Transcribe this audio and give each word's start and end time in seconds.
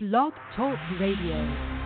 Blog 0.00 0.32
Talk 0.54 0.78
Radio. 1.00 1.77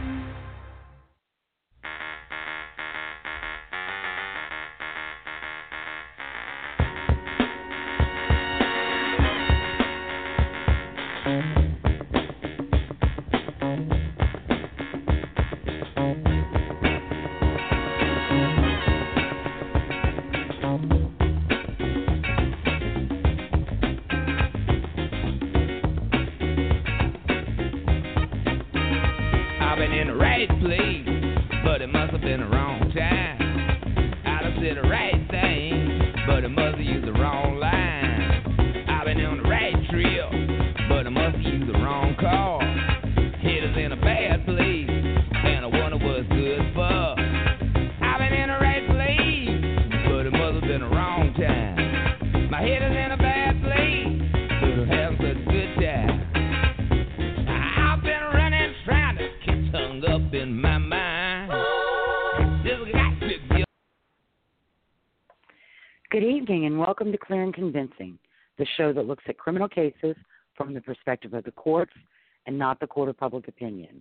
Welcome 67.02 67.10
to 67.10 67.18
Clear 67.18 67.42
and 67.42 67.52
Convincing, 67.52 68.16
the 68.58 68.66
show 68.76 68.92
that 68.92 69.08
looks 69.08 69.24
at 69.26 69.36
criminal 69.36 69.66
cases 69.66 70.14
from 70.54 70.72
the 70.72 70.80
perspective 70.80 71.34
of 71.34 71.42
the 71.42 71.50
courts 71.50 71.92
and 72.46 72.56
not 72.56 72.78
the 72.78 72.86
court 72.86 73.08
of 73.08 73.16
public 73.18 73.48
opinion. 73.48 74.00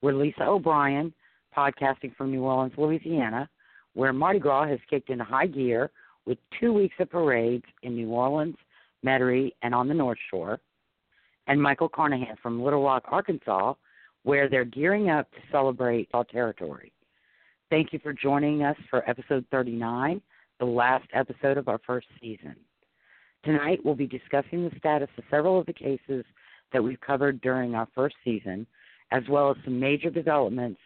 We're 0.00 0.14
Lisa 0.14 0.44
O'Brien, 0.44 1.12
podcasting 1.56 2.14
from 2.14 2.30
New 2.30 2.44
Orleans, 2.44 2.74
Louisiana, 2.76 3.50
where 3.94 4.12
Mardi 4.12 4.38
Gras 4.38 4.68
has 4.68 4.78
kicked 4.88 5.10
into 5.10 5.24
high 5.24 5.48
gear 5.48 5.90
with 6.24 6.38
two 6.60 6.72
weeks 6.72 6.94
of 7.00 7.10
parades 7.10 7.64
in 7.82 7.96
New 7.96 8.10
Orleans, 8.10 8.54
Metairie, 9.04 9.50
and 9.62 9.74
on 9.74 9.88
the 9.88 9.94
North 9.94 10.18
Shore, 10.30 10.60
and 11.48 11.60
Michael 11.60 11.88
Carnahan 11.88 12.36
from 12.40 12.62
Little 12.62 12.84
Rock, 12.84 13.02
Arkansas, 13.08 13.74
where 14.22 14.48
they're 14.48 14.64
gearing 14.64 15.10
up 15.10 15.28
to 15.32 15.38
celebrate 15.50 16.08
all 16.14 16.22
territory. 16.22 16.92
Thank 17.70 17.92
you 17.92 17.98
for 17.98 18.12
joining 18.12 18.62
us 18.62 18.76
for 18.88 19.02
episode 19.10 19.44
39 19.50 20.22
the 20.58 20.66
last 20.66 21.06
episode 21.12 21.58
of 21.58 21.68
our 21.68 21.80
first 21.86 22.06
season. 22.20 22.56
Tonight, 23.44 23.80
we'll 23.84 23.94
be 23.94 24.06
discussing 24.06 24.64
the 24.64 24.76
status 24.78 25.08
of 25.18 25.24
several 25.30 25.60
of 25.60 25.66
the 25.66 25.72
cases 25.72 26.24
that 26.72 26.82
we've 26.82 27.00
covered 27.00 27.40
during 27.40 27.74
our 27.74 27.88
first 27.94 28.16
season, 28.24 28.66
as 29.12 29.22
well 29.28 29.50
as 29.50 29.56
some 29.64 29.78
major 29.78 30.10
developments 30.10 30.80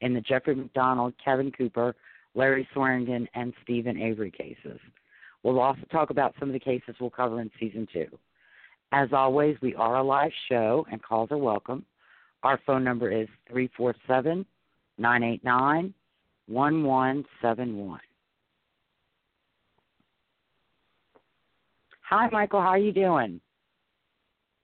in 0.00 0.14
the 0.14 0.20
Jeffrey 0.20 0.54
MacDonald, 0.54 1.14
Kevin 1.22 1.50
Cooper, 1.50 1.94
Larry 2.34 2.68
Swearingen, 2.72 3.28
and 3.34 3.52
Steven 3.62 4.00
Avery 4.00 4.30
cases. 4.30 4.78
We'll 5.42 5.60
also 5.60 5.82
talk 5.90 6.10
about 6.10 6.34
some 6.38 6.48
of 6.48 6.52
the 6.52 6.60
cases 6.60 6.94
we'll 7.00 7.10
cover 7.10 7.40
in 7.40 7.50
season 7.58 7.86
two. 7.92 8.06
As 8.92 9.08
always, 9.12 9.56
we 9.60 9.74
are 9.74 9.96
a 9.96 10.02
live 10.02 10.32
show 10.48 10.86
and 10.90 11.02
calls 11.02 11.30
are 11.32 11.38
welcome. 11.38 11.84
Our 12.42 12.60
phone 12.66 12.84
number 12.84 13.10
is 13.10 13.28
347 13.50 14.46
989 14.98 15.94
1171. 16.46 18.00
Hi, 22.08 22.28
Michael. 22.30 22.60
How 22.60 22.68
are 22.68 22.78
you 22.78 22.92
doing? 22.92 23.40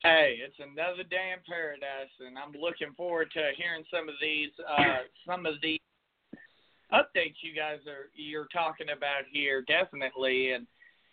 Hey, 0.03 0.39
it's 0.45 0.57
another 0.59 1.03
day 1.05 1.33
in 1.33 1.41
paradise, 1.49 2.13
and 2.21 2.37
I'm 2.39 2.53
looking 2.53 2.93
forward 2.97 3.31
to 3.33 3.51
hearing 3.57 3.85
some 3.91 4.09
of 4.09 4.15
these, 4.21 4.51
uh, 4.69 5.05
some 5.27 5.47
of 5.47 5.55
the 5.63 5.81
updates 6.93 7.41
you 7.43 7.55
guys 7.57 7.79
are 7.87 8.11
you're 8.15 8.49
talking 8.53 8.89
about 8.95 9.25
here. 9.31 9.63
Definitely, 9.63 10.53
and 10.53 10.67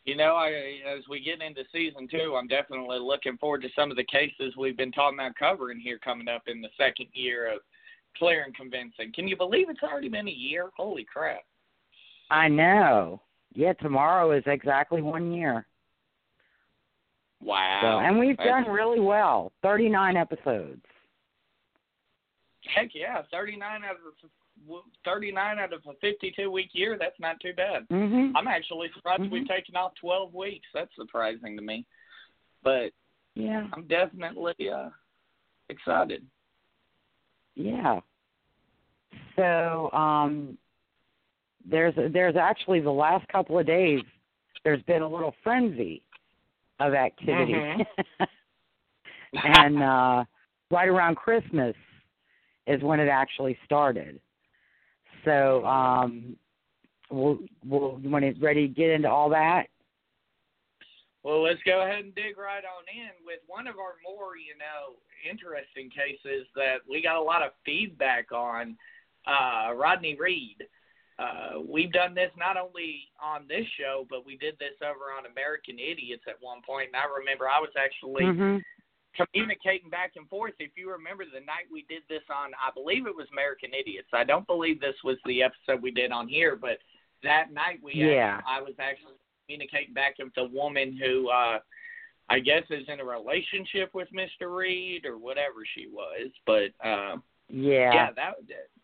you 0.04 0.18
know, 0.18 0.36
I 0.36 0.80
as 0.88 1.04
we 1.10 1.22
get 1.22 1.42
into 1.42 1.64
season 1.72 2.08
two, 2.10 2.36
I'm 2.38 2.48
definitely 2.48 3.00
looking 3.00 3.38
forward 3.38 3.62
to 3.62 3.70
some 3.74 3.90
of 3.90 3.98
the 3.98 4.06
cases 4.06 4.54
we've 4.58 4.78
been 4.78 4.92
talking 4.92 5.20
about 5.20 5.36
covering 5.36 5.80
here 5.80 6.00
coming 6.00 6.28
up 6.28 6.44
in 6.48 6.62
the 6.62 6.70
second 6.78 7.08
year 7.14 7.54
of 7.54 7.60
Clear 8.18 8.44
and 8.44 8.56
Convincing. 8.56 9.14
Can 9.14 9.30
you 9.30 9.38
believe 9.38 9.70
it's 9.70 9.84
already 9.84 10.10
been 10.10 10.28
a 10.28 10.32
year? 10.32 10.72
Holy 10.76 11.06
crap! 11.06 11.44
I 12.32 12.50
know. 12.50 13.22
Yeah, 13.54 13.74
tomorrow 13.74 14.32
is 14.32 14.44
exactly 14.46 15.02
one 15.02 15.32
year. 15.32 15.66
Wow. 17.42 17.80
So, 17.82 18.06
and 18.06 18.18
we've 18.20 18.38
done 18.38 18.68
really 18.68 19.00
well. 19.00 19.52
39 19.62 20.18
episodes. 20.18 20.82
Heck 22.76 22.90
yeah, 22.94 23.22
39 23.32 23.82
out 23.86 23.96
of 23.96 24.82
39 25.06 25.60
out 25.60 25.72
of 25.72 25.82
a 25.88 25.94
52 26.02 26.52
week 26.52 26.70
year. 26.74 26.98
That's 27.00 27.20
not 27.20 27.40
too 27.40 27.54
bad. 27.54 27.88
Mhm. 27.90 28.34
I'm 28.36 28.48
actually 28.48 28.92
surprised 28.94 29.22
Mhm. 29.22 29.30
we've 29.30 29.48
taken 29.48 29.76
off 29.76 29.94
12 29.96 30.34
weeks. 30.34 30.68
That's 30.74 30.94
surprising 30.96 31.56
to 31.56 31.62
me. 31.62 31.86
But 32.64 32.92
Yeah. 33.36 33.68
I'm 33.74 33.86
definitely 33.88 34.70
uh 34.70 34.90
excited. 35.70 36.28
Yeah. 37.56 38.02
So, 39.36 39.92
um 39.94 40.58
there's 41.64 41.94
there's 41.96 42.36
actually 42.36 42.80
the 42.80 42.92
last 42.92 43.28
couple 43.28 43.60
of 43.60 43.66
days 43.66 44.04
there's 44.64 44.82
been 44.84 45.04
a 45.04 45.08
little 45.08 45.36
frenzy 45.44 46.02
of 46.80 46.94
activity. 46.94 47.54
Mhm. 47.54 47.86
and 49.44 49.84
uh 49.84 50.24
right 50.72 50.88
around 50.88 51.16
Christmas 51.16 51.76
is 52.66 52.82
when 52.82 53.00
it 53.00 53.10
actually 53.10 53.58
started. 53.66 54.20
So, 55.26 55.66
um 55.66 56.36
we'll 57.10 57.40
we'll 57.66 58.00
when 58.04 58.24
it's 58.24 58.40
ready 58.42 58.68
to 58.68 58.74
get 58.74 58.90
into 58.90 59.10
all 59.10 59.30
that. 59.30 59.68
Well, 61.24 61.44
let's 61.44 61.60
go 61.66 61.82
ahead 61.82 62.06
and 62.06 62.16
dig 62.16 62.38
right 62.38 62.64
on 62.64 62.86
in 62.88 63.12
with 63.26 63.40
one 63.48 63.68
of 63.68 63.76
our 63.76 63.96
more, 64.02 64.38
you 64.38 64.56
know, 64.58 64.96
interesting 65.30 65.90
cases 65.90 66.48
that 66.56 66.78
we 66.90 67.02
got 67.02 67.18
a 67.18 67.22
lot 67.22 67.42
of 67.44 67.52
feedback 67.66 68.32
on. 68.32 68.78
Uh, 69.26 69.74
Rodney 69.76 70.16
Reed. 70.16 70.64
Uh, 71.20 71.60
we've 71.68 71.92
done 71.92 72.14
this 72.14 72.32
not 72.38 72.58
only 72.58 73.10
on 73.22 73.48
this 73.48 73.66
show, 73.80 74.06
but 74.10 74.26
we 74.26 74.38
did 74.38 74.58
this 74.60 74.76
over 74.82 75.12
on 75.18 75.26
American 75.26 75.80
Idiots 75.80 76.24
at 76.28 76.36
one 76.42 76.62
point. 76.62 76.88
And 76.94 76.96
I 76.96 77.06
remember 77.06 77.50
I 77.50 77.60
was 77.60 77.72
actually 77.76 78.26
Mhm. 78.26 78.64
communicating 79.16 79.90
back 79.90 80.16
and 80.16 80.30
forth. 80.30 80.54
If 80.60 80.78
you 80.78 80.92
remember 80.92 81.26
the 81.26 81.40
night 81.40 81.66
we 81.72 81.84
did 81.84 82.04
this 82.08 82.22
on, 82.30 82.54
I 82.56 82.70
believe 82.72 83.08
it 83.08 83.16
was 83.16 83.28
American 83.32 83.74
Idiots. 83.74 84.10
I 84.14 84.24
don't 84.24 84.46
believe 84.46 84.80
this 84.80 85.02
was 85.04 85.18
the 85.26 85.42
episode 85.42 85.82
we 85.82 85.90
did 85.90 86.12
on 86.12 86.28
here, 86.28 86.56
but 86.56 86.80
that 87.24 87.52
night 87.52 87.82
we 87.82 87.94
Yeah. 87.94 88.42
I 88.46 88.62
was 88.62 88.78
actually 88.78 89.16
communicating 89.48 89.94
back 89.96 90.20
with 90.20 90.34
the 90.36 90.44
woman 90.46 90.96
who 90.96 91.30
uh 91.30 91.60
I 92.30 92.40
guess 92.40 92.70
is 92.70 92.88
in 92.90 93.00
a 93.00 93.06
relationship 93.06 93.94
with 93.94 94.12
Mr. 94.12 94.54
Reed 94.54 95.06
or 95.06 95.18
whatever 95.18 95.66
she 95.66 95.88
was. 95.88 96.30
But 96.46 96.74
uh 96.82 97.18
Yeah. 97.50 97.94
yeah, 97.94 98.12
that 98.12 98.36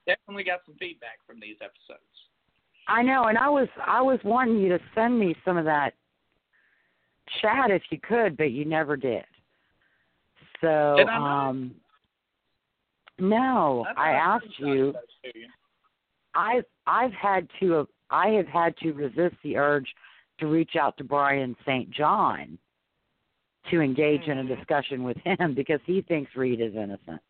definitely 0.08 0.44
got 0.44 0.62
some 0.66 0.76
feedback 0.76 1.20
from 1.26 1.40
these 1.40 1.58
episodes. 1.62 2.04
I 2.88 3.02
know, 3.02 3.26
and 3.26 3.38
I 3.38 3.50
was 3.50 3.68
I 3.86 4.02
was 4.02 4.20
wanting 4.24 4.58
you 4.58 4.70
to 4.70 4.80
send 4.94 5.18
me 5.20 5.36
some 5.46 5.58
of 5.58 5.66
that 5.66 5.94
chat 7.42 7.72
if 7.72 7.82
you 7.90 8.00
could, 8.00 8.36
but 8.36 8.52
you 8.52 8.66
never 8.66 8.98
did. 8.98 9.24
So 10.62 10.96
Did 10.98 11.10
I 11.10 11.50
um 11.50 11.76
no, 13.20 13.86
thought 13.88 13.98
I 13.98 14.12
asked 14.14 14.60
you. 14.60 14.94
you. 15.34 15.46
I've 16.36 16.66
I've 16.88 17.14
had 17.14 17.48
to 17.60 17.88
I 18.10 18.30
have 18.30 18.48
had 18.48 18.78
to 18.78 18.92
resist 18.92 19.36
the 19.44 19.58
urge 19.58 19.88
to 20.40 20.48
reach 20.48 20.76
out 20.80 20.98
to 20.98 21.04
Brian 21.04 21.56
St. 21.66 21.90
John 21.92 22.58
to 23.72 23.82
engage 23.82 24.28
in 24.28 24.40
a 24.40 24.44
Mhm. 24.44 24.58
discussion 24.58 25.04
with 25.04 25.18
him 25.18 25.54
because 25.56 25.80
he 25.86 26.02
thinks 26.02 26.36
Reed 26.36 26.60
is 26.60 26.76
innocent. 26.76 27.22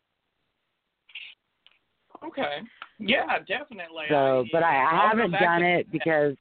Okay. 2.25 2.59
Yeah, 2.99 3.39
definitely. 3.47 4.05
So, 4.09 4.45
but 4.51 4.63
I, 4.63 4.83
I 4.83 5.09
haven't 5.09 5.31
done 5.31 5.63
it 5.63 5.91
because 5.91 6.35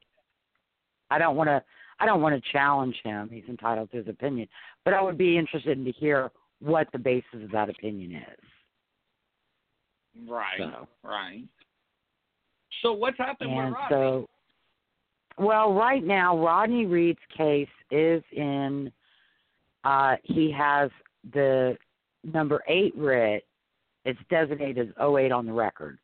I 1.10 1.18
don't 1.18 1.36
want 1.36 1.48
to. 1.48 1.62
I 2.00 2.06
don't 2.06 2.20
want 2.20 2.34
to 2.34 2.50
challenge 2.50 2.96
him. 3.04 3.28
He's 3.30 3.44
entitled 3.48 3.92
to 3.92 3.98
his 3.98 4.08
opinion, 4.08 4.48
but 4.84 4.92
I 4.92 5.00
would 5.00 5.16
be 5.16 5.38
interested 5.38 5.78
in 5.78 5.84
to 5.84 5.92
hear 5.92 6.32
what 6.60 6.88
the 6.92 6.98
basis 6.98 7.44
of 7.44 7.50
that 7.52 7.68
opinion 7.68 8.16
is. 8.16 10.28
Right. 10.28 10.58
So, 10.58 10.88
Right. 11.04 11.44
So 12.82 12.92
what's 12.92 13.18
happened 13.18 13.54
with 13.54 13.72
Rodney? 13.72 13.86
so, 13.90 14.28
well, 15.38 15.72
right 15.72 16.02
now 16.02 16.36
Rodney 16.36 16.86
Reed's 16.86 17.20
case 17.36 17.68
is 17.90 18.22
in. 18.32 18.90
Uh, 19.84 20.16
he 20.24 20.50
has 20.50 20.90
the 21.32 21.76
number 22.24 22.62
eight 22.68 22.96
writ 22.96 23.44
It's 24.04 24.20
designated 24.28 24.88
as 24.88 24.94
08 24.98 25.32
on 25.32 25.46
the 25.46 25.52
record, 25.52 25.98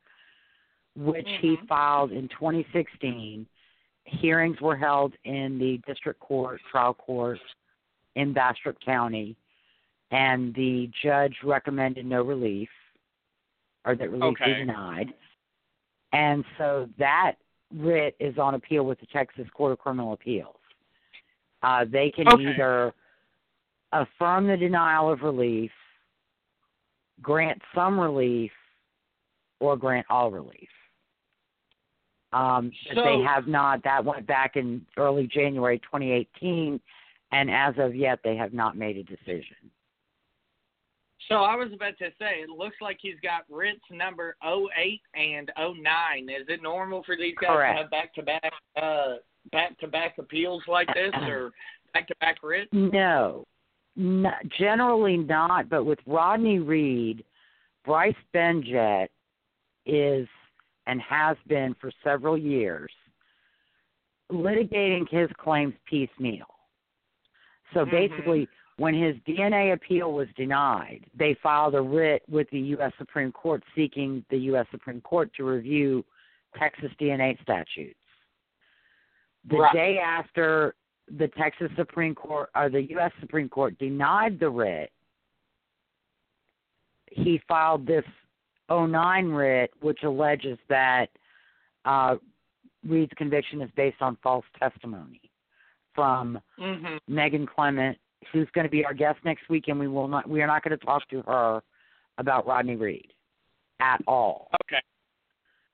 which 0.94 1.28
he 1.40 1.56
Mhm. 1.56 1.66
filed 1.66 2.12
in 2.12 2.28
2016. 2.28 3.46
Hearings 4.04 4.60
were 4.60 4.76
held 4.76 5.16
in 5.24 5.58
the 5.58 5.78
district 5.78 6.20
court, 6.20 6.60
trial 6.70 6.94
court 6.94 7.40
in 8.14 8.32
Bastrop 8.32 8.80
County, 8.80 9.36
and 10.10 10.54
the 10.54 10.86
judge 11.02 11.42
recommended 11.42 12.06
no 12.06 12.22
relief, 12.22 12.70
or 13.84 13.94
that 13.94 14.10
relief 14.10 14.38
be 14.38 14.54
denied. 14.54 15.14
And 16.12 16.44
so 16.56 16.88
that 16.98 17.36
writ 17.70 18.16
is 18.18 18.38
on 18.38 18.54
appeal 18.54 18.86
with 18.86 18.98
the 19.00 19.06
Texas 19.06 19.48
Court 19.50 19.72
of 19.72 19.78
Criminal 19.78 20.14
Appeals. 20.14 20.56
Uh, 21.62 21.84
they 21.84 22.10
can 22.10 22.28
Okay. 22.28 22.54
either 22.54 22.94
affirm 23.92 24.46
the 24.46 24.56
denial 24.56 25.10
of 25.10 25.22
relief, 25.22 25.72
grant 27.22 27.60
some 27.74 27.98
relief, 27.98 28.52
or 29.60 29.76
grant 29.76 30.06
all 30.08 30.30
relief. 30.30 30.68
Um, 32.32 32.70
So- 32.94 33.02
they 33.02 33.20
have 33.22 33.46
not. 33.46 33.82
That 33.82 34.04
went 34.04 34.26
back 34.26 34.56
in 34.56 34.86
early 34.96 35.26
January 35.26 35.78
2018, 35.80 36.80
and 37.32 37.50
as 37.50 37.76
of 37.78 37.94
yet, 37.96 38.22
they 38.22 38.36
have 38.36 38.52
not 38.52 38.76
made 38.76 38.96
a 38.98 39.02
decision. 39.02 39.70
So 41.28 41.42
I 41.42 41.56
was 41.56 41.72
about 41.72 41.98
to 41.98 42.10
say, 42.18 42.40
it 42.40 42.48
looks 42.48 42.76
like 42.80 42.98
he's 43.00 43.18
got 43.20 43.44
writs 43.50 43.84
number 43.90 44.36
08 44.42 45.02
and 45.14 45.50
09. 45.58 46.28
Is 46.30 46.48
it 46.48 46.62
normal 46.62 47.02
for 47.02 47.16
these 47.16 47.34
guys 47.38 47.50
Correct. 47.50 47.76
to 47.76 47.82
have 47.82 47.90
back-to-back, 47.90 48.52
uh, 48.76 49.16
back-to-back 49.52 50.16
appeals 50.18 50.62
like 50.68 50.88
this, 50.94 51.12
or 51.28 51.50
back-to-back 51.92 52.42
writs? 52.42 52.70
No, 52.72 53.46
no, 53.98 54.30
generally 54.56 55.16
not. 55.16 55.68
But 55.68 55.84
with 55.84 55.98
Rodney 56.06 56.60
Reed, 56.60 57.24
Bryce 57.84 58.14
Benjet 58.34 59.08
is 59.84 60.26
and 60.86 61.00
has 61.02 61.36
been 61.48 61.74
for 61.80 61.90
several 62.02 62.38
years 62.38 62.90
litigating 64.30 65.08
his 65.10 65.28
claims 65.38 65.74
piecemeal. 65.84 66.46
So 67.74 67.84
Mhm. 67.84 67.90
basically, 67.90 68.48
when 68.76 68.94
his 68.94 69.16
DNA 69.26 69.72
appeal 69.72 70.12
was 70.12 70.28
denied, 70.36 71.04
they 71.14 71.34
filed 71.34 71.74
a 71.74 71.82
writ 71.82 72.22
with 72.28 72.48
the 72.50 72.60
U.S. 72.60 72.92
Supreme 72.98 73.32
Court 73.32 73.64
seeking 73.74 74.24
the 74.30 74.38
U.S. 74.38 74.66
Supreme 74.70 75.00
Court 75.00 75.32
to 75.34 75.44
review 75.44 76.04
Texas 76.56 76.92
DNA 77.00 77.36
statutes. 77.42 77.98
The 79.44 79.56
Right. 79.56 79.72
day 79.72 79.98
after 79.98 80.74
the 81.16 81.28
Texas 81.38 81.70
Supreme 81.76 82.14
Court 82.14 82.50
or 82.54 82.68
the 82.68 82.82
U.S. 82.90 83.12
Supreme 83.20 83.48
Court 83.48 83.78
denied 83.78 84.38
the 84.38 84.48
writ, 84.50 84.90
he 87.10 87.40
filed 87.48 87.86
this 87.86 88.04
09 88.70 89.28
writ, 89.28 89.70
which 89.80 90.02
alleges 90.02 90.58
that 90.68 91.06
uh, 91.84 92.16
Reed's 92.86 93.12
conviction 93.16 93.62
is 93.62 93.70
based 93.76 94.00
on 94.00 94.16
false 94.22 94.44
testimony 94.58 95.20
from 95.94 96.38
Mm-hmm. 96.60 96.96
Megan 97.12 97.46
Clement, 97.46 97.96
who's 98.32 98.48
going 98.52 98.64
to 98.66 98.70
be 98.70 98.84
our 98.84 98.94
guest 98.94 99.18
next 99.24 99.48
week, 99.48 99.64
and 99.68 99.78
we 99.78 99.88
will 99.88 100.08
not. 100.08 100.28
We 100.28 100.42
are 100.42 100.46
not 100.46 100.62
going 100.62 100.78
to 100.78 100.84
talk 100.84 101.08
to 101.10 101.22
her 101.22 101.62
about 102.18 102.46
Rodney 102.46 102.76
Reed 102.76 103.12
at 103.80 104.00
all. 104.06 104.48
Okay. 104.64 104.82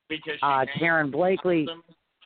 Because 0.09 0.39
Uh, 0.43 0.65
Karen 0.79 1.11
Blakely, 1.11 1.67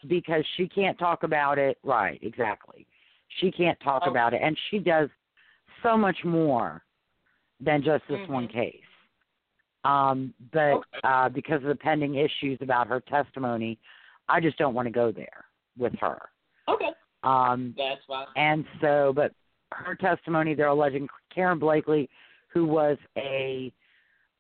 because 0.09 0.45
she 0.57 0.69
can't 0.69 0.99
talk 0.99 1.23
about 1.23 1.59
it. 1.59 1.79
Right, 1.83 2.19
exactly. 2.23 2.87
She 3.37 3.51
can't 3.51 3.79
talk 3.81 4.03
Okay. 4.03 4.11
about 4.11 4.35
it, 4.35 4.41
and 4.43 4.59
she 4.71 4.79
does 4.79 5.11
so 5.83 5.97
much 5.97 6.25
more 6.25 6.85
than 7.61 7.83
just 7.83 8.07
this 8.09 8.27
one 8.29 8.49
Mhm. 8.49 8.53
case. 8.53 8.85
Um, 9.85 10.35
but 10.53 10.79
Okay. 10.79 11.01
uh, 11.05 11.29
because 11.29 11.63
of 11.63 11.69
the 11.69 11.77
pending 11.77 12.17
issues 12.17 12.61
about 12.61 12.89
her 12.89 13.01
testimony, 13.01 13.79
I 14.29 14.41
just 14.41 14.59
don't 14.59 14.75
want 14.75 14.87
to 14.87 14.93
go 14.93 15.13
there 15.13 15.47
with 15.77 15.95
her. 16.01 16.31
Okay. 16.67 16.93
Um, 17.23 17.75
That's 17.77 18.05
fine. 18.07 18.27
and 18.37 18.67
so, 18.81 19.13
but 19.13 19.33
her 19.73 19.95
testimony, 19.95 20.55
they're 20.55 20.69
alleging 20.69 21.09
Karen 21.31 21.59
Blakely, 21.59 22.09
who 22.49 22.65
was 22.67 22.99
a 23.17 23.73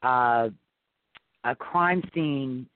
uh, 0.02 0.50
a 1.44 1.55
crime 1.56 2.02
scene 2.14 2.69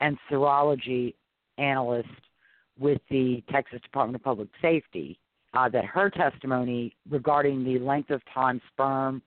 and 0.00 0.18
serology 0.30 1.14
analyst 1.58 2.08
with 2.80 3.00
the 3.10 3.44
Texas 3.52 3.80
Department 3.82 4.16
of 4.16 4.24
Public 4.24 4.48
Safety, 4.60 5.20
uh, 5.54 5.68
that 5.68 5.84
her 5.84 6.10
testimony 6.10 6.96
regarding 7.08 7.62
the 7.62 7.78
length 7.78 8.10
of 8.10 8.22
time 8.32 8.60
sperm 8.72 9.22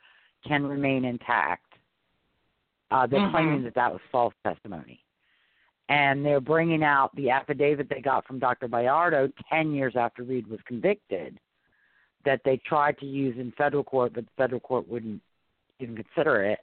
can 0.46 0.66
remain 0.66 1.06
intact. 1.06 1.74
Uh, 2.92 3.08
they're 3.08 3.20
Mhm. 3.22 3.32
claiming 3.32 3.64
that 3.64 3.76
that 3.76 3.92
was 3.92 4.02
false 4.12 4.34
testimony. 4.44 5.00
And 5.90 6.26
they're 6.26 6.42
bringing 6.42 6.84
out 6.84 7.16
the 7.16 7.30
affidavit 7.30 7.90
they 7.90 8.02
got 8.02 8.26
from 8.26 8.40
Dr. 8.40 8.68
Bayardo 8.68 9.32
10 9.50 9.74
years 9.74 9.96
after 9.96 10.24
Reed 10.24 10.48
was 10.48 10.62
convicted 10.62 11.40
that 12.24 12.44
they 12.44 12.58
tried 12.58 12.98
to 13.00 13.06
use 13.06 13.38
in 13.38 13.52
federal 13.52 13.84
court, 13.84 14.14
but 14.14 14.26
the 14.26 14.32
federal 14.38 14.62
court 14.62 14.88
wouldn't 14.88 15.22
even 15.80 15.96
consider 15.96 16.44
it. 16.44 16.60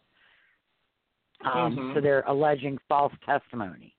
Um, 1.43 1.77
Mhm. 1.77 1.95
So 1.95 2.01
they're 2.01 2.25
alleging 2.27 2.79
false 2.89 3.13
testimony. 3.25 3.95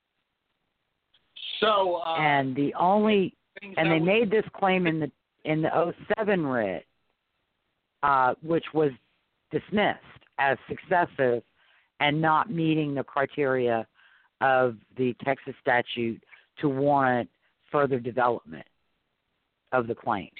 So, 1.62 2.02
uh, 2.04 2.16
and 2.16 2.54
the 2.54 2.74
only 2.74 3.34
and 3.76 3.90
they 3.90 4.00
we- 4.00 4.06
made 4.06 4.30
this 4.30 4.44
claim 4.52 4.86
in 4.86 5.00
the 5.00 5.10
in 5.44 5.62
the 5.62 5.94
07 6.16 6.46
writ, 6.46 6.86
uh, 8.02 8.34
which 8.42 8.64
was 8.74 8.90
dismissed 9.50 9.98
as 10.38 10.58
successive 10.68 11.42
and 12.00 12.20
not 12.20 12.50
meeting 12.50 12.94
the 12.94 13.04
criteria 13.04 13.86
of 14.40 14.76
the 14.96 15.14
Texas 15.24 15.54
statute 15.60 16.22
to 16.60 16.68
warrant 16.68 17.30
further 17.70 17.98
development 17.98 18.66
of 19.72 19.86
the 19.86 19.94
claims. 19.94 20.30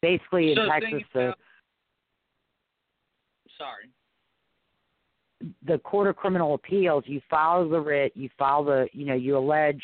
Basically, 0.00 0.52
in 0.52 0.56
so 0.56 0.66
Texas, 0.66 0.90
things 0.90 1.04
the 1.12 1.34
Sorry. 3.58 3.88
the 5.66 5.78
Court 5.78 6.08
of 6.08 6.16
Criminal 6.16 6.54
Appeals, 6.54 7.04
you 7.06 7.20
file 7.28 7.68
the 7.68 7.80
writ, 7.80 8.12
you 8.14 8.28
file 8.38 8.64
the, 8.64 8.88
you 8.92 9.06
know, 9.06 9.14
you 9.14 9.36
allege 9.36 9.82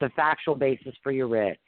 the 0.00 0.10
factual 0.10 0.54
basis 0.54 0.94
for 1.02 1.12
your 1.12 1.28
writ, 1.28 1.58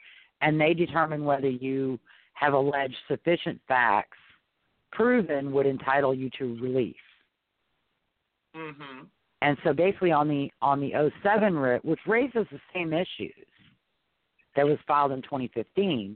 and 0.41 0.59
they 0.59 0.73
determine 0.73 1.23
whether 1.23 1.49
you 1.49 1.99
have 2.33 2.53
alleged 2.53 2.95
sufficient 3.07 3.59
facts 3.67 4.17
proven 4.91 5.51
would 5.51 5.65
entitle 5.65 6.13
you 6.13 6.29
to 6.37 6.57
relief. 6.61 6.95
Mm-hmm. 8.55 9.05
And 9.41 9.57
so 9.63 9.73
basically 9.73 10.11
on 10.11 10.27
the 10.27 10.49
on 10.61 10.79
the 10.79 11.11
07 11.23 11.55
writ, 11.55 11.83
which 11.83 11.99
raises 12.07 12.45
the 12.51 12.59
same 12.73 12.93
issues 12.93 13.45
that 14.55 14.65
was 14.65 14.77
filed 14.87 15.11
in 15.11 15.21
2015, 15.23 16.15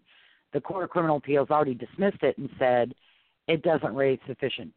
the 0.54 0.62
Court 0.62 0.84
of 0.84 0.90
Criminal 0.92 1.18
Appeals 1.18 1.50
already 1.50 1.74
dismissed 1.74 2.22
it 2.22 2.38
and 2.38 2.50
said 2.60 2.94
it 3.48 3.64
doesn't 3.64 3.96
raise 3.96 4.20
sufficient 4.28 4.72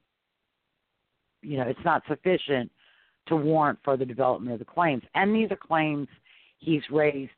you 1.43 1.57
know, 1.57 1.65
it's 1.65 1.85
not 1.85 2.03
sufficient 2.09 2.71
to 3.27 3.37
warrant 3.37 3.79
further 3.85 4.05
development 4.05 4.53
of 4.53 4.59
the 4.59 4.65
claims. 4.65 5.03
And 5.15 5.35
these 5.35 5.51
are 5.51 5.57
claims 5.57 6.09
he's 6.61 6.83
raised 6.91 7.31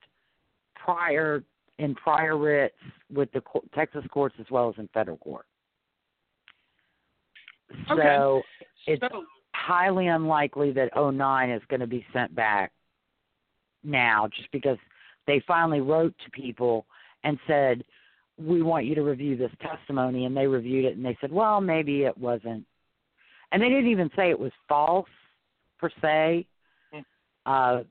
prior 0.74 1.42
in 1.78 1.94
prior 1.94 2.36
writs 2.36 2.76
with 3.12 3.32
the 3.32 3.40
co- 3.40 3.64
Texas 3.74 4.04
courts 4.12 4.36
as 4.38 4.46
well 4.50 4.68
as 4.68 4.74
in 4.78 4.88
federal 4.92 5.16
court. 5.16 5.46
So 7.88 7.94
Okay. 7.94 8.42
it's 8.86 9.02
so, 9.10 9.24
highly 9.54 10.08
unlikely 10.08 10.72
that 10.72 10.90
09 10.94 11.50
is 11.50 11.62
going 11.68 11.80
to 11.80 11.86
be 11.86 12.04
sent 12.12 12.34
back 12.34 12.72
now 13.82 14.28
just 14.28 14.50
because 14.52 14.78
they 15.26 15.40
finally 15.46 15.80
wrote 15.80 16.14
to 16.24 16.30
people 16.30 16.86
and 17.24 17.38
said 17.46 17.82
we 18.38 18.62
want 18.62 18.86
you 18.86 18.94
to 18.94 19.02
review 19.02 19.36
this 19.36 19.50
testimony 19.60 20.24
and 20.24 20.36
they 20.36 20.46
reviewed 20.46 20.84
it 20.84 20.96
and 20.96 21.04
they 21.04 21.16
said 21.20 21.32
well 21.32 21.60
maybe 21.60 22.02
it 22.02 22.16
wasn't 22.16 22.64
and 23.50 23.62
they 23.62 23.68
didn't 23.68 23.90
even 23.90 24.10
say 24.16 24.30
it 24.30 24.38
was 24.38 24.52
false 24.68 25.08
per 25.78 25.90
se 26.00 26.46
Mm. 26.94 27.04
uh 27.46 27.82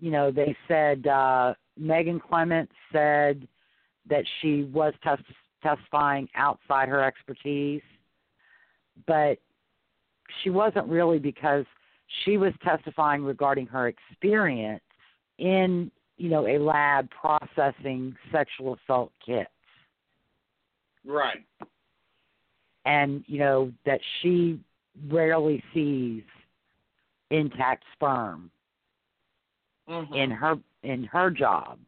you 0.00 0.10
know 0.10 0.30
they 0.30 0.56
said 0.68 1.06
uh 1.06 1.54
Megan 1.76 2.20
Clement 2.20 2.70
said 2.92 3.46
that 4.08 4.24
she 4.40 4.64
was 4.64 4.94
tes- 5.02 5.34
testifying 5.62 6.28
outside 6.34 6.88
her 6.88 7.02
expertise 7.02 7.82
but 9.06 9.38
she 10.42 10.50
wasn't 10.50 10.86
really 10.86 11.18
because 11.18 11.64
she 12.24 12.36
was 12.36 12.52
testifying 12.62 13.24
regarding 13.24 13.66
her 13.66 13.88
experience 13.88 14.82
in 15.38 15.90
you 16.16 16.28
know 16.28 16.46
a 16.46 16.58
lab 16.58 17.08
processing 17.10 18.14
sexual 18.30 18.78
assault 18.84 19.12
kits 19.24 19.50
right. 21.04 21.44
and 22.84 23.24
you 23.26 23.38
know 23.38 23.72
that 23.84 24.00
she 24.20 24.60
rarely 25.08 25.62
sees 25.72 26.22
intact 27.30 27.84
sperm 27.94 28.50
Mm-hmm. 29.88 30.14
in 30.14 30.30
her 30.30 30.56
in 30.82 31.04
her 31.04 31.30
job 31.30 31.78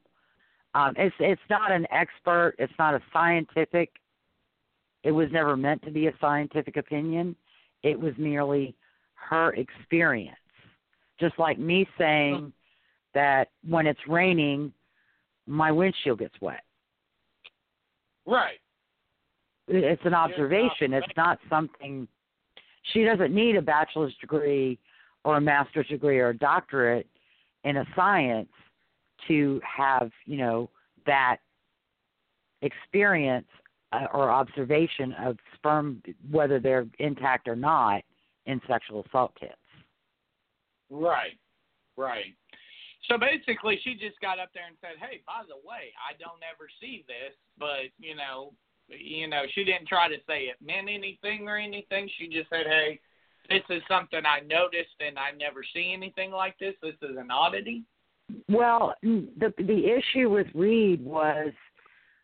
um 0.75 0.93
it's 0.99 1.15
it's 1.19 1.41
not 1.49 1.73
an 1.73 1.87
expert 1.91 2.55
it's 2.59 2.73
not 2.79 2.95
a 2.95 3.01
scientific 3.11 3.91
it 5.03 5.13
was 5.13 5.29
never 5.33 5.57
meant 5.57 5.83
to 5.83 5.91
be 5.91 6.09
a 6.09 6.13
scientific 6.21 6.77
opinion 6.77 7.35
it 7.83 7.99
was 7.99 8.13
merely 8.19 8.75
her 9.15 9.55
experience. 9.55 10.37
Just 11.19 11.39
like 11.39 11.59
me 11.59 11.87
saying 11.99 12.53
that 13.15 13.49
when 13.67 13.87
it's 13.87 14.01
raining, 14.07 14.73
my 15.47 15.73
windshield 15.73 16.19
gets 16.19 16.35
wet. 16.41 16.63
Right. 18.27 18.59
It's 19.69 20.03
an 20.05 20.15
observation. 20.15 20.93
It's 20.93 21.07
not 21.17 21.39
something. 21.49 22.07
She 22.93 23.05
doesn't 23.05 23.35
need 23.35 23.57
a 23.57 23.63
bachelor's 23.63 24.15
degree 24.21 24.79
or 25.25 25.39
a 25.39 25.41
master's 25.41 25.89
degree 25.89 26.19
or 26.19 26.31
a 26.31 26.37
doctorate 26.37 27.09
in 27.67 27.79
a 27.79 27.85
science 27.97 28.49
to 29.27 29.61
have, 29.65 30.11
you 30.25 30.39
know, 30.39 30.71
that 31.05 31.39
experience 32.63 33.49
uh, 33.93 34.07
or 34.15 34.31
observation 34.31 35.13
of 35.15 35.37
sperm, 35.55 36.01
whether 36.31 36.61
they're 36.61 36.87
intact 37.01 37.49
or 37.49 37.57
not, 37.57 38.03
in 38.47 38.61
sexual 38.69 39.05
assault 39.09 39.33
kits. 39.39 39.53
Right. 40.89 41.37
Right. 41.97 42.37
So 43.11 43.19
basically, 43.19 43.81
she 43.83 43.95
just 43.95 44.21
got 44.21 44.39
up 44.39 44.51
there 44.55 44.67
and 44.67 44.77
said, 44.81 44.99
"Hey, 44.99 45.23
by 45.27 45.43
the 45.49 45.57
way, 45.57 45.95
I 45.99 46.17
don't 46.19 46.43
ever 46.43 46.69
see 46.81 47.05
this, 47.07 47.35
but 47.59 47.91
you 47.99 48.15
know, 48.15 48.53
you 48.89 49.27
know, 49.29 49.43
she 49.55 49.65
didn't 49.65 49.89
try 49.89 50.09
to 50.09 50.19
say 50.27 50.45
it 50.45 50.57
meant 50.61 50.89
anything 50.89 51.49
or 51.49 51.57
anything. 51.57 52.09
She 52.19 52.29
just 52.29 52.51
said, 52.51 52.67
"Hey, 52.67 53.01
this 53.49 53.63
is 53.71 53.83
something 53.89 54.21
I 54.25 54.41
noticed, 54.41 54.97
and 55.01 55.19
I 55.19 55.31
never 55.33 55.63
see 55.75 55.93
anything 55.93 56.31
like 56.31 56.59
this. 56.59 56.75
This 56.83 56.97
is 57.03 57.17
an 57.17 57.31
oddity." 57.31 57.83
Well, 58.49 58.95
the 59.03 59.53
the 59.59 59.87
issue 59.87 60.31
with 60.31 60.49
Reed 60.55 61.05
was 61.05 61.53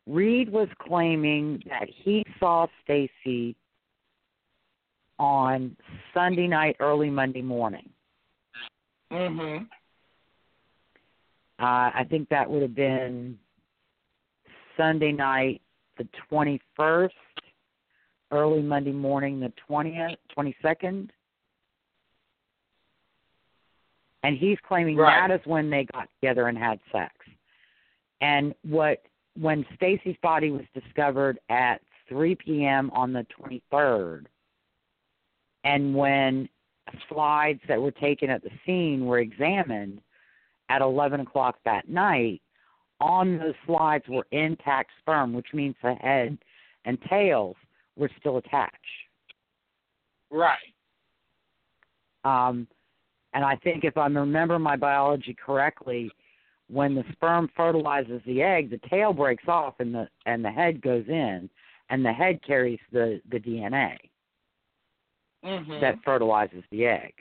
Reed 0.06 0.50
was 0.50 0.68
claiming 0.80 1.62
that 1.68 1.88
he 1.88 2.24
saw 2.40 2.66
Stacy 2.82 3.54
on 5.18 5.76
Sunday 6.12 6.48
night, 6.48 6.76
early 6.80 7.10
Monday 7.10 7.42
morning. 7.42 7.88
Mhm. 9.10 9.68
Uh, 11.58 11.90
I 11.94 12.04
think 12.08 12.28
that 12.30 12.50
would 12.50 12.62
have 12.62 12.74
been 12.74 13.38
Sunday 14.76 15.12
night, 15.12 15.62
the 15.96 16.04
21st, 16.28 17.31
early 18.32 18.62
Monday 18.62 18.92
morning, 18.92 19.38
the 19.38 19.52
20th, 19.68 20.16
22nd. 20.36 21.10
And 24.24 24.36
he's 24.36 24.58
claiming 24.66 24.96
Right. 24.96 25.28
that 25.28 25.40
is 25.40 25.44
when 25.46 25.68
they 25.68 25.84
got 25.84 26.08
together 26.20 26.48
and 26.48 26.56
had 26.56 26.80
sex. 26.90 27.14
And 28.20 28.54
what 28.62 29.02
when 29.34 29.64
Stacy's 29.74 30.16
body 30.22 30.50
was 30.50 30.64
discovered 30.74 31.38
at 31.48 31.80
3 32.08 32.34
p.m. 32.36 32.90
on 32.90 33.12
the 33.12 33.26
23rd, 33.38 34.26
and 35.64 35.94
when 35.94 36.48
slides 37.08 37.60
that 37.68 37.80
were 37.80 37.90
taken 37.90 38.28
at 38.30 38.42
the 38.42 38.50
scene 38.66 39.06
were 39.06 39.20
examined 39.20 40.00
at 40.68 40.82
11 40.82 41.20
o'clock 41.20 41.58
that 41.64 41.88
night, 41.88 42.42
on 43.00 43.38
those 43.38 43.54
slides 43.66 44.04
were 44.08 44.26
intact 44.30 44.90
sperm, 45.00 45.32
which 45.32 45.52
means 45.52 45.74
the 45.82 45.94
head 45.94 46.38
and 46.84 46.98
tails 47.08 47.56
were 47.96 48.10
still 48.18 48.38
attached. 48.38 48.76
Right. 50.30 50.56
Um, 52.24 52.66
and 53.34 53.44
I 53.44 53.56
think 53.56 53.84
if 53.84 53.96
I 53.96 54.06
remember 54.06 54.58
my 54.58 54.76
biology 54.76 55.34
correctly, 55.34 56.10
when 56.68 56.94
the 56.94 57.04
sperm 57.12 57.48
fertilizes 57.56 58.22
the 58.26 58.42
egg, 58.42 58.70
the 58.70 58.80
tail 58.88 59.12
breaks 59.12 59.44
off 59.48 59.74
and 59.80 59.94
the 59.94 60.08
and 60.26 60.44
the 60.44 60.50
head 60.50 60.80
goes 60.80 61.04
in, 61.08 61.50
and 61.90 62.04
the 62.04 62.12
head 62.12 62.40
carries 62.46 62.80
the 62.92 63.20
the 63.30 63.38
DNA 63.38 63.96
Mhm. 65.44 65.80
that 65.80 66.02
fertilizes 66.04 66.64
the 66.70 66.86
egg. 66.86 67.12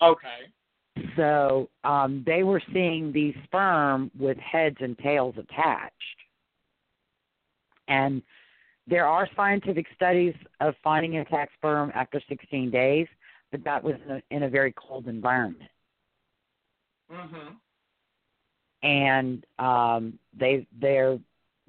okay. 0.00 0.52
So 1.16 1.68
um, 1.84 2.22
they 2.26 2.42
were 2.42 2.60
seeing 2.72 3.12
these 3.12 3.34
sperm 3.44 4.10
with 4.18 4.36
heads 4.38 4.76
and 4.80 4.98
tails 4.98 5.34
attached. 5.38 5.94
And 7.88 8.22
there 8.88 9.06
are 9.06 9.28
scientific 9.36 9.86
studies 9.94 10.34
of 10.60 10.74
finding 10.82 11.14
intact 11.14 11.52
sperm 11.54 11.92
after 11.94 12.20
16 12.28 12.70
days, 12.70 13.06
but 13.50 13.62
that 13.64 13.82
was 13.82 13.94
in 14.04 14.10
a, 14.12 14.22
in 14.30 14.42
a 14.44 14.48
very 14.48 14.72
cold 14.72 15.06
environment. 15.06 15.70
Mm-hmm. 17.12 17.54
And 18.82 19.44
um, 19.58 20.18
they 20.38 20.66
they're 20.80 21.18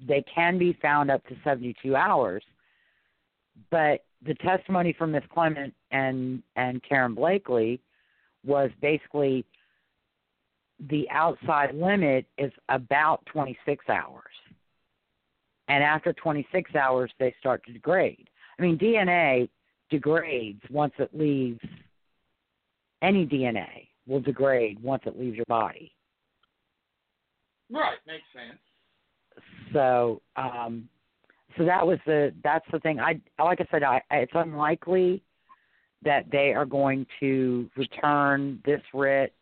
they 0.06 0.24
can 0.34 0.58
be 0.58 0.78
found 0.80 1.10
up 1.10 1.26
to 1.26 1.36
72 1.44 1.94
hours. 1.96 2.42
But 3.70 4.04
the 4.24 4.34
testimony 4.34 4.94
from 4.96 5.12
Miss 5.12 5.24
Clement 5.32 5.74
and 5.90 6.42
and 6.56 6.82
Karen 6.82 7.14
Blakely 7.14 7.80
was 8.44 8.70
basically 8.80 9.44
the 10.88 11.08
outside 11.10 11.74
limit 11.74 12.26
is 12.38 12.52
about 12.68 13.24
26 13.26 13.84
hours. 13.88 14.29
And 15.70 15.84
after 15.84 16.12
26 16.12 16.74
hours, 16.74 17.12
they 17.20 17.32
start 17.38 17.64
to 17.66 17.72
degrade. 17.72 18.28
I 18.58 18.62
mean, 18.62 18.76
DNA 18.76 19.48
degrades 19.88 20.60
once 20.68 20.92
it 20.98 21.10
leaves, 21.14 21.60
any 23.02 23.24
DNA 23.24 23.86
will 24.04 24.18
degrade 24.18 24.82
once 24.82 25.04
it 25.06 25.16
leaves 25.16 25.36
your 25.36 25.46
body. 25.46 25.92
Right. 27.70 27.96
Makes 28.04 28.24
sense. 28.34 28.58
So, 29.72 30.20
um, 30.34 30.88
so 31.56 31.64
that 31.64 31.86
was 31.86 32.00
the 32.04 32.34
that's 32.42 32.66
the 32.72 32.80
thing. 32.80 32.98
I 32.98 33.20
like 33.40 33.60
I 33.60 33.66
said, 33.70 33.84
I, 33.84 34.02
it's 34.10 34.32
unlikely 34.34 35.22
that 36.02 36.24
they 36.32 36.52
are 36.52 36.66
going 36.66 37.06
to 37.20 37.70
return 37.76 38.60
this 38.66 38.82
writ 38.92 39.32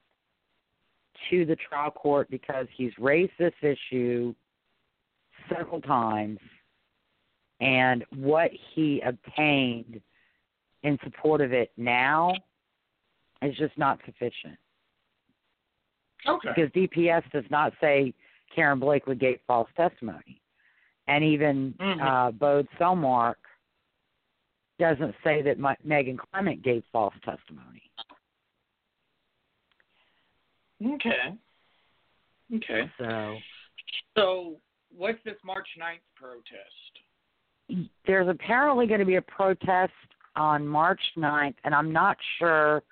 to 1.30 1.46
the 1.46 1.56
trial 1.56 1.90
court 1.90 2.28
because 2.30 2.66
he's 2.76 2.92
raised 2.98 3.32
this 3.38 3.54
issue 3.62 4.34
several 5.54 5.80
times, 5.80 6.38
and 7.60 8.04
what 8.16 8.50
he 8.74 9.00
obtained 9.00 10.00
in 10.82 10.98
support 11.02 11.40
of 11.40 11.52
it 11.52 11.72
now 11.76 12.32
is 13.42 13.56
just 13.56 13.76
not 13.78 13.98
sufficient 14.06 14.58
Okay. 16.26 16.48
because 16.48 16.70
DPS 16.72 17.22
does 17.32 17.44
not 17.50 17.72
say 17.80 18.12
Karen 18.54 18.78
Blakely 18.78 19.14
gave 19.14 19.40
false 19.46 19.68
testimony, 19.76 20.40
and 21.06 21.22
even 21.24 21.72
Mhm. 21.74 22.00
uh, 22.00 22.30
Bode 22.32 22.68
Cellmark 22.78 23.36
doesn't 24.78 25.14
say 25.24 25.42
that 25.42 25.58
my, 25.58 25.76
Megan 25.82 26.16
Clement 26.16 26.62
gave 26.62 26.84
false 26.92 27.14
testimony. 27.24 27.82
Okay. 30.84 31.34
Okay. 32.54 32.90
So 32.98 33.38
So, 34.16 34.60
what's 34.96 35.18
this 35.24 35.36
March 35.44 35.68
9th 35.80 36.00
protest? 36.16 36.98
there's 38.06 38.28
apparently 38.28 38.86
going 38.86 39.00
to 39.00 39.04
be 39.04 39.16
a 39.16 39.22
protest 39.22 39.92
on 40.36 40.66
March 40.66 41.00
9th, 41.18 41.54
and 41.64 41.74
I'm 41.74 41.92
not 41.92 42.16
sure 42.38 42.82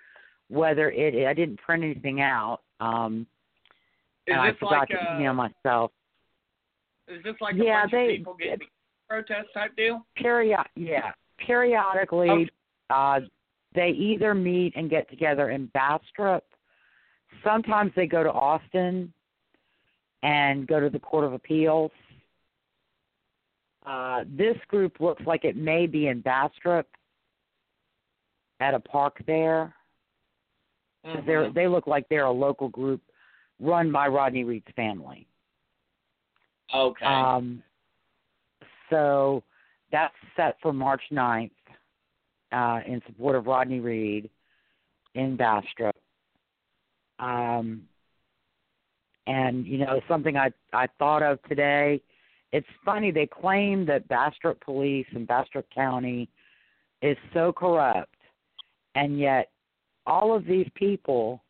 whether 0.49 0.91
it. 0.91 1.27
I 1.27 1.33
didn't 1.33 1.57
print 1.61 1.83
anything 1.83 2.21
out, 2.21 2.59
um, 2.81 3.27
and 4.27 4.39
I 4.39 4.53
forgot 4.53 4.81
like 4.81 4.89
to 4.91 5.15
email 5.17 5.33
myself. 5.33 5.93
Is 7.09 7.23
this 7.23 7.37
like 7.41 7.55
Yeah, 7.55 7.87
they- 7.87 8.19
people 8.19 8.35
getting 8.35 8.69
protest 9.09 9.49
type 9.55 9.75
deal? 9.77 10.05
Period. 10.17 10.59
Yeah, 10.75 11.13
periodically, 11.39 12.29
Okay. 12.31 12.51
uh, 12.91 13.21
they 13.73 13.91
either 13.91 14.35
meet 14.35 14.75
and 14.77 14.91
get 14.91 15.09
together 15.09 15.51
in 15.51 15.67
Bastrop. 15.69 16.45
Sometimes 17.43 17.95
they 17.95 18.07
go 18.07 18.23
to 18.23 18.31
Austin 18.33 19.13
and 20.27 20.67
go 20.67 20.81
to 20.81 20.91
the 20.91 20.99
Court 20.99 21.25
of 21.25 21.33
Appeals. 21.33 21.93
Uh, 23.87 24.25
this 24.37 24.57
group 24.67 24.99
looks 24.99 25.23
like 25.25 25.45
it 25.45 25.57
may 25.57 25.87
be 25.87 26.09
in 26.09 26.21
Bastrop 26.21 26.87
at 28.59 28.75
a 28.75 28.81
park 28.81 29.23
there. 29.29 29.73
'Cause 31.05 31.25
They're, 31.25 31.53
they 31.53 31.69
look 31.69 31.87
like 31.87 32.09
they're 32.09 32.25
a 32.25 32.31
local 32.33 32.69
group 32.69 33.01
run 33.61 33.93
by 33.93 34.09
Rodney 34.09 34.43
Reed's 34.43 34.67
family. 34.75 35.29
Okay. 36.75 37.07
Um, 37.07 37.63
so 38.91 39.45
that's 39.93 40.17
set 40.35 40.57
for 40.61 40.73
March 40.73 41.03
9th 41.13 41.53
uh, 42.51 42.81
in 42.85 43.01
support 43.07 43.37
of 43.37 43.47
Rodney 43.47 43.79
Reed 43.79 44.29
in 45.15 45.37
Bastrop. 45.37 45.95
Um, 47.21 47.89
and 49.27 49.67
you 49.67 49.79
know 49.79 50.01
something 50.09 50.37
I 50.37 50.51
I 50.73 50.87
thought 50.99 51.23
of 51.23 51.43
today. 51.45 52.01
It's 52.53 52.67
funny 52.85 53.11
they 53.11 53.27
claim 53.27 53.85
that 53.87 54.09
Bastrop 54.09 54.61
Police 54.61 55.07
and 55.15 55.27
Bastrop 55.27 55.67
County 55.75 56.29
is 57.03 57.17
so 57.35 57.53
corrupt, 57.53 58.15
and 58.95 59.19
yet 59.19 59.51
all 60.07 60.35
of 60.35 60.45
these 60.47 60.69
people. 60.75 61.43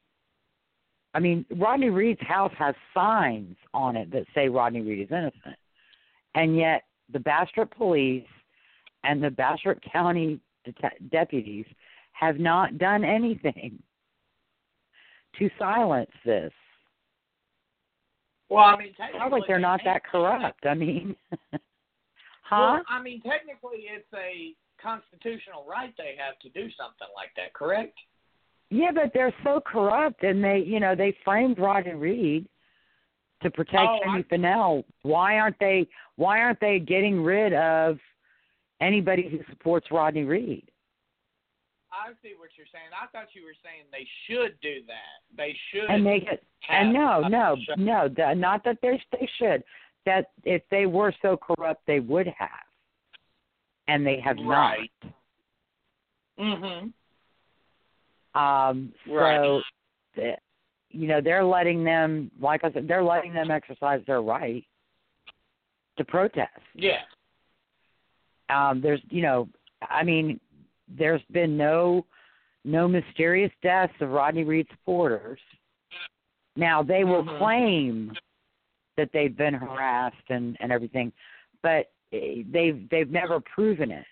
I 1.14 1.18
mean, 1.18 1.46
Rodney 1.56 1.88
Reed's 1.88 2.20
house 2.20 2.52
has 2.58 2.74
signs 2.92 3.56
on 3.72 3.96
it 3.96 4.10
that 4.10 4.26
say 4.34 4.48
Rodney 4.48 4.82
Reed 4.82 5.00
is 5.00 5.10
innocent, 5.10 5.56
and 6.34 6.56
yet 6.56 6.84
the 7.12 7.20
Bastrop 7.20 7.74
Police 7.74 8.26
and 9.04 9.22
the 9.22 9.30
Bastrop 9.30 9.78
County 9.92 10.40
det- 10.64 11.10
deputies 11.10 11.66
have 12.12 12.38
not 12.38 12.78
done 12.78 13.04
anything 13.04 13.82
to 15.38 15.50
silence 15.58 16.10
this. 16.24 16.52
Well, 18.48 18.64
I 18.64 18.76
mean, 18.76 18.94
technically, 18.94 19.18
Sounds 19.20 19.32
like 19.32 19.42
they're 19.48 19.58
not 19.58 19.80
that 19.84 20.04
corrupt. 20.04 20.66
I 20.66 20.74
mean, 20.74 21.16
huh? 21.52 21.58
Well, 22.50 22.82
I 22.88 23.02
mean, 23.02 23.20
technically, 23.22 23.86
it's 23.92 24.06
a 24.14 24.54
constitutional 24.80 25.64
right 25.68 25.92
they 25.98 26.14
have 26.18 26.38
to 26.40 26.48
do 26.50 26.70
something 26.78 27.08
like 27.14 27.30
that, 27.36 27.52
correct? 27.54 27.98
Yeah, 28.70 28.90
but 28.92 29.12
they're 29.14 29.34
so 29.44 29.60
corrupt, 29.64 30.22
and 30.22 30.42
they, 30.42 30.58
you 30.58 30.80
know, 30.80 30.94
they 30.94 31.16
framed 31.24 31.58
Rodney 31.58 31.94
Reed 31.94 32.48
to 33.42 33.50
protect 33.50 33.88
Oh, 33.88 33.98
Jimmy 34.04 34.20
I- 34.20 34.28
Fennell. 34.28 34.84
Why 35.02 35.38
aren't 35.38 35.58
they? 35.58 35.88
Why 36.16 36.40
aren't 36.40 36.60
they 36.60 36.78
getting 36.78 37.22
rid 37.22 37.52
of 37.52 37.98
anybody 38.80 39.28
who 39.28 39.38
supports 39.50 39.88
Rodney 39.90 40.24
Reed? 40.24 40.70
I 41.96 42.12
see 42.22 42.34
what 42.38 42.50
you're 42.56 42.66
saying. 42.72 42.90
I 42.92 43.06
thought 43.06 43.28
you 43.32 43.44
were 43.44 43.54
saying 43.64 43.84
they 43.90 44.06
should 44.26 44.60
do 44.60 44.82
that. 44.86 45.36
They 45.36 45.56
should. 45.70 45.88
And 45.88 46.04
they 46.04 46.20
get 46.20 46.42
and 46.68 46.92
no, 46.92 47.20
no, 47.22 47.56
a- 47.74 47.80
no, 47.80 48.08
the, 48.08 48.34
not 48.34 48.62
that 48.64 48.78
they 48.82 49.02
they 49.12 49.28
should. 49.38 49.62
That 50.04 50.26
if 50.44 50.62
they 50.70 50.86
were 50.86 51.12
so 51.22 51.36
corrupt, 51.36 51.84
they 51.86 52.00
would 52.00 52.26
have, 52.28 52.48
and 53.88 54.06
they 54.06 54.20
have 54.20 54.36
not. 54.36 54.46
Right. 54.78 54.90
Mhm. 56.38 56.92
Um, 58.34 58.92
so, 59.06 59.12
Right. 59.12 59.62
the- 60.14 60.38
you 60.90 61.08
know, 61.08 61.20
they're 61.20 61.44
letting 61.44 61.82
them, 61.84 62.30
like 62.40 62.62
I 62.64 62.70
said, 62.72 62.86
they're 62.86 63.02
letting 63.02 63.32
them 63.32 63.50
exercise 63.50 64.02
their 64.06 64.22
right 64.22 64.64
to 65.96 66.04
protest. 66.04 66.52
Yeah. 66.74 67.02
um 68.48 68.80
there's 68.80 69.00
you 69.10 69.22
know 69.22 69.48
i 69.90 70.04
mean 70.04 70.38
there's 70.88 71.22
been 71.32 71.56
no 71.56 72.04
no 72.64 72.88
mysterious 72.88 73.52
deaths 73.62 73.94
of 74.00 74.10
rodney 74.10 74.42
reed 74.42 74.66
supporters. 74.72 75.38
Now 76.56 76.82
they 76.82 77.04
will 77.04 77.22
Mhm. 77.22 77.38
claim 77.38 78.16
that 78.96 79.12
they've 79.12 79.36
been 79.36 79.54
harassed 79.54 80.30
and 80.30 80.56
and 80.60 80.72
everything 80.72 81.12
but 81.62 81.90
eh, 82.12 82.42
they've 82.50 82.88
they've 82.90 83.10
never 83.10 83.40
proven 83.40 83.90
it. 83.90 84.06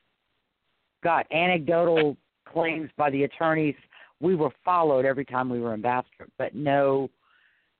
Got 1.02 1.30
anecdotal 1.32 2.16
claims 2.44 2.90
by 2.96 3.10
the 3.10 3.24
attorneys. 3.24 3.76
We 4.20 4.34
were 4.34 4.50
followed 4.64 5.04
every 5.04 5.24
time 5.24 5.48
we 5.48 5.60
were 5.60 5.74
in 5.74 5.80
Bastrop, 5.80 6.30
but 6.38 6.54
no 6.54 7.10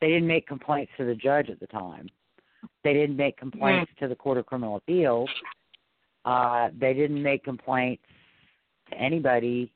they 0.00 0.08
didn't 0.08 0.28
make 0.28 0.46
complaints 0.46 0.92
to 0.98 1.04
the 1.04 1.14
judge 1.14 1.50
at 1.50 1.60
the 1.60 1.66
time. 1.66 2.08
They 2.82 2.92
didn't 2.92 3.16
make 3.16 3.36
complaints 3.36 3.90
to 4.00 4.08
the 4.08 4.14
court 4.14 4.38
of 4.38 4.46
criminal 4.46 4.76
appeals. 4.76 5.30
Uh, 6.24 6.68
they 6.78 6.94
didn't 6.94 7.22
make 7.22 7.44
complaints 7.44 8.02
to 8.90 8.96
anybody 8.96 9.72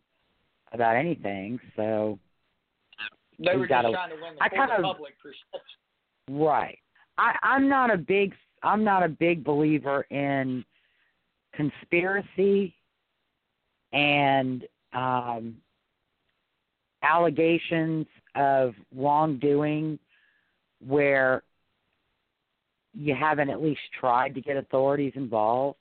about 0.72 0.96
anything. 0.96 1.58
So 1.76 2.18
They 3.38 3.56
were 3.56 3.66
gotta- 3.66 3.88
just 3.88 3.94
trying 3.94 4.10
to 4.10 4.22
win 4.22 4.34
the 4.36 4.42
I 4.42 4.48
kind 4.48 4.70
of 4.72 4.78
of- 4.78 4.84
public 4.84 5.14
perception. 5.18 5.78
right, 6.28 6.78
I, 7.16 7.36
I'm 7.42 7.68
not 7.68 7.90
a 7.92 7.96
big 7.96 8.34
I'm 8.62 8.82
not 8.82 9.04
a 9.04 9.08
big 9.08 9.44
believer 9.44 10.02
in 10.10 10.64
conspiracy 11.52 12.74
and 13.92 14.66
um, 14.92 15.56
allegations 17.02 18.06
of 18.34 18.74
wrongdoing 18.94 19.98
where 20.84 21.42
you 22.94 23.14
haven't 23.14 23.48
at 23.48 23.62
least 23.62 23.80
tried 23.98 24.34
to 24.34 24.40
get 24.40 24.56
authorities 24.56 25.12
involved. 25.14 25.78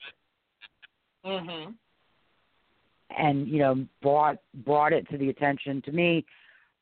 Mhm. 1.26 1.74
And 3.16 3.48
you 3.48 3.60
know 3.60 3.86
brought 4.02 4.38
brought 4.66 4.94
it 4.94 5.10
to 5.10 5.18
the 5.18 5.30
attention 5.30 5.82
to 5.84 5.92
me 5.92 6.26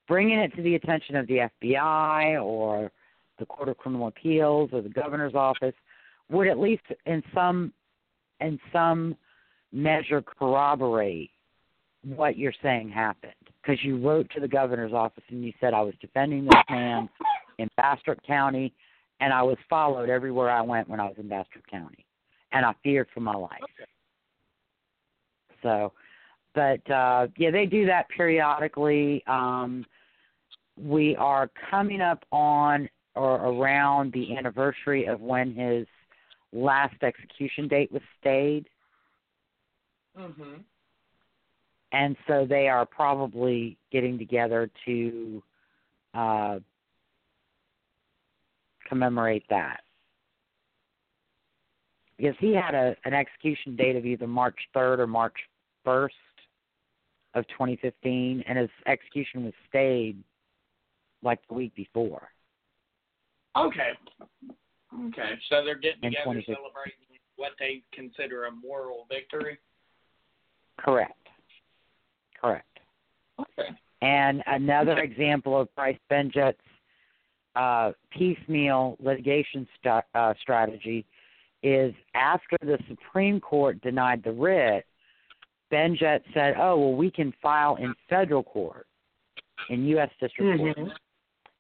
bringing 0.08 0.39
it 0.39 0.55
to 0.55 0.62
the 0.62 0.75
attention 0.75 1.15
of 1.15 1.27
the 1.27 1.50
FBI 1.63 2.44
or 2.44 2.92
the 3.40 3.46
Court 3.46 3.70
of 3.70 3.77
Criminal 3.77 4.07
Appeals 4.07 4.70
or 4.72 4.81
the 4.81 4.90
governor's 4.90 5.35
office 5.35 5.74
would 6.29 6.48
at 6.48 6.59
least 6.59 6.83
in 7.05 7.22
some 7.33 7.74
in 8.42 8.59
some 8.72 9.16
measure 9.72 10.22
corroborate 10.22 11.31
what 12.03 12.38
you're 12.38 12.53
saying 12.61 12.90
happened 12.90 13.33
because 13.61 13.83
you 13.83 13.98
wrote 13.98 14.29
to 14.31 14.40
the 14.40 14.48
governor's 14.48 14.94
office 14.94 15.24
and 15.29 15.44
you 15.44 15.51
said 15.59 15.74
I 15.74 15.81
was 15.81 15.94
defending 16.00 16.46
this 16.46 16.64
man 16.70 17.09
in 17.57 17.68
Bastrop 17.77 18.20
County 18.25 18.74
and 19.20 19.33
I 19.33 19.42
was 19.42 19.57
followed 19.70 20.09
everywhere 20.09 20.50
I 20.50 20.61
went 20.61 20.88
when 20.88 21.00
I 21.00 21.05
was 21.05 21.16
in 21.18 21.27
Bastrop 21.27 21.66
County 21.68 22.05
and 22.51 22.66
I 22.66 22.74
feared 22.83 23.07
for 23.14 23.22
my 23.22 23.35
life. 23.35 23.59
Okay. 23.64 23.90
So, 25.64 25.94
but 26.55 26.89
uh, 26.89 27.27
yeah, 27.37 27.51
they 27.51 27.65
do 27.65 27.85
that 27.85 28.07
periodically. 28.09 29.24
Um, 29.27 29.85
we 30.81 31.15
are 31.18 31.51
coming 31.70 32.01
up 32.01 32.25
on 32.31 32.89
or 33.13 33.35
around 33.35 34.11
the 34.13 34.35
anniversary 34.35 35.05
of 35.05 35.22
when 35.22 35.53
his 35.53 35.85
last 36.51 36.96
execution 37.03 37.68
date 37.68 37.91
was 37.91 38.01
stayed, 38.20 38.68
Mhm. 40.18 40.63
and 41.91 42.18
so 42.27 42.46
they 42.46 42.68
are 42.70 42.85
probably 42.85 43.77
getting 43.91 44.18
together 44.18 44.70
to 44.85 45.44
uh, 46.13 46.59
commemorate 48.87 49.46
that. 49.50 49.83
Because 52.18 52.37
he 52.39 52.53
had 52.53 52.74
a 52.74 52.96
an 53.03 53.13
execution 53.13 53.75
date 53.75 53.98
of 53.98 54.05
either 54.05 54.27
March 54.27 54.57
3rd 54.74 55.00
or 55.00 55.07
March 55.07 55.35
1st 55.85 56.13
of 57.35 57.48
2015, 57.50 58.43
and 58.48 58.57
his 58.57 58.69
execution 58.87 59.45
was 59.45 59.53
stayed 59.69 60.17
like 61.21 61.39
the 61.48 61.53
week 61.53 61.75
before. 61.75 62.29
Okay. 63.57 63.91
Okay. 65.07 65.31
So 65.50 65.63
they're 65.63 65.75
getting 65.75 66.03
In 66.03 66.11
together 66.11 66.41
celebrating 66.45 67.05
what 67.35 67.51
they 67.59 67.83
consider 67.93 68.45
a 68.45 68.51
moral 68.51 69.05
victory. 69.09 69.59
Correct. 70.77 71.27
Correct. 72.39 72.79
Okay. 73.39 73.69
And 74.01 74.43
another 74.48 75.00
example 75.00 75.59
of 75.59 75.74
Bryce 75.75 75.98
Benjet's 76.11 76.57
uh, 77.55 77.91
piecemeal 78.11 78.98
litigation 79.01 79.67
st- 79.79 80.03
uh, 80.13 80.33
strategy 80.41 81.05
is 81.63 81.93
after 82.13 82.57
the 82.61 82.77
Supreme 82.87 83.39
Court 83.39 83.81
denied 83.81 84.21
the 84.24 84.31
writ, 84.31 84.85
Benjet 85.72 86.22
said, 86.34 86.56
"Oh 86.58 86.78
well, 86.78 86.94
we 86.94 87.10
can 87.12 87.34
file 87.42 87.75
in 87.78 87.94
federal 88.10 88.44
court, 88.44 88.88
in 89.70 89.86
U.S. 89.86 90.10
District 90.20 90.60
Court, 90.60 90.78
Mhm. 90.78 90.96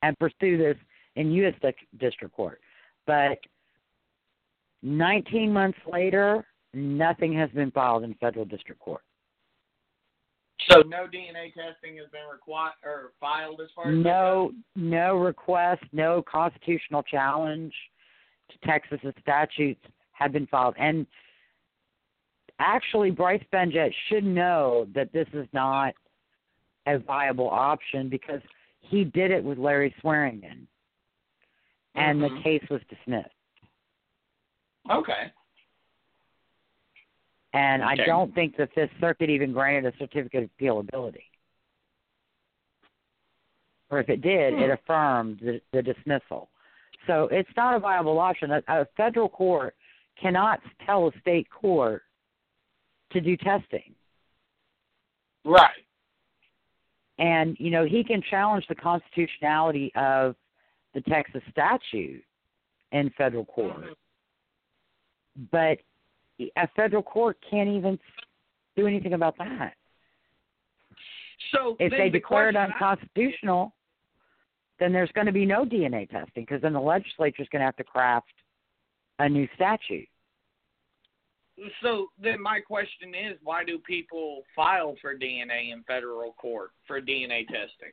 and 0.01 0.17
pursue 0.19 0.57
this 0.57 0.77
in 1.15 1.31
U.S. 1.31 1.55
District 1.97 2.33
Court." 2.33 2.61
But 3.05 3.39
19 4.83 5.51
months 5.51 5.79
later, 5.87 6.45
nothing 6.73 7.33
has 7.33 7.49
been 7.51 7.71
filed 7.71 8.03
in 8.03 8.13
federal 8.15 8.45
district 8.45 8.79
court. 8.79 9.01
So 10.69 10.81
no 10.81 11.05
DNA 11.07 11.53
testing 11.53 11.97
has 11.97 12.07
been 12.11 12.27
required 12.31 12.73
or 12.83 13.13
filed 13.19 13.61
as 13.61 13.69
far 13.75 13.91
as 13.91 13.97
No, 14.03 14.51
no 14.75 15.17
request, 15.17 15.83
no 15.91 16.21
constitutional 16.23 17.03
challenge 17.03 17.73
to 18.49 18.57
Texas's 18.59 19.13
statutes 19.21 19.85
have 20.13 20.31
been 20.31 20.47
filed. 20.47 20.75
And 20.77 21.05
actually, 22.59 23.11
Bryce 23.11 23.43
Benjet 23.51 23.91
should 24.07 24.23
know 24.23 24.87
that 24.93 25.11
this 25.11 25.27
is 25.33 25.47
not 25.53 25.93
a 26.87 26.99
viable 26.99 27.49
option 27.49 28.09
because 28.09 28.41
he 28.79 29.03
did 29.03 29.31
it 29.31 29.43
with 29.43 29.57
Larry 29.57 29.93
Swearingen, 30.01 30.67
and 31.95 32.21
the 32.21 32.29
Mhm. 32.29 32.43
case 32.43 32.69
was 32.69 32.81
dismissed. 32.83 33.29
Okay. 34.89 35.31
And 37.53 37.83
I 37.83 37.95
don't 37.95 38.35
think 38.35 38.57
the 38.57 38.67
Fifth 38.67 38.91
Circuit 38.99 39.29
even 39.29 39.53
granted 39.53 39.93
a 39.93 39.97
certificate 39.97 40.43
of 40.43 40.49
appealability. 40.57 41.23
Or 43.89 43.99
if 43.99 44.09
it 44.09 44.21
did, 44.21 44.53
it 44.55 44.65
Hmm. 44.65 44.71
affirmed 44.71 45.39
the, 45.39 45.61
the 45.71 45.81
dismissal. 45.81 46.49
So 47.07 47.27
it's 47.31 47.55
not 47.55 47.75
a 47.75 47.79
viable 47.79 48.19
option. 48.19 48.51
A, 48.51 48.63
a 48.67 48.85
federal 48.97 49.29
court 49.29 49.75
cannot 50.17 50.61
tell 50.85 51.07
a 51.07 51.19
state 51.19 51.49
court 51.49 52.03
to 53.11 53.21
do 53.21 53.37
testing. 53.37 53.93
Right. 55.43 55.85
And, 57.17 57.55
you 57.59 57.69
know, 57.69 57.85
he 57.85 58.03
can 58.03 58.21
challenge 58.29 58.65
the 58.67 58.75
constitutionality 58.75 59.91
of 59.95 60.35
the 60.93 61.01
Texas 61.01 61.41
statute 61.49 62.23
in 62.91 63.09
federal 63.11 63.45
court. 63.45 63.77
Mhm. 63.77 63.95
But 65.51 65.79
a 66.57 66.67
federal 66.75 67.03
court 67.03 67.37
can't 67.49 67.69
even 67.69 67.99
do 68.75 68.87
anything 68.87 69.13
about 69.13 69.37
that. 69.37 69.75
So 71.51 71.77
if 71.79 71.91
they 71.91 72.09
the 72.09 72.19
declare 72.19 72.49
it 72.49 72.53
question 72.53 72.57
I- 72.57 72.73
unconstitutional, 72.73 73.73
then 74.79 74.91
there's 74.91 75.11
going 75.13 75.27
to 75.27 75.33
be 75.33 75.45
no 75.45 75.63
DNA 75.63 76.05
testing 76.09 76.43
because 76.43 76.61
then 76.61 76.73
the 76.73 76.81
legislature 76.81 77.41
is 77.41 77.49
going 77.49 77.61
to 77.61 77.65
have 77.65 77.77
to 77.77 77.83
craft 77.83 78.33
a 79.19 79.29
new 79.29 79.47
statute. 79.55 80.07
So 81.81 82.07
then 82.21 82.41
my 82.41 82.59
question 82.59 83.13
is, 83.15 83.37
why 83.43 83.63
do 83.63 83.77
people 83.79 84.43
file 84.55 84.95
for 85.01 85.15
DNA 85.15 85.71
in 85.71 85.83
federal 85.83 86.33
court 86.33 86.71
for 86.85 86.99
DNA 87.01 87.47
testing? 87.47 87.91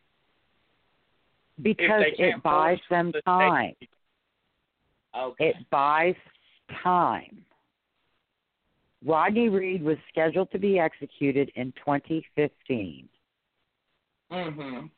Because 1.61 2.05
it 2.19 2.43
buys 2.43 2.79
them 2.91 3.13
the 3.13 3.21
state- 3.21 3.25
time. 3.25 3.75
Okay. 5.15 5.49
It 5.51 5.71
buys 5.71 6.17
time. 6.83 7.45
Rodney 9.05 9.49
Reed 9.49 9.83
was 9.83 9.99
scheduled 10.09 10.51
to 10.53 10.59
be 10.59 10.79
executed 10.79 11.51
in 11.55 11.73
2015. 11.73 13.09
mhm. 14.31 14.91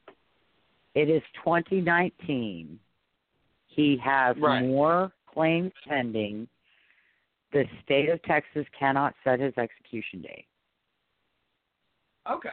It 0.94 1.11
is 1.11 1.22
2019. 1.42 2.79
He 3.66 3.96
has 3.96 4.37
Right. 4.37 4.62
more 4.62 5.12
claims 5.27 5.72
pending. 5.88 6.48
The 7.54 7.64
state 7.82 8.10
of 8.10 8.22
Texas 8.24 8.66
cannot 8.78 9.14
set 9.24 9.40
his 9.40 9.54
execution 9.56 10.20
date. 10.20 10.46
Okay. 12.30 12.48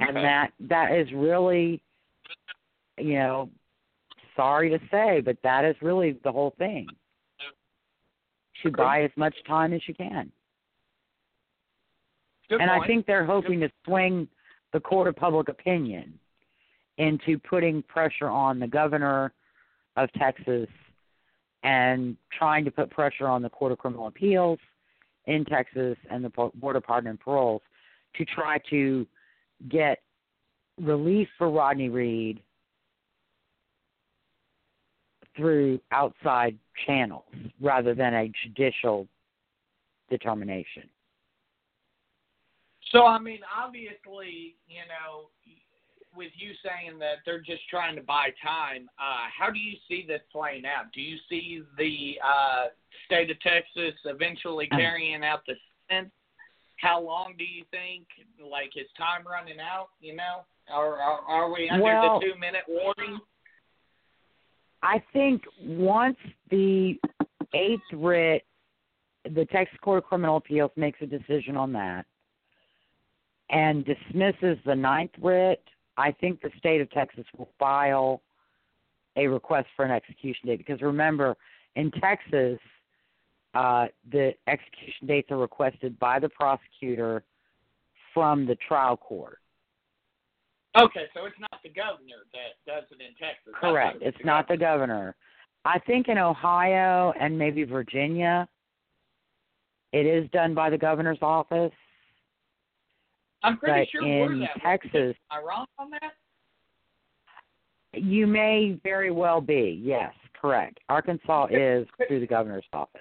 And 0.00 0.16
that 0.16 0.52
that 0.60 0.92
is 0.92 1.06
really 1.12 1.82
you 3.00 3.14
know, 3.14 3.50
sorry 4.36 4.70
to 4.70 4.78
say, 4.90 5.20
but 5.20 5.36
that 5.42 5.64
is 5.64 5.76
really 5.80 6.12
the 6.24 6.32
whole 6.32 6.54
thing. 6.58 6.86
To 8.62 8.68
Okay. 8.68 8.76
buy 8.76 9.02
as 9.02 9.10
much 9.16 9.34
time 9.44 9.72
as 9.72 9.86
you 9.88 9.94
can. 9.94 10.30
Good 12.48 12.60
and 12.60 12.70
I 12.70 12.86
think 12.86 13.06
they're 13.06 13.24
hoping 13.24 13.60
to 13.60 13.70
swing 13.84 14.28
the 14.72 14.80
court 14.80 15.08
of 15.08 15.16
public 15.16 15.48
opinion 15.48 16.18
into 16.98 17.38
putting 17.38 17.82
pressure 17.84 18.28
on 18.28 18.58
the 18.58 18.66
governor 18.66 19.32
of 19.96 20.12
Texas 20.12 20.68
and 21.62 22.16
trying 22.36 22.64
to 22.64 22.70
put 22.70 22.90
pressure 22.90 23.28
on 23.28 23.42
the 23.42 23.50
Court 23.50 23.72
of 23.72 23.78
Criminal 23.78 24.06
Appeals 24.06 24.58
in 25.26 25.44
Texas 25.44 25.96
and 26.10 26.24
the 26.24 26.30
Board 26.54 26.76
of 26.76 26.82
Pardon 26.82 27.10
and 27.10 27.20
Paroles 27.20 27.62
to 28.16 28.24
try 28.24 28.58
to 28.70 29.06
get 29.68 29.98
relief 30.80 31.28
for 31.36 31.50
Rodney 31.50 31.88
Reed 31.88 32.42
through 35.36 35.80
outside 35.92 36.56
channels 36.86 37.24
rather 37.60 37.94
than 37.94 38.14
a 38.14 38.32
judicial 38.42 39.06
determination. 40.08 40.84
So 42.90 43.06
I 43.06 43.18
mean, 43.18 43.40
obviously, 43.56 44.56
you 44.66 44.80
know, 44.88 45.28
with 46.14 46.32
you 46.36 46.52
saying 46.64 46.98
that 46.98 47.18
they're 47.24 47.40
just 47.40 47.68
trying 47.68 47.96
to 47.96 48.02
buy 48.02 48.30
time, 48.42 48.88
uh, 48.98 49.28
how 49.36 49.50
do 49.50 49.58
you 49.58 49.76
see 49.88 50.04
this 50.06 50.20
playing 50.32 50.64
out? 50.66 50.92
Do 50.92 51.00
you 51.00 51.16
see 51.28 51.62
the 51.78 52.18
uh, 52.24 52.64
state 53.06 53.30
of 53.30 53.38
Texas 53.40 53.94
eventually 54.04 54.68
Uh. 54.72 54.76
carrying 54.76 55.24
out 55.24 55.44
the 55.46 55.54
sentence? 55.88 56.12
How 56.78 57.00
long 57.00 57.34
do 57.36 57.44
you 57.44 57.64
think? 57.70 58.06
Like, 58.42 58.76
is 58.76 58.86
time 58.96 59.26
running 59.26 59.60
out? 59.60 59.88
You 60.00 60.16
know, 60.16 60.44
or 60.74 60.98
are, 60.98 61.20
are 61.20 61.52
we 61.52 61.68
under 61.68 61.84
Well- 61.84 62.20
the 62.20 62.26
two-minute 62.26 62.64
warning? 62.68 63.20
I 64.82 65.02
think 65.12 65.42
once 65.62 66.16
the 66.50 66.98
eighth 67.52 67.82
writ, 67.92 68.46
the 69.24 69.44
Texas 69.52 69.78
Court 69.82 69.98
of 69.98 70.04
Criminal 70.04 70.38
Appeals 70.38 70.70
makes 70.76 70.98
a 71.02 71.06
decision 71.06 71.54
on 71.56 71.70
that 71.74 72.06
and 73.50 73.84
dismisses 73.84 74.56
the 74.64 74.74
ninth 74.74 75.10
writ, 75.20 75.62
I 76.00 76.12
think 76.12 76.40
the 76.40 76.50
state 76.56 76.80
of 76.80 76.90
Texas 76.92 77.26
will 77.36 77.50
file 77.58 78.22
a 79.16 79.26
request 79.26 79.68
for 79.76 79.84
an 79.84 79.90
execution 79.90 80.46
date. 80.46 80.56
Because 80.56 80.80
remember, 80.80 81.36
in 81.76 81.90
Texas, 81.90 82.58
uh, 83.52 83.88
the 84.10 84.32
execution 84.46 85.06
dates 85.06 85.30
are 85.30 85.36
requested 85.36 85.98
by 85.98 86.18
the 86.18 86.30
prosecutor 86.30 87.22
from 88.14 88.46
the 88.46 88.56
trial 88.66 88.96
court. 88.96 89.40
Okay, 90.78 91.04
so 91.14 91.26
it's 91.26 91.38
not 91.38 91.60
the 91.62 91.68
governor 91.68 92.24
that 92.32 92.64
does 92.66 92.84
it 92.90 93.02
in 93.02 93.14
Texas. 93.20 93.52
Correct. 93.60 93.98
It's 94.00 94.24
not 94.24 94.48
the 94.48 94.56
governor. 94.56 95.16
I 95.66 95.78
think 95.80 96.08
in 96.08 96.16
Ohio 96.16 97.12
and 97.20 97.38
maybe 97.38 97.64
Virginia, 97.64 98.48
it 99.92 100.06
is 100.06 100.30
done 100.30 100.54
by 100.54 100.70
the 100.70 100.78
governor's 100.78 101.18
office. 101.20 101.72
I'm 103.42 103.56
pretty 103.58 103.80
but 103.80 103.88
sure 103.90 104.02
we're 104.02 104.32
in. 104.32 104.48
Texas, 104.62 105.16
Am 105.30 105.38
I 105.38 105.42
wrong 105.42 105.66
on 105.78 105.90
that? 105.90 106.12
you 107.92 108.26
may 108.26 108.78
very 108.82 109.10
well 109.10 109.40
be. 109.40 109.80
Yes, 109.82 110.12
correct. 110.40 110.78
Arkansas 110.88 111.46
is 111.50 111.86
through 112.06 112.20
the 112.20 112.26
governor's 112.26 112.64
office. 112.72 113.00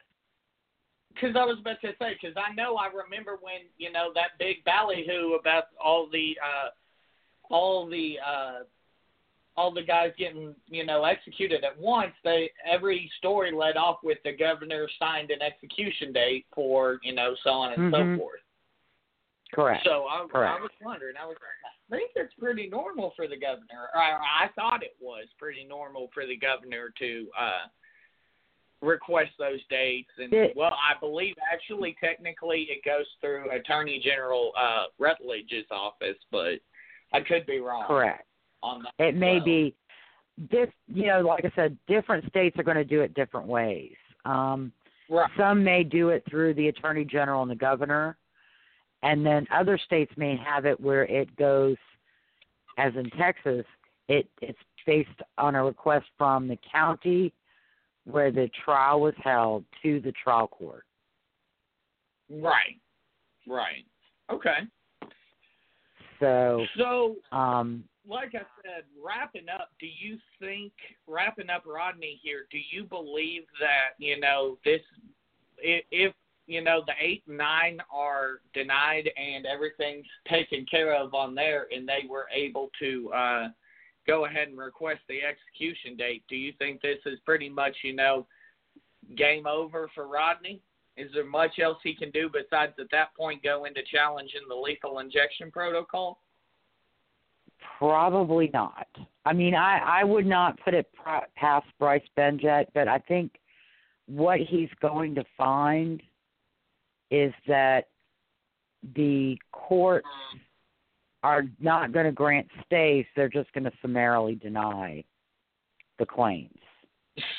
Because 1.14 1.36
I 1.36 1.44
was 1.44 1.58
about 1.60 1.82
to 1.82 1.90
say, 2.00 2.18
because 2.20 2.36
I 2.38 2.54
know 2.54 2.76
I 2.78 2.88
remember 2.88 3.38
when 3.42 3.62
you 3.78 3.92
know 3.92 4.12
that 4.16 4.38
big 4.40 4.64
ballyhoo 4.64 5.34
about 5.40 5.66
all 5.84 6.08
the 6.12 6.38
uh, 6.42 6.70
all 7.54 7.88
the 7.90 8.16
uh, 8.26 8.60
all 9.58 9.72
the 9.74 9.84
guys 9.84 10.12
getting 10.18 10.56
you 10.68 10.86
know 10.86 11.04
executed 11.04 11.64
at 11.66 11.78
once. 11.78 12.14
They 12.24 12.50
every 12.66 13.12
story 13.18 13.52
led 13.52 13.76
off 13.76 13.98
with 14.02 14.20
the 14.24 14.32
governor 14.32 14.88
signed 14.98 15.30
an 15.32 15.42
execution 15.42 16.14
date 16.14 16.46
for 16.56 17.00
you 17.04 17.14
know 17.14 17.36
so 17.44 17.50
on 17.50 17.74
and 17.74 17.92
Mhm. 17.94 18.16
so 18.16 18.18
forth. 18.22 18.40
Correct. 19.54 19.84
So 19.84 20.06
I, 20.10 20.20
I 20.22 20.60
was 20.60 20.70
wondering, 20.82 21.16
I 21.22 21.26
was 21.26 21.36
I 21.92 21.96
think 21.96 22.12
it's 22.16 22.34
pretty 22.40 22.68
normal 22.68 23.14
for 23.16 23.28
the 23.28 23.36
governor. 23.38 23.90
Or 23.96 24.00
I, 24.00 24.46
I 24.46 24.48
thought 24.56 24.84
it 24.84 24.96
was 25.02 25.26
pretty 25.40 25.64
normal 25.68 26.10
for 26.14 26.26
the 26.28 26.38
governor 26.38 26.94
to 27.00 27.28
uh 27.40 27.68
request 28.82 29.32
those 29.40 29.60
dates. 29.70 30.10
And 30.18 30.32
It- 30.34 30.56
well, 30.56 30.74
I 30.74 30.98
believe 31.00 31.36
actually 31.52 31.96
technically 32.02 32.68
it 32.70 32.84
goes 32.86 33.06
through 33.22 33.50
Attorney 33.52 34.00
General 34.04 34.52
uh 34.58 34.84
Rutledge's 35.00 35.66
office, 35.72 36.18
but 36.32 36.60
I 37.12 37.22
could 37.22 37.46
be 37.48 37.60
wrong 37.60 37.86
correct. 37.88 38.28
on 38.62 38.84
that. 38.84 38.94
It 39.04 39.16
may 39.16 39.38
well. 39.38 39.46
be 39.46 39.76
this. 40.52 40.70
You 40.88 41.08
know, 41.08 41.22
like 41.22 41.44
I 41.44 41.52
said, 41.56 41.76
different 41.88 42.24
states 42.28 42.56
are 42.60 42.64
going 42.64 42.78
to 42.78 42.86
do 42.86 43.02
it 43.02 43.16
different 43.16 43.48
ways. 43.48 43.96
Um, 44.26 44.72
right. 45.10 45.30
Some 45.38 45.64
may 45.64 45.84
do 45.84 46.10
it 46.10 46.24
through 46.30 46.54
the 46.54 46.68
attorney 46.68 47.04
general 47.04 47.42
and 47.42 47.50
the 47.50 47.56
governor, 47.56 48.16
and 49.04 49.26
then 49.26 49.48
other 49.54 49.78
states 49.78 50.12
may 50.18 50.36
have 50.38 50.66
it 50.66 50.80
where 50.80 51.06
it 51.06 51.34
goes, 51.38 51.78
as 52.78 52.94
in 52.96 53.10
Texas, 53.12 53.66
it 54.08 54.28
it's 54.42 54.58
based 54.86 55.10
on 55.38 55.56
a 55.56 55.64
request 55.64 56.06
from 56.18 56.48
the 56.48 56.58
county 56.72 57.34
where 58.06 58.32
the 58.32 58.50
trial 58.66 59.02
was 59.02 59.14
held 59.24 59.64
to 59.84 60.00
the 60.00 60.12
trial 60.24 60.48
court. 60.48 60.84
Right. 62.30 62.80
Right. 63.48 63.86
Okay. 64.32 64.60
So, 66.20 66.66
So 66.78 67.16
um, 67.32 67.84
like 68.08 68.34
I 68.36 68.44
said, 68.64 68.84
wrapping 69.04 69.48
up, 69.50 69.70
do 69.80 69.88
you 69.88 70.18
think 70.40 70.74
wrapping 71.08 71.50
up 71.50 71.64
Rodney 71.66 72.20
here? 72.22 72.46
Do 72.52 72.58
you 72.72 72.84
believe 72.84 73.44
that 73.60 74.04
you 74.04 74.20
know 74.20 74.58
this? 74.66 74.82
If 75.62 76.14
you 76.50 76.64
know 76.64 76.84
the 76.86 76.94
eight 77.00 77.24
and 77.28 77.38
nine 77.38 77.80
are 77.94 78.42
denied 78.54 79.10
and 79.18 79.46
everything's 79.46 80.08
taken 80.28 80.66
care 80.70 80.96
of 80.96 81.14
on 81.14 81.36
there, 81.36 81.68
and 81.72 81.88
they 81.88 82.08
were 82.10 82.26
able 82.34 82.70
to 82.80 83.12
uh, 83.16 83.48
go 84.10 84.26
ahead 84.26 84.48
and 84.48 84.58
request 84.58 85.02
the 85.08 85.20
execution 85.22 85.96
date, 85.96 86.24
do 86.28 86.36
you 86.36 86.52
think 86.58 86.82
this 86.82 86.98
is 87.06 87.20
pretty 87.26 87.48
much 87.48 87.76
you 87.84 87.96
know 87.96 88.26
game 89.16 89.46
over 89.46 89.90
for 89.94 90.08
Rodney? 90.08 90.62
Is 90.98 91.12
there 91.14 91.26
much 91.26 91.60
else 91.60 91.78
he 91.84 91.96
can 91.96 92.12
do 92.12 92.30
besides 92.30 92.74
at 92.80 92.92
that 92.92 93.16
point 93.16 93.44
go 93.44 93.66
into 93.66 93.82
challenging 93.92 94.42
the 94.50 94.56
lethal 94.56 95.00
injection 95.00 95.52
protocol? 95.52 96.20
Probably 97.78 98.50
not. 98.52 98.88
I 99.26 99.34
mean, 99.34 99.54
I 99.54 100.02
I 100.02 100.04
would 100.04 100.26
not 100.26 100.60
put 100.64 100.74
it 100.74 100.90
past 101.36 101.68
Bryce 101.78 102.02
Benjet, 102.18 102.66
but 102.74 102.88
I 102.88 102.98
think 102.98 103.34
what 104.08 104.40
he's 104.40 104.70
going 104.82 105.14
to 105.16 105.24
find 105.38 106.02
is 107.12 107.34
that 107.48 107.88
the 108.96 109.38
courts 109.52 110.08
are 111.24 111.44
not 111.60 111.92
going 111.92 112.06
to 112.06 112.12
grant 112.12 112.48
stays; 112.66 113.06
they're 113.16 113.30
just 113.30 113.52
going 113.54 113.66
to 113.66 113.72
summarily 113.82 114.36
deny 114.36 115.04
the 115.98 116.06
claims. 116.06 116.58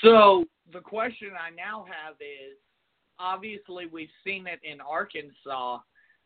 So 0.03 0.45
the 0.73 0.81
question 0.81 1.31
I 1.31 1.51
now 1.55 1.87
have 1.87 2.15
is 2.21 2.57
obviously 3.19 3.87
we've 3.87 4.09
seen 4.25 4.47
it 4.47 4.61
in 4.63 4.81
Arkansas 4.81 5.79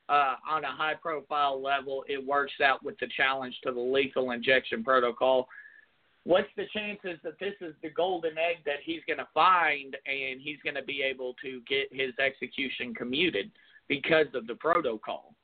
uh, 0.09 0.35
on 0.49 0.65
a 0.65 0.73
high 0.73 0.95
profile 1.01 1.63
level. 1.63 2.05
It 2.09 2.25
works 2.25 2.55
out 2.63 2.85
with 2.85 2.99
the 2.99 3.09
challenge 3.17 3.57
to 3.65 3.73
the 3.73 3.81
lethal 3.81 4.33
injection 4.33 4.85
protocol. 4.85 5.49
What's 6.25 6.49
the 6.57 6.65
chances 6.73 7.19
that 7.23 7.39
this 7.39 7.53
is 7.61 7.75
the 7.83 7.91
golden 7.91 8.39
egg 8.39 8.65
that 8.65 8.79
he's 8.83 9.03
going 9.07 9.19
to 9.19 9.29
find 9.35 9.95
and 10.07 10.41
he's 10.41 10.59
going 10.65 10.75
to 10.75 10.83
be 10.83 11.03
able 11.03 11.35
to 11.43 11.61
get 11.69 11.89
his 11.93 12.13
execution 12.19 12.95
commuted 12.95 13.51
because 13.89 14.27
of 14.35 14.47
the 14.47 14.55
protocol? 14.55 15.35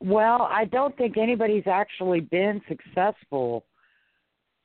Well, 0.00 0.48
I 0.50 0.64
don't 0.64 0.96
think 0.96 1.18
anybody's 1.18 1.66
actually 1.66 2.20
been 2.20 2.62
successful 2.66 3.66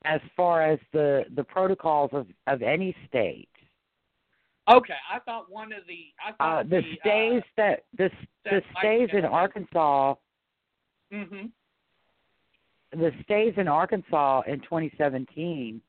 as 0.06 0.22
far 0.36 0.62
as 0.64 0.80
the 0.94 1.26
the 1.36 1.44
protocols 1.44 2.12
of 2.14 2.28
of 2.48 2.62
any 2.62 2.96
state. 3.08 3.50
Okay, 4.70 4.96
I 5.12 5.20
thought 5.20 5.52
one 5.52 5.72
of 5.74 5.86
the 5.88 6.14
I 6.26 6.30
Uh, 6.30 6.34
thought 6.38 6.70
the 6.70 6.82
stays 7.02 7.44
that 7.58 7.84
the 7.98 8.10
the 8.46 8.64
stays 8.80 9.10
in 9.14 9.26
Arkansas, 9.26 10.16
Mhm. 11.12 11.52
The 12.92 13.12
stays 13.24 13.54
in 13.58 13.68
Arkansas 13.68 14.42
in 14.48 14.62
2017 14.62 15.82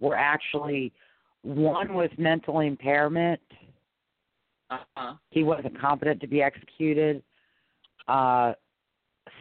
were 0.00 0.16
actually 0.16 0.92
one 1.42 1.94
was 1.94 2.10
mental 2.18 2.60
impairment. 2.60 3.40
Uh-huh. 4.70 5.14
He 5.30 5.44
wasn't 5.44 5.78
competent 5.80 6.20
to 6.20 6.26
be 6.26 6.42
executed. 6.42 7.22
Uh, 8.06 8.54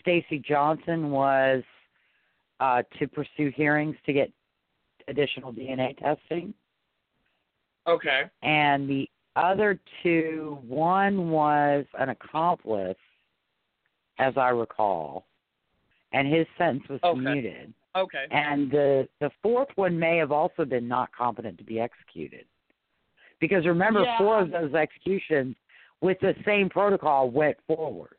Stacey 0.01 0.39
Johnson 0.39 1.11
was 1.11 1.63
uh, 2.59 2.83
to 2.99 3.07
pursue 3.07 3.51
hearings 3.55 3.95
to 4.05 4.13
get 4.13 4.31
additional 5.07 5.53
DNA 5.53 5.97
testing. 5.97 6.53
Okay. 7.87 8.23
and 8.43 8.89
the 8.89 9.09
other 9.37 9.79
two, 10.03 10.57
one 10.67 11.29
was 11.29 11.85
an 11.97 12.09
accomplice, 12.09 12.97
as 14.19 14.33
I 14.35 14.49
recall, 14.49 15.25
and 16.13 16.27
his 16.27 16.47
sentence 16.57 16.87
was 16.89 16.99
Okay. 17.03 17.13
commuted. 17.19 17.73
Okay. 17.95 18.25
And 18.31 18.69
the 18.69 19.07
the 19.19 19.31
fourth 19.41 19.69
one 19.75 19.97
may 19.97 20.17
have 20.17 20.31
also 20.31 20.65
been 20.65 20.87
not 20.87 21.11
competent 21.11 21.57
to 21.57 21.63
be 21.63 21.79
executed, 21.79 22.45
because 23.39 23.65
remember, 23.65 24.03
Yeah. 24.03 24.17
four 24.17 24.39
of 24.39 24.51
those 24.51 24.73
executions 24.73 25.55
with 26.01 26.19
the 26.19 26.35
same 26.45 26.69
protocol 26.69 27.29
went 27.31 27.57
forward. 27.65 28.17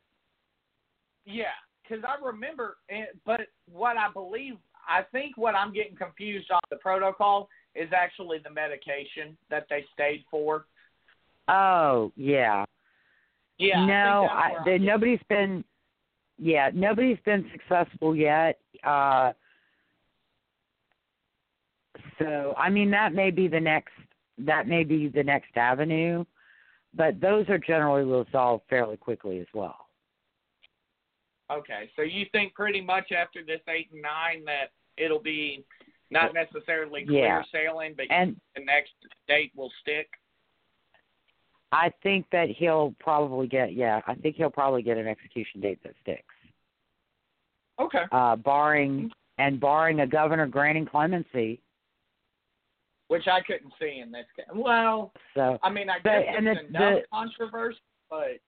Yeah, 1.25 1.53
because 1.81 2.03
I 2.03 2.15
remember, 2.23 2.77
eh, 2.89 3.05
but 3.25 3.41
what 3.71 3.95
I 3.95 4.09
believe, 4.11 4.57
I 4.87 5.03
think 5.03 5.37
what 5.37 5.55
I'm 5.55 5.71
getting 5.71 5.95
confused 5.95 6.51
on 6.51 6.59
the 6.69 6.77
protocol 6.77 7.49
is 7.75 7.93
actually 7.93 8.39
the 8.39 8.49
medication 8.49 9.37
that 9.49 9.67
they 9.69 9.85
stayed 9.93 10.25
for. 10.29 10.65
Oh 11.47 12.11
yeah, 12.17 12.65
Yeah. 13.57 13.85
no, 13.85 14.27
I 14.31 14.55
I, 14.65 14.77
nobody's 14.77 15.23
been. 15.29 15.63
Yeah, 16.39 16.69
nobody's 16.73 17.19
been 17.25 17.45
successful 17.51 18.15
yet. 18.15 18.59
Uh, 18.83 19.33
so 22.17 22.53
I 22.57 22.69
mean, 22.69 22.89
that 22.91 23.13
may 23.13 23.29
be 23.31 23.47
the 23.47 23.59
next. 23.59 23.91
That 24.37 24.67
may 24.67 24.85
be 24.85 25.09
the 25.09 25.23
next 25.23 25.57
avenue, 25.57 26.23
but 26.93 27.19
those 27.19 27.49
are 27.49 27.57
generally 27.57 28.03
resolved 28.05 28.63
fairly 28.69 28.95
quickly 28.95 29.39
as 29.39 29.47
well. 29.53 29.87
Okay, 31.51 31.89
so 31.95 32.03
you 32.03 32.25
think 32.31 32.53
pretty 32.53 32.79
much 32.79 33.11
after 33.11 33.43
this 33.43 33.59
eight 33.67 33.89
and 33.91 34.01
nine 34.01 34.45
that 34.45 34.71
it'll 34.97 35.21
be 35.21 35.65
not 36.11 36.33
necessarily 36.33 37.05
clear 37.05 37.25
Yeah. 37.25 37.43
sailing, 37.51 37.95
but 37.95 38.05
And 38.09 38.39
the 38.55 38.63
next 38.63 38.93
date 39.27 39.51
will 39.55 39.71
stick. 39.81 40.09
I 41.71 41.91
think 42.01 42.25
that 42.31 42.49
he'll 42.49 42.95
probably 42.99 43.47
get. 43.47 43.73
Yeah, 43.73 44.01
I 44.07 44.15
think 44.15 44.35
he'll 44.35 44.49
probably 44.49 44.81
get 44.81 44.97
an 44.97 45.07
execution 45.07 45.61
date 45.61 45.79
that 45.83 45.93
sticks. 46.01 46.23
Okay. 47.79 48.03
Uh, 48.11 48.35
barring 48.35 49.11
and 49.37 49.59
barring 49.59 50.01
a 50.01 50.07
governor 50.07 50.47
granting 50.47 50.85
clemency. 50.85 51.61
Which 53.07 53.27
I 53.27 53.41
couldn't 53.41 53.73
see 53.79 53.99
in 54.03 54.11
this 54.11 54.25
case. 54.35 54.45
Well, 54.53 55.11
So 55.35 55.57
I 55.63 55.69
mean, 55.69 55.89
I 55.89 55.99
But- 56.03 56.25
guess 56.25 56.35
and 56.37 56.47
it's 56.47 56.61
the- 56.61 56.67
enough 56.67 57.01
the- 57.01 57.07
controversy, 57.11 57.79
but 58.09 58.39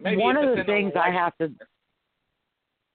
maybe 0.00 0.20
one 0.22 0.36
of 0.36 0.56
the 0.56 0.64
things 0.64 0.92
I 0.96 1.10
have 1.10 1.36
to 1.38 1.52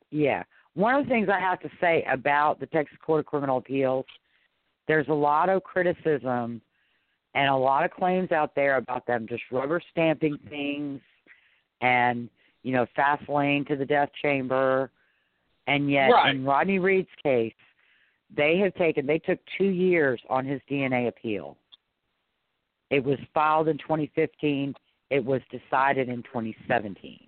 yeah 0.10 0.44
one 0.74 0.96
of 0.96 1.06
the 1.06 1.10
things 1.10 1.28
I 1.30 1.40
have 1.40 1.60
to 1.62 1.70
say 1.82 2.04
about 2.04 2.60
the 2.60 2.66
Texas 2.68 2.98
Court 3.00 3.20
of 3.22 3.26
Criminal 3.26 3.58
Appeals 3.58 4.06
there's 4.88 5.08
a 5.10 5.14
lot 5.14 5.50
of 5.50 5.64
criticism 5.64 6.62
and 7.38 7.50
a 7.50 7.56
lot 7.56 7.86
of 7.86 7.92
claims 7.92 8.32
out 8.32 8.56
there 8.56 8.78
about 8.78 9.06
them 9.06 9.28
just 9.30 9.44
rubber 9.52 9.80
stamping 9.92 10.38
things 10.50 11.00
and 11.82 12.30
you 12.64 12.74
know 12.74 12.86
fast 12.96 13.30
lane 13.30 13.64
to 13.66 13.76
the 13.76 13.86
death 13.86 14.10
chamber 14.22 14.90
and 15.68 15.92
yet 15.92 16.08
Right. 16.10 16.36
in 16.36 16.44
Rodney 16.44 16.80
Reed's 16.80 17.08
case 17.22 17.54
they 18.36 18.58
have 18.58 18.74
taken 18.74 19.06
they 19.06 19.20
took 19.20 19.40
2 19.58 19.66
years 19.66 20.20
on 20.30 20.46
his 20.46 20.60
DNA 20.70 21.08
appeal 21.08 21.56
it 22.90 23.04
was 23.04 23.20
filed 23.34 23.68
in 23.68 23.78
2015 23.78 24.74
it 25.12 25.24
was 25.24 25.42
decided 25.52 26.10
in 26.10 26.24
2017 26.24 27.20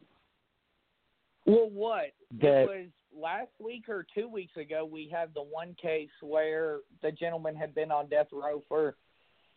Well, 1.45 1.69
what? 1.69 2.12
The- 2.41 2.62
it 2.63 2.67
was 2.67 2.88
last 3.15 3.52
week 3.60 3.88
or 3.89 4.06
two 4.13 4.28
weeks 4.28 4.56
ago. 4.58 4.86
We 4.86 5.08
had 5.08 5.34
the 5.34 5.41
one 5.41 5.74
case 5.82 6.10
where 6.22 6.80
the 7.02 7.12
gentleman 7.12 7.56
had 7.56 7.74
been 7.74 7.91
on 7.91 8.08
death 8.08 8.28
row 8.32 8.62
for, 8.67 8.95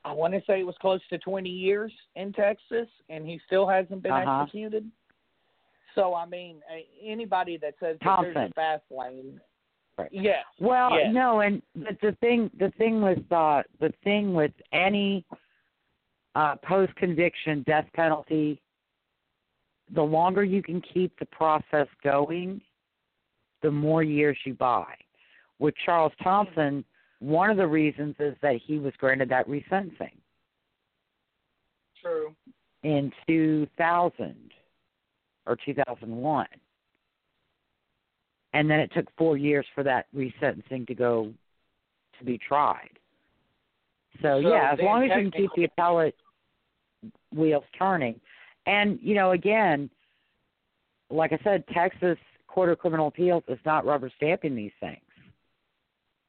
I 0.05 0.12
want 0.12 0.35
to 0.35 0.43
say 0.47 0.61
it 0.61 0.67
was 0.67 0.75
close 0.81 1.01
to 1.11 1.19
20 1.19 1.49
years 1.49 1.93
in 2.17 2.33
Texas, 2.33 2.88
and 3.09 3.27
he 3.27 3.41
still 3.47 3.67
hasn't 3.69 4.03
been 4.03 4.12
Uh-huh. 4.12 4.43
executed. 4.43 4.91
So 5.95 6.15
I 6.15 6.25
mean, 6.27 6.62
anybody 7.03 7.57
that 7.59 7.75
says 7.79 7.99
that 8.03 8.21
there's 8.23 8.37
a 8.37 8.53
fast 8.55 8.85
lane, 8.91 9.41
Right. 9.99 10.11
yes, 10.11 10.45
Well, 10.59 10.91
Yes. 10.99 11.12
no, 11.12 11.41
and 11.41 11.62
but 11.77 12.01
the 12.01 12.12
thing 12.12 12.51
the 12.55 12.71
thing 12.73 13.03
with 13.03 13.31
uh 13.31 13.62
the 13.79 13.91
thing 14.03 14.33
with 14.33 14.53
any 14.73 15.25
uh 16.35 16.57
post 16.57 16.95
conviction 16.97 17.62
death 17.65 17.87
penalty, 17.93 18.61
the 19.91 20.03
longer 20.03 20.43
you 20.43 20.62
can 20.62 20.81
keep 20.81 21.17
the 21.19 21.27
process 21.27 21.88
going, 22.03 22.62
the 23.61 23.71
more 23.71 24.03
years 24.03 24.38
you 24.47 24.55
buy. 24.55 24.97
With 25.59 25.75
Charles 25.85 26.12
Thompson, 26.23 26.85
one 27.22 27.50
of 27.50 27.56
the 27.56 27.66
reasons 27.66 28.16
is 28.18 28.35
that 28.42 28.56
he 28.66 28.78
was 28.78 28.92
granted 28.98 29.28
that 29.28 29.48
resentencing 29.48 30.16
true. 32.02 32.35
in 32.82 33.12
2000 33.28 34.35
or 35.46 35.56
2001. 35.64 36.46
And 38.54 38.68
then 38.68 38.80
it 38.80 38.90
took 38.92 39.06
four 39.16 39.37
years 39.37 39.64
for 39.74 39.85
that 39.85 40.06
resentencing 40.14 40.87
to 40.88 40.94
go 40.94 41.32
to 42.18 42.24
be 42.24 42.38
tried. 42.38 42.90
So, 44.20 44.42
So 44.42 44.48
yeah, 44.48 44.72
as 44.72 44.80
long 44.82 45.04
as 45.04 45.11
you 45.16 45.30
can 45.30 45.40
keep 45.40 45.50
the 45.56 45.64
appellate 45.64 46.16
wheels 47.35 47.64
turning. 47.78 48.20
And, 48.66 48.98
you 49.00 49.14
know, 49.14 49.30
again, 49.30 49.88
like 51.08 51.32
I 51.32 51.38
said, 51.44 51.64
Texas 51.72 52.18
Court 52.48 52.68
of 52.68 52.78
Criminal 52.78 53.08
Appeals 53.08 53.44
is 53.48 53.58
not 53.64 53.87
rubber 53.87 54.11
stamping 54.16 54.54
these 54.54 54.72
things. 54.80 55.00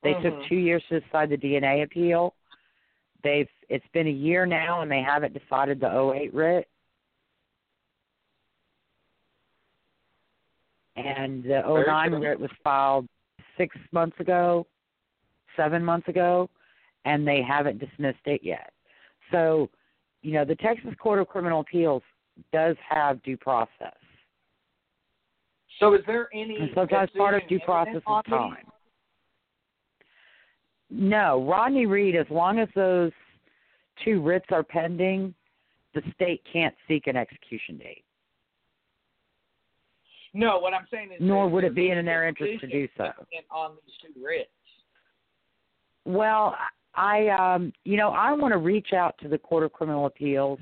They 0.03 0.13
took 0.15 0.33
Mhm. 0.33 0.47
two 0.47 0.55
years 0.55 0.85
to 0.87 0.99
decide 0.99 1.29
the 1.29 1.37
DNA 1.37 1.81
appeal. 1.81 2.35
They've 3.21 3.49
it's 3.69 3.87
been 3.87 4.07
a 4.07 4.11
year 4.11 4.45
now 4.45 4.81
and 4.81 4.91
they 4.91 5.01
haven't 5.01 5.33
decided 5.33 5.79
the 5.79 5.89
08 5.89 6.33
writ. 6.33 6.69
And 10.95 11.43
the 11.43 11.61
Very 11.61 11.85
09 11.85 12.13
writ 12.13 12.39
was 12.39 12.51
filed 12.63 13.07
six 13.57 13.75
months 13.91 14.19
ago, 14.19 14.67
seven 15.55 15.83
months 15.83 16.07
ago, 16.07 16.49
and 17.05 17.27
they 17.27 17.41
haven't 17.41 17.79
dismissed 17.79 18.25
it 18.25 18.43
yet. 18.43 18.73
So, 19.31 19.69
you 20.21 20.33
know, 20.33 20.45
the 20.45 20.55
Texas 20.57 20.93
Court 20.95 21.19
of 21.19 21.27
Criminal 21.27 21.61
Appeals 21.61 22.03
does 22.51 22.77
have 22.87 23.23
due 23.23 23.37
process. 23.37 23.95
So 25.79 25.93
is 25.93 26.05
there 26.05 26.29
any? 26.33 26.57
And 26.57 26.71
sometimes 26.75 27.09
part 27.11 27.33
of 27.33 27.47
due 27.47 27.59
process 27.61 27.95
is 27.95 28.03
time. 28.27 28.71
No, 30.95 31.43
Rodney 31.47 31.87
Reed, 31.87 32.15
as 32.15 32.27
long 32.29 32.59
as 32.59 32.69
those 32.75 33.11
two 34.05 34.21
writs 34.21 34.45
are 34.51 34.63
pending, 34.63 35.33
the 35.95 36.03
state 36.13 36.43
can't 36.51 36.75
seek 36.87 37.07
an 37.07 37.15
execution 37.15 37.77
date. 37.77 38.03
No, 40.35 40.59
what 40.59 40.73
I'm 40.73 40.85
saying 40.91 41.11
is, 41.11 41.17
Nor 41.19 41.49
would 41.49 41.63
it 41.63 41.73
be 41.73 41.89
in 41.89 42.05
their 42.05 42.27
interest 42.27 42.61
to 42.61 42.67
do 42.67 42.87
so. 42.95 43.11
On 43.51 43.75
these 43.85 43.95
two 44.01 44.23
writs. 44.23 44.49
Well, 46.05 46.55
I 46.95 47.29
um 47.29 47.73
you 47.85 47.97
know, 47.97 48.09
I 48.09 48.31
want 48.33 48.51
to 48.51 48.57
reach 48.59 48.93
out 48.93 49.15
to 49.21 49.27
the 49.27 49.37
Court 49.37 49.63
of 49.63 49.73
Criminal 49.73 50.05
Appeals 50.05 50.59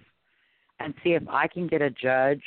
and 0.79 0.93
see 1.03 1.11
if 1.11 1.23
I 1.29 1.47
can 1.47 1.67
get 1.67 1.81
a 1.81 1.89
judge 1.89 2.43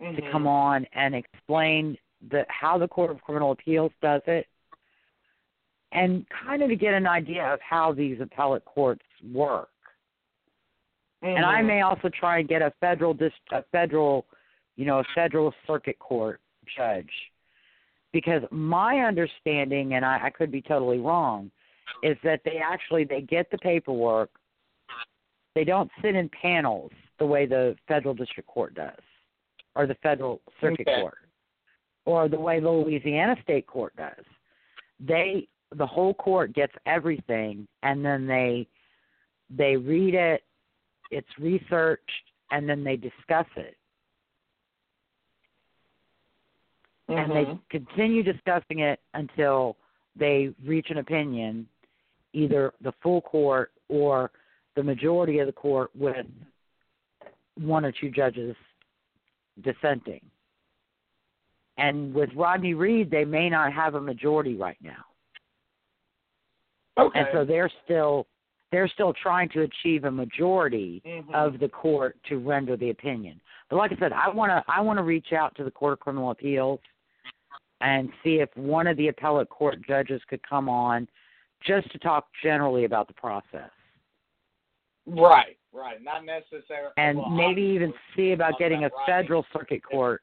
to 0.00 0.06
Mhm. 0.06 0.30
come 0.32 0.46
on 0.46 0.86
and 0.92 1.14
explain 1.14 1.96
the 2.28 2.46
how 2.48 2.78
the 2.78 2.88
Court 2.88 3.10
of 3.10 3.20
Criminal 3.22 3.52
Appeals 3.52 3.92
does 4.00 4.22
it 4.26 4.46
and 5.92 6.26
kind 6.46 6.62
of 6.62 6.70
to 6.70 6.76
get 6.76 6.94
an 6.94 7.06
idea 7.06 7.44
of 7.44 7.60
how 7.60 7.92
these 7.92 8.20
appellate 8.20 8.64
courts 8.64 9.04
work. 9.32 9.68
And 11.20 11.44
I 11.44 11.60
Mhm. 11.60 11.66
may 11.66 11.80
also 11.82 12.08
try 12.08 12.38
and 12.38 12.48
get 12.48 12.62
a 12.62 12.70
federal 12.80 13.14
dis- 13.14 13.32
a 13.50 13.62
federal, 13.64 14.26
you 14.76 14.84
know, 14.84 14.98
a 14.98 15.04
federal 15.14 15.54
circuit 15.66 15.98
court 15.98 16.40
judge. 16.66 17.32
Because 18.12 18.42
my 18.50 19.00
understanding 19.00 19.94
and 19.94 20.04
I, 20.04 20.26
I 20.26 20.30
could 20.30 20.50
be 20.50 20.60
totally 20.60 20.98
wrong, 20.98 21.50
is 22.02 22.18
that 22.24 22.42
they 22.44 22.58
actually 22.58 23.04
they 23.04 23.20
get 23.20 23.50
the 23.50 23.58
paperwork. 23.58 24.30
They 25.54 25.64
don't 25.64 25.90
sit 26.00 26.14
in 26.16 26.28
panels 26.30 26.92
the 27.18 27.26
way 27.26 27.46
the 27.46 27.76
federal 27.86 28.14
district 28.14 28.48
court 28.48 28.74
does 28.74 29.02
or 29.74 29.86
the 29.86 29.94
federal 29.96 30.40
circuit 30.60 30.88
Okay. 30.88 31.00
court 31.00 31.18
or 32.04 32.28
the 32.28 32.40
way 32.40 32.58
the 32.58 32.70
Louisiana 32.70 33.40
state 33.42 33.66
court 33.66 33.94
does. 33.96 34.24
They 34.98 35.48
the 35.74 35.86
whole 35.86 36.14
court 36.14 36.52
gets 36.52 36.72
everything 36.86 37.66
and 37.82 38.04
then 38.04 38.26
they 38.26 38.66
they 39.50 39.76
read 39.76 40.14
it, 40.14 40.44
it's 41.10 41.28
researched, 41.38 42.32
and 42.50 42.68
then 42.68 42.82
they 42.82 42.96
discuss 42.96 43.46
it. 43.56 43.76
And 47.08 47.30
they 47.30 47.44
Mhm. 47.44 47.60
continue 47.68 48.22
discussing 48.22 48.78
it 48.78 49.00
until 49.12 49.76
they 50.16 50.54
reach 50.64 50.90
an 50.90 50.98
opinion, 50.98 51.68
either 52.32 52.72
the 52.80 52.92
full 52.92 53.20
court 53.20 53.72
or 53.88 54.30
the 54.74 54.82
majority 54.82 55.38
of 55.38 55.46
the 55.46 55.52
court 55.52 55.94
with 55.94 56.26
one 57.56 57.84
or 57.84 57.92
two 57.92 58.10
judges 58.10 58.56
dissenting. 59.60 60.30
And 61.76 62.14
with 62.14 62.32
Rodney 62.34 62.72
Reed, 62.72 63.10
they 63.10 63.26
may 63.26 63.50
not 63.50 63.72
have 63.74 63.94
a 63.94 64.00
majority 64.00 64.56
right 64.56 64.80
now. 64.80 65.04
Okay. 66.98 67.20
and 67.20 67.28
so 67.32 67.44
they're 67.44 67.70
still 67.84 68.26
they're 68.70 68.88
still 68.88 69.12
trying 69.12 69.50
to 69.50 69.62
achieve 69.62 70.04
a 70.04 70.10
majority 70.10 71.02
Mhm. 71.04 71.34
of 71.34 71.58
the 71.58 71.68
court 71.68 72.16
to 72.24 72.38
render 72.38 72.76
the 72.76 72.88
opinion. 72.90 73.38
But 73.68 73.76
like 73.76 73.92
I 73.92 73.96
said, 73.96 74.12
I 74.12 74.28
want 74.28 74.50
to 74.50 74.64
I 74.68 74.80
want 74.80 74.98
to 74.98 75.02
reach 75.02 75.32
out 75.32 75.54
to 75.56 75.64
the 75.64 75.70
Court 75.70 75.94
of 75.94 76.00
Criminal 76.00 76.30
Appeals 76.30 76.80
and 77.80 78.10
see 78.22 78.40
if 78.40 78.54
one 78.56 78.86
of 78.86 78.96
the 78.96 79.08
appellate 79.08 79.48
court 79.48 79.82
judges 79.86 80.22
could 80.28 80.40
come 80.48 80.68
on 80.68 81.08
just 81.60 81.90
to 81.92 81.98
talk 81.98 82.28
generally 82.42 82.84
about 82.84 83.08
the 83.08 83.14
process 83.14 83.70
right, 85.06 85.56
right, 85.72 86.02
not 86.02 86.24
necessarily. 86.24 86.92
and 86.96 87.18
well, 87.18 87.30
maybe 87.30 87.62
even 87.62 87.92
see 88.16 88.32
about 88.32 88.58
getting 88.58 88.84
a 88.84 88.90
federal 89.06 89.44
circuit 89.52 89.82
court 89.82 90.22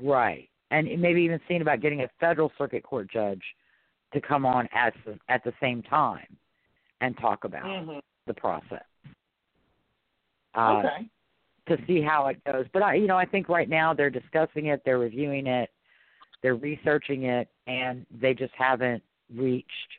right 0.00 0.48
and 0.70 0.86
maybe 1.00 1.22
even 1.22 1.40
seeing 1.48 1.62
about 1.62 1.80
getting 1.80 2.02
a 2.02 2.08
federal 2.20 2.52
circuit 2.58 2.82
court 2.82 3.10
judge 3.10 3.42
to 4.12 4.20
come 4.20 4.46
on 4.46 4.68
at 4.72 4.94
the, 5.04 5.18
at 5.28 5.44
the 5.44 5.52
same 5.60 5.82
time 5.82 6.36
and 7.00 7.16
talk 7.18 7.44
about 7.44 7.64
Mhm. 7.64 8.00
the 8.26 8.34
process. 8.34 8.84
Uh, 10.54 10.78
okay. 10.78 11.10
To 11.66 11.86
see 11.86 12.00
how 12.00 12.28
it 12.28 12.42
goes, 12.44 12.66
but 12.72 12.82
I, 12.82 12.94
you 12.94 13.06
know, 13.06 13.18
I 13.18 13.26
think 13.26 13.48
right 13.48 13.68
now 13.68 13.92
they're 13.92 14.08
discussing 14.10 14.66
it, 14.66 14.82
they're 14.84 14.98
reviewing 14.98 15.46
it, 15.46 15.70
they're 16.42 16.54
researching 16.54 17.24
it, 17.24 17.48
and 17.66 18.06
they 18.10 18.32
just 18.32 18.54
haven't 18.54 19.02
reached 19.34 19.98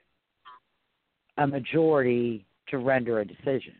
a 1.37 1.45
majority 1.45 2.45
to 2.67 2.79
render 2.79 3.19
a 3.19 3.25
decision. 3.25 3.75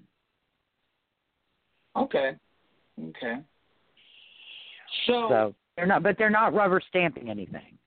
Okay. 1.95 2.35
Okay. 3.01 3.37
So, 5.07 5.29
So 5.29 5.55
they're 5.75 5.87
not, 5.87 6.03
but 6.03 6.17
they're 6.17 6.29
not 6.29 6.53
rubber 6.53 6.81
stamping 6.87 7.29
anything. 7.29 7.77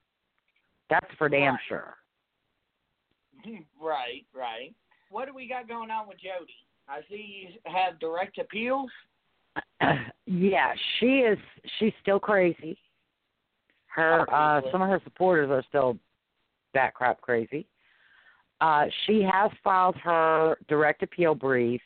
That's 0.89 1.11
for 1.17 1.29
damn 1.29 1.53
Right. 1.53 1.63
sure. 1.67 1.97
right, 3.81 4.25
right. 4.33 4.73
What 5.09 5.27
do 5.27 5.33
we 5.33 5.47
got 5.47 5.67
going 5.67 5.91
on 5.91 6.07
with 6.07 6.17
Jodi? 6.17 6.53
I 6.87 7.01
see 7.09 7.49
you 7.49 7.71
have 7.71 7.99
direct 7.99 8.37
appeals. 8.39 8.89
yeah, 10.25 10.73
she 10.99 11.19
is. 11.19 11.37
She's 11.79 11.93
still 12.01 12.19
crazy. 12.19 12.77
Her, 13.87 14.25
uh, 14.33 14.61
some 14.71 14.81
of 14.81 14.89
her 14.89 14.99
supporters 15.03 15.51
are 15.51 15.63
still 15.69 15.97
that 16.73 16.95
crap 16.95 17.21
crazy. 17.21 17.67
Uh, 18.59 18.85
she 19.05 19.21
has 19.21 19.51
filed 19.63 19.95
her 19.97 20.57
direct 20.67 21.03
appeal 21.03 21.35
brief, 21.35 21.81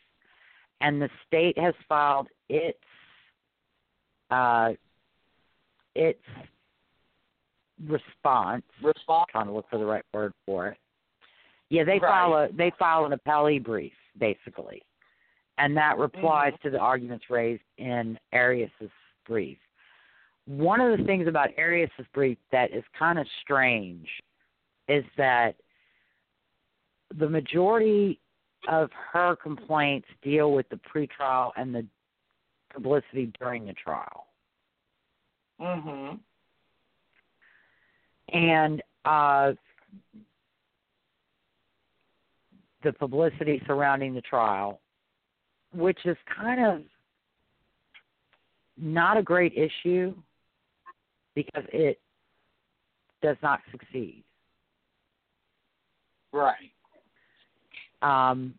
and 0.79 1.01
the 1.01 1.09
state 1.25 1.57
has 1.57 1.73
filed 1.89 2.27
its 2.49 2.77
uh, 4.31 4.69
its 5.95 6.21
response. 7.85 8.63
Response. 8.81 9.25
I'm 9.33 9.41
trying 9.41 9.47
to 9.47 9.53
look 9.53 9.69
for 9.69 9.79
the 9.79 9.85
right 9.85 10.03
word 10.13 10.33
for 10.45 10.67
it. 10.67 10.77
Yeah, 11.69 11.83
they 11.83 11.99
Right. 11.99 12.01
file 12.01 12.33
a 12.33 12.51
they 12.51 12.71
file 12.71 13.05
an 13.05 13.13
appellee 13.17 13.61
brief 13.61 13.93
basically, 14.17 14.83
and 15.57 15.75
that 15.77 15.97
replies 15.97 16.53
to 16.63 16.69
the 16.69 16.79
arguments 16.79 17.29
raised 17.29 17.63
in 17.77 18.17
Arias's 18.33 18.91
brief. 19.25 19.59
One 20.45 20.79
of 20.79 20.97
the 20.97 21.03
things 21.05 21.27
about 21.27 21.49
Arias's 21.57 22.07
brief 22.13 22.37
that 22.51 22.71
is 22.71 22.83
kind 22.97 23.19
of 23.19 23.27
strange 23.41 24.09
is 24.87 25.03
that 25.17 25.55
the 27.13 27.29
majority 27.29 28.19
of 28.67 28.91
her 28.93 29.35
complaints 29.35 30.07
deal 30.21 30.51
with 30.53 30.67
the 30.69 30.77
pretrial 30.77 31.51
and 31.57 31.75
the 31.75 31.85
publicity 32.73 33.31
during 33.39 33.65
the 33.65 33.73
trial. 33.73 34.27
Mhm. 35.59 36.19
and 38.29 38.81
uh, 39.05 39.53
the 42.83 42.93
publicity 42.93 43.61
surrounding 43.65 44.13
the 44.13 44.21
trial, 44.21 44.79
which 45.73 45.99
is 46.05 46.17
kind 46.35 46.63
of 46.63 46.81
not 48.77 49.17
a 49.17 49.23
great 49.23 49.53
issue 49.53 50.13
because 51.35 51.63
it 51.73 51.99
does 53.21 53.37
not 53.41 53.59
succeed. 53.71 54.23
Right. 56.31 56.71
Um, 58.01 58.53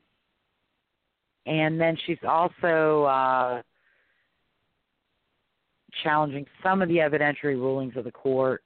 and 1.46 1.81
then 1.81 1.96
she's 2.07 2.18
also 2.26 3.04
uh, 3.04 3.62
challenging 6.02 6.44
some 6.62 6.83
of 6.83 6.88
the 6.88 6.96
evidentiary 6.96 7.57
rulings 7.57 7.96
of 7.96 8.04
the 8.04 8.12
court, 8.12 8.62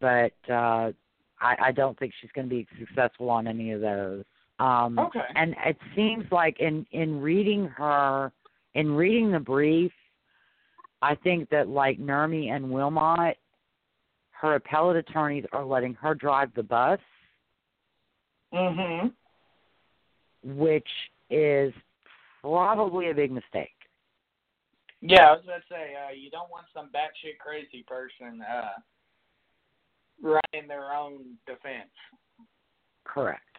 but 0.00 0.32
uh, 0.48 0.92
I, 1.40 1.56
I 1.60 1.72
don't 1.74 1.98
think 1.98 2.12
she's 2.20 2.30
going 2.34 2.48
to 2.48 2.54
be 2.54 2.66
successful 2.78 3.30
on 3.30 3.46
any 3.46 3.72
of 3.72 3.80
those. 3.80 4.24
Um, 4.60 4.98
Okay. 4.98 5.20
And 5.34 5.56
it 5.64 5.78
seems 5.96 6.30
like 6.30 6.60
in 6.60 6.86
in 6.92 7.20
reading 7.20 7.66
her, 7.68 8.30
in 8.74 8.92
reading 8.92 9.32
the 9.32 9.40
brief, 9.40 9.92
I 11.02 11.14
think 11.14 11.48
that 11.48 11.68
like 11.68 11.98
Nurmi 11.98 12.50
and 12.50 12.70
Wilmot, 12.70 13.38
her 14.32 14.54
appellate 14.54 14.96
attorneys 14.96 15.46
are 15.52 15.64
letting 15.64 15.94
her 15.94 16.14
drive 16.14 16.52
the 16.54 16.62
bus 16.62 17.00
Mhm. 18.52 19.14
which 20.42 20.88
is 21.28 21.72
probably 22.40 23.10
a 23.10 23.14
big 23.14 23.30
mistake. 23.30 23.76
Yeah, 25.00 25.30
I 25.30 25.32
was 25.32 25.44
gonna 25.46 25.62
say 25.68 25.94
uh, 25.94 26.10
you 26.10 26.30
don't 26.30 26.50
want 26.50 26.66
some 26.74 26.90
batshit 26.90 27.38
crazy 27.38 27.82
person 27.84 28.42
uh, 28.42 28.72
running 30.20 30.68
their 30.68 30.92
own 30.92 31.38
defense. 31.46 31.90
Correct. 33.04 33.49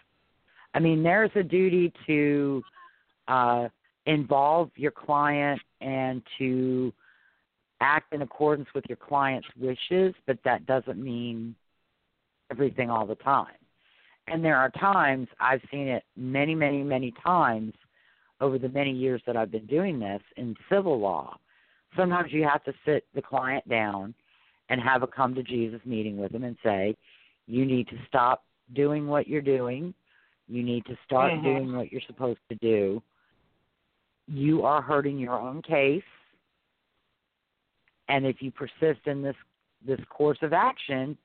I 0.74 0.80
mean, 0.80 1.04
there's 1.04 1.32
a 1.36 1.44
duty 1.44 1.92
to 2.08 2.64
uh, 3.28 3.68
involve 4.06 4.70
your 4.76 4.92
client 4.92 5.62
and 5.82 6.22
to 6.38 6.94
act 7.82 8.14
in 8.14 8.22
accordance 8.22 8.68
with 8.74 8.86
your 8.88 8.98
client's 8.98 9.48
wishes, 9.60 10.14
but 10.28 10.38
that 10.46 10.66
doesn't 10.66 11.02
mean 11.02 11.56
everything 12.52 12.90
all 12.90 13.06
the 13.06 13.16
time. 13.16 13.54
And 14.28 14.46
there 14.46 14.58
are 14.58 14.70
times, 14.70 15.28
I've 15.40 15.62
seen 15.72 15.88
it 15.88 16.04
many, 16.16 16.56
many, 16.56 16.84
many 16.84 17.14
times 17.24 17.74
over 18.40 18.58
the 18.58 18.70
many 18.70 18.92
years 18.92 19.22
that 19.26 19.36
I've 19.36 19.52
been 19.52 19.66
doing 19.66 20.00
this 20.00 20.22
in 20.38 20.56
civil 20.70 21.00
law. 21.00 21.38
Sometimes 21.98 22.32
you 22.32 22.44
have 22.44 22.64
to 22.64 22.74
sit 22.86 23.06
the 23.14 23.22
client 23.22 23.68
down 23.68 24.14
and 24.70 24.80
have 24.80 25.04
a 25.04 25.08
come 25.08 25.36
to 25.36 25.44
Jesus 25.44 25.82
meeting 25.86 26.18
with 26.18 26.32
them 26.32 26.44
and 26.44 26.56
say, 26.64 26.96
you 27.48 27.66
need 27.66 27.88
to 27.90 27.98
stop 28.08 28.44
doing 28.74 29.08
what 29.08 29.28
you're 29.28 29.42
doing. 29.42 29.94
You 30.48 30.64
need 30.64 30.86
to 30.86 30.98
start 31.06 31.34
Mhm. 31.34 31.44
doing 31.44 31.76
what 31.76 31.92
you're 31.92 32.02
supposed 32.02 32.40
to 32.50 32.56
do. 32.56 33.02
You 34.28 34.66
are 34.66 34.82
hurting 34.82 35.18
your 35.18 35.38
own 35.40 35.62
case. 35.62 36.04
And 38.08 38.26
if 38.26 38.42
you 38.42 38.52
persist 38.52 39.08
in 39.08 39.22
this 39.22 39.38
this 39.84 40.04
course 40.06 40.38
of 40.44 40.54
action, 40.54 41.18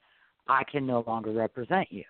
I 0.49 0.65
can 0.65 0.87
no 0.87 1.01
longer 1.07 1.31
represent 1.31 1.93
you. 1.93 2.05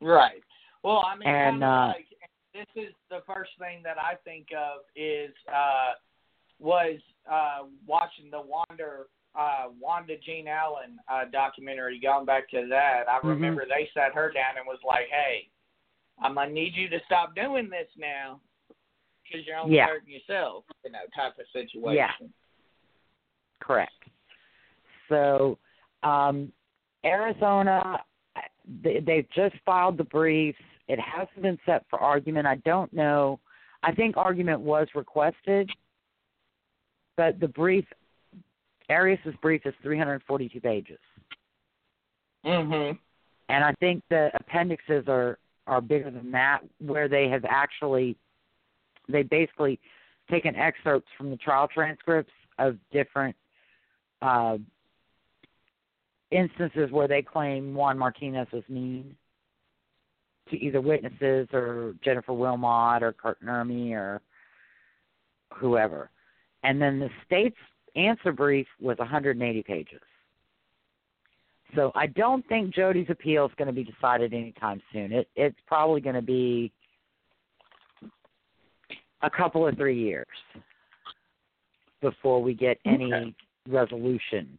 Right. 0.00 0.44
Well, 0.82 1.02
I 1.04 1.16
mean, 1.16 1.28
And, 1.28 1.64
uh, 1.64 1.94
like 1.96 2.06
this 2.52 2.66
is 2.76 2.94
the 3.08 3.22
first 3.22 3.50
thing 3.58 3.82
that 3.82 3.98
I 3.98 4.14
think 4.16 4.52
of 4.52 4.82
is 4.94 5.34
uh, 5.52 5.94
was 6.58 7.00
uh, 7.30 7.64
watching 7.86 8.30
the 8.30 8.40
Wanda 8.40 9.04
uh, 9.34 9.66
Wanda 9.80 10.16
Jean 10.18 10.46
Allen 10.48 10.98
uh, 11.08 11.24
documentary. 11.32 11.98
Going 11.98 12.24
back 12.24 12.48
to 12.50 12.66
that, 12.68 13.08
I 13.08 13.18
Mhm. 13.20 13.30
remember 13.30 13.66
they 13.66 13.90
sat 13.94 14.14
her 14.14 14.30
down 14.30 14.56
and 14.56 14.66
was 14.66 14.82
like, 14.84 15.08
"Hey, 15.08 15.48
I'm 16.20 16.34
gonna 16.34 16.50
need 16.50 16.74
you 16.74 16.88
to 16.88 17.00
stop 17.06 17.34
doing 17.34 17.68
this 17.68 17.88
now 17.96 18.40
because 19.22 19.46
you're 19.46 19.58
only 19.58 19.76
Yeah. 19.76 19.86
hurting 19.86 20.12
yourself." 20.12 20.64
You 20.84 20.92
know, 20.92 21.04
type 21.14 21.38
of 21.38 21.48
situation. 21.48 21.96
Yeah. 21.96 22.28
Correct. 23.60 23.92
So, 25.08 25.58
um, 26.02 26.52
Arizona, 27.04 28.04
they, 28.82 29.00
they've 29.00 29.28
just 29.30 29.56
filed 29.64 29.96
the 29.96 30.04
briefs. 30.04 30.58
It 30.88 30.98
hasn't 31.00 31.42
been 31.42 31.58
set 31.66 31.86
for 31.88 31.98
argument. 31.98 32.46
I 32.46 32.56
don't 32.56 32.92
know. 32.92 33.40
I 33.82 33.92
think 33.92 34.16
argument 34.16 34.60
was 34.60 34.88
requested, 34.94 35.70
but 37.16 37.38
the 37.40 37.48
brief, 37.48 37.86
Arias's 38.88 39.34
brief 39.40 39.64
is 39.64 39.74
342 39.82 40.60
pages, 40.60 40.98
Mhm. 42.44 42.98
and 43.48 43.64
I 43.64 43.72
think 43.80 44.02
the 44.08 44.30
appendixes 44.34 45.08
are 45.08 45.38
are 45.66 45.80
bigger 45.80 46.10
than 46.10 46.30
that, 46.30 46.62
where 46.78 47.08
they 47.08 47.28
have 47.28 47.44
actually 47.46 48.16
they 49.08 49.22
basically 49.22 49.80
taken 50.30 50.54
excerpts 50.56 51.10
from 51.16 51.30
the 51.30 51.36
trial 51.36 51.68
transcripts 51.68 52.32
of 52.58 52.78
different 52.90 53.36
uh, 54.22 54.58
instances 56.30 56.90
where 56.90 57.08
they 57.08 57.22
claim 57.22 57.74
Juan 57.74 57.98
Martinez 57.98 58.48
was 58.52 58.66
mean 58.68 59.16
to 60.50 60.56
either 60.56 60.80
witnesses 60.80 61.48
or 61.52 61.94
Jennifer 62.02 62.32
Wilmot 62.32 63.02
or 63.02 63.12
Kurt 63.12 63.42
Nurmi 63.42 63.92
or 63.92 64.20
whoever. 65.54 66.10
And 66.62 66.80
then 66.80 66.98
the 66.98 67.10
state's 67.26 67.56
answer 67.96 68.32
brief 68.32 68.66
was 68.80 68.98
180 68.98 69.62
pages. 69.62 70.00
So 71.74 71.90
I 71.94 72.06
don't 72.06 72.46
think 72.48 72.74
Jodi's 72.74 73.10
appeal 73.10 73.46
is 73.46 73.52
going 73.56 73.66
to 73.66 73.72
be 73.72 73.84
decided 73.84 74.32
anytime 74.32 74.80
soon. 74.92 75.12
It, 75.12 75.28
it's 75.34 75.58
probably 75.66 76.00
going 76.00 76.14
to 76.14 76.22
be 76.22 76.72
a 79.22 79.30
couple 79.30 79.66
of 79.66 79.76
three 79.76 79.98
years 79.98 80.26
before 82.00 82.42
we 82.42 82.54
get 82.54 82.78
any 82.84 83.12
Okay. 83.12 83.34
resolution 83.68 84.58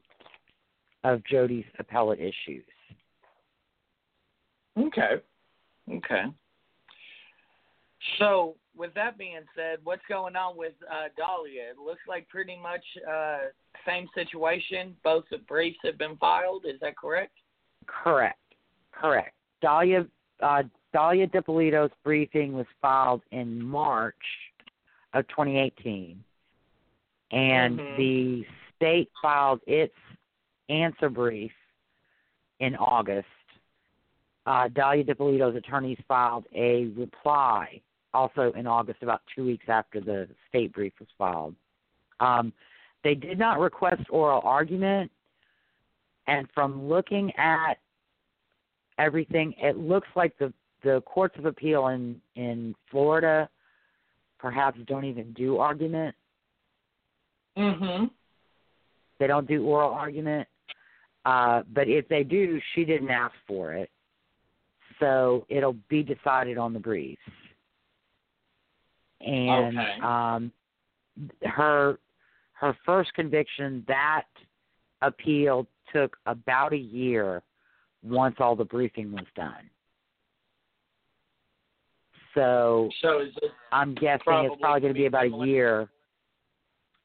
of 1.04 1.22
Jodi's 1.32 1.66
appellate 1.78 2.20
issues. 2.20 2.66
Okay. 4.78 5.22
Okay. 5.90 6.24
So, 8.18 8.56
with 8.78 8.94
that 8.96 9.18
being 9.18 9.42
said, 9.56 9.80
what's 9.84 10.02
going 10.10 10.36
on 10.36 10.58
with 10.58 10.74
uh, 10.90 11.10
Dalia? 11.20 11.72
It 11.72 11.78
looks 11.84 12.02
like 12.08 12.28
pretty 12.30 12.58
much 12.58 12.84
uh, 13.10 13.38
same 13.86 14.08
situation. 14.14 14.96
Both 15.04 15.26
the 15.32 15.38
briefs 15.40 15.78
have 15.84 15.98
been 15.98 16.18
filed. 16.18 16.66
Is 16.66 16.80
that 16.82 16.98
correct? 16.98 17.34
Correct. 17.88 18.40
Correct. 18.92 19.34
Dalia 19.64 20.08
uh, 20.42 20.64
Dalia 20.94 21.32
Dippolito's 21.32 21.92
briefing 22.04 22.54
was 22.54 22.66
filed 22.82 23.22
in 23.32 23.62
March 23.62 24.16
of 25.14 25.28
2018, 25.30 26.24
and 27.32 27.80
Mhm. 27.80 27.98
the 27.98 28.46
state 28.76 29.10
filed 29.22 29.62
its 29.68 29.96
answer 30.70 31.10
brief 31.10 31.52
in 32.60 32.76
August. 32.76 33.28
Uh, 34.46 34.68
Dalia 34.70 35.06
Dippolito's 35.06 35.56
attorneys 35.56 36.00
filed 36.08 36.46
a 36.54 36.86
reply 36.88 37.82
also 38.16 38.54
in 38.56 38.66
August, 38.66 39.04
about 39.04 39.22
two 39.36 39.46
weeks 39.46 39.66
after 39.68 40.02
the 40.02 40.28
state 40.50 40.74
brief 40.74 40.94
was 41.00 41.10
filed. 41.18 41.56
Um, 42.20 42.54
they 43.04 43.14
did 43.14 43.38
not 43.38 43.60
request 43.60 44.02
oral 44.10 44.42
argument, 44.44 45.12
and 46.28 46.48
from 46.54 46.88
looking 46.88 47.32
at 47.38 47.76
everything, 48.98 49.54
it 49.58 49.78
looks 49.78 50.08
like 50.16 50.38
the 50.38 50.52
the 50.84 51.02
courts 51.02 51.36
of 51.38 51.46
appeal 51.46 51.88
in 51.88 52.20
in 52.36 52.76
Florida 52.90 53.50
perhaps 54.40 54.78
don't 54.86 55.06
even 55.06 55.34
do 55.34 55.58
argument. 55.58 56.14
Mm-hmm. 57.58 58.06
They 59.20 59.28
don't 59.28 59.48
do 59.48 59.66
oral 59.66 59.92
argument. 59.92 60.48
Uh, 61.26 61.64
but 61.74 61.88
if 61.88 62.08
they 62.10 62.24
do, 62.24 62.60
she 62.74 62.86
didn't 62.86 63.10
ask 63.10 63.34
for 63.48 63.74
it, 63.74 63.90
so 65.00 65.48
it'll 65.50 65.78
be 65.90 66.04
decided 66.04 66.60
on 66.60 66.74
the 66.74 66.80
briefs. 66.80 67.22
And 69.26 69.78
Okay. 69.78 70.00
um, 70.02 70.52
her 71.44 72.00
her 72.54 72.78
first 72.86 73.14
conviction 73.14 73.84
that 73.88 74.26
appeal 75.02 75.68
took 75.94 76.18
about 76.26 76.74
a 76.74 76.78
year 76.78 77.42
once 78.04 78.36
all 78.40 78.56
the 78.56 78.66
briefing 78.66 79.12
was 79.12 79.26
done. 79.36 79.70
So 82.34 82.90
So, 83.02 83.22
is 83.22 83.34
it 83.42 83.52
I'm 83.72 83.96
guessing 83.96 84.24
Probably 84.26 84.48
it's 84.48 84.62
probably 84.62 84.82
going 84.82 84.94
to 84.94 84.98
be 84.98 85.06
about 85.06 85.26
a 85.26 85.46
year. 85.46 85.90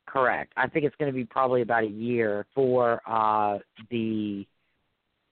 Correct. 0.06 0.52
I 0.56 0.68
think 0.68 0.84
it's 0.84 0.96
going 0.96 1.10
to 1.10 1.16
be 1.16 1.24
probably 1.24 1.62
about 1.62 1.84
a 1.84 1.88
year 1.88 2.46
for 2.54 3.00
uh, 3.06 3.58
the 3.90 4.44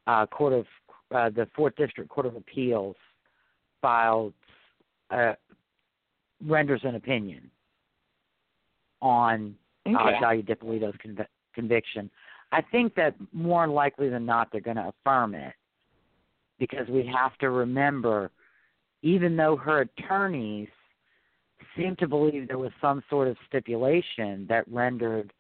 uh, 0.07 0.27
court 0.27 0.53
of 0.53 0.67
uh, 1.15 1.31
the 1.31 1.49
Fourth 1.55 1.75
District 1.77 2.09
Court 2.09 2.27
of 2.27 2.37
Appeals 2.37 2.97
filed 3.83 4.35
uh, 5.11 5.33
renders 6.45 6.81
an 6.85 6.95
opinion 6.95 7.51
on 9.01 9.55
uh, 9.87 9.91
Okay. 9.91 10.19
Dalia 10.21 10.47
Dippolito's 10.47 10.95
conv- 11.05 11.27
conviction. 11.55 12.11
I 12.53 12.63
think 12.63 12.95
that 12.95 13.15
more 13.33 13.67
likely 13.67 14.09
than 14.09 14.25
not 14.25 14.49
they're 14.51 14.61
going 14.61 14.77
to 14.77 14.93
affirm 15.01 15.35
it 15.35 15.55
because 16.59 16.89
we 16.89 17.07
have 17.07 17.37
to 17.39 17.51
remember, 17.51 18.31
even 19.03 19.37
though 19.37 19.57
her 19.57 19.83
attorneys 19.83 20.69
seem 21.77 21.95
to 21.97 22.09
believe 22.09 22.49
there 22.49 22.59
was 22.59 22.73
some 22.81 23.03
sort 23.09 23.29
of 23.29 23.37
stipulation 23.47 24.47
that 24.49 24.67
rendered 24.71 25.33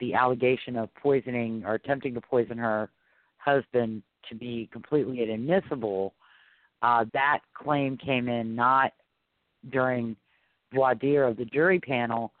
the 0.00 0.14
allegation 0.14 0.76
of 0.76 0.94
poisoning 0.94 1.62
or 1.66 1.74
attempting 1.74 2.14
to 2.14 2.20
poison 2.20 2.58
her 2.58 2.90
husband 3.38 4.02
to 4.28 4.34
be 4.34 4.68
completely 4.72 5.22
inadmissible, 5.22 6.14
uh, 6.82 7.04
that 7.12 7.40
claim 7.54 7.96
came 7.96 8.28
in 8.28 8.54
not 8.54 8.92
during 9.70 10.16
voir 10.74 10.94
dire 10.94 11.24
of 11.24 11.36
the 11.36 11.44
jury 11.44 11.80
panel, 11.80 12.32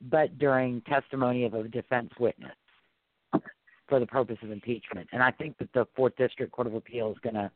but 0.00 0.38
during 0.38 0.80
testimony 0.82 1.44
of 1.44 1.54
a 1.54 1.64
defense 1.68 2.10
witness 2.18 2.54
for 3.88 4.00
the 4.00 4.06
purpose 4.06 4.38
of 4.42 4.50
impeachment. 4.50 5.08
And 5.12 5.22
I 5.22 5.30
think 5.30 5.56
that 5.58 5.72
the 5.72 5.86
Fourth 5.94 6.16
District 6.16 6.52
Court 6.52 6.66
of 6.66 6.74
Appeal 6.74 7.10
is 7.12 7.18
going 7.22 7.34
to 7.34 7.50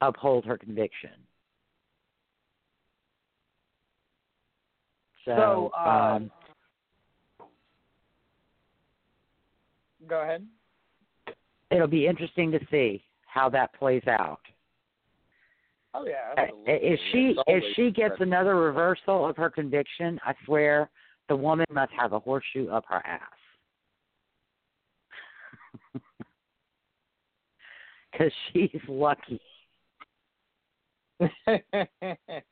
uphold 0.00 0.44
her 0.44 0.58
conviction. 0.58 1.10
So, 5.24 5.34
So, 5.36 5.72
uh, 5.78 5.88
um, 5.88 6.30
Go 10.08 10.22
ahead. 10.22 10.44
it'll 11.70 11.86
be 11.86 12.08
interesting 12.08 12.50
to 12.50 12.58
see 12.70 13.04
how 13.26 13.48
that 13.50 13.72
plays 13.74 14.02
out. 14.08 14.41
Oh 15.94 16.06
yeah. 16.06 16.46
If 16.66 17.00
she 17.12 17.36
if 17.46 17.64
she 17.76 17.90
gets 17.90 18.14
another 18.20 18.56
reversal 18.56 19.28
of 19.28 19.36
her 19.36 19.50
conviction, 19.50 20.18
I 20.24 20.34
swear 20.44 20.90
the 21.28 21.36
woman 21.36 21.66
must 21.70 21.92
have 21.98 22.12
a 22.12 22.18
horseshoe 22.18 22.68
up 22.68 22.84
her 22.88 23.04
ass. 23.06 23.20
Because 28.12 28.32
she's 28.52 28.80
lucky. 28.88 29.40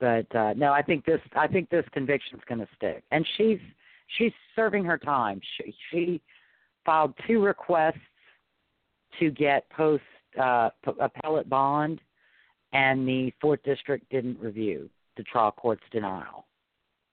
But 0.00 0.34
uh 0.36 0.52
no, 0.54 0.72
I 0.72 0.82
think 0.82 1.06
this 1.06 1.20
I 1.34 1.46
think 1.46 1.70
this 1.70 1.86
conviction's 1.92 2.42
going 2.46 2.58
to 2.58 2.68
stick. 2.76 3.02
And 3.10 3.26
she's 3.36 3.58
she's 4.18 4.32
serving 4.54 4.84
her 4.84 4.98
time. 4.98 5.40
She 5.56 5.74
she 5.90 6.20
filed 6.84 7.14
two 7.26 7.42
requests 7.42 7.94
to 9.18 9.30
get 9.30 9.68
post 9.70 10.02
uh 10.40 10.70
appellate 11.00 11.48
bond 11.48 12.00
and 12.72 13.06
the 13.06 13.32
fourth 13.40 13.62
district 13.62 14.10
didn't 14.10 14.38
review 14.40 14.90
the 15.16 15.22
trial 15.22 15.52
court's 15.52 15.82
denial 15.92 16.46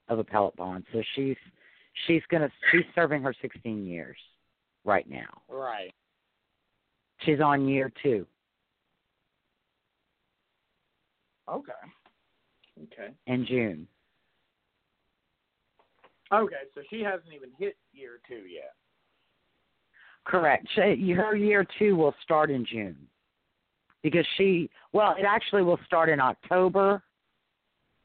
of 0.09 0.19
appellate 0.19 0.55
bond. 0.55 0.83
So 0.91 1.01
she's 1.15 1.37
she's 2.07 2.21
to 2.29 2.51
she's 2.71 2.85
serving 2.95 3.21
her 3.21 3.33
16 3.41 3.85
years 3.85 4.17
right 4.83 5.09
now. 5.09 5.41
right. 5.49 5.93
She's 7.25 7.39
on 7.39 7.67
year 7.67 7.91
2 8.01 8.25
Okay. 11.49 11.71
Okay. 12.83 13.13
in 13.27 13.45
June. 13.45 13.87
Okay. 16.33 16.55
So 16.73 16.81
she 16.89 17.01
hasn't 17.01 17.33
even 17.35 17.49
hit 17.59 17.75
year 17.93 18.19
two 18.27 18.47
yet. 18.47 18.73
Correct. 20.23 20.65
She, 20.75 21.11
her 21.11 21.35
year 21.35 21.67
two 21.77 21.95
will 21.95 22.15
start 22.23 22.49
in 22.49 22.65
June 22.65 22.95
because 24.03 24.25
she, 24.37 24.69
well, 24.93 25.15
it 25.17 25.25
actually 25.27 25.63
will 25.63 25.79
start 25.85 26.09
in 26.09 26.19
October 26.19 27.03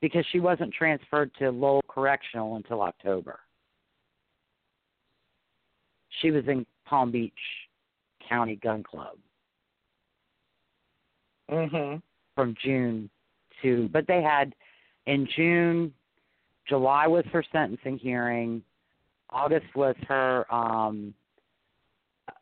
because 0.01 0.25
she 0.31 0.41
wasn't 0.41 0.73
transferred 0.73 1.31
to 1.39 1.51
Lowell 1.51 1.83
Correctional 1.89 2.57
until 2.57 2.83
October. 2.83 3.41
She 6.21 6.31
was 6.31 6.45
in 6.49 6.67
Palm 6.87 7.11
Beach 7.11 7.33
County 8.29 8.57
Gun 8.57 8.83
Club 8.83 9.17
Mm-hmm. 11.51 11.99
from 12.35 12.57
June 12.65 13.09
to, 13.63 13.89
but 13.93 14.05
they 14.09 14.21
had 14.21 14.53
in 15.07 15.29
June, 15.37 15.93
July 16.69 17.07
was 17.07 17.25
her 17.33 17.45
sentencing 17.53 17.99
hearing, 17.99 18.63
August 19.31 19.67
was 19.77 19.95
her 20.09 20.53
um, 20.53 21.15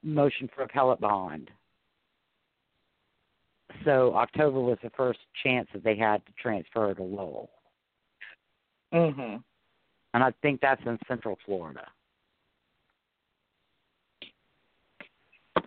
motion 0.02 0.48
for 0.54 0.62
appellate 0.62 1.00
bond. 1.00 1.50
So 3.84 4.14
October 4.14 4.60
was 4.60 4.78
the 4.82 4.90
first 4.96 5.18
chance 5.42 5.68
that 5.72 5.84
they 5.84 5.96
had 5.96 6.24
to 6.26 6.32
transfer 6.40 6.94
to 6.94 7.02
Lowell, 7.02 7.50
Mm-hmm. 8.92 9.36
and 10.14 10.22
I 10.22 10.32
think 10.40 10.60
that's 10.60 10.80
in 10.86 10.96
Central 11.08 11.36
Florida. 11.44 11.84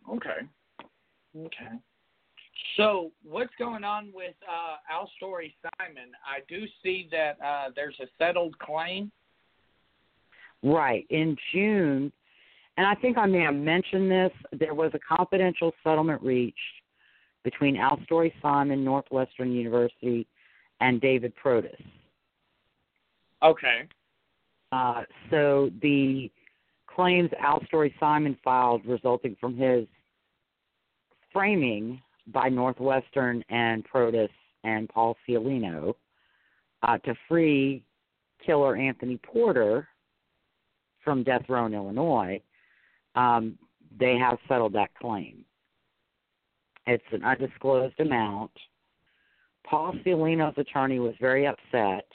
Okay. 0.10 0.48
Okay. 1.38 1.76
So 2.78 3.12
what's 3.24 3.52
going 3.60 3.84
on 3.84 4.12
with 4.14 4.36
uh, 4.48 4.78
Alstory 4.94 5.54
Simon? 5.78 6.12
I 6.26 6.40
do 6.48 6.66
see 6.82 7.10
that 7.12 7.38
uh, 7.44 7.72
there's 7.76 7.98
a 8.02 8.06
settled 8.18 8.58
claim. 8.60 9.12
Right. 10.64 11.06
In 11.10 11.36
June, 11.52 12.12
and 12.78 12.88
I 12.88 12.96
think 12.96 13.18
I 13.18 13.26
may 13.26 13.42
have 13.42 13.56
mentioned 13.56 14.10
this, 14.10 14.32
there 14.54 14.74
was 14.74 14.92
a 14.94 15.16
confidential 15.16 15.74
settlement 15.84 16.22
reached 16.22 16.56
between 17.48 17.78
Alstory 17.78 18.34
Simon, 18.42 18.84
Northwestern 18.84 19.54
University, 19.54 20.28
and 20.82 21.00
David 21.00 21.34
Protess. 21.38 21.82
Okay. 23.42 23.88
Uh, 24.74 25.04
so 25.32 25.70
the 25.82 26.30
claims 26.94 27.30
Alstory 27.42 27.94
Simon 28.02 28.38
filed 28.44 28.82
resulting 28.86 29.38
from 29.40 29.56
his 29.56 29.88
framing 31.32 32.02
by 32.34 32.50
Northwestern 32.50 33.46
and 33.48 33.86
Protess 33.86 34.32
and 34.66 34.90
Paul 34.90 35.16
Ciolino 35.26 35.94
uh, 36.84 36.98
to 36.98 37.16
free 37.30 37.82
killer 38.46 38.76
Anthony 38.76 39.22
Porter 39.24 39.88
from 41.02 41.24
death 41.24 41.44
row 41.48 41.66
in 41.66 41.74
Illinois, 41.74 42.42
um, 43.16 43.58
they 43.98 44.18
have 44.18 44.38
settled 44.50 44.74
that 44.74 44.94
claim. 44.96 45.46
It's 46.88 47.04
an 47.12 47.24
undisclosed 47.24 48.00
amount. 48.00 48.52
Paul 49.66 49.94
Ciolino's 50.06 50.58
attorney 50.58 51.00
was 51.00 51.14
very 51.20 51.46
upset 51.46 52.08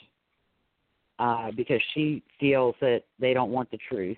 uh, 1.19 1.51
because 1.51 1.79
she 1.93 2.23
feels 2.39 2.75
that 2.81 3.03
they 3.19 3.33
don't 3.33 3.51
want 3.51 3.69
the 3.69 3.77
truth, 3.77 4.17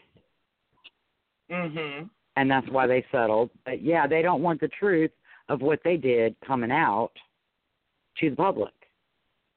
Mhm. 1.51 2.09
and 2.37 2.49
that's 2.49 2.67
why 2.69 2.87
they 2.87 3.05
settled. 3.11 3.49
But 3.65 3.81
yeah, 3.81 4.07
they 4.07 4.21
don't 4.21 4.41
want 4.41 4.61
the 4.61 4.69
truth 4.69 5.11
of 5.49 5.61
what 5.61 5.83
they 5.83 5.97
did 5.97 6.39
coming 6.39 6.71
out 6.71 7.11
to 8.19 8.29
the 8.29 8.35
public, 8.35 8.73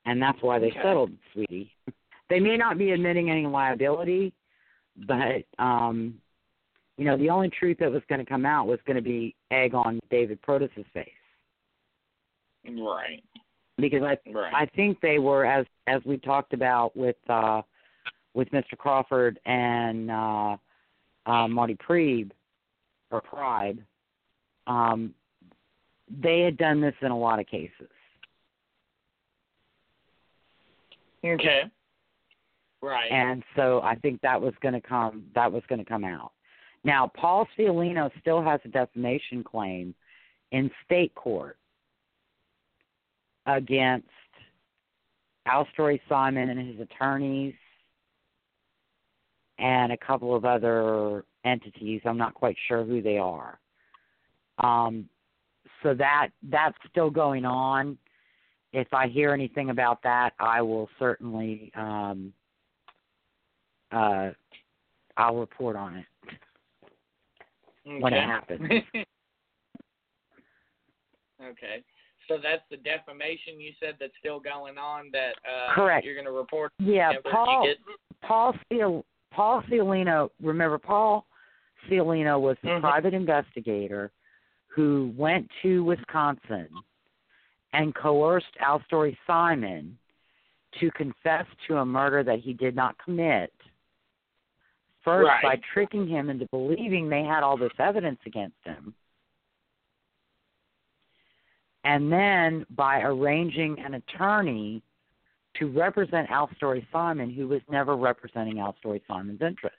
and 0.04 0.20
that's 0.20 0.42
why 0.42 0.58
they 0.58 0.70
Okay. 0.70 0.82
settled, 0.82 1.12
sweetie. 1.32 1.72
They 2.28 2.40
may 2.40 2.58
not 2.58 2.76
be 2.76 2.90
admitting 2.90 3.30
any 3.30 3.46
liability, 3.46 4.34
but 4.96 5.44
um, 5.58 6.20
you 6.98 7.04
know, 7.04 7.16
the 7.16 7.30
only 7.30 7.48
truth 7.48 7.78
that 7.78 7.90
was 7.90 8.02
going 8.08 8.18
to 8.18 8.28
come 8.28 8.44
out 8.44 8.66
was 8.66 8.80
going 8.84 8.96
to 8.96 9.02
be 9.02 9.34
egg 9.52 9.72
on 9.72 10.00
David 10.10 10.42
Protess's 10.42 10.84
face 10.92 11.08
Right. 12.66 13.22
because 13.78 14.02
I 14.02 14.18
Right. 14.30 14.52
I 14.52 14.66
think 14.76 15.00
they 15.00 15.18
were 15.18 15.46
as 15.46 15.64
as 15.86 16.02
we 16.04 16.18
talked 16.18 16.52
about 16.52 16.94
with 16.96 17.16
uh 17.28 17.62
with 18.34 18.50
Mr. 18.50 18.76
Crawford 18.76 19.38
and 19.46 20.10
uh 20.10 20.56
uh 21.24 21.48
Marty 21.48 21.76
Preib 21.76 22.32
or 23.10 23.22
Pride, 23.22 23.78
um 24.66 25.14
they 26.10 26.40
had 26.40 26.58
done 26.58 26.80
this 26.80 26.94
in 27.00 27.10
a 27.10 27.18
lot 27.18 27.38
of 27.38 27.46
cases. 27.46 27.88
okay. 31.24 31.62
Right. 32.82 33.10
And 33.10 33.42
so 33.56 33.80
I 33.82 33.94
think 33.94 34.20
that 34.22 34.40
was 34.40 34.54
gonna 34.60 34.80
come 34.80 35.24
that 35.34 35.50
was 35.50 35.62
gonna 35.68 35.84
come 35.84 36.04
out. 36.04 36.32
Now 36.88 37.06
Paul 37.06 37.46
Ciolino 37.54 38.10
still 38.18 38.42
has 38.42 38.60
a 38.64 38.68
defamation 38.68 39.44
claim 39.44 39.94
in 40.52 40.70
state 40.86 41.14
court 41.14 41.58
against 43.44 44.08
Alstory 45.46 46.00
Simon 46.08 46.48
and 46.48 46.66
his 46.66 46.80
attorneys 46.80 47.52
and 49.58 49.92
a 49.92 49.98
couple 49.98 50.34
of 50.34 50.46
other 50.46 51.26
entities. 51.44 52.00
I'm 52.06 52.16
not 52.16 52.32
quite 52.32 52.56
sure 52.68 52.86
who 52.86 53.02
they 53.02 53.18
are. 53.18 53.60
Um, 54.56 55.10
so 55.82 55.92
that 55.92 56.28
that's 56.44 56.78
still 56.90 57.10
going 57.10 57.44
on. 57.44 57.98
If 58.72 58.94
I 58.94 59.08
hear 59.08 59.34
anything 59.34 59.68
about 59.68 60.02
that, 60.04 60.32
I 60.40 60.62
will 60.62 60.88
certainly 60.98 61.70
um, 61.76 62.32
uh, 63.92 64.30
I'll 65.18 65.36
report 65.36 65.76
on 65.76 65.96
it 65.96 66.06
when 68.00 68.12
it 68.12 68.18
Okay. 68.18 68.26
happens. 68.26 68.60
okay. 71.42 71.82
So 72.28 72.38
that's 72.42 72.62
the 72.70 72.76
defamation 72.76 73.60
you 73.60 73.72
said 73.80 73.96
that's 73.98 74.12
still 74.18 74.38
going 74.40 74.76
on 74.76 75.10
that 75.12 75.34
uh 75.48 75.74
Correct. 75.74 76.04
you're 76.04 76.14
going 76.14 76.26
to 76.26 76.32
report 76.32 76.72
Yeah, 76.78 77.12
Paul 77.30 77.64
get 77.64 77.78
Paul 78.22 78.54
Ciol, 78.70 79.02
Paul 79.30 79.62
Ciolino. 79.62 80.30
Remember, 80.42 80.78
Paul 80.78 81.26
Ciolino 81.88 82.40
was 82.40 82.56
the 82.62 82.70
Mhm. 82.70 82.80
private 82.80 83.14
investigator 83.14 84.12
who 84.66 85.12
went 85.16 85.50
to 85.62 85.82
Wisconsin 85.84 86.68
and 87.72 87.94
coerced 87.94 88.54
Alstory 88.60 89.16
Simon 89.26 89.98
to 90.72 90.90
confess 90.92 91.46
to 91.66 91.78
a 91.78 91.86
murder 91.86 92.22
that 92.22 92.40
he 92.40 92.52
did 92.52 92.76
not 92.76 92.98
commit. 92.98 93.52
First, 95.08 95.26
Right. 95.28 95.42
by 95.42 95.56
tricking 95.72 96.06
him 96.06 96.30
into 96.30 96.46
believing 96.46 97.08
they 97.08 97.22
had 97.24 97.42
all 97.42 97.56
this 97.56 97.72
evidence 97.78 98.20
against 98.26 98.62
him, 98.64 98.94
and 101.84 102.12
then 102.12 102.66
by 102.70 103.00
arranging 103.02 103.78
an 103.80 103.94
attorney 103.94 104.82
to 105.54 105.66
represent 105.68 106.28
Alstory 106.28 106.86
Simon, 106.92 107.30
who 107.30 107.48
was 107.48 107.62
never 107.68 107.96
representing 107.96 108.56
Alstory 108.56 109.00
Simon's 109.06 109.40
interests, 109.40 109.78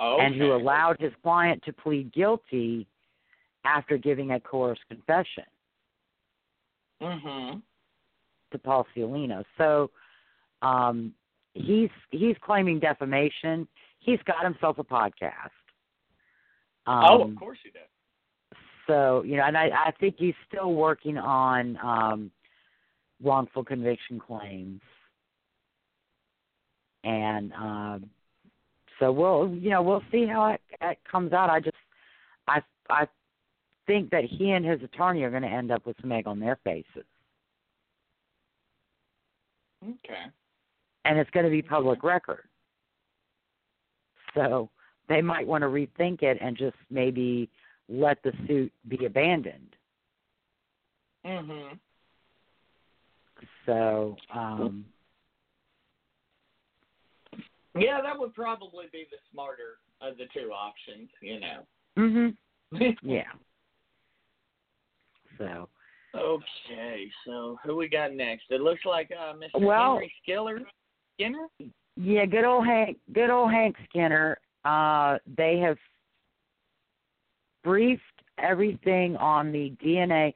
okay. 0.00 0.24
and 0.24 0.34
who 0.34 0.52
allowed 0.52 0.98
his 1.00 1.12
client 1.22 1.62
to 1.64 1.72
plead 1.72 2.12
guilty 2.12 2.86
after 3.64 3.96
giving 3.96 4.32
a 4.32 4.40
coerced 4.40 4.86
confession 4.88 5.44
Mhm. 7.00 7.62
to 8.50 8.58
Paul 8.58 8.86
Ciolino. 8.94 9.44
So 9.56 9.90
um, 10.62 11.14
he's 11.54 11.90
he's 12.10 12.36
claiming 12.38 12.78
defamation. 12.78 13.66
He's 14.04 14.18
got 14.26 14.44
himself 14.44 14.78
a 14.78 14.84
podcast. 14.84 15.50
Um, 16.86 17.04
oh, 17.08 17.22
of 17.22 17.36
course 17.36 17.58
he 17.64 17.70
does. 17.70 17.88
So 18.86 19.22
you 19.22 19.38
know, 19.38 19.44
and 19.44 19.56
I, 19.56 19.70
I 19.86 19.92
think 19.98 20.16
he's 20.18 20.34
still 20.46 20.74
working 20.74 21.16
on 21.16 21.78
um, 21.82 22.30
wrongful 23.22 23.64
conviction 23.64 24.20
claims, 24.20 24.82
and 27.02 27.52
um, 27.54 28.10
so 29.00 29.10
we'll 29.10 29.48
you 29.48 29.70
know 29.70 29.80
we'll 29.82 30.02
see 30.12 30.26
how 30.26 30.48
it, 30.52 30.60
it 30.82 30.98
comes 31.10 31.32
out. 31.32 31.48
I 31.48 31.60
just 31.60 31.76
I 32.46 32.60
I 32.90 33.06
think 33.86 34.10
that 34.10 34.24
he 34.24 34.50
and 34.50 34.66
his 34.66 34.82
attorney 34.82 35.22
are 35.22 35.30
going 35.30 35.42
to 35.42 35.48
end 35.48 35.70
up 35.70 35.86
with 35.86 35.96
some 36.02 36.12
egg 36.12 36.26
on 36.26 36.38
their 36.38 36.58
faces, 36.62 37.06
Okay. 39.82 40.24
and 41.06 41.18
it's 41.18 41.30
going 41.30 41.44
to 41.44 41.50
be 41.50 41.62
public 41.62 42.02
record. 42.02 42.48
So 44.34 44.70
they 45.08 45.20
might 45.22 45.46
want 45.46 45.62
to 45.62 45.68
rethink 45.68 46.22
it 46.22 46.38
and 46.40 46.56
just 46.56 46.76
maybe 46.90 47.48
let 47.88 48.22
the 48.22 48.32
suit 48.46 48.72
be 48.88 49.04
abandoned. 49.04 49.76
Mhm. 51.24 51.78
So, 53.66 54.16
um, 54.30 54.86
Yeah, 57.76 58.00
that 58.02 58.16
would 58.18 58.34
probably 58.34 58.86
be 58.92 59.04
the 59.10 59.16
smarter 59.32 59.78
of 60.00 60.16
the 60.16 60.26
two 60.26 60.52
options, 60.52 61.10
you 61.20 61.40
know. 61.40 61.66
mhm, 61.96 62.36
yeah. 63.02 63.32
So, 65.38 65.68
Okay, 66.14 67.10
so 67.24 67.58
who 67.64 67.74
we 67.74 67.88
got 67.88 68.12
next? 68.12 68.44
It 68.50 68.60
looks 68.60 68.84
like 68.84 69.10
uh, 69.10 69.32
Mr. 69.32 69.60
Well- 69.60 69.94
Henry 69.94 70.12
Skiller. 70.24 70.64
Skinner? 71.14 71.48
Yeah, 71.96 72.26
good 72.26 72.44
old 72.44 72.66
Hank, 72.66 72.98
good 73.12 73.30
old 73.30 73.50
Hank 73.50 73.76
Skinner. 73.88 74.38
Uh, 74.64 75.18
they 75.36 75.58
have 75.58 75.76
briefed 77.62 78.02
everything 78.38 79.16
on 79.16 79.52
the 79.52 79.72
DNA. 79.82 80.34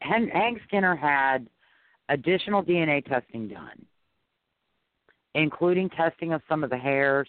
Hank 0.00 0.60
Skinner 0.66 0.94
had 0.94 1.48
additional 2.08 2.62
DNA 2.62 3.04
testing 3.04 3.48
done, 3.48 3.84
including 5.34 5.88
testing 5.90 6.32
of 6.32 6.42
some 6.48 6.64
of 6.64 6.70
the 6.70 6.78
hairs 6.78 7.28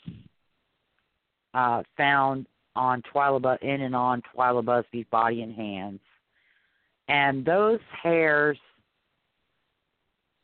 uh, 1.53 1.83
found 1.97 2.45
on 2.75 3.01
Twyla 3.13 3.61
in 3.61 3.81
and 3.81 3.95
on 3.95 4.21
Twyla 4.35 4.63
Busby's 4.63 5.05
body 5.11 5.41
and 5.41 5.53
hands, 5.53 5.99
and 7.07 7.43
those 7.43 7.79
hairs 8.03 8.57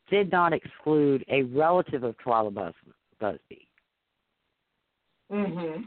did 0.09 0.31
not 0.31 0.53
exclude 0.53 1.23
a 1.27 1.43
relative 1.43 2.03
of 2.03 2.15
Twyla 2.25 2.53
Bus- 2.53 2.73
Busby. 3.19 3.67
Mm-hmm. 5.31 5.83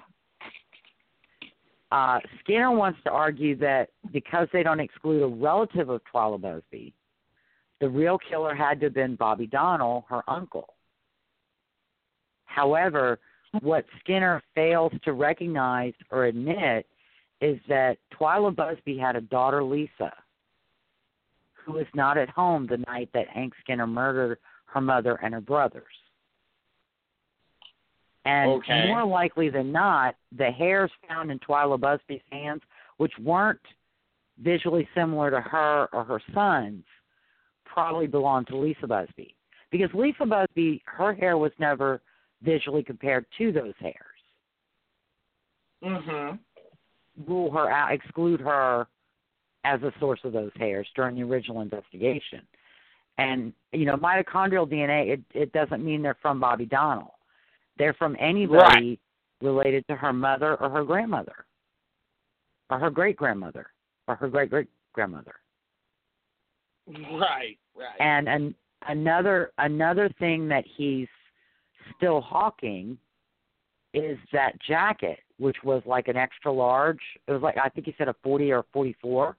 Uh, 1.91 2.19
Skinner 2.41 2.71
wants 2.71 2.99
to 3.05 3.11
argue 3.11 3.57
that 3.57 3.89
because 4.13 4.49
they 4.53 4.63
don't 4.63 4.81
exclude 4.81 5.23
a 5.23 5.27
relative 5.27 5.89
of 5.89 6.01
Twyla 6.13 6.41
Busby, 6.41 6.93
the 7.81 7.89
real 7.89 8.19
killer 8.19 8.55
had 8.55 8.81
to 8.81 8.87
have 8.87 8.95
been 8.95 9.15
Bobby 9.15 9.47
Donnell, 9.47 10.05
her 10.09 10.23
uncle. 10.29 10.75
However, 12.45 13.19
what 13.61 13.87
Skinner 14.01 14.43
fails 14.55 14.93
to 15.05 15.13
recognize 15.13 15.95
or 16.11 16.25
admit 16.25 16.87
is 17.41 17.59
that 17.69 17.99
Twyla 18.13 18.55
Busby 18.55 18.99
had 18.99 19.17
a 19.17 19.21
daughter, 19.21 19.63
Lisa, 19.63 20.13
who 21.69 21.75
was 21.75 21.87
not 21.95 22.17
at 22.17 22.31
home 22.31 22.67
the 22.67 22.79
night 22.79 23.11
that 23.13 23.29
Hank 23.29 23.53
Skinner 23.61 23.87
murdered 23.87 24.39
her 24.67 24.81
mother 24.81 25.17
and 25.23 25.35
her 25.35 25.41
brothers. 25.41 25.85
And 28.25 28.51
Okay. 28.51 28.89
more 28.89 29.05
likely 29.05 29.49
than 29.49 29.71
not, 29.71 30.17
the 30.33 30.51
hairs 30.51 30.91
found 31.07 31.31
in 31.31 31.39
Twyla 31.41 31.79
Busby's 31.79 32.23
hands, 32.33 32.63
which 32.97 33.17
weren't 33.19 33.61
visually 34.39 34.89
similar 34.95 35.31
to 35.31 35.41
her 35.41 35.89
or 35.93 36.05
her 36.05 36.21
son's, 36.33 36.85
probably 37.65 38.07
belonged 38.07 38.47
to 38.49 38.57
Lisa 38.57 38.87
Busby. 38.87 39.35
Because 39.71 39.93
Lisa 39.93 40.25
Busby, 40.25 40.83
her 40.87 41.13
hair 41.13 41.37
was 41.37 41.53
never 41.59 42.01
visually 42.43 42.83
compared 42.83 43.27
to 43.37 43.53
those 43.53 43.75
hairs. 43.79 43.95
Mm-hmm. 45.83 46.37
Rule 47.31 47.51
her 47.51 47.71
out, 47.71 47.93
exclude 47.93 48.41
her 48.41 48.87
as 49.65 49.83
a 49.83 49.93
source 50.01 50.21
of 50.25 50.33
those 50.33 50.51
hairs 50.57 50.87
during 50.95 51.17
the 51.17 51.23
original 51.23 51.61
investigation. 51.61 52.43
And 53.19 53.53
you 53.73 53.85
know, 53.85 53.97
mitochondrial 53.97 54.71
DNA, 54.71 55.13
it 55.15 55.21
it 55.35 55.53
doesn't 55.53 55.85
mean 55.85 56.03
they're 56.03 56.17
from 56.23 56.41
Bobby 56.41 56.67
Donnell. 56.67 57.15
They're 57.77 57.95
from 57.95 58.17
anybody 58.19 59.01
related 59.41 59.87
to 59.89 59.97
her 59.97 60.13
mother 60.13 60.57
or 60.57 60.71
her 60.71 60.85
grandmother, 60.85 61.45
or 62.71 62.79
her 62.79 62.91
great 62.91 63.17
grandmother, 63.17 63.67
or 64.07 64.15
her 64.15 64.29
great 64.29 64.51
great 64.51 64.69
grandmother. 64.93 65.35
Right. 66.87 67.59
Right. 67.77 68.01
And 68.01 68.29
an, 68.29 68.55
another 68.89 69.53
another 69.59 70.09
thing 70.19 70.49
that 70.49 70.65
he's 70.77 71.09
still 71.97 72.21
hawking 72.21 72.99
is 73.95 74.19
that 74.33 74.53
jacket, 74.67 75.19
which 75.39 75.57
was 75.65 75.83
like 75.87 76.09
an 76.09 76.17
extra 76.17 76.53
large. 76.53 77.01
It 77.27 77.33
was 77.33 77.43
like 77.43 77.57
I 77.63 77.69
think 77.69 77.87
he 77.87 77.95
said 77.99 78.09
a 78.09 78.15
forty 78.23 78.53
or 78.53 78.65
forty 78.73 78.97
four. 79.01 79.37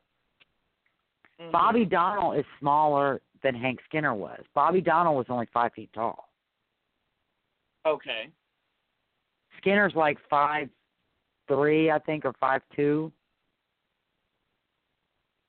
Mhm. 1.39 1.51
Bobby 1.51 1.85
Donnell 1.85 2.33
is 2.33 2.45
smaller 2.59 3.21
than 3.41 3.55
Hank 3.55 3.79
Skinner 3.85 4.13
was. 4.13 4.43
Bobby 4.53 4.81
Donnell 4.81 5.15
was 5.15 5.25
only 5.29 5.45
five 5.47 5.73
feet 5.73 5.91
tall. 5.93 6.29
Okay. 7.85 8.29
Skinner's 9.57 9.95
like 9.95 10.17
five 10.29 10.69
three, 11.47 11.89
I 11.89 11.99
think, 11.99 12.25
or 12.25 12.33
five 12.33 12.61
two. 12.75 13.11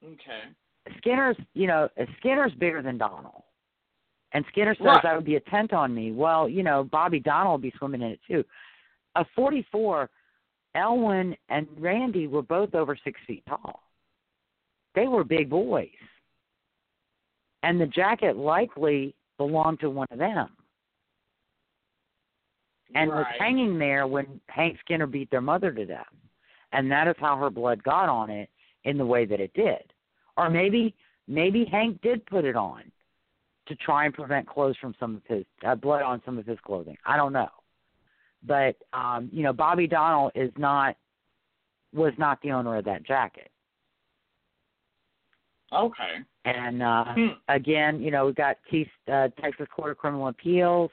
Okay. 0.05 0.43
Skinner's, 0.97 1.36
you 1.55 1.66
know, 1.66 1.88
Skinner's 2.18 2.55
bigger 2.55 2.80
than 2.82 2.97
Donald. 2.97 3.43
And 4.32 4.45
Skinner 4.49 4.74
says 4.76 4.86
Right. 4.86 5.03
that 5.03 5.14
would 5.14 5.24
be 5.24 5.36
a 5.36 5.41
tent 5.41 5.72
on 5.72 5.95
me. 5.95 6.12
Well, 6.12 6.49
you 6.49 6.62
know, 6.62 6.84
Bobby 6.84 7.20
Donald 7.20 7.61
would 7.61 7.72
be 7.72 7.76
swimming 7.78 8.01
in 8.03 8.12
it 8.12 8.20
too. 8.26 8.45
A 9.16 9.24
44, 9.36 10.09
Elwin 10.74 11.36
and 11.49 11.68
Randy 11.80 12.28
were 12.28 12.43
both 12.43 12.74
over 12.74 12.97
six 12.97 13.20
feet 13.26 13.45
tall. 13.47 13.82
They 14.95 15.07
were 15.07 15.24
big 15.24 15.51
boys. 15.51 15.88
And 17.62 17.80
the 17.80 17.86
jacket 17.86 18.36
likely 18.36 19.14
belonged 19.38 19.80
to 19.80 19.91
one 19.91 20.09
of 20.11 20.18
them 20.18 20.49
and 22.95 23.11
was 23.11 23.26
hanging 23.38 23.78
there 23.78 24.07
when 24.07 24.41
Hank 24.49 24.78
Skinner 24.80 25.07
beat 25.07 25.30
their 25.30 25.41
mother 25.41 25.70
to 25.70 25.86
death. 25.86 26.07
And 26.72 26.91
that 26.91 27.09
is 27.09 27.14
how 27.18 27.36
her 27.36 27.51
blood 27.51 27.82
got 27.82 28.09
on 28.09 28.30
it 28.30 28.49
in 28.84 28.97
the 28.97 29.07
way 29.07 29.24
that 29.26 29.41
it 29.41 29.53
did. 29.55 29.93
Or 30.36 30.51
maybe 30.51 30.95
maybe 31.28 31.64
Hank 31.64 32.01
did 32.03 32.24
put 32.26 32.45
it 32.45 32.57
on 32.57 32.82
to 33.66 33.74
try 33.76 34.05
and 34.05 34.14
prevent 34.14 34.49
clothes 34.49 34.76
from 34.80 34.95
some 34.99 35.16
of 35.16 35.22
his 35.26 35.45
uh, 35.66 35.74
blood 35.74 36.03
on 36.03 36.22
some 36.24 36.38
of 36.38 36.47
his 36.47 36.59
clothing. 36.64 36.97
I 37.05 37.16
don't 37.16 37.32
know. 37.32 37.49
But 38.47 38.76
um, 38.93 39.28
you 39.32 39.43
know, 39.43 39.53
Bobby 39.53 39.86
Donnell 39.86 40.30
is 40.34 40.51
not 40.57 40.97
was 41.93 42.12
not 42.18 42.41
the 42.43 42.53
owner 42.53 42.76
of 42.76 42.84
that 42.84 43.05
jacket. 43.05 43.51
Okay. 45.72 46.16
And 46.44 46.82
uh 46.82 47.04
Hmm. 47.14 47.28
again, 47.48 48.00
you 48.00 48.10
know, 48.10 48.26
we've 48.26 48.34
got 48.34 48.56
uh, 49.10 49.28
Texas 49.40 49.68
Court 49.74 49.92
of 49.92 49.98
Criminal 49.98 50.28
Appeals. 50.28 50.90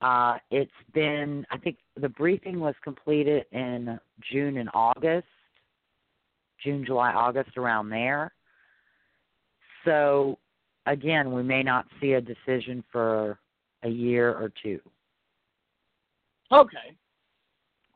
Uh, 0.00 0.38
it's 0.50 0.70
been, 0.94 1.46
I 1.50 1.58
think 1.58 1.76
the 2.00 2.08
briefing 2.08 2.58
was 2.58 2.74
completed 2.82 3.44
in 3.52 4.00
June 4.32 4.56
and 4.56 4.70
August, 4.72 5.26
June, 6.64 6.86
July, 6.86 7.12
August, 7.12 7.58
around 7.58 7.90
there. 7.90 8.32
So, 9.84 10.38
again, 10.86 11.32
we 11.32 11.42
may 11.42 11.62
not 11.62 11.86
see 12.00 12.14
a 12.14 12.20
decision 12.20 12.82
for 12.90 13.38
a 13.82 13.88
year 13.88 14.30
or 14.32 14.50
two. 14.62 14.80
Okay. 16.52 16.96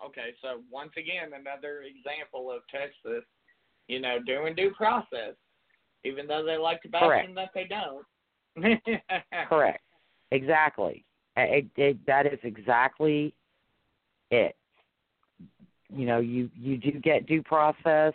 Okay. 0.05 0.35
So 0.43 0.61
once 0.71 0.93
again, 0.97 1.31
another 1.39 1.83
example 1.83 2.51
of 2.51 2.63
Texas, 2.71 3.25
you 3.89 4.01
know, 4.01 4.19
doing 4.25 4.55
due 4.55 4.73
process, 4.73 5.35
even 6.05 6.27
though 6.27 6.45
they 6.45 6.57
like 6.57 6.83
to 6.83 6.89
them 6.89 7.35
that 7.35 7.51
they 7.55 7.65
don't. 7.65 8.05
Correct. 9.49 9.83
Exactly. 10.31 11.05
It, 11.37 11.67
it, 11.77 12.07
that 12.07 12.27
is 12.27 12.39
exactly 12.43 13.35
it. 14.31 14.57
You 15.95 16.07
know, 16.07 16.21
you 16.21 16.51
you 16.55 16.77
do 16.77 16.93
get 16.93 17.27
due 17.27 17.43
process. 17.43 18.15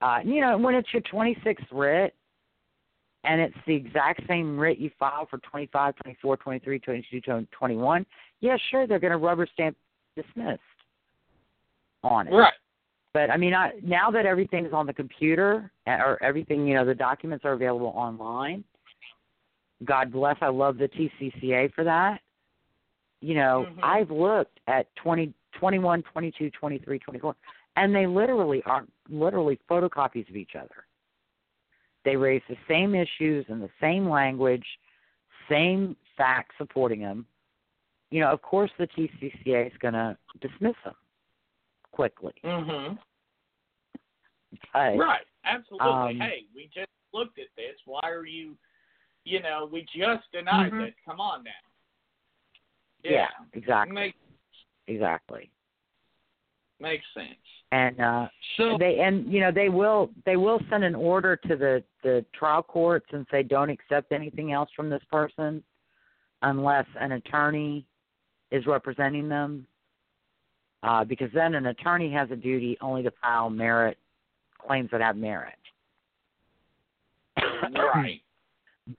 Uh, 0.00 0.18
you 0.24 0.40
know, 0.40 0.58
when 0.58 0.74
it's 0.74 0.88
your 0.92 1.02
26th 1.02 1.64
writ, 1.72 2.14
and 3.24 3.40
it's 3.40 3.56
the 3.66 3.74
exact 3.74 4.22
same 4.28 4.58
writ 4.58 4.78
you 4.78 4.90
filed 4.98 5.28
for 5.30 5.38
25, 5.38 5.94
24, 6.02 6.36
23, 6.36 6.78
22, 6.78 7.46
21, 7.50 8.06
yeah, 8.40 8.56
sure, 8.70 8.86
they're 8.86 8.98
going 8.98 9.12
to 9.12 9.16
rubber 9.16 9.46
stamp 9.52 9.76
dismissed 10.14 10.60
on 12.02 12.28
it. 12.28 12.32
right. 12.32 12.52
But 13.14 13.30
I 13.30 13.36
mean, 13.36 13.54
I, 13.54 13.70
now 13.82 14.10
that 14.10 14.26
everything's 14.26 14.72
on 14.72 14.86
the 14.86 14.92
computer 14.92 15.70
uh, 15.86 15.92
or 15.92 16.22
everything, 16.22 16.66
you 16.66 16.74
know, 16.74 16.84
the 16.84 16.96
documents 16.96 17.44
are 17.44 17.52
available 17.52 17.92
online. 17.96 18.64
God 19.84 20.12
bless. 20.12 20.36
I 20.40 20.48
love 20.48 20.78
the 20.78 20.88
TCCA 20.88 21.72
for 21.74 21.84
that. 21.84 22.20
You 23.20 23.34
know, 23.34 23.68
Mhm. 23.70 23.80
I've 23.82 24.10
looked 24.10 24.58
at 24.66 24.94
20, 24.96 25.32
21, 25.52 26.02
22, 26.02 26.50
23, 26.50 26.98
24, 26.98 27.36
and 27.76 27.94
they 27.94 28.06
literally 28.06 28.62
are 28.64 28.84
literally 29.08 29.60
photocopies 29.70 30.28
of 30.28 30.36
each 30.36 30.56
other. 30.56 30.84
They 32.04 32.16
raise 32.16 32.42
the 32.48 32.58
same 32.68 32.94
issues 32.96 33.46
in 33.48 33.60
the 33.60 33.70
same 33.80 34.08
language, 34.08 34.66
same 35.48 35.96
facts 36.16 36.56
supporting 36.58 37.00
them. 37.00 37.26
You 38.10 38.20
know, 38.20 38.30
of 38.30 38.42
course, 38.42 38.72
the 38.76 38.88
TCCA 38.88 39.66
is 39.68 39.78
going 39.78 39.94
to 39.94 40.16
dismiss 40.40 40.76
them 40.84 40.94
quickly. 41.94 42.32
Mm-hmm. 42.44 42.96
But, 44.72 44.96
Right. 44.98 45.26
Absolutely. 45.44 45.88
Um, 45.88 46.20
hey, 46.20 46.46
we 46.54 46.68
just 46.74 46.88
looked 47.12 47.38
at 47.38 47.46
this. 47.56 47.76
Why 47.84 48.00
are 48.02 48.26
you, 48.26 48.56
you 49.24 49.40
know, 49.40 49.68
we 49.70 49.82
just 49.94 50.30
denied 50.32 50.72
Mhm. 50.72 50.88
it. 50.88 50.94
Come 51.04 51.20
on 51.20 51.44
now. 51.44 51.50
yeah, 53.04 53.28
exactly, 53.52 53.94
Makes 53.94 54.18
exactly. 54.86 55.50
makes 56.80 57.04
sense. 57.14 57.36
And 57.70 58.00
uh, 58.00 58.28
So 58.56 58.78
they 58.78 59.00
and 59.00 59.30
you 59.32 59.40
know 59.40 59.52
they 59.52 59.68
will 59.68 60.10
they 60.24 60.36
will 60.36 60.58
send 60.70 60.84
an 60.84 60.94
order 60.94 61.36
to 61.36 61.56
the 61.56 61.84
the 62.02 62.24
trial 62.32 62.62
court 62.62 63.04
since 63.10 63.26
they 63.30 63.42
don't 63.42 63.68
accept 63.68 64.10
anything 64.12 64.52
else 64.52 64.70
from 64.74 64.88
this 64.88 65.02
person 65.12 65.62
unless 66.40 66.86
an 66.98 67.12
attorney 67.12 67.86
is 68.50 68.66
representing 68.66 69.28
them 69.28 69.66
uh, 70.84 71.04
because 71.04 71.30
then 71.34 71.54
an 71.54 71.66
attorney 71.66 72.12
has 72.12 72.30
a 72.30 72.36
duty 72.36 72.76
only 72.80 73.02
to 73.02 73.10
file 73.22 73.50
merit 73.50 73.98
claims 74.58 74.90
that 74.90 75.00
have 75.00 75.16
merit 75.16 75.54
right. 77.74 78.20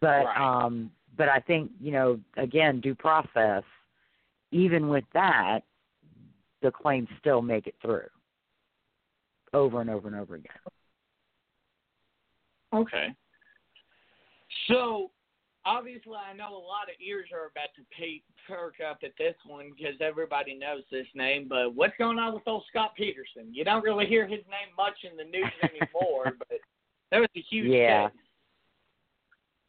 but 0.02 0.26
Right. 0.26 0.64
um 0.66 0.92
but 1.18 1.30
i 1.30 1.40
think 1.40 1.72
you 1.80 1.92
know 1.92 2.20
again 2.38 2.82
due 2.82 2.96
process 2.96 3.64
even 4.52 4.90
with 4.90 5.06
that 5.14 5.62
the 6.62 6.72
claims 6.72 7.08
still 7.20 7.42
make 7.42 7.68
it 7.68 7.76
through 7.82 8.08
over 9.54 9.82
and 9.82 9.90
over 9.90 10.08
and 10.08 10.18
over 10.18 10.36
again 10.36 10.52
Okay. 12.76 13.16
So, 14.68 15.12
obviously, 15.66 16.14
I 16.16 16.34
know 16.36 16.50
a 16.54 16.58
lot 16.58 16.90
of 16.90 16.96
ears 17.06 17.30
are 17.34 17.48
about 17.48 17.70
to 17.76 17.82
pe- 17.98 18.22
perk 18.48 18.76
up 18.88 19.00
at 19.04 19.12
this 19.18 19.36
one 19.46 19.72
because 19.76 19.96
everybody 20.02 20.54
knows 20.56 20.84
this 20.92 21.08
name. 21.16 21.48
But 21.50 21.74
what's 21.76 21.94
going 21.98 22.20
on 22.20 22.34
with 22.34 22.44
old 22.48 22.64
Scott 22.70 22.92
Peterson? 22.96 23.52
You 23.52 23.64
don't 23.64 23.84
really 23.84 24.06
hear 24.06 24.26
his 24.28 24.42
name 24.50 24.74
much 24.78 24.98
in 25.10 25.18
the 25.18 25.24
news 25.24 25.52
anymore, 25.64 26.34
but 26.40 26.60
that 27.12 27.20
was 27.20 27.30
a 27.36 27.42
huge 27.50 27.72
Yeah. 27.72 28.10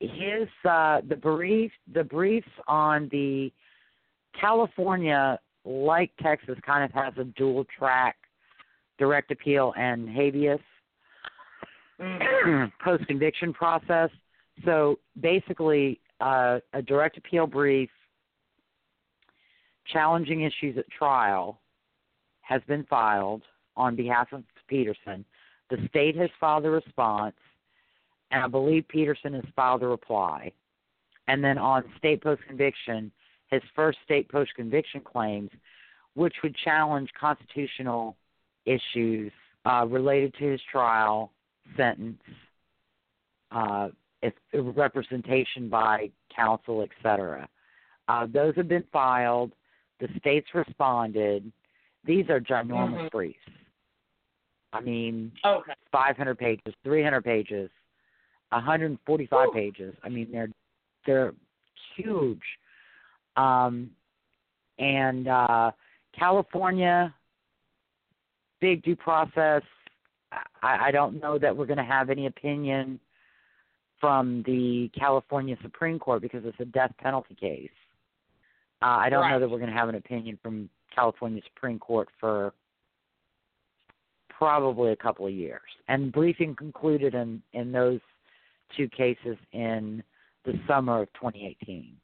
case. 0.00 0.10
his 0.14 0.48
uh 0.68 1.00
the 1.08 1.16
brief 1.16 1.72
the 1.94 2.04
briefs 2.04 2.46
on 2.68 3.08
the 3.10 3.50
California 4.38 5.38
like 5.64 6.10
Texas 6.22 6.56
kind 6.66 6.84
of 6.84 6.90
has 6.92 7.14
a 7.18 7.24
dual 7.24 7.64
track 7.78 8.16
direct 8.98 9.30
appeal 9.30 9.72
and 9.76 10.08
habeas 10.08 10.60
Mhm. 12.00 12.70
post 12.84 13.06
conviction 13.06 13.54
process. 13.54 14.10
So 14.64 14.98
basically 15.20 16.00
uh 16.20 16.60
a 16.72 16.80
direct 16.80 17.18
appeal 17.18 17.46
brief 17.46 17.90
challenging 19.92 20.42
issues 20.42 20.78
at 20.78 20.88
trial 20.90 21.60
has 22.40 22.62
been 22.66 22.84
filed 22.84 23.42
on 23.76 23.94
behalf 23.94 24.28
of 24.32 24.42
Peterson. 24.68 25.24
The 25.70 25.76
state 25.88 26.16
has 26.16 26.30
filed 26.40 26.64
a 26.64 26.70
response 26.70 27.36
and 28.30 28.42
I 28.42 28.48
believe 28.48 28.86
Peterson 28.88 29.34
has 29.34 29.44
filed 29.54 29.82
a 29.82 29.86
reply. 29.86 30.52
And 31.28 31.42
then 31.42 31.58
on 31.58 31.84
state 31.98 32.22
post 32.22 32.42
conviction, 32.46 33.10
his 33.50 33.62
first 33.74 33.98
state 34.04 34.28
post 34.28 34.54
conviction 34.54 35.00
claims, 35.00 35.50
which 36.14 36.34
would 36.42 36.56
challenge 36.64 37.10
constitutional 37.18 38.16
issues 38.64 39.32
uh, 39.64 39.86
related 39.88 40.34
to 40.38 40.52
his 40.52 40.60
trial, 40.70 41.32
sentence, 41.76 42.20
uh, 43.50 43.88
if, 44.22 44.32
representation 44.52 45.68
by 45.68 46.10
counsel, 46.34 46.82
etc. 46.82 47.48
Uh, 48.08 48.26
those 48.32 48.54
have 48.56 48.68
been 48.68 48.84
filed. 48.92 49.52
The 50.00 50.08
states 50.18 50.48
responded. 50.54 51.50
These 52.04 52.28
are 52.28 52.40
ginormous 52.40 53.06
Mhm. 53.06 53.10
briefs. 53.10 53.38
I 54.72 54.80
mean, 54.80 55.32
Okay. 55.44 55.74
500 55.90 56.38
pages, 56.38 56.74
300 56.84 57.22
pages, 57.22 57.70
145 58.52 59.48
Whew. 59.48 59.52
pages. 59.54 59.94
I 60.02 60.08
mean, 60.08 60.30
they're 60.30 60.50
they're 61.04 61.34
huge. 61.94 62.42
Um, 63.36 63.94
and 64.78 65.28
uh, 65.28 65.70
California, 66.12 67.14
big 68.60 68.82
due 68.82 68.96
process. 68.96 69.62
I, 70.32 70.88
I 70.88 70.90
don't 70.90 71.20
know 71.20 71.38
that 71.38 71.56
we're 71.56 71.66
going 71.66 71.78
to 71.78 71.84
have 71.84 72.10
any 72.10 72.26
opinion 72.26 72.98
from 74.00 74.42
the 74.46 74.90
California 74.98 75.56
Supreme 75.62 75.98
Court 75.98 76.22
because 76.22 76.42
it's 76.44 76.60
a 76.60 76.64
death 76.64 76.92
penalty 76.98 77.34
case. 77.34 77.70
Uh, 78.82 78.86
I 78.86 79.08
don't 79.08 79.30
know 79.30 79.40
that 79.40 79.48
we're 79.48 79.58
going 79.58 79.70
to 79.70 79.76
have 79.76 79.88
an 79.88 79.94
opinion 79.94 80.38
from 80.42 80.68
California 80.94 81.40
Supreme 81.54 81.78
Court 81.78 82.08
for 82.20 82.52
probably 84.28 84.92
a 84.92 84.96
couple 84.96 85.26
of 85.26 85.32
years. 85.32 85.62
And 85.88 86.12
briefing 86.12 86.54
concluded 86.54 87.14
in 87.14 87.42
in 87.54 87.72
those 87.72 88.00
two 88.76 88.88
cases 88.88 89.36
in 89.52 90.02
the 90.44 90.54
summer 90.68 91.02
of 91.02 91.12
2018. 91.14 91.96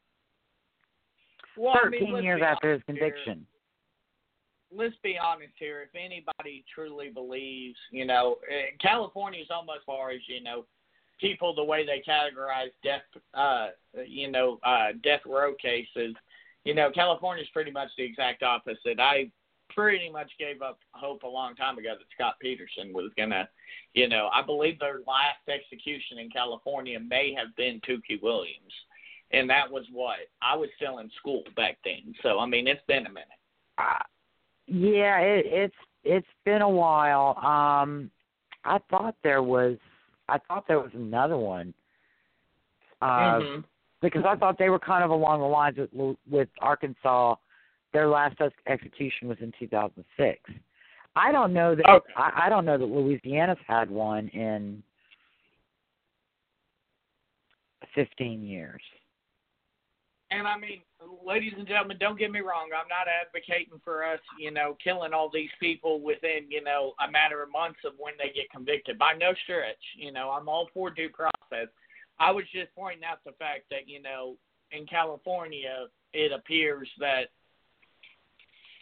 Well, 1.57 1.75
I 1.75 1.85
13 1.85 2.15
mean, 2.15 2.25
years 2.25 2.43
after 2.45 2.73
his 2.73 2.83
honest 2.89 2.99
here. 2.99 3.11
conviction. 3.11 3.47
let's 4.75 4.95
be 5.03 5.19
honest 5.23 5.53
here. 5.59 5.83
If 5.83 5.91
anybody 5.95 6.65
truly 6.75 7.11
believes, 7.11 7.77
you 7.91 8.07
know, 8.07 8.39
eh, 8.51 8.75
California's 8.81 9.49
almost 9.51 9.79
as 9.81 9.85
far 9.85 10.11
as 10.11 10.21
you 10.27 10.43
know, 10.43 10.65
people 11.23 11.55
the 11.55 11.65
way 11.65 11.87
they 11.87 12.03
categorize 12.07 12.73
death, 12.85 13.01
uh, 13.33 13.69
you 14.07 14.31
know, 14.31 14.59
uh, 14.65 14.89
death 15.03 15.21
row 15.25 15.55
cases. 15.55 16.15
You 16.65 16.75
know, 16.75 16.91
California's 16.95 17.49
pretty 17.53 17.71
much 17.71 17.89
the 17.97 18.05
exact 18.05 18.43
opposite. 18.43 19.01
I 19.01 19.31
pretty 19.71 20.11
much 20.11 20.31
gave 20.39 20.61
up 20.61 20.79
hope 20.93 21.23
a 21.23 21.29
long 21.29 21.55
time 21.55 21.79
ago 21.79 21.95
that 21.97 22.07
Scott 22.15 22.35
Peterson 22.41 22.93
was 22.93 23.11
gonna, 23.17 23.49
you 23.95 24.09
know, 24.09 24.29
I 24.35 24.43
believe 24.43 24.79
their 24.79 25.01
last 25.07 25.49
execution 25.49 26.19
in 26.19 26.29
California 26.29 27.01
may 27.01 27.35
have 27.39 27.57
been 27.57 27.81
Tookie 27.89 28.23
Williams. 28.23 28.73
And 29.31 29.49
that 29.49 29.71
was 29.71 29.85
what 29.91 30.19
I 30.43 30.55
was 30.55 30.69
still 30.77 30.99
in 30.99 31.11
school 31.19 31.43
back 31.57 31.79
then. 31.85 32.15
So 32.23 32.39
I 32.39 32.47
mean, 32.47 32.67
it's 32.67 32.83
been 32.87 33.07
a 33.07 33.09
minute. 33.09 33.29
Uh, 33.79 34.03
yeah, 34.67 35.19
it, 35.21 35.47
it's 35.47 35.75
it's 36.05 36.27
been 36.45 36.63
a 36.63 36.69
while. 36.69 37.39
Um, 37.39 38.11
I 38.65 38.79
thought 38.91 39.17
there 39.23 39.43
was 39.43 39.79
I 40.29 40.39
thought 40.39 40.67
there 40.67 40.81
was 40.81 40.93
another 40.95 41.37
one. 41.37 41.75
Uh, 43.01 43.41
Mhm. 43.41 43.65
because 44.01 44.25
I 44.25 44.37
thought 44.37 44.59
they 44.59 44.71
were 44.71 44.79
kind 44.79 45.05
of 45.05 45.11
along 45.11 45.41
the 45.41 45.47
lines 45.47 45.77
with 45.93 46.17
with 46.29 46.49
Arkansas. 46.61 47.37
Their 47.93 48.09
last 48.09 48.41
ex- 48.41 48.55
execution 48.67 49.29
was 49.29 49.39
in 49.41 49.53
2006. 49.59 50.41
I 51.15 51.31
don't 51.31 51.53
know 51.53 51.75
that 51.75 51.87
Okay. 51.89 52.13
I, 52.17 52.47
I 52.47 52.49
don't 52.49 52.65
know 52.65 52.79
that 52.79 52.87
Louisiana's 52.87 53.59
had 53.67 53.91
one 53.91 54.29
in 54.29 54.83
15 57.95 58.43
years. 58.43 58.83
And 60.33 60.49
I 60.49 60.57
mean, 60.57 60.81
ladies 61.25 61.53
and 61.59 61.69
gentlemen, 61.69 61.99
don't 62.01 62.19
get 62.19 62.31
me 62.31 62.41
wrong. 62.41 62.71
I'm 62.75 62.89
not 62.89 63.07
advocating 63.07 63.79
for 63.85 64.03
us, 64.03 64.21
you 64.39 64.51
know, 64.51 64.77
killing 64.83 65.13
all 65.13 65.29
these 65.33 65.51
people 65.61 66.01
within, 66.01 66.49
you 66.49 66.65
know, 66.65 66.95
a 67.07 67.11
matter 67.11 67.43
of 67.43 67.53
months 67.53 67.81
of 67.85 67.93
when 67.99 68.15
they 68.17 68.33
get 68.33 68.51
convicted. 68.51 68.99
By 68.99 69.13
no 69.13 69.35
stretch, 69.45 69.83
you 69.97 70.11
know, 70.11 70.31
I'm 70.31 70.49
all 70.49 70.69
for 70.73 70.89
due 70.89 71.11
process. 71.11 71.69
I 72.19 72.31
was 72.31 72.45
just 72.53 72.75
pointing 72.75 73.05
out 73.05 73.19
the 73.27 73.33
fact 73.33 73.65
that, 73.71 73.87
you 73.87 74.01
know, 74.01 74.37
in 74.71 74.87
California, 74.87 75.89
it 76.15 76.33
appears 76.33 76.89
that 76.99 77.25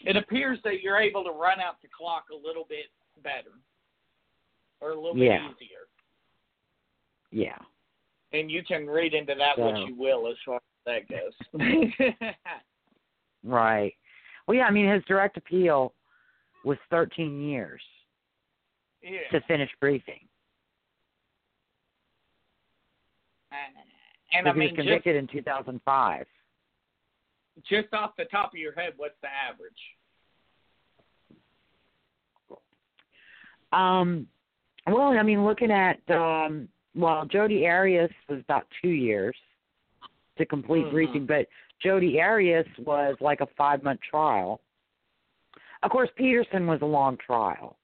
it 0.03 0.17
appears 0.17 0.59
that 0.65 0.81
you're 0.83 0.99
able 0.99 1.25
to 1.25 1.31
run 1.31 1.61
out 1.61 1.83
the 1.83 1.89
clock 1.89 2.27
a 2.33 2.47
little 2.47 2.65
bit 2.69 2.87
better 3.23 3.59
or 4.81 4.93
a 4.93 4.95
little 4.95 5.19
Yeah. 5.19 5.49
bit 5.49 5.57
easier. 5.63 5.89
Yeah. 7.33 7.59
And 8.33 8.51
you 8.51 8.63
can 8.63 8.89
read 8.89 9.15
into 9.15 9.35
that 9.35 9.59
what 9.59 9.77
you 9.87 9.95
will 9.95 10.29
as 10.29 10.37
far 10.47 10.57
as 10.57 10.63
that 10.91 11.09
goes. 11.09 12.35
Right. 13.43 13.95
Well, 14.47 14.57
yeah. 14.57 14.65
I 14.65 14.71
mean, 14.71 14.93
his 14.93 15.03
direct 15.09 15.37
appeal 15.39 15.95
was 16.65 16.77
13 16.91 17.41
years 17.41 17.81
yeah. 19.03 19.21
to 19.33 19.41
finish 19.47 19.71
briefing. 19.81 20.21
And 24.33 24.47
I 24.47 24.53
Because 24.53 24.55
he 24.55 24.59
mean, 24.61 24.69
was 24.69 24.77
just, 24.77 24.77
convicted 24.77 25.17
in 25.17 25.27
2005. 25.27 26.27
just 27.69 27.93
off 27.95 28.11
the 28.17 28.27
top 28.27 28.53
of 28.53 28.59
your 28.59 28.75
head, 28.75 28.93
what's 28.97 29.15
the 29.23 29.29
average? 29.29 29.73
Um, 33.73 34.27
well, 34.87 35.17
I 35.19 35.23
mean, 35.23 35.45
looking 35.45 35.71
at 35.71 35.99
um, 36.11 36.69
well, 36.95 37.25
Jodi 37.25 37.67
Arias 37.67 38.11
was 38.29 38.41
about 38.41 38.67
two 38.83 38.91
years 38.91 39.37
to 40.41 40.47
complete 40.47 40.87
Mhm. 40.87 40.91
briefing, 40.91 41.27
but 41.27 41.47
Jodi 41.79 42.21
Arias 42.21 42.67
was 42.79 43.17
like 43.21 43.41
a 43.41 43.47
five 43.47 43.83
month 43.83 44.01
trial. 44.01 44.61
Of 45.83 45.91
course, 45.91 46.11
Peterson 46.17 46.67
was 46.67 46.83
a 46.83 46.87
long 46.87 47.17
trial, 47.17 47.79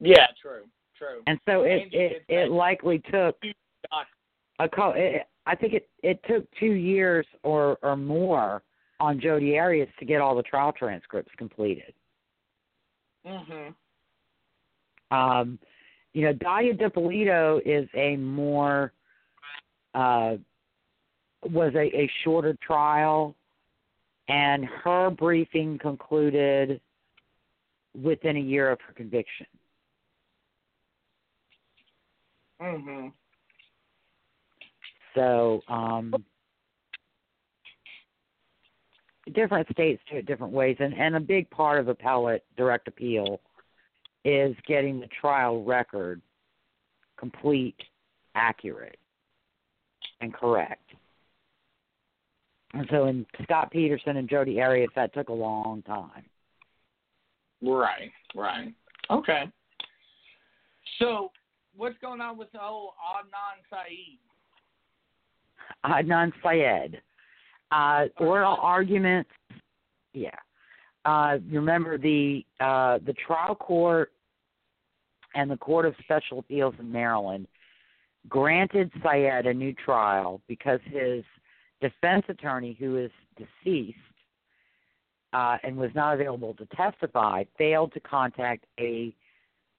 Yeah, 0.00 0.26
true, 0.40 0.68
true. 0.94 1.22
and 1.26 1.40
so 1.46 1.62
it 1.62 1.92
it, 1.94 2.24
it 2.28 2.50
likely 2.50 2.98
took 2.98 3.40
a 4.58 4.68
co- 4.68 4.90
it, 4.90 5.28
I 5.46 5.54
think 5.54 5.74
it 5.74 5.88
it 6.02 6.22
took 6.24 6.50
two 6.52 6.72
years 6.72 7.26
or 7.42 7.78
or 7.82 7.96
more 7.96 8.62
on 9.00 9.20
Jodi 9.20 9.58
Arias 9.58 9.88
to 9.98 10.04
get 10.04 10.20
all 10.20 10.34
the 10.34 10.42
trial 10.42 10.72
transcripts 10.72 11.34
completed. 11.36 11.94
Mhm. 13.24 13.74
Um, 15.10 15.58
you 16.12 16.22
know, 16.22 16.34
Dalia 16.34 16.78
Dippolito 16.78 17.60
is 17.64 17.88
a 17.94 18.16
more 18.16 18.92
uh, 19.94 20.36
was 21.42 21.72
a, 21.74 21.84
a 21.96 22.10
shorter 22.24 22.56
trial, 22.62 23.34
and 24.28 24.64
her 24.64 25.10
briefing 25.10 25.78
concluded 25.78 26.80
within 28.00 28.36
a 28.36 28.40
year 28.40 28.70
of 28.70 28.80
her 28.80 28.92
conviction. 28.92 29.46
Mhm. 32.60 33.12
So, 35.14 35.62
um, 35.68 36.14
different 39.34 39.68
states 39.70 40.02
do 40.10 40.16
it 40.16 40.26
different 40.26 40.52
ways, 40.52 40.76
and, 40.80 40.94
and 40.94 41.16
a 41.16 41.20
big 41.20 41.50
part 41.50 41.78
of 41.80 41.88
appellate 41.88 42.44
direct 42.56 42.88
appeal 42.88 43.40
is 44.24 44.56
getting 44.66 45.00
the 45.00 45.08
trial 45.08 45.64
record 45.64 46.22
complete, 47.16 47.76
accurate, 48.34 48.98
and 50.20 50.32
correct. 50.32 50.90
And 52.74 52.86
so, 52.90 53.06
in 53.06 53.26
Scott 53.42 53.70
Peterson 53.70 54.16
and 54.16 54.28
Jodi 54.28 54.60
Arias, 54.60 54.90
that 54.96 55.12
took 55.12 55.28
a 55.28 55.32
long 55.32 55.82
time. 55.82 56.24
Right, 57.62 58.10
right. 58.34 58.72
Okay. 59.10 59.44
So, 60.98 61.30
what's 61.76 61.98
going 62.00 62.20
on 62.20 62.38
with 62.38 62.50
the 62.52 62.62
old 62.62 62.92
Adnan 63.14 63.62
Saeed? 63.70 64.18
Adnan 65.84 66.32
Syed. 66.42 67.00
Uh, 67.70 68.08
oral 68.22 68.58
arguments. 68.60 69.30
Yeah. 70.12 70.30
Uh, 71.04 71.38
remember 71.50 71.98
the 71.98 72.44
uh, 72.60 72.98
the 73.04 73.14
trial 73.26 73.54
court 73.54 74.12
and 75.34 75.50
the 75.50 75.56
Court 75.56 75.86
of 75.86 75.94
Special 76.04 76.38
Appeals 76.38 76.74
in 76.78 76.92
Maryland 76.92 77.46
granted 78.28 78.90
Syed 79.02 79.46
a 79.46 79.54
new 79.54 79.72
trial 79.72 80.40
because 80.46 80.80
his 80.84 81.24
defense 81.82 82.24
attorney, 82.30 82.76
who 82.78 82.96
is 82.96 83.10
deceased 83.36 83.98
uh, 85.34 85.58
and 85.62 85.76
was 85.76 85.90
not 85.94 86.14
available 86.14 86.54
to 86.54 86.66
testify, 86.74 87.44
failed 87.58 87.92
to 87.92 88.00
contact 88.00 88.64
a 88.80 89.14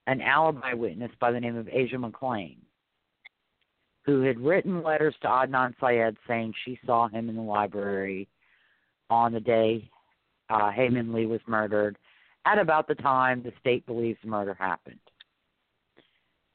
an 0.05 0.19
alibi 0.21 0.73
witness 0.73 1.11
by 1.19 1.31
the 1.31 1.39
name 1.39 1.55
of 1.55 1.69
Asia 1.69 1.95
McClain 1.95 2.57
who 4.05 4.21
had 4.21 4.39
written 4.39 4.83
letters 4.83 5.15
to 5.21 5.27
Adnan 5.27 5.73
Syed 5.79 6.17
saying 6.27 6.53
she 6.65 6.77
saw 6.85 7.07
him 7.07 7.29
in 7.29 7.35
the 7.35 7.41
library 7.41 8.27
on 9.09 9.31
the 9.31 9.39
day 9.39 9.89
uh, 10.49 10.71
Hae 10.71 10.89
Min 10.89 11.13
Lee 11.13 11.25
was 11.25 11.39
murdered, 11.47 11.97
at 12.45 12.59
about 12.59 12.87
the 12.87 12.95
time 12.95 13.41
the 13.41 13.53
state 13.59 13.85
believes 13.85 14.19
the 14.23 14.29
murder 14.29 14.53
happened. 14.53 14.99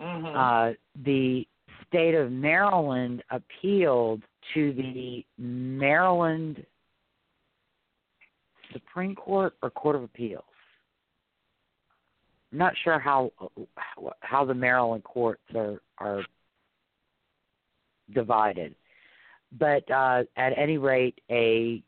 Mhm. 0.01 0.34
Uh, 0.36 0.74
the 0.94 1.49
state 1.86 2.14
of 2.14 2.30
Maryland 2.30 3.22
appealed 3.30 4.22
to 4.55 4.72
the 4.72 5.24
Maryland 5.38 6.64
Supreme 8.72 9.14
Court 9.14 9.55
or 9.62 9.70
Court 9.70 9.96
of 9.96 10.03
Appeals. 10.03 10.44
I'm 12.53 12.59
not 12.59 12.72
sure 12.82 12.99
how 12.99 13.30
how 14.20 14.44
the 14.44 14.55
Maryland 14.55 15.05
courts 15.05 15.42
are 15.55 15.80
are 15.99 16.22
divided, 18.14 18.74
but 19.59 19.88
uh, 19.90 20.24
at 20.36 20.57
any 20.57 20.78
rate, 20.78 21.20
a 21.30 21.82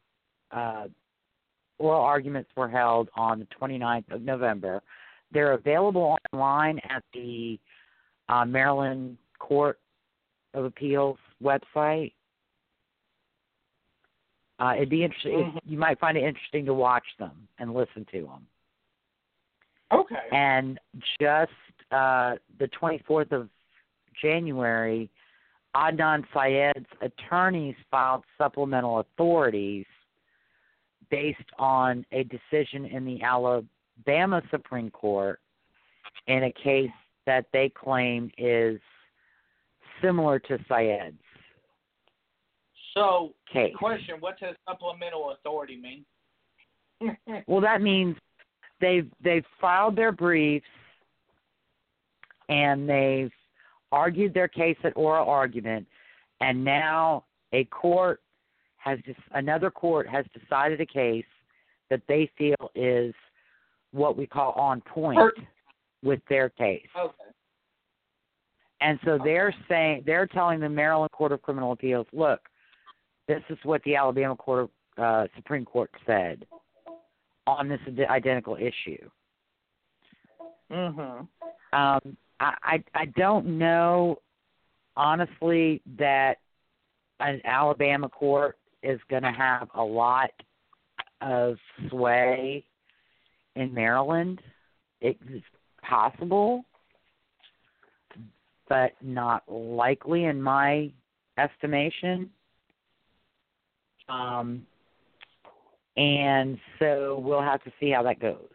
uh, 0.52 0.88
oral 1.78 2.02
arguments 2.02 2.50
were 2.56 2.68
held 2.68 3.08
on 3.14 3.38
the 3.38 3.46
29th 3.58 4.10
of 4.10 4.22
November. 4.22 4.82
They're 5.32 5.52
available 5.52 6.16
online 6.32 6.78
at 6.90 7.02
the 7.14 7.58
uh, 8.28 8.44
Maryland 8.44 9.16
Court 9.38 9.78
of 10.54 10.64
Appeals 10.64 11.18
website. 11.42 12.12
Uh, 14.60 14.74
it'd 14.76 14.90
be 14.90 15.02
interesting. 15.02 15.52
Mhm. 15.52 15.60
You 15.64 15.78
might 15.78 15.98
find 15.98 16.16
it 16.18 16.22
interesting 16.22 16.66
to 16.66 16.74
watch 16.74 17.16
them 17.18 17.48
and 17.58 17.72
listen 17.72 18.04
to 18.06 18.22
them. 18.26 18.46
Okay. 19.90 20.28
And 20.30 20.78
just 21.18 21.52
uh, 21.90 22.36
the 22.58 22.68
24th 22.68 23.32
of 23.32 23.48
January, 24.20 25.10
Adnan 25.74 26.24
Syed's 26.32 26.86
attorneys 27.00 27.74
filed 27.90 28.24
supplemental 28.36 29.00
authorities 29.00 29.86
based 31.10 31.38
on 31.58 32.04
a 32.12 32.24
decision 32.24 32.84
in 32.84 33.04
the 33.04 33.22
Alabama 33.22 34.42
Supreme 34.50 34.90
Court 34.90 35.40
in 36.26 36.44
a 36.44 36.52
case 36.52 36.90
that 37.26 37.46
they 37.52 37.68
claim 37.68 38.30
is 38.38 38.80
similar 40.00 40.38
to 40.38 40.58
Syed's 40.68 41.18
So, 42.94 43.32
question: 43.76 44.16
What 44.20 44.38
does 44.40 44.56
supplemental 44.68 45.32
authority 45.32 45.76
mean? 45.76 46.04
Well, 47.46 47.62
that 47.62 47.80
means 47.80 48.16
they've 48.80 49.10
they've 49.22 49.44
filed 49.60 49.96
their 49.96 50.12
briefs 50.12 50.66
and 52.50 52.86
they've 52.88 53.30
argued 53.90 54.34
their 54.34 54.48
case 54.48 54.76
at 54.84 54.92
oral 54.96 55.28
argument, 55.28 55.86
and 56.40 56.62
now 56.62 57.24
a 57.52 57.64
court 57.66 58.20
has 58.76 58.98
just 59.06 59.20
another 59.32 59.70
court 59.70 60.08
has 60.08 60.24
decided 60.38 60.80
a 60.80 60.86
case 60.86 61.24
that 61.88 62.02
they 62.08 62.30
feel 62.36 62.70
is 62.74 63.14
what 63.92 64.16
we 64.16 64.26
call 64.26 64.52
on 64.52 64.80
point 64.82 65.18
with 66.02 66.20
their 66.28 66.48
case. 66.48 66.86
okay. 66.98 67.14
And 68.82 68.98
so 69.04 69.18
they're 69.22 69.54
saying 69.68 70.04
they're 70.06 70.26
telling 70.26 70.60
the 70.60 70.68
Maryland 70.68 71.10
Court 71.12 71.32
of 71.32 71.42
Criminal 71.42 71.72
Appeals, 71.72 72.06
look, 72.12 72.40
this 73.30 73.42
is 73.48 73.58
what 73.62 73.80
the 73.84 73.94
Alabama 73.94 74.34
Court 74.34 74.68
uh, 74.98 75.26
Supreme 75.36 75.64
Court 75.64 75.88
said 76.04 76.44
on 77.46 77.68
this 77.68 77.78
identical 78.08 78.56
issue. 78.56 79.08
Mhm. 80.70 81.28
Um, 81.72 82.16
I, 82.40 82.54
I 82.62 82.84
I 82.94 83.04
don't 83.16 83.58
know 83.58 84.18
honestly 84.96 85.80
that 85.96 86.38
an 87.20 87.40
Alabama 87.44 88.08
court 88.08 88.58
is 88.82 89.00
going 89.08 89.22
to 89.22 89.32
have 89.32 89.68
a 89.74 89.82
lot 89.82 90.30
of 91.20 91.56
sway 91.88 92.64
in 93.54 93.72
Maryland. 93.72 94.40
It's 95.00 95.22
possible, 95.82 96.64
but 98.68 98.92
not 99.00 99.44
likely 99.48 100.24
in 100.24 100.42
my 100.42 100.90
estimation. 101.38 102.30
Um, 104.10 104.66
and 105.96 106.58
so 106.78 107.20
we'll 107.22 107.42
have 107.42 107.62
to 107.64 107.72
see 107.78 107.90
how 107.90 108.02
that 108.04 108.20
goes. 108.20 108.48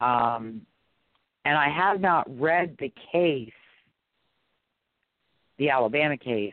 Um, 0.00 0.62
and 1.44 1.56
I 1.56 1.68
have 1.68 2.00
not 2.00 2.26
read 2.38 2.76
the 2.78 2.92
case, 3.12 3.50
the 5.58 5.70
Alabama 5.70 6.16
case, 6.16 6.52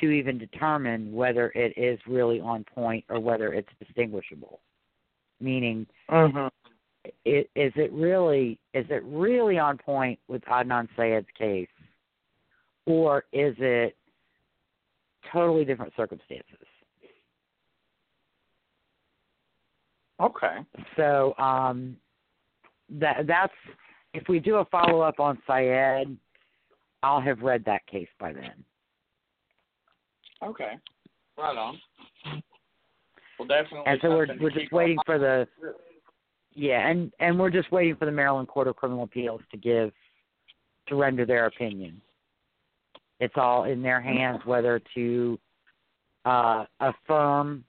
to 0.00 0.10
even 0.10 0.38
determine 0.38 1.12
whether 1.12 1.50
it 1.54 1.72
is 1.78 1.98
really 2.06 2.40
on 2.40 2.64
point 2.74 3.04
or 3.08 3.20
whether 3.20 3.52
it's 3.54 3.68
distinguishable. 3.78 4.60
Meaning, 5.40 5.86
Mhm. 6.08 6.50
it, 7.24 7.48
is 7.54 7.72
it 7.76 7.92
really 7.92 8.58
is 8.74 8.90
it 8.90 9.02
really 9.04 9.58
on 9.58 9.78
point 9.78 10.18
with 10.28 10.42
Adnan 10.46 10.88
Syed's 10.96 11.30
case, 11.38 11.68
or 12.86 13.24
is 13.32 13.54
it 13.58 13.96
totally 15.32 15.64
different 15.64 15.92
circumstances? 15.96 16.66
Okay. 20.20 20.56
So 20.96 21.34
um, 21.38 21.96
that 22.90 23.26
that's 23.26 23.52
if 24.14 24.28
we 24.28 24.38
do 24.38 24.56
a 24.56 24.64
follow 24.66 25.00
up 25.00 25.20
on 25.20 25.38
Syed, 25.46 26.16
I'll 27.02 27.20
have 27.20 27.40
read 27.40 27.64
that 27.66 27.86
case 27.86 28.08
by 28.18 28.32
then. 28.32 28.64
Okay. 30.42 30.72
Right 31.36 31.56
on. 31.56 31.80
Well, 33.38 33.48
definitely. 33.48 33.82
And 33.86 33.98
so 34.00 34.10
we're 34.10 34.26
we're 34.40 34.50
just 34.50 34.72
waiting 34.72 34.98
on 34.98 35.04
for 35.04 35.18
the 35.18 35.46
yeah, 36.54 36.88
and 36.88 37.12
and 37.20 37.38
we're 37.38 37.50
just 37.50 37.70
waiting 37.70 37.96
for 37.96 38.06
the 38.06 38.12
Maryland 38.12 38.48
Court 38.48 38.68
of 38.68 38.76
Criminal 38.76 39.04
Appeals 39.04 39.42
to 39.50 39.58
give 39.58 39.92
to 40.88 40.94
render 40.94 41.26
their 41.26 41.46
opinion. 41.46 42.00
It's 43.20 43.34
all 43.36 43.64
in 43.64 43.82
their 43.82 44.00
hands 44.00 44.40
whether 44.44 44.80
to 44.94 45.38
uh, 46.24 46.64
affirm 46.80 47.64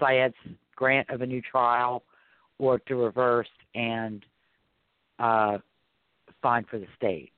Syed's 0.00 0.34
grant 0.74 1.08
of 1.10 1.20
a 1.20 1.26
new 1.26 1.42
trial 1.42 2.02
or 2.58 2.78
to 2.80 2.96
reverse 2.96 3.48
and 3.74 4.24
uh, 5.18 5.58
fine 6.40 6.64
for 6.68 6.78
the 6.78 6.86
state. 6.96 7.32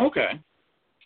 Okay. 0.00 0.40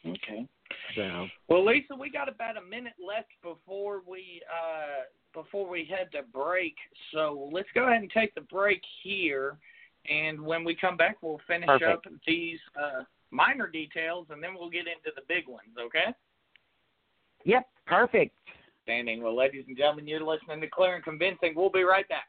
Okay. 0.06 0.46
So 0.94 1.26
Well, 1.48 1.64
Lisa, 1.64 1.94
we 1.94 2.10
got 2.10 2.28
about 2.28 2.56
a 2.56 2.62
minute 2.62 2.94
left 3.04 3.28
before 3.42 4.02
we 4.06 4.42
uh 4.50 5.04
before 5.32 5.68
we 5.68 5.84
head 5.84 6.08
to 6.12 6.22
break. 6.32 6.74
So 7.12 7.48
let's 7.52 7.68
go 7.74 7.84
ahead 7.84 8.02
and 8.02 8.10
take 8.10 8.34
the 8.34 8.40
break 8.40 8.80
here, 9.02 9.58
and 10.08 10.40
when 10.40 10.64
we 10.64 10.74
come 10.74 10.96
back, 10.96 11.18
we'll 11.22 11.40
finish 11.46 11.68
Perfect. 11.68 12.06
up 12.06 12.12
these 12.26 12.58
uh 12.80 13.02
minor 13.30 13.66
details, 13.66 14.26
and 14.30 14.42
then 14.42 14.50
we'll 14.54 14.70
get 14.70 14.86
into 14.86 15.14
the 15.14 15.22
big 15.28 15.48
ones. 15.48 15.74
Okay? 15.78 16.14
yep, 17.44 17.66
perfect. 17.86 18.34
Standing. 18.84 19.22
Well, 19.22 19.36
ladies 19.36 19.64
and 19.68 19.76
gentlemen, 19.76 20.08
you're 20.08 20.24
listening 20.24 20.60
to 20.60 20.68
Clear 20.68 20.96
and 20.96 21.04
Convincing. 21.04 21.52
We'll 21.54 21.70
be 21.70 21.82
right 21.82 22.08
back. 22.08 22.28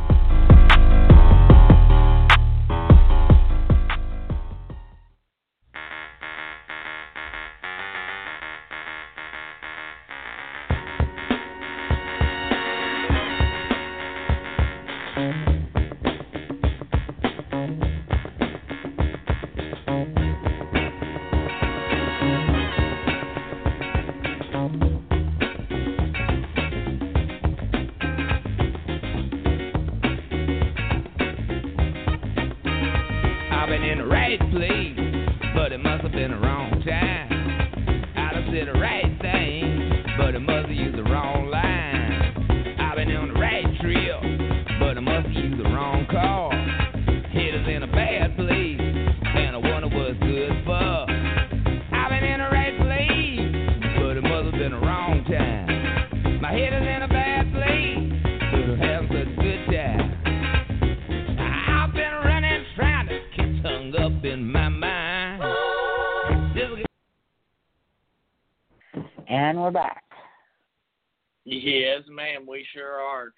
Yes, 71.61 72.01
ma'am, 72.09 72.45
we 72.47 72.65
sure 72.73 72.99
are. 72.99 73.33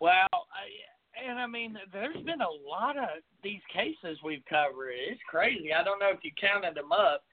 Well, 0.00 0.28
I, 0.32 1.24
and 1.24 1.38
I 1.38 1.46
mean, 1.46 1.78
there's 1.92 2.22
been 2.24 2.40
a 2.40 2.68
lot 2.68 2.96
of 2.98 3.22
these 3.42 3.60
cases 3.72 4.18
we've 4.24 4.44
covered. 4.48 4.92
It's 4.92 5.20
crazy. 5.28 5.72
I 5.72 5.82
don't 5.84 5.98
know 5.98 6.10
if 6.10 6.20
you 6.22 6.32
counted 6.38 6.74
them 6.74 6.92
up, 6.92 7.24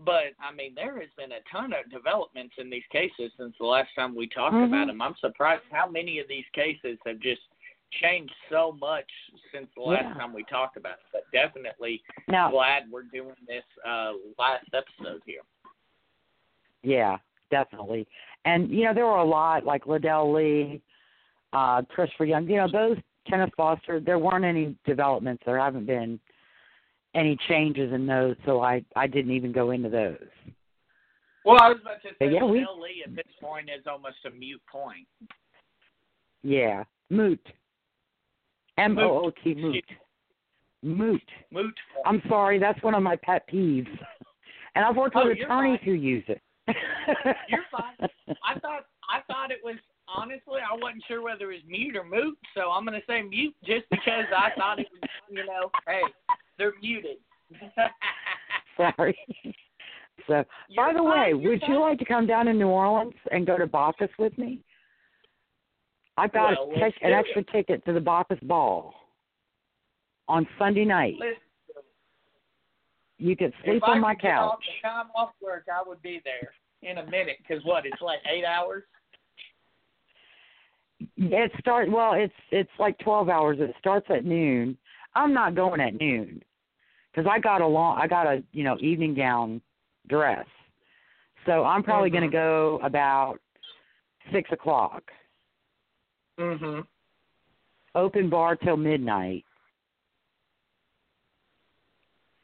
but 0.00 0.34
I 0.40 0.52
mean, 0.54 0.74
there 0.74 0.98
has 1.00 1.10
been 1.16 1.32
a 1.32 1.44
ton 1.52 1.72
of 1.72 1.90
developments 1.90 2.54
in 2.58 2.70
these 2.70 2.86
cases 2.90 3.30
since 3.38 3.54
the 3.60 3.66
last 3.66 3.90
time 3.94 4.16
we 4.16 4.26
talked 4.26 4.54
Mhm. 4.54 4.68
about 4.68 4.86
them. 4.88 5.02
I'm 5.02 5.16
surprised 5.16 5.64
how 5.70 5.88
many 5.88 6.18
of 6.18 6.26
these 6.26 6.48
cases 6.52 6.98
have 7.06 7.20
just 7.20 7.42
changed 7.92 8.34
so 8.48 8.72
much 8.72 9.08
since 9.52 9.72
the 9.74 9.82
last 9.82 10.02
Yeah. 10.02 10.14
time 10.14 10.32
we 10.32 10.42
talked 10.44 10.76
about 10.76 10.98
it. 10.98 11.04
But 11.12 11.30
definitely 11.30 12.02
Now, 12.26 12.50
glad 12.50 12.90
we're 12.90 13.02
doing 13.04 13.36
this 13.46 13.64
uh, 13.84 14.14
last 14.38 14.66
episode 14.72 15.22
here. 15.24 15.42
Yeah, 16.82 17.18
definitely. 17.50 18.08
And 18.44 18.70
you 18.70 18.84
know, 18.84 18.94
there 18.94 19.06
were 19.06 19.16
a 19.18 19.24
lot 19.24 19.64
like 19.64 19.84
Ledell 19.84 20.34
Lee, 20.34 20.82
uh, 21.52 21.82
Christopher 21.88 22.24
Young. 22.26 22.48
You 22.48 22.56
know, 22.56 22.68
those 22.70 22.96
Kenneth 23.28 23.52
Foster. 23.56 24.00
There 24.00 24.18
weren't 24.18 24.44
any 24.44 24.76
developments. 24.84 25.42
There 25.46 25.58
haven't 25.58 25.86
been 25.86 26.20
any 27.14 27.38
changes 27.48 27.92
in 27.92 28.06
those, 28.06 28.36
so 28.44 28.60
I 28.62 28.84
I 28.96 29.06
didn't 29.06 29.32
even 29.32 29.52
go 29.52 29.70
into 29.70 29.88
those. 29.88 30.18
Well, 31.44 31.58
I 31.60 31.68
was 31.68 31.78
about 31.82 32.02
to 32.02 32.08
say, 32.18 32.32
Yeah, 32.32 32.44
we- 32.44 32.60
Ledell 32.60 32.80
Lee 32.80 33.02
at 33.06 33.14
this 33.14 33.26
point 33.40 33.68
is 33.68 33.86
almost 33.86 34.16
a 34.26 34.30
mute 34.30 34.62
point. 34.70 35.06
Yeah, 36.42 36.84
moot. 37.10 37.40
M 38.78 38.98
O 38.98 39.26
O 39.26 39.32
T 39.42 39.54
moot. 39.54 39.84
Moot. 40.82 41.22
Moot. 41.50 41.74
I'm 42.04 42.20
sorry, 42.28 42.58
that's 42.58 42.82
one 42.82 42.94
of 42.94 43.02
my 43.02 43.16
pet 43.16 43.48
peeves. 43.48 43.88
And 44.76 44.84
I've 44.84 44.96
worked 44.96 45.14
Oh, 45.16 45.28
with 45.28 45.38
attorneys 45.38 45.78
who 45.84 45.92
use 45.92 46.24
it. 46.26 46.42
You're 47.48 47.64
fine. 47.70 48.08
I 48.44 48.58
thought 48.58 48.86
I 49.10 49.20
thought 49.26 49.50
it 49.50 49.60
was 49.62 49.76
honestly 50.08 50.60
I 50.60 50.74
wasn't 50.74 51.04
sure 51.06 51.22
whether 51.22 51.52
it 51.52 51.56
was 51.56 51.62
mute 51.68 51.96
or 51.96 52.04
moot, 52.04 52.38
so 52.54 52.70
I'm 52.70 52.84
gonna 52.84 53.00
say 53.06 53.22
mute 53.22 53.54
just 53.64 53.84
because 53.90 54.24
I 54.36 54.50
thought 54.56 54.78
it 54.78 54.88
was 54.92 55.10
you 55.30 55.44
know, 55.46 55.70
hey, 55.86 56.02
they're 56.58 56.72
muted. 56.80 57.18
Sorry. 58.76 59.16
So, 60.26 60.32
by 60.32 60.44
You're 60.68 60.94
the 60.94 61.02
way, 61.02 61.32
fine, 61.32 61.40
you're 61.40 61.52
would 61.52 61.62
you 61.68 61.80
like 61.80 61.98
to 61.98 62.04
come 62.04 62.26
down 62.26 62.46
to 62.46 62.54
New 62.54 62.68
Orleans 62.68 63.14
and 63.30 63.46
go 63.46 63.58
to 63.58 63.66
Bacchus 63.66 64.08
with 64.18 64.36
me? 64.38 64.60
I've 66.16 66.32
got 66.32 66.54
Well, 66.58 66.70
a 66.76 67.06
an 67.06 67.12
extra 67.12 67.42
it. 67.42 67.48
ticket 67.52 67.84
to 67.84 67.92
the 67.92 68.00
Bacchus 68.00 68.38
Ball 68.42 68.94
on 70.28 70.46
Sunday 70.58 70.84
night. 70.84 71.14
Listen, 71.18 71.34
You 73.18 73.36
could 73.36 73.48
if 73.48 73.64
sleep 73.64 73.82
I 73.86 73.92
on 73.92 74.00
my 74.00 74.14
could 74.14 74.22
get 74.22 74.38
off 74.38 74.52
couch. 74.58 74.64
the 74.82 74.88
time 74.88 75.06
off 75.14 75.30
work, 75.40 75.66
I 75.72 75.86
would 75.88 76.02
be 76.02 76.20
there 76.24 76.52
in 76.82 76.98
a 76.98 77.04
minute. 77.06 77.36
Cause 77.48 77.60
what? 77.64 77.86
It's 77.86 78.00
like 78.02 78.18
eight 78.30 78.44
hours. 78.44 78.82
It 81.16 81.52
start 81.58 81.90
well. 81.90 82.14
It's 82.14 82.32
it's 82.50 82.70
like 82.78 82.98
twelve 82.98 83.28
hours. 83.28 83.58
It 83.60 83.74
starts 83.78 84.06
at 84.10 84.24
noon. 84.24 84.76
I'm 85.14 85.32
not 85.32 85.54
going 85.54 85.80
at 85.80 85.94
noon 86.00 86.42
because 87.12 87.28
I 87.30 87.38
got 87.38 87.60
a 87.60 87.66
long. 87.66 87.98
I 88.00 88.06
got 88.06 88.26
a 88.26 88.42
you 88.52 88.64
know 88.64 88.76
evening 88.80 89.14
gown 89.14 89.60
dress, 90.08 90.46
so 91.46 91.64
I'm 91.64 91.82
probably 91.82 92.10
going 92.10 92.24
Mhm. 92.24 92.30
to 92.30 92.32
go 92.32 92.80
about 92.82 93.38
six 94.32 94.50
o'clock. 94.52 95.02
Mm-hmm. 96.38 96.80
Open 97.94 98.28
bar 98.30 98.56
till 98.56 98.76
midnight. 98.76 99.44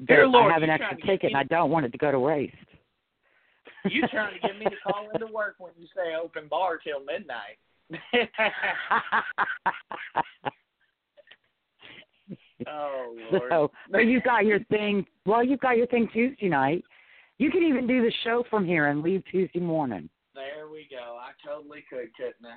Dear 0.07 0.27
Lord, 0.27 0.51
I 0.51 0.55
have 0.55 0.63
an 0.63 0.71
extra 0.71 0.89
trying 0.89 1.01
to 1.01 1.07
get 1.07 1.13
ticket, 1.13 1.33
and 1.33 1.37
I 1.37 1.45
don't 1.45 1.71
want 1.71 1.85
it 1.87 1.93
to 1.93 1.99
go 1.99 2.11
to 2.11 2.19
waste. 2.19 2.57
You 3.85 4.03
trying 4.09 4.35
to 4.35 4.41
get 4.47 4.59
me 4.59 4.65
to 4.67 4.77
call 4.87 5.09
into 5.13 5.27
work 5.27 5.57
when 5.59 5.73
you 5.79 5.87
say 5.95 6.15
open 6.15 6.49
bar 6.49 6.79
till 6.79 7.05
midnight? 7.05 7.59
oh 12.67 13.17
Lord. 13.33 13.43
so, 13.51 13.71
but 13.91 14.07
you've 14.07 14.23
got 14.23 14.47
your 14.47 14.61
thing. 14.65 15.07
Well, 15.27 15.45
you've 15.45 15.61
got 15.61 15.77
your 15.77 15.87
thing 15.89 16.09
Tuesday 16.13 16.49
night. 16.49 16.85
You 17.39 17.51
could 17.51 17.63
even 17.63 17.87
do 17.87 18.03
the 18.03 18.13
show 18.23 18.45
from 18.51 18.67
here 18.67 18.89
and 18.89 19.03
leave 19.03 19.23
Tuesday 19.31 19.61
morning. 19.61 20.11
There 20.35 20.69
we 20.71 20.87
go. 20.91 21.19
I 21.19 21.31
totally 21.45 21.85
could, 21.91 22.15
couldn't 22.15 22.45
I? 22.45 22.57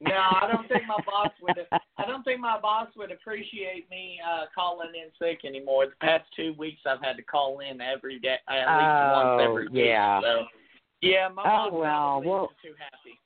No, 0.00 0.12
I 0.14 0.48
don't 0.52 0.68
think 0.68 0.84
my 0.86 1.02
boss 1.04 1.30
would. 1.42 1.56
I 1.72 2.06
don't 2.06 2.22
think 2.22 2.38
my 2.40 2.60
boss 2.60 2.86
would 2.96 3.10
appreciate 3.10 3.90
me 3.90 4.20
uh 4.24 4.44
calling 4.54 4.90
in 4.94 5.10
sick 5.18 5.44
anymore. 5.44 5.86
The 5.86 6.06
past 6.06 6.24
two 6.36 6.54
weeks, 6.56 6.80
I've 6.86 7.02
had 7.02 7.16
to 7.16 7.22
call 7.22 7.58
in 7.60 7.80
every 7.80 8.20
day, 8.20 8.36
at 8.48 8.58
least 8.58 9.12
once 9.12 9.28
Oh, 9.28 9.38
every 9.50 9.68
week. 9.68 9.84
yeah. 9.86 10.20
So, 10.20 10.44
yeah, 11.00 11.28
my 11.34 11.42
Oh, 11.42 11.70
boss 11.70 11.72
well, 11.72 12.22
well- 12.22 12.52
too 12.62 12.74
happy. 12.78 13.18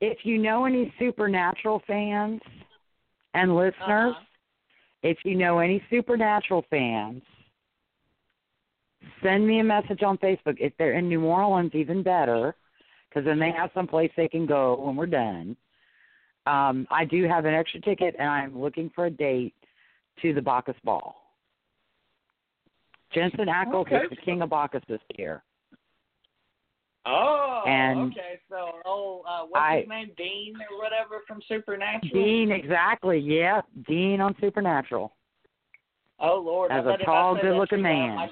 If 0.00 0.24
you 0.24 0.38
know 0.38 0.64
any 0.64 0.92
Supernatural 0.98 1.78
fans 1.86 2.40
and 3.34 3.54
listeners, 3.54 4.16
Uh-huh. 4.16 4.24
if 5.04 5.24
you 5.24 5.36
know 5.36 5.60
any 5.60 5.80
Supernatural 5.90 6.62
fans, 6.70 7.22
send 9.22 9.46
me 9.46 9.60
a 9.60 9.64
message 9.64 10.02
on 10.02 10.18
Facebook. 10.18 10.56
If 10.58 10.76
they're 10.76 10.94
in 10.94 11.08
New 11.08 11.24
Orleans, 11.24 11.72
even 11.76 12.02
better, 12.02 12.56
because 13.10 13.24
then 13.24 13.38
they 13.38 13.50
have 13.50 13.70
some 13.74 13.86
place 13.86 14.10
they 14.16 14.28
can 14.28 14.46
go 14.46 14.80
when 14.80 14.96
we're 14.96 15.06
done. 15.06 15.56
Um, 16.46 16.86
I 16.90 17.04
do 17.04 17.24
have 17.28 17.44
an 17.44 17.54
extra 17.54 17.80
ticket, 17.80 18.14
and 18.18 18.28
I'm 18.28 18.58
looking 18.60 18.90
for 18.94 19.06
a 19.06 19.10
date 19.10 19.54
to 20.22 20.32
the 20.32 20.40
Bacchus 20.40 20.76
Ball. 20.84 21.14
Jensen 23.12 23.46
Ackles 23.46 23.86
Okay. 23.86 23.96
is 23.96 24.10
the 24.10 24.16
king 24.16 24.40
of 24.42 24.50
Bacchus 24.50 24.82
this 24.88 25.00
year. 25.18 25.42
Oh, 27.06 27.64
And 27.66 28.12
okay. 28.12 28.38
So, 28.48 28.80
oh, 28.84 29.22
uh, 29.26 29.46
what's 29.46 29.56
I- 29.62 29.80
his 29.80 29.88
name, 29.88 30.10
Dean 30.16 30.54
or 30.70 30.78
whatever 30.78 31.20
from 31.26 31.40
Supernatural? 31.48 32.12
Dean, 32.12 32.52
exactly. 32.52 33.18
Yeah, 33.18 33.62
Dean 33.86 34.20
on 34.20 34.36
Supernatural. 34.40 35.12
Oh 36.20 36.38
Lord, 36.38 36.70
As 36.70 36.86
I 36.86 36.94
a 36.94 36.98
tall, 36.98 37.32
not 37.34 37.40
say 37.40 37.46
that 37.48 37.52
good-looking 37.52 37.82
man. 37.82 38.16
My- 38.16 38.30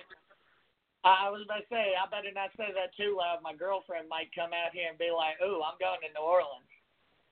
I 1.09 1.31
was 1.31 1.43
about 1.45 1.59
to 1.65 1.69
say 1.71 1.93
I 1.97 2.09
better 2.11 2.33
not 2.35 2.51
say 2.57 2.73
that 2.75 2.95
too 2.97 3.17
loud. 3.19 3.39
My 3.43 3.55
girlfriend 3.55 4.09
might 4.09 4.35
come 4.35 4.51
out 4.53 4.73
here 4.73 4.89
and 4.91 4.99
be 4.99 5.11
like, 5.15 5.41
"Ooh, 5.43 5.63
I'm 5.63 5.79
going 5.81 6.01
to 6.03 6.13
New 6.13 6.25
Orleans. 6.25 6.69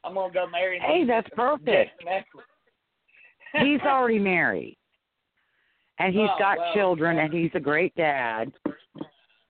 I'm 0.05 0.14
gonna 0.14 0.33
go 0.33 0.47
marry." 0.47 0.79
Hey, 0.79 1.05
that's 1.07 1.29
perfect. 1.35 2.01
He's 3.62 3.81
already 3.81 4.18
married, 4.18 4.77
and 5.99 6.12
he's 6.12 6.29
Oh, 6.29 6.39
got 6.39 6.59
well, 6.59 6.74
children, 6.74 7.16
yeah. 7.16 7.24
and 7.24 7.33
he's 7.33 7.51
a 7.55 7.61
great 7.61 7.95
dad. 7.95 8.53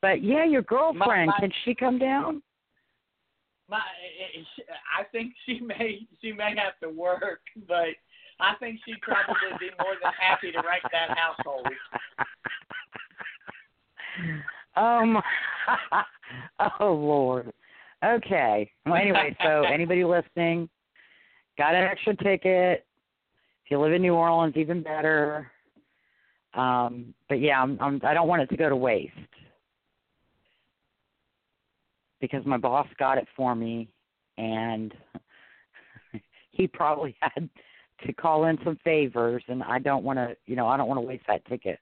But 0.00 0.22
yeah, 0.22 0.44
your 0.44 0.62
girlfriend, 0.62 1.28
my- 1.28 1.38
can 1.40 1.52
she 1.64 1.74
come 1.74 1.98
down? 1.98 2.42
my, 3.68 3.78
eh, 3.78 4.42
I 4.96 5.04
think 5.10 5.32
she 5.44 5.58
may 5.66 6.06
she 6.20 6.32
may 6.32 6.54
have 6.56 6.78
to 6.82 6.88
work, 6.88 7.40
but 7.66 7.88
I 8.38 8.54
think 8.60 8.80
she'd 8.84 9.00
probably 9.02 9.34
be 9.58 9.70
more 9.82 9.94
than 10.02 10.12
happy 10.18 10.52
to 10.52 10.58
wreck 10.58 10.82
that 10.92 11.16
household. 11.18 11.66
Um. 14.76 15.20
oh 16.80 16.92
Lord. 16.92 17.52
Okay. 18.04 18.70
Well, 18.84 18.96
anyway, 18.96 19.36
so 19.42 19.62
anybody 19.72 20.04
listening, 20.04 20.68
got 21.58 21.74
an 21.74 21.84
extra 21.84 22.16
ticket. 22.16 22.86
If 23.64 23.70
you 23.70 23.80
live 23.80 23.92
in 23.92 24.02
New 24.02 24.14
Orleans, 24.14 24.56
even 24.56 24.82
better. 24.82 25.50
Um, 26.54 27.14
but 27.28 27.40
yeah, 27.40 27.60
I'm, 27.60 27.78
I'm, 27.80 28.00
I 28.04 28.14
don't 28.14 28.28
want 28.28 28.42
it 28.42 28.48
to 28.50 28.56
go 28.56 28.68
to 28.68 28.76
waste 28.76 29.12
because 32.20 32.46
my 32.46 32.56
boss 32.56 32.86
got 32.98 33.18
it 33.18 33.26
for 33.36 33.54
me, 33.54 33.88
and 34.38 34.94
he 36.50 36.66
probably 36.66 37.14
had 37.20 37.48
to 38.06 38.12
call 38.12 38.46
in 38.46 38.58
some 38.64 38.78
favors, 38.84 39.42
and 39.48 39.62
I 39.62 39.78
don't 39.78 40.04
want 40.04 40.18
to, 40.18 40.36
you 40.46 40.56
know, 40.56 40.66
I 40.66 40.76
don't 40.76 40.88
want 40.88 40.98
to 40.98 41.06
waste 41.06 41.24
that 41.28 41.44
ticket. 41.46 41.78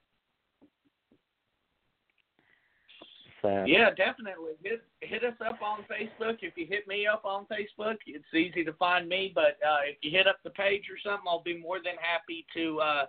So 3.45 3.63
Yeah, 3.65 3.91
definitely. 3.91 4.53
Hit 4.63 4.81
hit 5.01 5.23
us 5.23 5.35
up 5.45 5.61
on 5.61 5.79
Facebook. 5.83 6.37
If 6.41 6.57
you 6.57 6.65
hit 6.67 6.87
me 6.87 7.05
up 7.05 7.25
on 7.25 7.45
Facebook, 7.45 7.97
it's 8.07 8.25
easy 8.33 8.63
to 8.63 8.73
find 8.73 9.07
me. 9.07 9.31
But 9.33 9.57
uh, 9.65 9.85
if 9.87 9.97
you 10.01 10.11
hit 10.11 10.27
up 10.27 10.37
the 10.43 10.49
page 10.49 10.83
or 10.89 10.97
something, 11.03 11.27
I'll 11.27 11.43
be 11.43 11.57
more 11.57 11.77
than 11.77 11.93
happy 12.01 12.45
to 12.55 12.79
uh, 12.79 13.05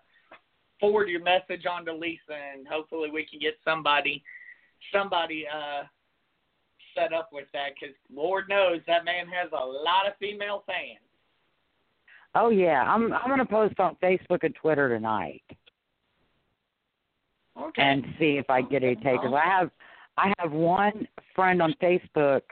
forward 0.79 1.09
your 1.09 1.23
message 1.23 1.65
on 1.71 1.87
to 1.87 1.95
Lisa, 1.95 2.35
and 2.35 2.69
hopefully 2.69 3.11
we 3.11 3.25
can 3.25 3.39
get 3.41 3.55
somebody 3.65 4.23
somebody 4.93 5.47
uh, 5.47 5.85
set 6.95 7.15
up 7.15 7.31
with 7.33 7.47
that. 7.55 7.71
Because 7.81 7.95
Lord 8.15 8.45
knows 8.49 8.81
that 8.87 9.05
man 9.05 9.27
has 9.29 9.51
a 9.53 9.65
lot 9.65 10.07
of 10.07 10.13
female 10.21 10.65
fans. 10.67 11.01
Oh 12.35 12.51
yeah, 12.51 12.83
I'm 12.83 13.13
I'm 13.15 13.31
gonna 13.31 13.47
post 13.47 13.81
on 13.81 13.97
Facebook 14.03 14.43
and 14.43 14.55
Twitter 14.55 14.91
tonight 14.91 15.43
Okay. 17.59 17.83
and 17.83 18.05
see 18.19 18.37
if 18.37 18.51
I 18.51 18.61
get 18.61 18.83
any 18.83 18.97
takers. 18.97 19.33
I 19.35 19.47
have 19.47 19.71
I 20.19 20.33
have 20.39 20.53
one 20.53 21.07
friend 21.35 21.61
on 21.61 21.75
Facebook 21.83 22.43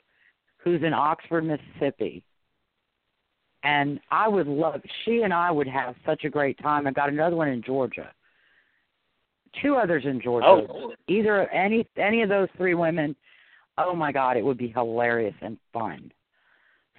who's 0.59 0.83
in 0.83 0.93
Oxford, 0.93 1.45
Mississippi. 1.45 2.25
And 3.63 3.99
I 4.11 4.29
would 4.29 4.47
love 4.47 4.83
she 5.05 5.23
and 5.23 5.33
I 5.33 5.51
would 5.51 5.67
have 5.69 5.95
such 6.05 6.25
a 6.25 6.31
great 6.31 6.59
time. 6.59 6.87
I 6.87 6.91
got 6.93 7.09
another 7.09 7.37
one 7.37 7.49
in 7.49 7.63
Georgia. 7.63 8.13
Two 9.63 9.77
others 9.77 10.05
in 10.05 10.21
Georgia. 10.21 10.47
oh, 10.47 10.93
Either 11.09 11.49
any 11.51 11.87
any 11.97 12.23
of 12.23 12.29
those 12.29 12.49
three 12.57 12.75
women, 12.75 13.17
oh 13.79 13.95
my 13.95 14.13
god, 14.13 14.37
it 14.37 14.45
would 14.45 14.59
be 14.59 14.69
hilarious 14.69 15.35
and 15.41 15.57
fun. 15.73 16.13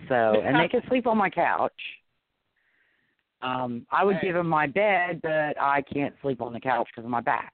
So 0.10 0.42
and 0.44 0.60
they 0.60 0.68
can 0.68 0.82
sleep 0.88 1.06
on 1.06 1.18
my 1.18 1.30
couch. 1.30 1.72
Um, 3.42 3.86
I 3.92 4.04
would 4.04 4.16
Hey. 4.18 4.28
give 4.28 4.36
them 4.36 4.48
my 4.48 4.66
bed, 4.66 5.20
but 5.22 5.60
I 5.62 5.84
can't 5.94 6.16
sleep 6.22 6.42
on 6.42 6.54
the 6.54 6.60
couch 6.60 6.88
because 6.92 7.06
of 7.06 7.12
my 7.12 7.22
back. 7.22 7.54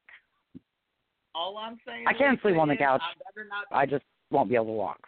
All 1.35 1.57
I'm 1.57 1.77
saying. 1.85 2.05
I 2.07 2.13
can 2.13 2.37
sleep 2.41 2.57
on 2.57 2.67
the 2.67 2.75
couch. 2.75 3.01
I 3.01 3.43
not 3.43 3.65
I 3.71 3.85
just 3.85 4.03
won't 4.29 4.49
be 4.49 4.55
able 4.55 4.65
to 4.65 4.71
walk. 4.71 4.99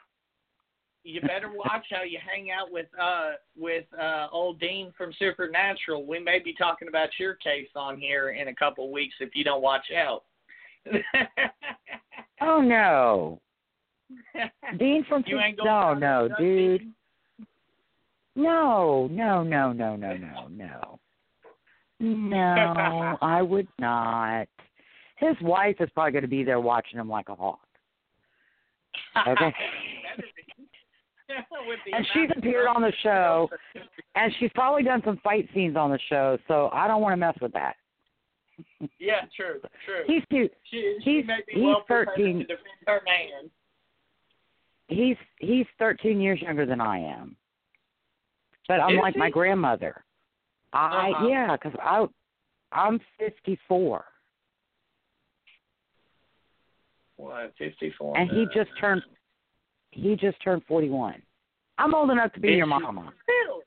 you 1.04 1.22
better 1.22 1.52
watch 1.54 1.86
how 1.90 2.04
you 2.04 2.20
hang 2.26 2.52
out 2.52 2.72
with 2.72 2.88
uh 3.02 3.32
with 3.58 3.86
uh 4.00 4.28
old 4.32 4.60
Dean 4.60 4.94
from 4.98 5.14
Supernatural. 5.20 6.06
We 6.06 6.20
may 6.20 6.40
be 6.40 6.54
talking 6.54 6.88
about 6.88 7.10
your 7.20 7.36
case 7.36 7.70
on 7.76 7.98
here 7.98 8.32
in 8.32 8.48
a 8.48 8.56
couple 8.56 8.92
weeks 8.92 9.16
if 9.20 9.36
you 9.36 9.44
don't 9.44 9.62
watch 9.62 9.86
out. 9.96 10.24
Oh 12.46 12.60
no, 12.60 13.40
Dean 14.78 15.06
from 15.08 15.24
you 15.28 15.40
ain't 15.40 15.58
no, 15.64 15.94
no, 15.94 16.28
dude, 16.38 16.82
Dean? 16.82 16.94
no, 18.36 19.08
no, 19.10 19.44
no, 19.44 19.72
no, 19.72 19.96
no, 19.96 20.18
no, 20.18 20.48
no, 20.50 21.00
no. 22.00 23.18
I 23.22 23.42
would 23.42 23.68
not. 23.80 24.48
His 25.28 25.36
wife 25.42 25.78
is 25.80 25.90
probably 25.94 26.12
going 26.12 26.24
to 26.24 26.28
be 26.28 26.44
there 26.44 26.60
watching 26.60 27.00
him 27.00 27.10
like 27.10 27.30
a 27.30 27.36
hawk. 27.36 27.60
Okay. 29.28 29.54
And 31.94 32.06
she's 32.14 32.30
appeared 32.38 32.68
on 32.68 32.82
the 32.82 32.92
show. 33.02 33.50
And 34.16 34.32
she's 34.40 34.52
probably 34.54 34.84
done 34.84 35.02
some 35.04 35.18
fight 35.24 35.50
scenes 35.56 35.76
on 35.76 35.90
the 35.90 35.98
show, 36.08 36.38
so 36.48 36.70
I 36.72 36.88
don't 36.88 37.02
want 37.02 37.14
to 37.14 37.18
mess 37.18 37.34
with 37.42 37.52
that. 37.54 37.76
Yeah, 39.00 39.22
true, 39.36 39.60
true. 39.86 40.04
He's 40.06 40.22
too. 40.30 40.48
she, 40.70 40.98
she 41.04 41.24
he's- 41.26 41.26
he's 41.48 41.64
well 41.64 41.82
prepared 41.82 42.10
13. 42.16 42.38
to 42.40 42.44
defend 42.44 42.60
her 42.86 43.02
man. 43.06 43.50
He's 44.90 45.18
he's 45.40 45.66
13 45.80 46.22
years 46.22 46.40
younger 46.42 46.68
than 46.68 46.80
I 46.80 47.00
am. 47.00 47.36
But 48.68 48.82
I'm 48.82 48.96
Is 48.98 49.02
like 49.02 49.16
my 49.16 49.32
grandmother. 49.32 50.04
I 50.74 51.10
Uh-huh. 51.16 51.28
yeah, 51.28 51.58
'cause 51.58 51.74
I 51.82 52.06
I'm 52.72 53.00
54. 53.18 54.06
What, 57.24 57.54
fifty 57.58 57.94
four? 57.98 58.18
and 58.18 58.30
he 58.30 58.46
just 58.54 58.70
turned 58.80 59.02
he 59.92 60.16
just 60.16 60.42
turned 60.44 60.64
41. 60.68 61.22
I'm 61.78 61.94
old 61.94 62.10
enough 62.10 62.34
to 62.34 62.40
be 62.40 62.50
your 62.54 62.66
mama. 62.66 63.14
Really? 63.28 63.64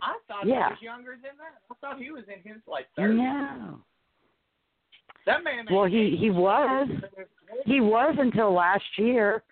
I 0.00 0.16
thought 0.28 0.46
Yeah. 0.46 0.68
he 0.68 0.72
was 0.74 0.82
younger 0.82 1.12
than 1.12 1.32
that. 1.38 1.60
I 1.70 1.74
thought 1.80 2.00
he 2.00 2.10
was 2.12 2.24
in 2.28 2.40
his 2.48 2.60
like 2.66 2.86
thirties. 2.96 3.16
No. 3.18 3.80
That 5.26 5.44
man. 5.44 5.66
Well, 5.70 5.84
he 5.84 6.16
he 6.18 6.30
was 6.30 6.88
he 7.66 7.80
was 7.80 8.14
until 8.18 8.52
last 8.54 8.84
year. 8.96 9.42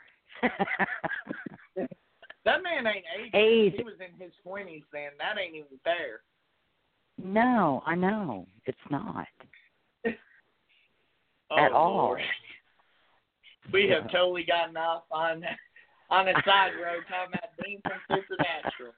That 2.44 2.62
man 2.62 2.86
ain't 2.86 3.04
aged. 3.20 3.34
Age. 3.34 3.74
He 3.76 3.82
was 3.84 3.94
in 4.00 4.18
his 4.18 4.32
twenties 4.42 4.82
then. 4.92 5.10
That 5.18 5.38
ain't 5.40 5.54
even 5.54 5.78
fair. 5.84 6.20
no, 7.22 7.82
I 7.84 7.94
know 7.94 8.46
it's 8.66 8.78
not. 8.90 9.26
Oh, 11.50 11.56
At 11.58 11.72
all. 11.72 11.94
Lord. 11.94 12.20
We 13.72 13.88
have 13.90 14.10
totally 14.10 14.44
gotten 14.44 14.76
off 14.76 15.04
on 15.10 15.44
on 16.10 16.28
a 16.28 16.32
side 16.44 16.70
road 16.82 17.04
talking 17.08 17.34
about 17.34 17.50
Dean 17.62 17.80
from 17.82 18.00
Supernatural. 18.18 18.94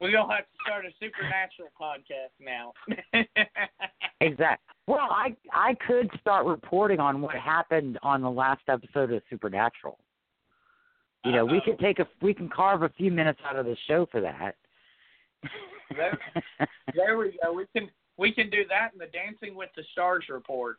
We're 0.00 0.12
gonna 0.12 0.34
have 0.34 0.44
to 0.44 0.50
start 0.64 0.84
a 0.86 0.90
Supernatural 1.00 1.68
podcast 1.80 2.34
now. 2.40 2.72
Exactly. 4.22 4.72
Well, 4.86 5.08
I 5.10 5.36
I 5.52 5.74
could 5.86 6.10
start 6.22 6.46
reporting 6.46 7.00
on 7.00 7.20
what 7.20 7.34
happened 7.34 7.98
on 8.02 8.22
the 8.22 8.30
last 8.30 8.62
episode 8.66 9.12
of 9.12 9.22
Supernatural. 9.28 9.98
You 11.24 11.32
know, 11.32 11.44
we 11.44 11.58
Uh-oh. 11.58 11.64
could 11.66 11.78
take 11.78 11.98
a 11.98 12.08
we 12.22 12.32
can 12.32 12.48
carve 12.48 12.82
a 12.82 12.88
few 12.88 13.10
minutes 13.10 13.40
out 13.46 13.56
of 13.56 13.66
the 13.66 13.76
show 13.86 14.06
for 14.10 14.22
that. 14.22 14.56
There- 15.94 16.18
there 16.94 17.18
we 17.18 17.38
go. 17.42 17.52
We 17.52 17.66
can 17.74 17.90
we 18.16 18.32
can 18.32 18.48
do 18.48 18.64
that 18.70 18.94
in 18.94 18.98
the 18.98 19.06
Dancing 19.06 19.54
with 19.54 19.68
the 19.76 19.82
Stars 19.92 20.24
report. 20.30 20.78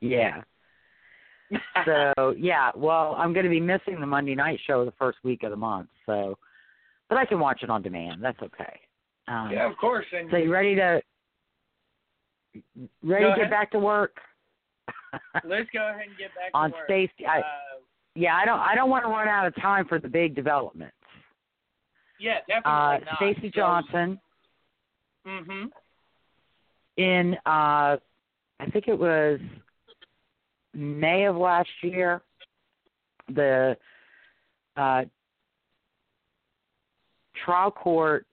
yeah. 0.00 0.42
So 1.84 2.34
yeah, 2.38 2.70
well, 2.74 3.14
I'm 3.18 3.32
going 3.32 3.44
to 3.44 3.50
be 3.50 3.60
missing 3.60 4.00
the 4.00 4.06
Monday 4.06 4.34
night 4.34 4.58
show 4.66 4.84
the 4.84 4.92
first 4.98 5.18
week 5.24 5.42
of 5.42 5.50
the 5.50 5.56
month, 5.56 5.88
so 6.06 6.38
but 7.08 7.16
I 7.18 7.24
can 7.24 7.40
watch 7.40 7.62
it 7.62 7.70
on 7.70 7.82
demand. 7.82 8.22
That's 8.22 8.40
okay. 8.42 8.80
Um, 9.28 9.50
yeah, 9.52 9.70
of 9.70 9.76
course. 9.76 10.06
And 10.16 10.30
So 10.30 10.36
you 10.36 10.52
ready 10.52 10.74
to 10.76 11.00
ready 13.02 13.24
to 13.24 13.30
get 13.30 13.38
ahead. 13.40 13.50
back 13.50 13.70
to 13.72 13.78
work? 13.78 14.16
let's 15.44 15.68
go 15.72 15.88
ahead 15.88 16.02
and 16.08 16.16
get 16.18 16.34
back 16.34 16.50
on 16.54 16.70
to 16.70 16.76
work. 16.76 16.84
Stacey, 16.86 17.26
I, 17.26 17.38
uh, 17.40 17.42
yeah, 18.14 18.36
I 18.36 18.44
don't 18.44 18.60
I 18.60 18.74
don't 18.74 18.90
want 18.90 19.04
to 19.04 19.08
run 19.10 19.28
out 19.28 19.46
of 19.46 19.54
time 19.56 19.86
for 19.86 19.98
the 19.98 20.08
big 20.08 20.34
developments. 20.34 20.94
yeah, 22.20 22.38
Uh, 22.64 22.98
definitely 22.98 23.06
not. 23.06 23.16
Stacey 23.16 23.50
Johnson 23.54 24.20
Mm-hmm. 25.26 25.66
in 26.96 27.34
uh 27.44 27.96
I 28.60 28.66
think 28.72 28.88
it 28.88 28.98
was 28.98 29.40
May 30.74 31.24
of 31.24 31.36
last 31.36 31.68
year 31.82 32.22
the 33.34 33.76
uh 34.76 35.02
trial 37.44 37.70
court 37.70 38.26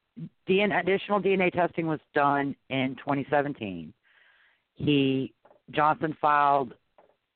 DNA, 0.47 0.79
additional 0.79 1.21
DNA 1.21 1.51
testing 1.51 1.87
was 1.87 1.99
done 2.13 2.55
in 2.69 2.95
2017. 2.99 3.93
He 4.75 5.33
Johnson 5.71 6.15
filed 6.21 6.73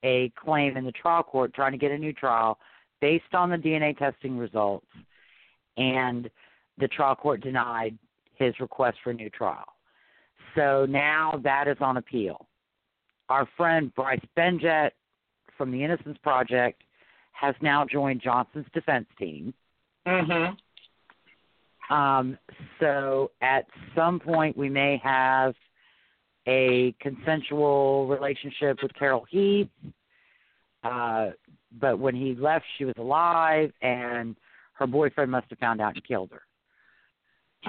a 0.04 0.32
claim 0.42 0.78
in 0.78 0.86
the 0.86 0.92
trial 0.92 1.24
court 1.24 1.54
trying 1.54 1.72
to 1.74 1.78
get 1.78 1.92
a 1.92 1.98
new 1.98 2.14
trial 2.14 2.58
based 3.02 3.34
on 3.34 3.50
the 3.50 3.58
DNA 3.58 3.98
testing 3.98 4.38
results 4.38 4.88
and 5.78 6.30
the 6.78 6.88
trial 6.88 7.16
court 7.16 7.42
denied 7.42 7.98
his 8.36 8.54
request 8.60 8.98
for 9.04 9.12
a 9.12 9.14
new 9.14 9.30
trial. 9.30 9.66
So 10.56 10.86
now 10.88 11.40
that 11.44 11.68
is 11.68 11.78
on 11.82 11.98
appeal. 11.98 12.48
Our 13.30 13.48
friend 13.56 13.94
Bryce 13.96 14.20
Benjet 14.38 14.92
from 15.58 15.72
the 15.72 15.84
Innocence 15.84 16.18
Project 16.24 16.84
has 17.34 17.56
now 17.62 17.86
joined 17.86 18.22
Johnson's 18.22 18.66
defense 18.74 19.06
team. 19.18 19.54
Mm-hmm. 20.08 21.94
Um, 21.94 22.38
so 22.80 23.32
at 23.42 23.66
some 23.96 24.20
point, 24.20 24.58
we 24.58 24.70
may 24.70 25.00
have 25.04 25.54
a 26.48 26.94
consensual 27.02 28.08
relationship 28.08 28.78
with 28.82 28.94
Carol 28.94 29.26
Heath. 29.30 29.70
Uh, 30.84 31.30
but 31.80 32.00
when 32.00 32.16
he 32.16 32.36
left, 32.36 32.66
she 32.78 32.86
was 32.86 32.96
alive, 32.98 33.72
and 33.82 34.36
her 34.74 34.88
boyfriend 34.88 35.30
must 35.30 35.48
have 35.50 35.60
found 35.60 35.82
out 35.82 35.94
and 35.96 36.04
killed 36.08 36.32
her. 36.32 36.42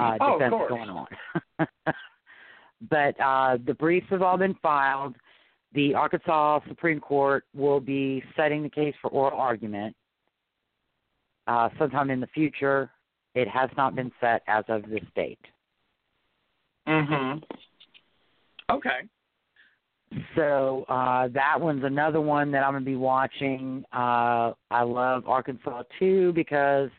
Uh, 0.00 0.16
Oh, 0.20 0.34
of 0.34 0.38
defense 0.38 0.54
going 0.68 0.88
on. 0.88 1.06
but 2.90 3.20
uh, 3.20 3.58
the 3.66 3.74
briefs 3.74 4.06
have 4.10 4.22
all 4.22 4.38
been 4.38 4.54
filed. 4.62 5.16
The 5.72 5.94
Arkansas 5.94 6.60
Supreme 6.68 7.00
Court 7.00 7.44
will 7.54 7.80
be 7.80 8.22
setting 8.36 8.62
the 8.62 8.68
case 8.68 8.94
for 9.00 9.08
oral 9.10 9.38
argument 9.38 9.94
uh, 11.46 11.68
sometime 11.78 12.10
in 12.10 12.20
the 12.20 12.26
future. 12.28 12.90
It 13.34 13.48
has 13.48 13.70
not 13.76 13.94
been 13.94 14.10
set 14.20 14.42
as 14.48 14.64
of 14.68 14.82
this 14.88 15.04
date. 15.14 15.38
Mhm. 16.88 17.42
Okay. 18.70 19.08
So 20.34 20.84
uh, 20.88 21.28
that 21.28 21.60
one's 21.60 21.84
another 21.84 22.20
one 22.20 22.50
that 22.50 22.64
I'm 22.64 22.72
going 22.72 22.84
to 22.84 22.90
be 22.90 22.96
watching. 22.96 23.84
Uh, 23.92 24.52
I 24.70 24.82
love 24.82 25.28
Arkansas 25.28 25.84
too 25.98 26.32
because 26.32 26.90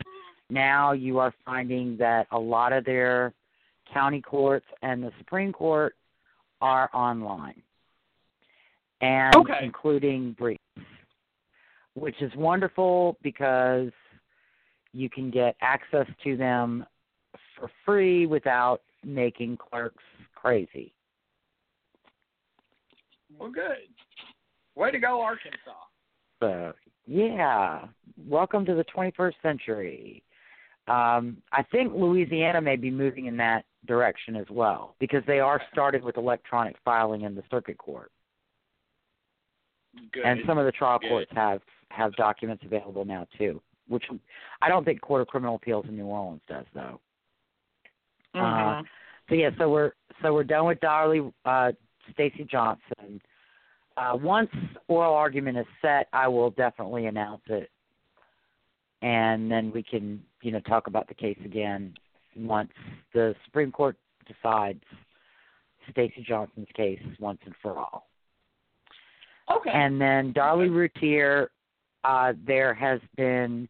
now 0.49 0.93
you 0.93 1.19
are 1.19 1.33
finding 1.45 1.97
that 1.97 2.27
a 2.31 2.39
lot 2.39 2.71
of 2.71 2.85
their 2.85 3.33
county 3.93 4.21
courts 4.21 4.65
and 4.81 5.03
the 5.03 5.11
Supreme 5.17 5.51
Court 5.51 5.95
are 6.61 6.89
online, 6.93 7.61
and 9.01 9.35
Okay. 9.35 9.59
including 9.63 10.33
briefs, 10.33 10.61
which 11.95 12.21
is 12.21 12.33
wonderful 12.35 13.17
because 13.21 13.91
you 14.93 15.09
can 15.09 15.29
get 15.31 15.55
access 15.61 16.07
to 16.23 16.37
them 16.37 16.85
for 17.55 17.69
free 17.85 18.25
without 18.25 18.81
making 19.03 19.57
clerks 19.57 20.03
crazy. 20.35 20.93
Well, 23.37 23.49
good. 23.51 23.87
Way 24.75 24.91
to 24.91 24.99
go, 24.99 25.21
Arkansas. 25.21 25.71
So 26.39 26.73
yeah, 27.05 27.87
welcome 28.27 28.65
to 28.65 28.75
the 28.75 28.85
21st 28.85 29.33
century. 29.41 30.23
Um, 30.87 31.37
I 31.51 31.63
think 31.71 31.93
Louisiana 31.93 32.61
may 32.61 32.75
be 32.75 32.89
moving 32.91 33.27
in 33.27 33.37
that 33.37 33.65
direction 33.85 34.35
as 34.35 34.47
well 34.49 34.95
because 34.99 35.23
they 35.27 35.39
are 35.39 35.61
started 35.71 36.03
with 36.03 36.17
electronic 36.17 36.75
filing 36.83 37.21
in 37.21 37.35
the 37.35 37.43
circuit 37.49 37.77
court, 37.77 38.11
Good. 40.11 40.23
and 40.23 40.39
some 40.47 40.57
of 40.57 40.65
the 40.65 40.71
trial 40.71 40.99
Good. 40.99 41.09
courts 41.09 41.31
have 41.33 41.61
have 41.89 42.13
documents 42.15 42.63
available 42.65 43.05
now 43.05 43.27
too. 43.37 43.61
Which 43.87 44.05
I 44.61 44.69
don't 44.69 44.85
think 44.85 45.01
Court 45.01 45.21
of 45.21 45.27
Criminal 45.27 45.55
Appeals 45.55 45.85
in 45.87 45.97
New 45.97 46.05
Orleans 46.05 46.41
does 46.47 46.65
though. 46.73 46.99
Mhm. 48.35 48.85
So 49.29 49.35
yeah, 49.35 49.49
so 49.57 49.69
we're 49.69 49.91
so 50.21 50.33
we're 50.33 50.43
done 50.45 50.65
with 50.65 50.79
Darlie 50.79 51.31
uh 51.45 51.71
Stacey 52.13 52.45
Johnson. 52.49 53.21
Uh 53.97 54.17
once 54.21 54.49
oral 54.87 55.13
argument 55.13 55.57
is 55.57 55.65
set, 55.81 56.07
I 56.13 56.27
will 56.27 56.51
definitely 56.51 57.07
announce 57.07 57.41
it. 57.47 57.69
And 59.01 59.51
then 59.51 59.71
we 59.71 59.83
can, 59.83 60.23
you 60.41 60.51
know, 60.51 60.59
talk 60.61 60.87
about 60.87 61.07
the 61.07 61.13
case 61.15 61.39
again 61.43 61.95
once 62.35 62.71
the 63.13 63.35
Supreme 63.45 63.71
Court 63.71 63.97
decides 64.27 64.83
Stacey 65.89 66.23
Johnson's 66.25 66.67
case 66.73 67.01
once 67.19 67.39
and 67.45 67.55
for 67.61 67.77
all. 67.77 68.07
Okay. 69.57 69.71
And 69.71 69.99
then 69.99 70.33
Darlie 70.33 70.69
Routier, 70.69 71.49
uh, 72.03 72.33
there 72.45 72.73
has 72.73 72.99
been 73.17 73.67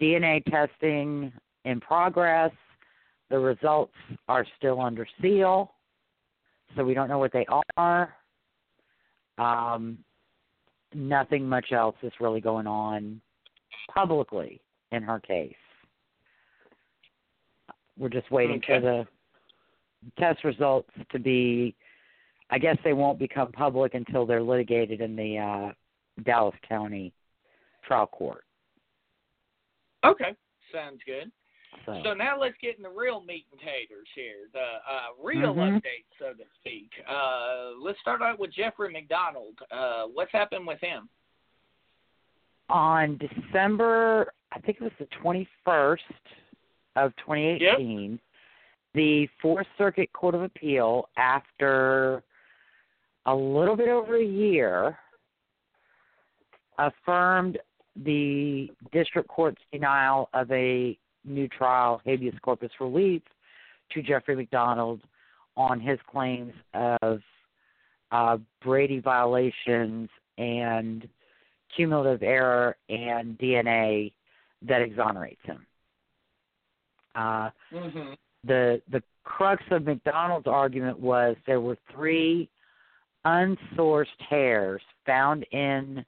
DNA 0.00 0.44
testing 0.44 1.32
in 1.64 1.80
progress. 1.80 2.52
The 3.30 3.38
results 3.38 3.94
are 4.28 4.46
still 4.58 4.80
under 4.80 5.06
seal, 5.20 5.72
so 6.76 6.84
we 6.84 6.94
don't 6.94 7.08
know 7.08 7.18
what 7.18 7.32
they 7.32 7.46
are. 7.76 8.14
Um, 9.38 9.98
nothing 10.94 11.48
much 11.48 11.72
else 11.72 11.96
is 12.02 12.12
really 12.20 12.40
going 12.40 12.66
on 12.66 13.20
publicly 13.92 14.60
in 14.92 15.02
her 15.02 15.18
case. 15.18 15.54
We're 17.98 18.08
just 18.10 18.30
waiting 18.30 18.56
Okay. 18.56 18.74
for 18.74 18.80
the 18.80 19.06
test 20.18 20.44
results 20.44 20.90
to 21.10 21.18
be 21.18 21.74
I 22.52 22.58
guess 22.58 22.76
they 22.84 22.92
won't 22.92 23.18
become 23.18 23.50
public 23.50 23.94
until 23.94 24.26
they're 24.26 24.42
litigated 24.42 25.00
in 25.00 25.16
the 25.16 25.38
uh, 25.38 25.72
Dallas 26.22 26.54
County 26.68 27.12
trial 27.84 28.06
court. 28.06 28.44
okay. 30.04 30.34
Sounds 30.72 31.00
good. 31.06 31.30
So, 31.86 32.00
So 32.04 32.14
now 32.14 32.38
let's 32.38 32.54
get 32.62 32.76
in 32.76 32.82
the 32.82 32.88
real 32.90 33.22
meat 33.22 33.46
and 33.50 33.60
taters 33.60 34.06
here, 34.14 34.48
the 34.52 34.60
uh, 34.60 35.08
real 35.22 35.54
Mhm. 35.54 35.76
update, 35.80 36.04
so 36.18 36.32
to 36.34 36.44
speak. 36.60 36.90
Uh, 37.08 37.72
let's 37.78 37.98
start 38.00 38.20
out 38.22 38.38
with 38.38 38.52
Jeffrey 38.52 38.90
MacDonald. 38.92 39.54
Uh, 39.70 40.04
what's 40.12 40.32
happened 40.32 40.66
with 40.66 40.80
him? 40.80 41.08
on 42.68 43.18
December, 43.18 44.32
I 44.52 44.58
think 44.60 44.78
it 44.80 44.82
was 44.84 44.92
the 44.98 45.06
21st 45.22 46.00
of 46.96 47.14
2018, 47.16 48.18
the 48.94 49.26
Fourth 49.42 49.66
Circuit 49.76 50.10
Court 50.14 50.34
of 50.34 50.42
Appeal, 50.42 51.08
after 51.18 52.22
a 53.26 53.34
little 53.34 53.76
bit 53.76 53.88
over 53.88 54.16
a 54.16 54.24
year, 54.24 54.98
affirmed 56.78 57.58
the 58.04 58.70
district 58.92 59.28
court's 59.28 59.60
denial 59.72 60.28
of 60.32 60.50
a 60.50 60.96
new 61.24 61.46
trial 61.48 62.00
habeas 62.04 62.34
corpus 62.42 62.70
relief 62.80 63.22
to 63.92 64.02
Jeffrey 64.02 64.34
MacDonald 64.34 65.00
on 65.56 65.78
his 65.80 65.98
claims 66.10 66.52
of 66.74 67.20
uh, 68.10 68.38
Brady 68.62 68.98
violations 68.98 70.08
and 70.38 71.06
cumulative 71.76 72.22
error 72.22 72.76
and 72.88 73.38
DNA 73.38 74.12
that 74.62 74.80
exonerates 74.82 75.40
him. 75.44 75.66
Uh, 77.14 77.50
Mm-hmm. 77.72 78.12
the 78.44 78.80
the 78.90 79.02
crux 79.24 79.62
of 79.70 79.84
MacDonald's 79.84 80.46
argument 80.46 80.98
was 80.98 81.36
there 81.46 81.60
were 81.60 81.76
three 81.94 82.48
unsourced 83.26 84.06
hairs 84.28 84.82
found 85.06 85.44
in 85.52 86.04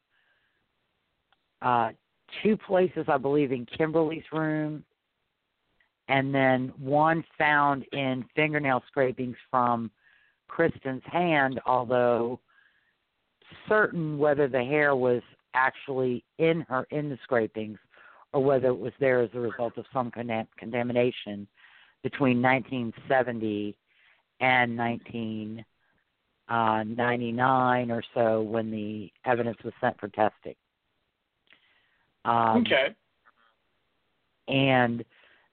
uh, 1.63 1.91
two 2.43 2.57
places, 2.57 3.07
I 3.09 3.17
believe, 3.17 3.53
in 3.53 3.67
Kimberly's 3.67 4.25
room, 4.33 4.85
and 6.09 6.35
then 6.35 6.73
one 6.79 7.25
found 7.39 7.85
in 7.93 8.25
fingernail 8.37 8.83
scrapings 8.89 9.37
from 9.51 9.91
Kristen's 10.49 11.03
hand, 11.07 11.61
although 11.67 12.41
certain 13.69 14.19
whether 14.19 14.49
the 14.49 14.63
hair 14.63 14.95
was 14.95 15.23
actually 15.55 16.25
in 16.39 16.63
her 16.69 16.87
in 16.91 17.09
the 17.09 17.19
scrapings 17.23 17.79
or 18.33 18.43
whether 18.43 18.69
it 18.69 18.79
was 18.79 18.93
there 18.99 19.21
as 19.21 19.31
a 19.35 19.41
result 19.41 19.79
of 19.79 19.85
some 19.93 20.11
condam- 20.11 20.49
contamination 20.59 21.47
between 22.03 22.43
1970 22.43 23.77
and 24.41 24.77
1999 26.49 27.91
or 27.91 28.03
so 28.15 28.43
when 28.43 28.71
the 28.71 29.11
evidence 29.25 29.59
was 29.65 29.73
sent 29.81 29.99
for 29.99 30.09
testing. 30.09 30.55
Um, 32.25 32.63
okay. 32.63 32.95
and 34.49 35.05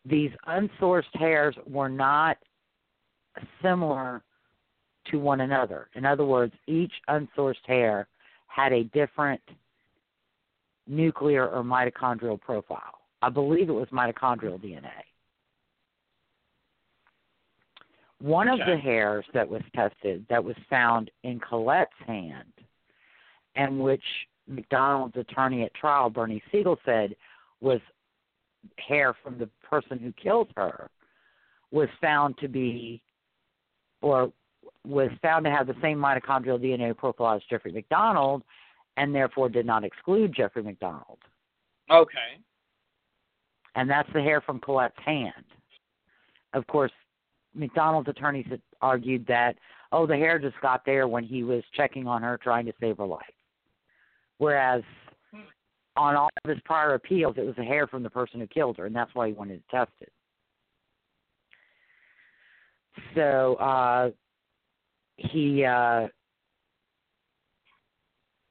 these 0.05 0.31
unsourced 0.47 1.13
hairs 1.13 1.55
were 1.67 1.89
not 1.89 2.37
similar 3.61 4.23
to 5.09 5.19
one 5.19 5.41
another. 5.41 5.89
In 5.95 6.05
other 6.05 6.25
words, 6.25 6.53
each 6.67 6.93
unsourced 7.09 7.65
hair 7.65 8.07
had 8.47 8.71
a 8.71 8.85
different 8.85 9.41
nuclear 10.87 11.47
or 11.47 11.63
mitochondrial 11.63 12.39
profile. 12.39 12.99
I 13.21 13.29
believe 13.29 13.69
it 13.69 13.73
was 13.73 13.87
mitochondrial 13.91 14.59
DNA. 14.59 14.89
One 18.21 18.47
of 18.47 18.59
the 18.59 18.77
hairs 18.77 19.25
that 19.33 19.49
was 19.49 19.61
tested 19.75 20.25
that 20.29 20.43
was 20.43 20.55
found 20.69 21.09
in 21.23 21.39
Colette's 21.39 21.91
hand, 22.05 22.53
and 23.55 23.79
which 23.79 24.03
MacDonald's 24.47 25.17
attorney 25.17 25.63
at 25.63 25.73
trial, 25.73 26.09
Bernie 26.09 26.43
Segal, 26.53 26.77
said 26.85 27.15
was 27.61 27.79
hair 28.77 29.15
from 29.23 29.39
the 29.39 29.49
person 29.63 29.97
who 29.97 30.13
killed 30.13 30.49
her, 30.55 30.89
was 31.71 31.89
found 31.99 32.37
to 32.37 32.47
be, 32.47 33.01
or 34.01 34.31
was 34.85 35.09
found 35.21 35.45
to 35.45 35.51
have 35.51 35.65
the 35.67 35.75
same 35.81 35.97
mitochondrial 35.97 36.59
DNA 36.59 36.95
profile 36.95 37.35
as 37.35 37.41
Jeffrey 37.49 37.71
MacDonald, 37.71 38.43
and 38.97 39.15
therefore 39.15 39.49
did 39.49 39.65
not 39.65 39.83
exclude 39.83 40.33
Jeffrey 40.35 40.63
MacDonald. 40.63 41.19
Okay. 41.89 42.39
and 43.75 43.89
that's 43.89 44.11
the 44.13 44.21
hair 44.21 44.41
from 44.41 44.59
Colette's 44.59 44.93
hand. 45.03 45.45
Of 46.53 46.67
course, 46.67 46.91
MacDonald's 47.53 48.09
attorneys 48.09 48.45
had 48.49 48.61
argued 48.81 49.25
that, 49.27 49.55
oh, 49.91 50.05
the 50.05 50.15
hair 50.15 50.39
just 50.39 50.59
got 50.61 50.85
there 50.85 51.07
when 51.07 51.23
he 51.23 51.43
was 51.43 51.63
checking 51.75 52.07
on 52.07 52.21
her 52.21 52.37
trying 52.41 52.65
to 52.65 52.73
save 52.79 52.97
her 52.97 53.05
life. 53.05 53.21
Whereas 54.37 54.83
on 55.95 56.15
all 56.15 56.29
of 56.43 56.49
his 56.49 56.59
prior 56.63 56.93
appeals, 56.93 57.35
it 57.37 57.45
was 57.45 57.55
the 57.55 57.63
hair 57.63 57.87
from 57.87 58.03
the 58.03 58.09
person 58.09 58.39
who 58.39 58.47
killed 58.47 58.77
her, 58.77 58.85
and 58.85 58.95
that's 58.95 59.13
why 59.13 59.27
he 59.27 59.33
wanted 59.33 59.61
to 59.63 59.77
test 59.77 59.91
it. 59.99 60.11
So 63.15 63.55
uh, 63.55 64.11
he 65.17 65.65
uh, 65.65 66.07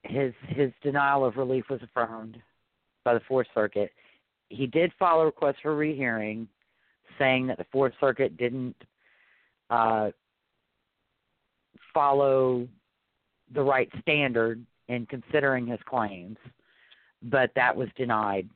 his 0.05 0.33
his 0.49 0.71
denial 0.83 1.25
of 1.25 1.37
relief 1.37 1.65
was 1.71 1.81
affirmed 1.83 2.39
by 3.05 3.15
the 3.15 3.21
Fourth 3.29 3.47
Circuit. 3.55 3.91
He 4.49 4.67
did 4.67 4.93
file 4.99 5.21
a 5.21 5.27
request 5.27 5.59
for 5.63 5.75
rehearing, 5.75 6.49
saying 7.19 7.47
that 7.47 7.59
the 7.59 7.67
Fourth 7.73 7.93
Circuit 8.01 8.37
didn't 8.37 8.77
uh, 9.71 10.11
follow 11.95 12.69
the 13.55 13.63
right 13.63 13.89
standard 14.01 14.65
in 14.89 15.07
considering 15.07 15.67
his 15.67 15.79
claims, 15.87 16.37
but 17.23 17.51
that 17.55 17.75
was 17.75 17.89
denied 17.97 18.49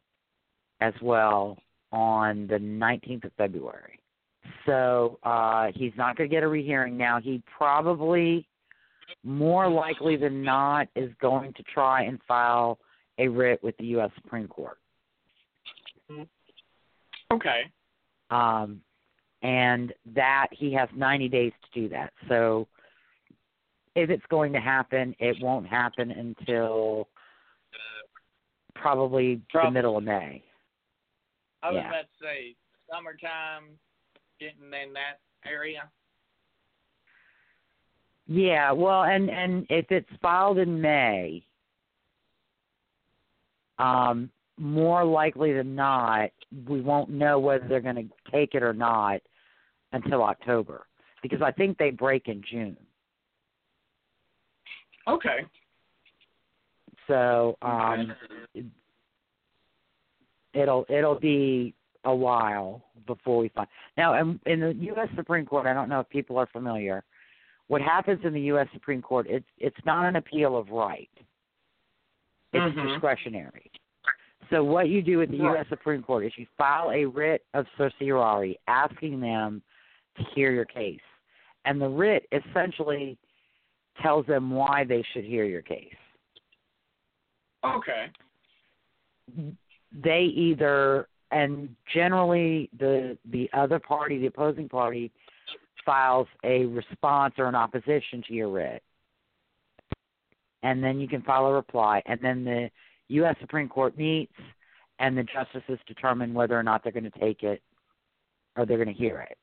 as 0.81 0.95
well 1.01 1.59
on 1.93 2.47
the 2.49 2.57
19th 2.57 3.25
of 3.25 3.33
February. 3.39 4.01
So 4.67 5.19
uh, 5.23 5.69
he's 5.75 5.93
not 5.97 6.17
going 6.17 6.29
to 6.29 6.35
get 6.35 6.43
a 6.43 6.49
rehearing 6.49 6.97
now. 6.97 7.21
He 7.21 7.43
probably, 7.57 8.47
more 9.23 9.69
likely 9.69 10.17
than 10.17 10.43
not, 10.43 10.89
is 10.97 11.11
going 11.21 11.53
to 11.55 11.63
try 11.63 12.03
and 12.03 12.19
file 12.27 12.79
a 13.19 13.29
writ 13.29 13.63
with 13.63 13.77
the 13.79 13.87
U.S. 13.87 14.11
Supreme 14.17 14.49
Court. 14.49 14.79
Okay. 17.33 17.63
Um, 18.31 18.81
and 19.45 19.93
that 20.15 20.49
he 20.51 20.73
has 20.73 20.89
90 20.97 21.29
days 21.29 21.53
to 21.63 21.81
do 21.81 21.89
that. 21.91 22.13
So 22.29 22.67
if 23.95 24.09
it's 24.09 24.25
going 24.31 24.55
to 24.55 24.61
happen, 24.61 25.15
it 25.21 25.37
won't 25.41 25.69
happen 25.69 26.11
until 26.11 27.09
probably 28.75 29.41
the 29.53 29.71
middle 29.71 29.99
of 29.99 30.03
May. 30.03 30.43
I 31.63 31.71
was 31.71 31.77
Yeah. 31.77 31.89
about 31.89 32.03
to 32.03 32.25
say 32.25 32.57
summertime, 32.91 33.79
getting 34.41 34.73
in 34.73 34.93
that 34.95 35.21
area. 35.45 35.91
Yeah, 38.27 38.73
well, 38.73 39.05
and 39.05 39.31
and 39.31 39.67
if 39.69 39.93
it's 39.93 40.11
filed 40.23 40.59
in 40.59 40.81
May, 40.81 41.47
um, 43.79 44.31
more 44.57 45.05
likely 45.05 45.53
than 45.53 45.75
not, 45.75 46.31
we 46.67 46.81
won't 46.81 47.11
know 47.11 47.39
whether 47.39 47.69
they're 47.69 47.81
going 47.81 48.09
to 48.09 48.31
take 48.31 48.55
it 48.55 48.63
or 48.63 48.73
not 48.73 49.21
until 49.95 50.23
October, 50.23 50.87
because 51.23 51.41
I 51.41 51.53
think 51.53 51.79
they 51.79 51.91
break 51.91 52.29
in 52.29 52.43
June. 52.51 52.77
Okay. 55.09 55.47
So 57.07 57.57
um, 57.63 58.15
it'll 60.53 60.85
it'll 60.89 61.19
be 61.19 61.75
a 62.05 62.15
while 62.15 62.85
before 63.07 63.39
we 63.39 63.49
find. 63.51 63.69
Now, 63.97 64.19
in, 64.21 64.41
in 64.47 64.61
the 64.61 64.75
U.S. 64.87 65.09
Supreme 65.17 65.47
Court, 65.47 65.67
I 65.67 65.73
don't 65.73 65.89
know 65.89 66.01
if 66.01 66.09
people 66.09 66.37
are 66.39 66.47
familiar. 66.47 67.05
What 67.69 67.81
happens 67.81 68.21
in 68.25 68.33
the 68.35 68.41
U.S. 68.43 68.67
Supreme 68.73 69.01
Court? 69.01 69.27
It's 69.29 69.47
it's 69.59 69.77
not 69.87 70.07
an 70.07 70.17
appeal 70.17 70.57
of 70.57 70.69
right. 70.71 71.11
It's 72.53 72.77
Mhm. 72.77 72.93
discretionary. 72.93 73.71
So 74.51 74.63
what 74.63 74.89
you 74.89 75.03
do 75.03 75.19
with 75.19 75.31
the 75.31 75.39
U.S. 75.39 75.67
Supreme 75.69 76.03
Court 76.03 76.27
is 76.27 76.33
you 76.37 76.47
file 76.59 76.91
a 76.91 77.05
writ 77.05 77.45
of 77.55 77.67
certiorari 77.79 78.59
asking 78.69 79.21
them 79.21 79.63
to 80.17 80.25
hear 80.35 80.53
your 80.53 80.65
case, 80.65 81.01
and 81.65 81.81
the 81.81 81.89
writ 81.89 82.27
essentially 82.33 83.19
tells 84.03 84.27
them 84.27 84.51
why 84.51 84.85
they 84.85 85.05
should 85.13 85.25
hear 85.25 85.45
your 85.45 85.63
case 85.63 85.95
Okay. 87.65 88.07
they 90.03 90.23
either 90.25 91.09
and 91.31 91.75
generally 91.93 92.69
the 92.79 93.17
the 93.31 93.49
other 93.53 93.79
party, 93.79 94.19
the 94.19 94.27
opposing 94.27 94.69
party, 94.69 95.11
files 95.85 96.29
a 96.45 96.67
response 96.67 97.35
or 97.39 97.47
an 97.47 97.55
opposition 97.55 98.23
to 98.29 98.35
your 98.35 98.49
writ. 98.49 98.83
And 100.63 100.83
then 100.83 101.01
you 101.01 101.09
can 101.09 101.23
file 101.23 101.47
a 101.47 101.53
reply 101.53 102.03
and 102.07 102.21
then 102.23 102.45
the 102.45 102.71
US 103.09 103.37
Supreme 103.41 103.69
Court 103.69 103.97
meets 103.97 104.33
and 104.99 105.17
the 105.17 105.25
justices 105.25 105.79
determine 105.87 106.35
whether 106.35 106.59
or 106.59 106.63
not 106.63 106.83
they're 106.83 106.93
going 106.93 107.11
to 107.11 107.19
take 107.19 107.43
it 107.43 107.63
or 108.57 108.65
they're 108.65 108.83
going 108.83 108.95
to 108.95 108.95
hear 108.95 109.21
it. 109.21 109.37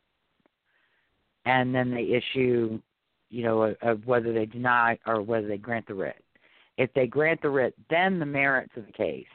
And 1.45 1.73
then 1.73 1.91
they 1.91 2.03
issue, 2.03 2.79
you 3.29 3.43
know, 3.43 3.63
a, 3.63 3.91
a, 3.91 3.95
whether 4.05 4.33
they 4.33 4.45
deny 4.45 4.97
or 5.05 5.21
whether 5.21 5.47
they 5.47 5.57
grant 5.57 5.87
the 5.87 5.93
writ. 5.93 6.23
If 6.77 6.93
they 6.93 7.07
grant 7.07 7.41
the 7.41 7.49
writ, 7.49 7.75
then 7.89 8.19
the 8.19 8.25
merits 8.25 8.73
of 8.75 8.85
the 8.85 8.91
case 8.91 9.25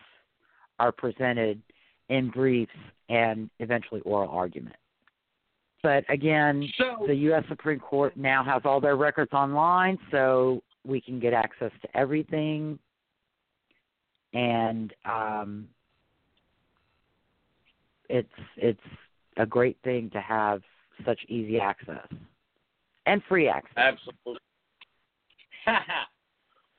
are 0.79 0.93
presented 0.93 1.61
in 2.09 2.31
briefs 2.31 2.73
and 3.09 3.51
eventually 3.59 4.01
oral 4.03 4.31
argument. 4.31 4.77
But 5.83 6.05
again, 6.09 6.69
So 6.79 7.07
the 7.07 7.15
U.S. 7.15 7.45
Supreme 7.49 7.79
Court 7.79 8.17
now 8.17 8.43
has 8.43 8.63
all 8.65 8.81
their 8.81 8.97
records 8.97 9.33
online, 9.33 9.99
so 10.11 10.63
we 10.85 11.01
can 11.01 11.21
get 11.21 11.33
access 11.33 11.71
to 11.83 11.97
everything. 11.97 12.79
And 14.35 14.93
um, 15.05 15.69
it's 18.09 18.29
it's 18.57 18.81
a 19.37 19.47
great 19.47 19.77
thing 19.85 20.11
to 20.11 20.21
have 20.21 20.63
such 21.05 21.21
easy 21.29 21.59
access 21.59 22.07
and 23.07 23.23
free 23.29 23.49
access. 23.49 23.77
Absolutely. 23.77 24.41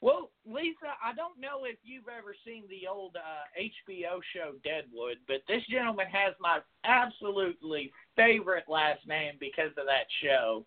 well, 0.01 0.29
Lisa, 0.45 0.93
I 1.03 1.13
don't 1.13 1.39
know 1.39 1.65
if 1.65 1.77
you've 1.83 2.07
ever 2.07 2.35
seen 2.45 2.63
the 2.69 2.87
old 2.87 3.15
uh, 3.15 3.59
HBO 3.59 4.19
show 4.33 4.53
Deadwood, 4.63 5.17
but 5.27 5.37
this 5.47 5.63
gentleman 5.69 6.07
has 6.07 6.33
my 6.39 6.59
absolutely 6.83 7.91
favorite 8.15 8.65
last 8.67 9.07
name 9.07 9.33
because 9.39 9.71
of 9.77 9.85
that 9.85 10.07
show. 10.21 10.65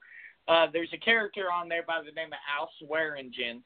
Uh, 0.48 0.66
there's 0.72 0.92
a 0.92 0.98
character 0.98 1.46
on 1.52 1.68
there 1.68 1.84
by 1.86 2.00
the 2.04 2.12
name 2.12 2.28
of 2.28 2.38
Al 2.58 2.70
Swearengen, 2.82 3.60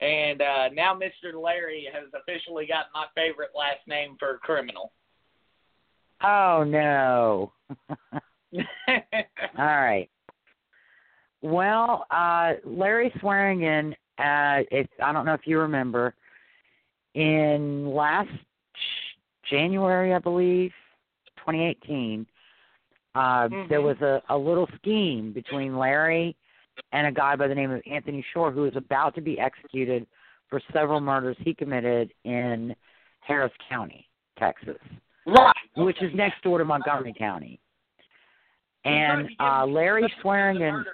and 0.00 0.42
uh, 0.42 0.68
now 0.74 0.94
Mr. 0.94 1.40
Larry 1.40 1.88
has 1.92 2.08
officially 2.14 2.66
got 2.66 2.86
my 2.94 3.06
favorite 3.14 3.50
last 3.56 3.86
name 3.86 4.16
for 4.18 4.34
a 4.34 4.38
criminal. 4.38 4.92
Oh 6.22 6.64
no. 6.66 7.52
All 9.58 9.64
right. 9.64 10.08
Well, 11.42 12.06
uh, 12.10 12.54
Larry 12.64 13.12
Swearingen, 13.20 13.94
uh, 14.18 14.64
if 14.70 14.88
I 15.02 15.12
don't 15.12 15.24
know 15.24 15.34
if 15.34 15.46
you 15.46 15.60
remember, 15.60 16.14
in 17.14 17.92
last 17.94 18.30
January, 19.48 20.14
I 20.14 20.18
believe, 20.18 20.72
2018, 21.36 22.26
uh, 23.14 23.48
there 23.68 23.80
Mhm. 23.80 23.84
was 23.84 24.00
a, 24.00 24.22
a 24.28 24.36
little 24.36 24.68
scheme 24.76 25.32
between 25.32 25.76
Larry 25.78 26.36
and 26.92 27.06
a 27.06 27.12
guy 27.12 27.36
by 27.36 27.48
the 27.48 27.54
name 27.54 27.70
of 27.70 27.82
Anthony 27.90 28.24
Shore 28.32 28.50
who 28.50 28.62
was 28.62 28.76
about 28.76 29.14
to 29.14 29.20
be 29.20 29.38
executed 29.38 30.06
for 30.48 30.60
several 30.72 31.00
murders 31.00 31.36
he 31.40 31.54
committed 31.54 32.12
in 32.24 32.74
Harris 33.20 33.52
County, 33.68 34.08
Texas 34.38 34.78
right. 35.26 35.54
which 35.76 36.00
is 36.02 36.14
next 36.14 36.42
door 36.42 36.58
to 36.58 36.64
Montgomery 36.64 37.14
County. 37.16 37.60
And 38.88 39.28
uh, 39.40 39.66
Larry 39.66 40.12
Swearingen, 40.20 40.84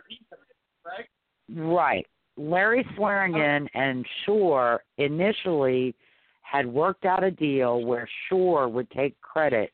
Right? 0.85 1.07
right? 1.49 2.07
Larry 2.37 2.87
Swearingen 2.97 3.69
and 3.75 4.05
Shore 4.25 4.83
initially 4.99 5.95
had 6.43 6.67
worked 6.67 7.05
out 7.05 7.25
a 7.25 7.31
deal 7.31 7.85
where 7.85 8.09
Shore 8.29 8.69
would 8.69 8.91
take 8.91 9.21
credit 9.21 9.73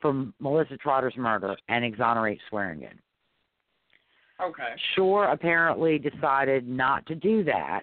for 0.00 0.26
Melissa 0.40 0.76
Trotter's 0.76 1.16
murder 1.16 1.56
and 1.68 1.84
exonerate 1.84 2.40
Swearingen. 2.48 2.98
Okay. 4.42 4.74
Shore 4.94 5.26
apparently 5.26 5.98
decided 5.98 6.66
not 6.66 7.04
to 7.06 7.14
do 7.14 7.44
that, 7.44 7.82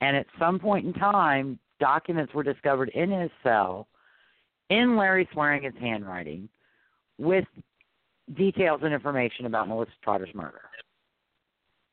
and 0.00 0.16
at 0.16 0.26
some 0.38 0.58
point 0.58 0.84
in 0.86 0.92
time, 0.92 1.58
documents 1.80 2.34
were 2.34 2.42
discovered 2.42 2.90
in 2.90 3.10
his 3.10 3.30
cell 3.42 3.88
in 4.68 4.96
Larry 4.96 5.26
Swearingen's 5.32 5.78
handwriting 5.80 6.48
with 7.18 7.46
details 8.34 8.80
and 8.82 8.92
information 8.92 9.46
about 9.46 9.68
Melissa 9.68 9.92
Trotter's 10.02 10.34
murder. 10.34 10.60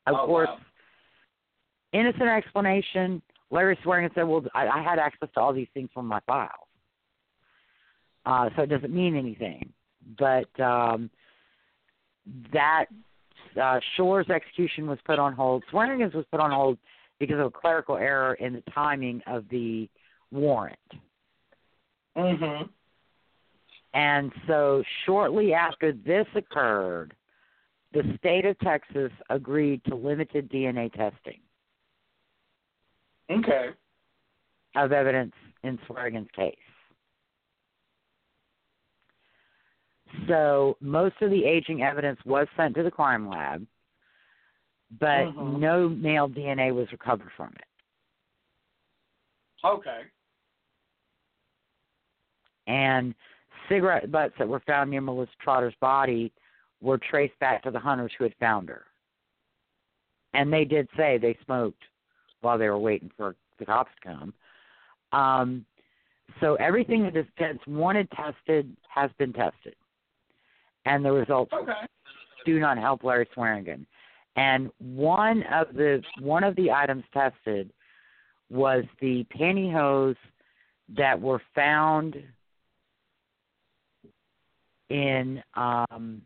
Of 0.06 0.14
Oh, 0.18 0.26
course, 0.26 0.48
wow. 0.48 0.58
innocent 1.92 2.28
explanation. 2.28 3.22
Larry 3.50 3.78
Swearingen 3.82 4.10
said, 4.14 4.24
"Well, 4.24 4.44
I, 4.54 4.66
I 4.68 4.82
had 4.82 4.98
access 4.98 5.28
to 5.34 5.40
all 5.40 5.52
these 5.52 5.68
things 5.74 5.88
from 5.94 6.06
my 6.06 6.20
files, 6.26 6.50
uh, 8.24 8.50
so 8.56 8.62
it 8.62 8.68
doesn't 8.68 8.92
mean 8.94 9.16
anything." 9.16 9.72
But 10.18 10.48
um, 10.60 11.10
that 12.52 12.86
uh, 13.60 13.80
Shore's 13.96 14.28
execution 14.30 14.86
was 14.86 14.98
put 15.04 15.18
on 15.18 15.32
hold. 15.32 15.64
Swearingen's 15.72 16.14
was 16.14 16.24
put 16.30 16.40
on 16.40 16.50
hold 16.50 16.78
because 17.18 17.38
of 17.38 17.46
a 17.46 17.50
clerical 17.50 17.96
error 17.96 18.34
in 18.34 18.52
the 18.52 18.62
timing 18.72 19.22
of 19.26 19.48
the 19.48 19.88
warrant. 20.30 20.78
Mhm. 22.16 22.68
And 23.96 24.30
so, 24.46 24.84
shortly 25.06 25.54
after 25.54 25.90
this 25.90 26.26
occurred, 26.34 27.16
the 27.94 28.02
state 28.18 28.44
of 28.44 28.58
Texas 28.58 29.10
agreed 29.30 29.82
to 29.86 29.94
limited 29.94 30.50
DNA 30.50 30.92
testing 30.92 31.40
Okay. 33.30 33.70
of 34.74 34.92
evidence 34.92 35.32
in 35.62 35.78
Swearingen's 35.78 36.30
case. 36.32 36.58
So, 40.28 40.76
most 40.80 41.14
of 41.22 41.30
the 41.30 41.46
aging 41.46 41.82
evidence 41.82 42.22
was 42.26 42.46
sent 42.54 42.74
to 42.74 42.82
the 42.82 42.90
crime 42.90 43.26
lab, 43.26 43.66
but 44.90 45.28
Mhm. 45.28 45.58
no 45.58 45.88
male 45.88 46.28
DNA 46.28 46.70
was 46.70 46.92
recovered 46.92 47.32
from 47.32 47.54
it. 47.54 47.68
Okay. 49.64 50.04
And 52.66 53.14
cigarette 53.68 54.10
butts 54.10 54.34
that 54.38 54.48
were 54.48 54.62
found 54.66 54.90
near 54.90 55.00
Melissa 55.00 55.32
Trotter's 55.42 55.74
body 55.80 56.32
were 56.80 56.98
traced 56.98 57.38
back 57.38 57.62
to 57.62 57.70
the 57.70 57.78
hunters 57.78 58.12
who 58.16 58.24
had 58.24 58.34
found 58.38 58.68
her. 58.68 58.84
And 60.34 60.52
they 60.52 60.64
did 60.64 60.88
say 60.96 61.18
they 61.18 61.36
smoked 61.44 61.82
while 62.40 62.58
they 62.58 62.68
were 62.68 62.78
waiting 62.78 63.10
for 63.16 63.34
the 63.58 63.66
cops 63.66 63.90
to 64.02 64.08
come. 64.08 64.34
Um, 65.12 65.64
so 66.40 66.56
everything 66.56 67.04
the 67.04 67.10
defense 67.10 67.60
wanted 67.66 68.10
tested 68.10 68.76
has 68.88 69.10
been 69.18 69.32
tested. 69.32 69.74
And 70.84 71.04
the 71.04 71.12
results 71.12 71.52
Okay. 71.52 71.72
do 72.44 72.58
not 72.58 72.78
help 72.78 73.02
Larry 73.02 73.28
Swearingen. 73.34 73.86
And 74.36 74.70
one 74.78 75.42
of 75.44 75.72
the 75.74 76.02
one 76.20 76.44
of 76.44 76.54
the 76.56 76.70
items 76.70 77.04
tested 77.12 77.72
was 78.50 78.84
the 79.00 79.24
pantyhose 79.36 80.16
that 80.96 81.20
were 81.20 81.40
found 81.54 82.22
in 84.90 85.42
um 85.54 86.22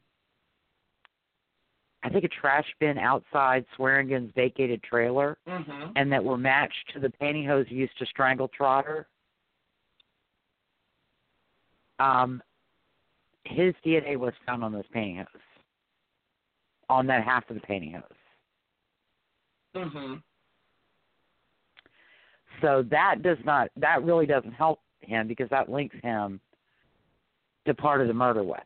I 2.03 2.09
think 2.09 2.25
a 2.25 2.29
trash 2.29 2.67
bin 2.79 2.97
outside 2.99 3.65
Swearingen's 3.77 4.33
vacated 4.35 4.83
trailer 4.83 5.37
Mhm. 5.47 5.93
and 5.97 6.11
that 6.13 6.25
were 6.25 6.39
matched 6.39 6.91
to 6.95 7.01
the 7.01 7.11
pantyhose 7.11 7.71
used 7.71 7.97
to 7.99 8.07
strangle 8.07 8.49
Trotter. 8.49 9.07
Um 11.99 12.43
his 13.45 13.75
DNA 13.85 14.17
was 14.17 14.35
found 14.47 14.63
on 14.63 14.73
those 14.73 14.87
pantyhose. 14.95 15.27
On 16.89 17.07
that 17.07 17.25
half 17.25 17.49
of 17.51 17.55
the 17.55 17.67
pantyhose. 17.67 18.03
Mhm. 19.75 20.23
So 22.61 22.83
that 22.83 23.23
does 23.23 23.39
not 23.45 23.71
that 23.77 24.03
really 24.03 24.27
doesn't 24.27 24.53
help 24.53 24.81
him 25.01 25.27
because 25.27 25.49
that 25.51 25.71
links 25.71 25.97
him 26.03 26.41
to 27.71 27.83
part 27.83 28.01
of 28.01 28.09
the 28.09 28.15
murder 28.15 28.43
weapon. 28.43 28.65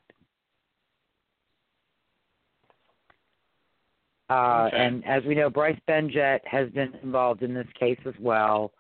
Uh, 4.31 4.69
Okay. 4.69 4.77
And 4.79 5.05
as 5.07 5.23
we 5.25 5.35
know, 5.35 5.51
Bryce 5.51 5.79
Benjet 5.89 6.41
has 6.47 6.71
been 6.71 6.95
involved 7.03 7.43
in 7.43 7.53
this 7.55 7.67
case 7.79 7.99
as 8.07 8.15
well. 8.19 8.73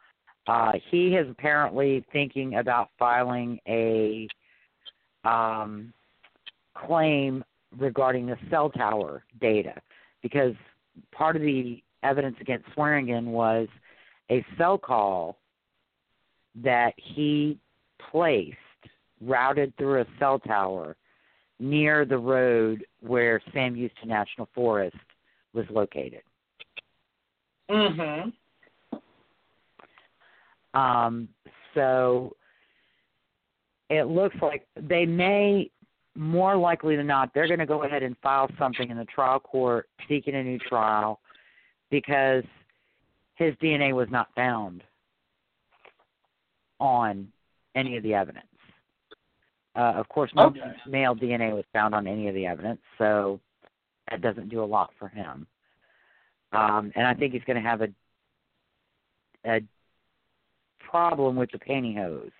Uh, 0.46 0.72
he 0.90 1.14
is 1.14 1.28
apparently 1.30 2.04
thinking 2.12 2.56
about 2.56 2.90
filing 2.98 3.58
a 3.68 4.26
um, 5.24 5.92
claim 6.74 7.44
regarding 7.78 8.26
the 8.26 8.36
cell 8.50 8.70
tower 8.70 9.24
data 9.40 9.74
because 10.22 10.54
part 11.12 11.36
of 11.36 11.42
the 11.42 11.82
evidence 12.02 12.36
against 12.40 12.66
Swearingen 12.74 13.26
was 13.26 13.68
a 14.30 14.44
cell 14.56 14.78
call 14.78 15.38
that 16.56 16.94
he 16.96 17.58
placed 18.10 18.56
routed 19.20 19.76
through 19.76 20.02
a 20.02 20.06
cell 20.18 20.38
tower 20.38 20.96
near 21.58 22.04
the 22.04 22.18
road 22.18 22.84
where 23.00 23.40
Sam 23.52 23.74
Houston 23.74 24.08
National 24.08 24.48
Forest 24.54 24.96
was 25.52 25.64
located. 25.70 26.22
Mhm. 27.68 28.32
Um, 30.74 31.28
so 31.74 32.36
it 33.88 34.04
looks 34.04 34.36
like 34.42 34.66
they 34.76 35.06
may, 35.06 35.70
more 36.16 36.56
likely 36.56 36.96
than 36.96 37.06
not, 37.06 37.32
they're 37.32 37.46
going 37.46 37.60
to 37.60 37.66
go 37.66 37.84
ahead 37.84 38.02
and 38.02 38.18
file 38.18 38.50
something 38.58 38.90
in 38.90 38.96
the 38.96 39.04
trial 39.04 39.38
court 39.38 39.88
seeking 40.08 40.34
a 40.34 40.42
new 40.42 40.58
trial 40.58 41.20
because 41.90 42.44
his 43.36 43.54
DNA 43.56 43.92
was 43.92 44.08
not 44.10 44.28
found 44.34 44.82
on 46.80 47.32
any 47.74 47.96
of 47.96 48.02
the 48.02 48.14
evidence. 48.14 48.46
Uh, 49.76 49.94
of 49.96 50.08
course, 50.08 50.32
no 50.34 50.46
Okay. 50.46 50.76
male 50.86 51.14
DNA 51.16 51.52
was 51.52 51.64
found 51.72 51.94
on 51.94 52.06
any 52.06 52.28
of 52.28 52.34
the 52.34 52.46
evidence, 52.46 52.80
so 52.96 53.40
that 54.08 54.20
doesn't 54.20 54.48
do 54.48 54.62
a 54.62 54.64
lot 54.64 54.92
for 54.98 55.08
him. 55.08 55.46
Um, 56.52 56.92
and 56.94 57.06
I 57.06 57.14
think 57.14 57.32
he's 57.32 57.44
going 57.44 57.62
to 57.62 57.68
have 57.68 57.82
a 57.82 57.88
a 59.46 59.60
problem 60.78 61.36
with 61.36 61.50
the 61.50 61.58
pantyhose 61.58 62.32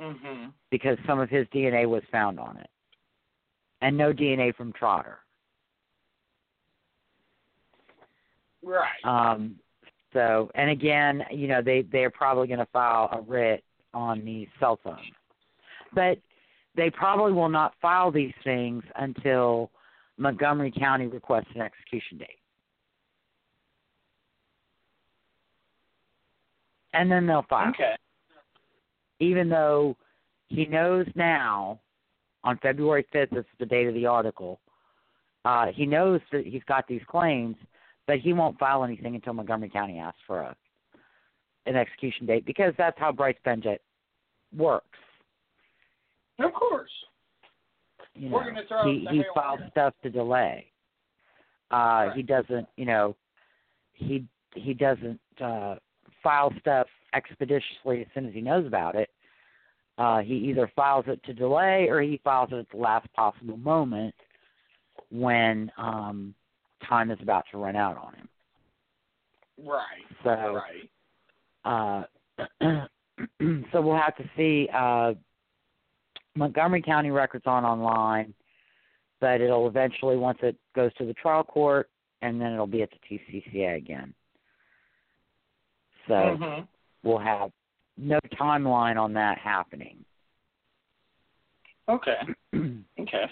Mhm. 0.00 0.52
because 0.70 0.98
some 1.04 1.18
of 1.18 1.28
his 1.28 1.46
DNA 1.48 1.86
was 1.86 2.02
found 2.06 2.40
on 2.40 2.56
it, 2.56 2.70
and 3.82 3.96
no 3.96 4.12
DNA 4.14 4.52
from 4.52 4.72
Trotter. 4.72 5.18
Right. 8.62 9.04
Um, 9.04 9.60
so, 10.12 10.50
and 10.54 10.70
again, 10.70 11.26
you 11.30 11.48
know, 11.48 11.60
they 11.60 11.82
they're 11.82 12.10
probably 12.10 12.46
going 12.46 12.60
to 12.60 12.66
file 12.66 13.08
a 13.12 13.20
writ 13.20 13.64
on 13.92 14.24
the 14.24 14.48
cell 14.58 14.76
phones, 14.76 15.00
but 15.94 16.18
they 16.76 16.90
probably 16.90 17.32
will 17.32 17.48
not 17.48 17.74
file 17.80 18.10
these 18.10 18.32
things 18.44 18.82
until 18.96 19.70
Montgomery 20.18 20.72
County 20.76 21.06
requests 21.06 21.48
an 21.54 21.60
execution 21.60 22.18
date, 22.18 22.38
and 26.94 27.10
then 27.10 27.26
they'll 27.26 27.46
file. 27.48 27.70
okay. 27.70 27.94
even 29.20 29.48
though 29.48 29.96
he 30.48 30.66
knows 30.66 31.06
now 31.14 31.80
on 32.44 32.58
February 32.62 33.06
5th, 33.14 33.30
this 33.30 33.40
is 33.40 33.58
the 33.58 33.66
date 33.66 33.86
of 33.86 33.94
the 33.94 34.06
article, 34.06 34.60
uh, 35.44 35.66
he 35.74 35.86
knows 35.86 36.20
that 36.30 36.46
he's 36.46 36.62
got 36.68 36.86
these 36.86 37.02
claims, 37.08 37.56
but 38.06 38.18
he 38.18 38.32
won't 38.32 38.58
file 38.58 38.84
anything 38.84 39.14
until 39.14 39.32
Montgomery 39.32 39.70
County 39.70 39.98
asks 39.98 40.20
for 40.26 40.40
a 40.40 40.56
an 41.66 41.76
execution 41.76 42.26
date 42.26 42.44
because 42.44 42.74
that's 42.76 42.98
how 42.98 43.12
Bryce 43.12 43.36
Benjet 43.46 43.78
works. 44.56 44.98
Of 46.42 46.52
course. 46.54 46.90
You 48.14 48.30
We're 48.30 48.52
know, 48.52 48.62
he 48.84 49.06
he 49.10 49.22
files 49.34 49.60
stuff 49.70 49.94
to 50.02 50.10
delay. 50.10 50.66
Uh, 51.70 51.74
Right. 51.74 52.12
He 52.14 52.22
doesn't, 52.22 52.68
you 52.76 52.84
know, 52.84 53.16
he 53.94 54.26
he 54.54 54.74
doesn't 54.74 55.20
uh, 55.40 55.76
file 56.22 56.52
stuff 56.60 56.86
expeditiously 57.14 58.02
as 58.02 58.06
soon 58.14 58.26
as 58.26 58.34
he 58.34 58.40
knows 58.40 58.66
about 58.66 58.94
it. 58.94 59.08
Uh, 59.98 60.20
he 60.20 60.34
either 60.34 60.70
files 60.74 61.04
it 61.08 61.22
to 61.24 61.34
delay 61.34 61.86
or 61.88 62.00
he 62.00 62.20
files 62.24 62.50
it 62.52 62.56
at 62.56 62.70
the 62.70 62.76
last 62.76 63.10
possible 63.12 63.56
moment 63.58 64.14
when 65.10 65.70
um, 65.76 66.34
time 66.88 67.10
is 67.10 67.18
about 67.22 67.44
to 67.50 67.58
run 67.58 67.76
out 67.76 67.96
on 67.96 68.14
him. 68.14 68.28
Right. 69.64 70.04
So 70.24 70.62
Right. 71.64 72.06
uh, 72.60 72.86
so 73.72 73.80
we'll 73.80 73.96
have 73.96 74.16
to 74.16 74.24
see. 74.36 74.68
Uh, 74.72 75.14
Montgomery 76.34 76.82
County 76.82 77.10
records 77.10 77.46
on 77.46 77.64
online, 77.64 78.32
but 79.20 79.40
it'll 79.40 79.66
eventually 79.68 80.16
once 80.16 80.38
it 80.42 80.56
goes 80.74 80.92
to 80.94 81.04
the 81.04 81.14
trial 81.14 81.44
court, 81.44 81.90
and 82.22 82.40
then 82.40 82.52
it'll 82.52 82.66
be 82.66 82.82
at 82.82 82.90
the 82.90 82.98
TCCA 83.18 83.76
again. 83.76 84.14
So 86.08 86.14
Mhm. 86.14 86.68
we'll 87.02 87.18
have 87.18 87.52
no 87.96 88.18
timeline 88.32 89.00
on 89.00 89.12
that 89.14 89.38
happening. 89.38 90.04
Okay. 91.88 92.20
Okay. 92.98 93.30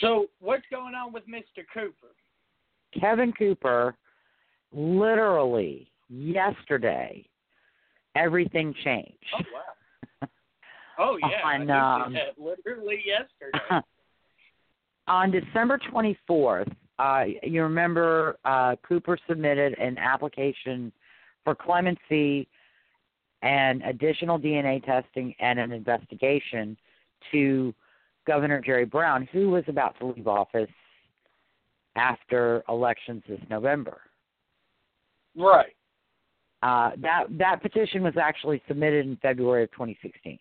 So 0.00 0.28
what's 0.40 0.64
going 0.70 0.94
on 0.94 1.12
with 1.12 1.26
Mr. 1.28 1.66
Cooper? 1.72 2.14
Kevin 2.98 3.32
Cooper, 3.32 3.94
literally 4.72 5.90
yesterday, 6.08 7.28
everything 8.14 8.74
changed. 8.82 9.24
Oh 9.34 9.42
wow. 9.52 9.75
Oh 10.98 11.18
yeah. 11.22 11.40
I 11.44 11.54
On, 11.56 11.70
um, 11.70 12.16
literally 12.38 13.02
yesterday. 13.04 13.58
on 15.08 15.30
December 15.30 15.80
24th, 15.92 16.72
uh, 16.98 17.24
you 17.42 17.62
remember 17.62 18.38
uh, 18.44 18.76
Cooper 18.86 19.18
submitted 19.28 19.78
an 19.78 19.98
application 19.98 20.92
for 21.44 21.54
clemency 21.54 22.48
and 23.42 23.82
additional 23.82 24.38
DNA 24.38 24.84
testing 24.84 25.34
and 25.40 25.58
an 25.58 25.72
investigation 25.72 26.76
to 27.30 27.74
Governor 28.26 28.60
Jerry 28.60 28.84
Brown, 28.84 29.28
who 29.32 29.50
was 29.50 29.64
about 29.68 29.96
to 30.00 30.06
leave 30.06 30.26
office 30.26 30.70
after 31.96 32.62
elections 32.68 33.22
this 33.28 33.40
November. 33.48 34.00
right. 35.36 35.72
Uh, 36.62 36.90
that 36.98 37.24
that 37.30 37.62
petition 37.62 38.02
was 38.02 38.14
actually 38.20 38.60
submitted 38.66 39.06
in 39.06 39.16
February 39.18 39.64
of 39.64 39.70
2016, 39.72 40.38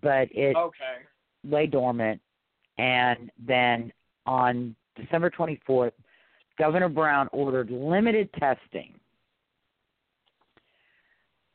but 0.00 0.28
it 0.32 0.56
Okay. 0.56 0.98
lay 1.44 1.66
dormant, 1.66 2.20
and 2.78 3.30
then 3.38 3.92
on 4.26 4.74
December 4.96 5.30
24th, 5.30 5.92
Governor 6.58 6.88
Brown 6.88 7.28
ordered 7.32 7.70
limited 7.70 8.32
testing, 8.34 8.98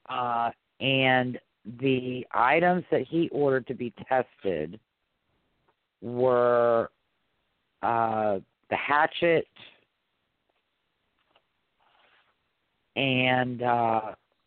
uh, 0.09 0.51
and 0.79 1.39
the 1.79 2.25
items 2.31 2.83
that 2.91 3.01
he 3.01 3.29
ordered 3.29 3.67
to 3.67 3.73
be 3.73 3.93
tested 4.07 4.79
were 6.01 6.89
uh, 7.83 8.39
the 8.69 8.75
hatchet 8.75 9.47
and 12.97 13.61
uh, 13.61 14.01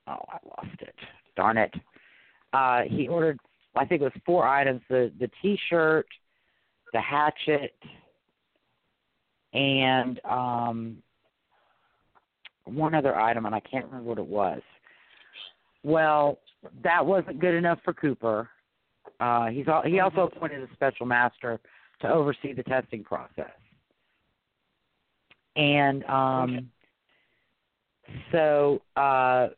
oh, 0.09 0.24
I 0.28 0.39
lost 0.44 0.81
it. 0.81 0.94
Darn 1.36 1.57
it. 1.57 1.73
Uh, 2.52 2.82
he 2.89 3.07
ordered, 3.07 3.39
I 3.76 3.84
think 3.84 4.01
it 4.01 4.05
was 4.05 4.12
four 4.26 4.47
items: 4.47 4.80
the 4.88 5.12
the 5.18 5.30
T-shirt, 5.42 6.06
the 6.92 7.01
hatchet, 7.01 7.74
and 9.52 10.20
um, 10.24 10.97
one 12.64 12.94
other 12.94 13.18
item, 13.18 13.47
and 13.47 13.55
I 13.55 13.60
can't 13.60 13.86
remember 13.86 14.09
what 14.09 14.18
it 14.18 14.26
was. 14.26 14.60
Well, 15.82 16.38
that 16.82 17.05
wasn't 17.05 17.40
good 17.40 17.55
enough 17.55 17.78
for 17.84 17.94
Cooper. 17.94 18.48
Uh, 19.18 19.47
he's 19.47 19.68
al- 19.68 19.82
he 19.82 20.01
also 20.01 20.22
appointed 20.22 20.62
a 20.62 20.72
special 20.74 21.06
master 21.06 21.60
to 22.01 22.09
oversee 22.09 22.52
the 22.52 22.62
testing 22.62 23.05
process. 23.05 23.51
And 25.56 26.05
um, 26.05 26.70
so 28.32 28.80
uh, 28.97 29.48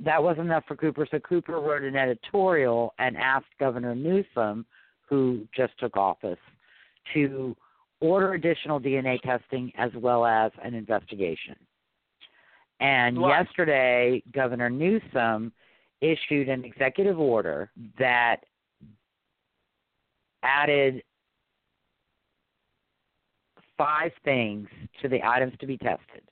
that 0.00 0.22
wasn't 0.22 0.46
enough 0.46 0.64
for 0.66 0.76
Cooper. 0.76 1.06
So 1.10 1.18
Cooper 1.20 1.60
wrote 1.60 1.82
an 1.82 1.96
editorial 1.96 2.94
and 2.98 3.16
asked 3.16 3.46
Governor 3.58 3.94
Newsom, 3.94 4.64
who 5.08 5.46
just 5.56 5.72
took 5.78 5.96
office, 5.96 6.38
to 7.14 7.56
order 8.00 8.34
additional 8.34 8.80
DNA 8.80 9.20
testing 9.22 9.72
as 9.76 9.90
well 9.94 10.24
as 10.24 10.52
an 10.62 10.74
investigation. 10.74 11.56
And 12.80 13.18
Right. 13.18 13.44
yesterday, 13.44 14.22
Governor 14.32 14.70
Newsom 14.70 15.52
issued 16.00 16.48
an 16.48 16.64
executive 16.64 17.18
order 17.18 17.70
that 17.98 18.44
added 20.42 21.02
five 23.76 24.12
things 24.24 24.68
to 25.02 25.08
the 25.08 25.22
items 25.24 25.56
to 25.58 25.66
be 25.66 25.76
tested. 25.78 26.22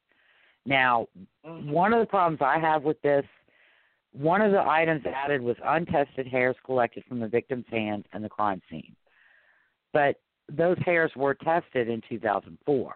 Now, 0.66 1.09
mm-hmm. 1.44 1.70
one 1.70 1.93
of 1.93 2.01
the 2.01 2.06
problems 2.06 2.40
I 2.43 2.59
have 2.59 2.82
with 2.82 3.01
this, 3.02 3.24
one 4.16 4.40
of 4.40 4.51
the 4.51 4.62
items 4.66 5.05
added 5.05 5.43
was 5.43 5.56
untested 5.64 6.26
hairs 6.26 6.56
collected 6.64 7.05
from 7.06 7.20
the 7.20 7.28
victim's 7.28 7.66
hands 7.70 8.05
and 8.12 8.24
the 8.24 8.28
crime 8.28 8.62
scene. 8.70 8.97
But 9.93 10.16
those 10.51 10.78
hairs 10.84 11.10
were 11.16 11.34
tested 11.34 11.88
in 11.88 12.01
2004. 12.09 12.94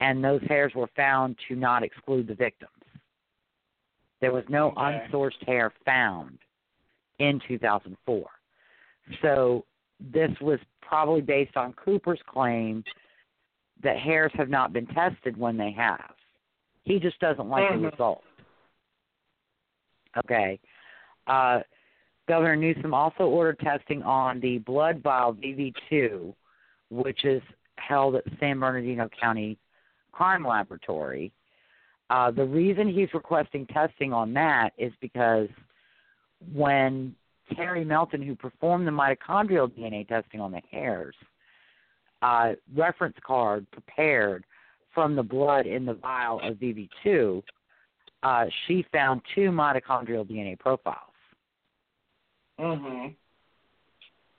And 0.00 0.22
those 0.22 0.42
hairs 0.48 0.72
were 0.74 0.88
found 0.96 1.36
to 1.48 1.56
not 1.56 1.82
exclude 1.82 2.26
the 2.26 2.34
victims. 2.34 2.70
There 4.20 4.32
was 4.32 4.44
no 4.48 4.68
Okay. 4.68 5.06
unsourced 5.10 5.42
hair 5.46 5.72
found 5.84 6.38
in 7.18 7.40
2004. 7.40 8.30
So 9.20 9.64
this 10.00 10.30
was 10.40 10.58
probably 10.80 11.20
based 11.22 11.56
on 11.56 11.72
Cooper's 11.74 12.20
claim 12.26 12.84
that 13.82 13.98
hairs 13.98 14.32
have 14.34 14.48
not 14.48 14.72
been 14.72 14.86
tested 14.86 15.36
when 15.36 15.56
they 15.56 15.70
have. 15.72 16.14
He 16.84 16.98
just 16.98 17.18
doesn't 17.18 17.48
like 17.48 17.68
the 17.72 17.78
Mhm. 17.78 17.90
result. 17.90 18.24
Okay. 20.18 20.58
Uh, 21.26 21.60
Governor 22.28 22.56
Newsom 22.56 22.92
also 22.92 23.24
ordered 23.24 23.58
testing 23.60 24.02
on 24.02 24.40
the 24.40 24.58
blood 24.58 25.00
vial 25.02 25.34
VV2, 25.34 26.34
which 26.90 27.24
is 27.24 27.42
held 27.76 28.16
at 28.16 28.24
San 28.40 28.58
Bernardino 28.58 29.08
County 29.20 29.58
Crime 30.12 30.46
Laboratory. 30.46 31.32
Uh, 32.10 32.30
the 32.30 32.44
reason 32.44 32.88
he's 32.88 33.12
requesting 33.14 33.66
testing 33.66 34.12
on 34.12 34.32
that 34.32 34.70
is 34.78 34.92
because 35.00 35.48
when 36.52 37.14
Terry 37.54 37.84
Melton, 37.84 38.22
who 38.22 38.34
performed 38.34 38.86
the 38.86 38.90
mitochondrial 38.90 39.70
DNA 39.70 40.06
testing 40.06 40.40
on 40.40 40.52
the 40.52 40.62
hairs, 40.70 41.14
uh, 42.22 42.52
reference 42.74 43.16
card 43.24 43.66
prepared 43.70 44.44
from 44.94 45.14
the 45.14 45.22
blood 45.22 45.66
in 45.66 45.84
the 45.84 45.94
vial 45.94 46.40
of 46.42 46.56
VV2, 46.56 47.42
uh, 48.26 48.46
she 48.66 48.84
found 48.90 49.20
two 49.36 49.50
mitochondrial 49.52 50.28
DNA 50.28 50.58
profiles. 50.58 50.98
Mhm. 52.58 53.14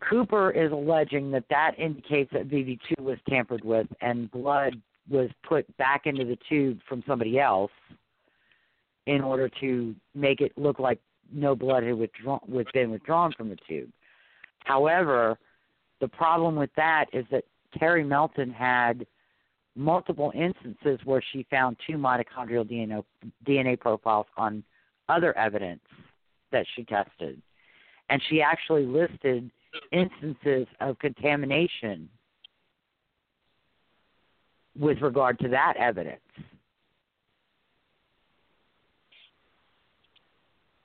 Cooper 0.01 0.51
is 0.51 0.73
alleging 0.73 1.31
that 1.31 1.47
that 1.47 1.79
indicates 1.79 2.29
that 2.33 2.49
VV2 2.49 2.99
was 2.99 3.17
tampered 3.29 3.63
with 3.63 3.87
and 4.01 4.29
blood 4.29 4.81
was 5.09 5.29
put 5.43 5.65
back 5.77 6.05
into 6.05 6.25
the 6.25 6.37
tube 6.49 6.81
from 6.83 7.01
somebody 7.07 7.39
else 7.39 7.71
in 9.05 9.21
order 9.21 9.47
to 9.61 9.95
make 10.13 10.41
it 10.41 10.51
look 10.57 10.79
like 10.79 10.99
no 11.31 11.55
blood 11.55 11.83
had 11.83 11.95
withdrawn 11.95 12.41
was 12.45 12.65
been 12.73 12.91
withdrawn 12.91 13.31
from 13.31 13.47
the 13.47 13.57
tube. 13.67 13.89
However, 14.65 15.39
the 16.01 16.09
problem 16.09 16.57
with 16.57 16.73
that 16.75 17.05
is 17.13 17.25
that 17.31 17.45
Terry 17.77 18.03
Melton 18.03 18.51
had 18.51 19.07
multiple 19.77 20.31
instances 20.35 20.99
where 21.05 21.21
she 21.31 21.45
found 21.49 21.77
two 21.85 21.93
mitochondrial 21.93 22.69
DNA, 22.69 23.03
DNA 23.45 23.79
profiles 23.79 24.25
on 24.35 24.63
other 25.07 25.37
evidence 25.37 25.81
that 26.51 26.65
she 26.75 26.83
tested. 26.83 27.41
And 28.09 28.21
she 28.29 28.41
actually 28.41 28.85
listed 28.85 29.49
instances 29.91 30.67
of 30.79 30.97
contamination 30.99 32.09
with 34.77 35.01
regard 35.01 35.39
to 35.39 35.49
that 35.49 35.75
evidence 35.77 36.21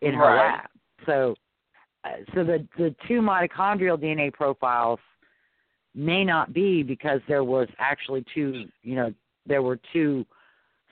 in 0.00 0.14
her 0.14 0.24
Right. 0.24 0.36
lab. 0.36 0.70
So, 1.06 1.36
uh, 2.04 2.10
so 2.34 2.44
the 2.44 2.66
the 2.76 2.94
two 3.06 3.20
mitochondrial 3.20 3.98
DNA 3.98 4.32
profiles 4.32 5.00
may 5.94 6.24
not 6.24 6.52
be 6.52 6.82
because 6.82 7.20
there 7.28 7.44
was 7.44 7.68
actually 7.78 8.24
two, 8.34 8.68
you 8.82 8.94
know, 8.94 9.12
there 9.46 9.62
were 9.62 9.78
two 9.92 10.24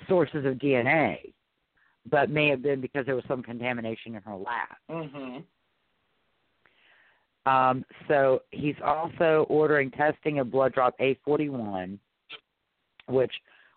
sources 0.09 0.45
of 0.45 0.55
DNA, 0.55 1.33
but 2.11 2.31
may 2.31 2.49
have 2.49 2.63
been 2.63 2.81
because 2.81 3.07
there 3.07 3.15
was 3.15 3.25
some 3.29 3.43
contamination 3.43 4.15
in 4.15 4.23
her 4.23 4.37
lab. 4.37 4.77
Mhm. 4.89 5.45
Um, 7.47 7.85
so 8.09 8.43
he's 8.51 8.77
also 8.85 9.47
ordering 9.49 9.91
testing 9.91 10.39
of 10.39 10.51
blood 10.51 10.75
drop 10.75 10.99
A41, 10.99 11.99
which 13.07 13.33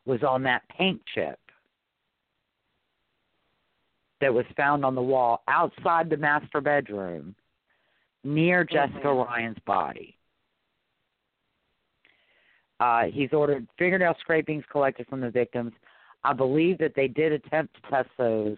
was 0.05 0.21
on 0.23 0.43
that 0.43 0.67
paint 0.67 1.01
chip 1.13 1.39
that 4.19 4.33
was 4.33 4.45
found 4.57 4.83
on 4.83 4.95
the 4.95 5.01
wall 5.01 5.43
outside 5.47 6.09
the 6.09 6.17
master 6.17 6.61
bedroom 6.61 7.35
near 8.23 8.63
Jessica 8.63 9.07
Mhm. 9.07 9.25
Ryan's 9.25 9.59
body. 9.59 10.17
Uh, 12.79 13.03
he's 13.11 13.31
ordered 13.33 13.67
fingernail 13.77 14.15
scrapings 14.19 14.63
collected 14.71 15.07
from 15.07 15.21
the 15.21 15.29
victims. 15.29 15.71
I 16.23 16.33
believe 16.33 16.77
that 16.79 16.93
they 16.95 17.07
did 17.07 17.31
attempt 17.31 17.75
to 17.75 17.89
test 17.89 18.09
those 18.17 18.57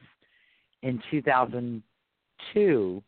in 0.82 1.02
2002 1.12 3.04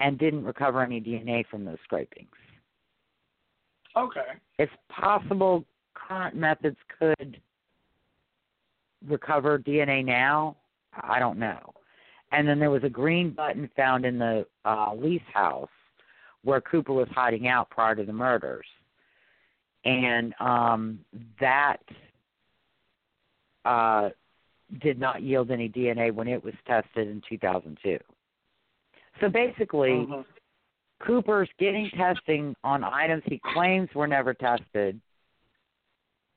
and 0.00 0.18
didn't 0.18 0.44
recover 0.44 0.82
any 0.82 1.00
DNA 1.00 1.46
from 1.46 1.64
those 1.64 1.78
scrapings. 1.84 2.28
Okay. 3.96 4.20
It's 4.58 4.72
possible 4.88 5.64
current 5.94 6.36
methods 6.36 6.76
could 6.98 7.40
recover 9.06 9.58
DNA 9.58 10.04
now. 10.04 10.56
I 10.94 11.18
don't 11.18 11.38
know. 11.38 11.74
And 12.32 12.46
then 12.46 12.58
there 12.58 12.70
was 12.70 12.84
a 12.84 12.88
green 12.88 13.30
button 13.30 13.70
found 13.76 14.04
in 14.04 14.18
the 14.18 14.46
uh, 14.64 14.94
lease 14.94 15.22
house 15.32 15.68
where 16.42 16.60
Cooper 16.60 16.92
was 16.92 17.08
hiding 17.10 17.48
out 17.48 17.70
prior 17.70 17.94
to 17.94 18.04
the 18.04 18.12
murders. 18.12 18.66
And 19.84 20.34
um, 20.40 21.00
that 21.40 21.78
uh, 23.64 24.10
did 24.80 24.98
not 24.98 25.22
yield 25.22 25.50
any 25.50 25.68
DNA 25.68 26.12
when 26.12 26.28
it 26.28 26.42
was 26.42 26.54
tested 26.66 27.08
in 27.08 27.22
2002. 27.28 27.98
So 29.20 29.28
basically, 29.28 29.90
Mhm. 29.90 30.24
Cooper's 31.00 31.48
getting 31.58 31.88
testing 31.90 32.56
on 32.64 32.82
items 32.82 33.22
he 33.26 33.38
claims 33.38 33.88
were 33.94 34.06
never 34.08 34.34
tested, 34.34 35.00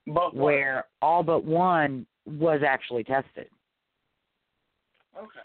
But 0.05 0.33
what? 0.33 0.35
where 0.35 0.85
all 1.01 1.23
but 1.23 1.43
one 1.43 2.05
was 2.25 2.61
actually 2.63 3.03
tested. 3.03 3.49
Okay. 5.17 5.39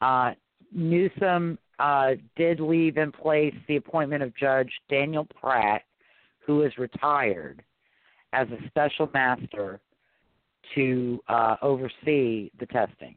Uh, 0.00 0.34
Newsom 0.72 1.58
uh, 1.78 2.14
did 2.36 2.58
leave 2.60 2.96
in 2.96 3.12
place 3.12 3.54
the 3.68 3.76
appointment 3.76 4.22
of 4.22 4.34
Judge 4.36 4.72
Daniel 4.88 5.24
Pratt, 5.26 5.82
who 6.46 6.62
is 6.62 6.72
retired, 6.78 7.62
as 8.32 8.48
a 8.48 8.68
special 8.68 9.10
master 9.12 9.80
to 10.74 11.20
uh, 11.28 11.56
oversee 11.62 12.50
the 12.58 12.66
testing. 12.70 13.16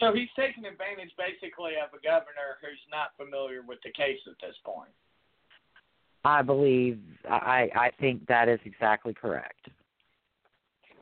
So 0.00 0.12
he's 0.12 0.28
taking 0.36 0.64
advantage 0.66 1.12
basically 1.16 1.72
of 1.82 1.88
a 1.98 2.02
governor 2.02 2.58
who's 2.60 2.78
not 2.90 3.12
familiar 3.16 3.62
with 3.66 3.78
the 3.82 3.92
case 3.92 4.18
at 4.26 4.34
this 4.46 4.56
point. 4.64 4.90
I 6.24 6.42
believe, 6.42 6.98
I, 7.30 7.68
I 7.74 7.90
think 8.00 8.26
that 8.26 8.48
is 8.48 8.58
exactly 8.64 9.14
correct. 9.14 9.68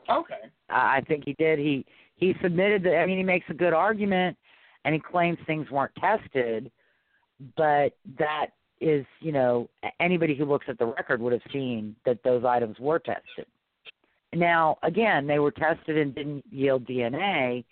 Okay. 0.09 0.49
I 0.69 1.01
think 1.07 1.23
he 1.25 1.33
did. 1.33 1.57
He 1.59 1.85
he 2.15 2.35
submitted 2.41 2.83
the. 2.83 2.95
I 2.95 3.05
mean, 3.05 3.17
he 3.17 3.23
makes 3.23 3.45
a 3.49 3.53
good 3.53 3.73
argument, 3.73 4.37
and 4.85 4.93
he 4.93 5.01
claims 5.01 5.37
things 5.47 5.69
weren't 5.71 5.95
tested, 5.95 6.71
but 7.57 7.93
that 8.19 8.47
is, 8.81 9.05
you 9.21 9.31
know, 9.31 9.69
anybody 9.99 10.35
who 10.35 10.45
looks 10.45 10.65
at 10.67 10.77
the 10.77 10.85
record 10.85 11.21
would 11.21 11.33
have 11.33 11.41
seen 11.51 11.95
that 12.05 12.21
those 12.23 12.43
items 12.43 12.77
were 12.79 12.99
tested. 12.99 13.45
Now, 14.33 14.77
again, 14.83 15.27
they 15.27 15.39
were 15.39 15.51
tested 15.51 15.97
and 15.97 16.13
didn't 16.13 16.43
yield 16.51 16.85
DNA. 16.85 17.63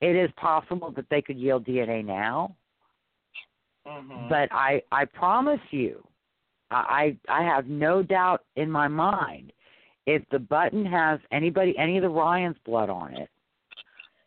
It 0.00 0.14
is 0.14 0.30
possible 0.36 0.92
that 0.92 1.08
they 1.10 1.20
could 1.22 1.36
yield 1.36 1.64
DNA 1.64 2.04
now, 2.04 2.54
Mhm. 3.86 4.28
but 4.28 4.52
I 4.52 4.82
I 4.92 5.04
promise 5.04 5.60
you, 5.70 6.06
I 6.70 7.16
I 7.28 7.42
have 7.42 7.66
no 7.66 8.02
doubt 8.02 8.44
in 8.56 8.70
my 8.70 8.88
mind 8.88 9.52
if 10.06 10.22
the 10.28 10.38
button 10.38 10.84
has 10.84 11.18
anybody 11.30 11.76
any 11.78 11.96
of 11.96 12.02
the 12.02 12.08
Ryan's 12.08 12.58
blood 12.58 12.90
on 12.90 13.14
it, 13.14 13.30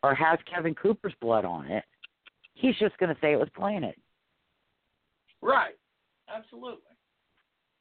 or 0.02 0.14
has 0.14 0.38
Kevin 0.44 0.74
Cooper's 0.74 1.14
blood 1.20 1.44
on 1.44 1.66
it, 1.70 1.84
he's 2.54 2.76
just 2.76 2.96
going 2.98 3.14
to 3.14 3.20
say 3.20 3.32
it 3.32 3.38
was 3.38 3.48
planted. 3.50 3.94
Right. 5.40 5.78
Absolutely. 6.34 6.94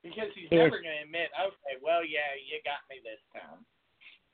Because 0.03 0.29
he's 0.33 0.45
If- 0.45 0.57
never 0.57 0.81
going 0.81 0.95
to 0.95 1.03
admit, 1.03 1.29
okay, 1.39 1.77
well, 1.81 2.03
yeah, 2.03 2.33
you 2.35 2.59
got 2.63 2.79
me 2.89 3.01
this 3.03 3.19
time. 3.33 3.65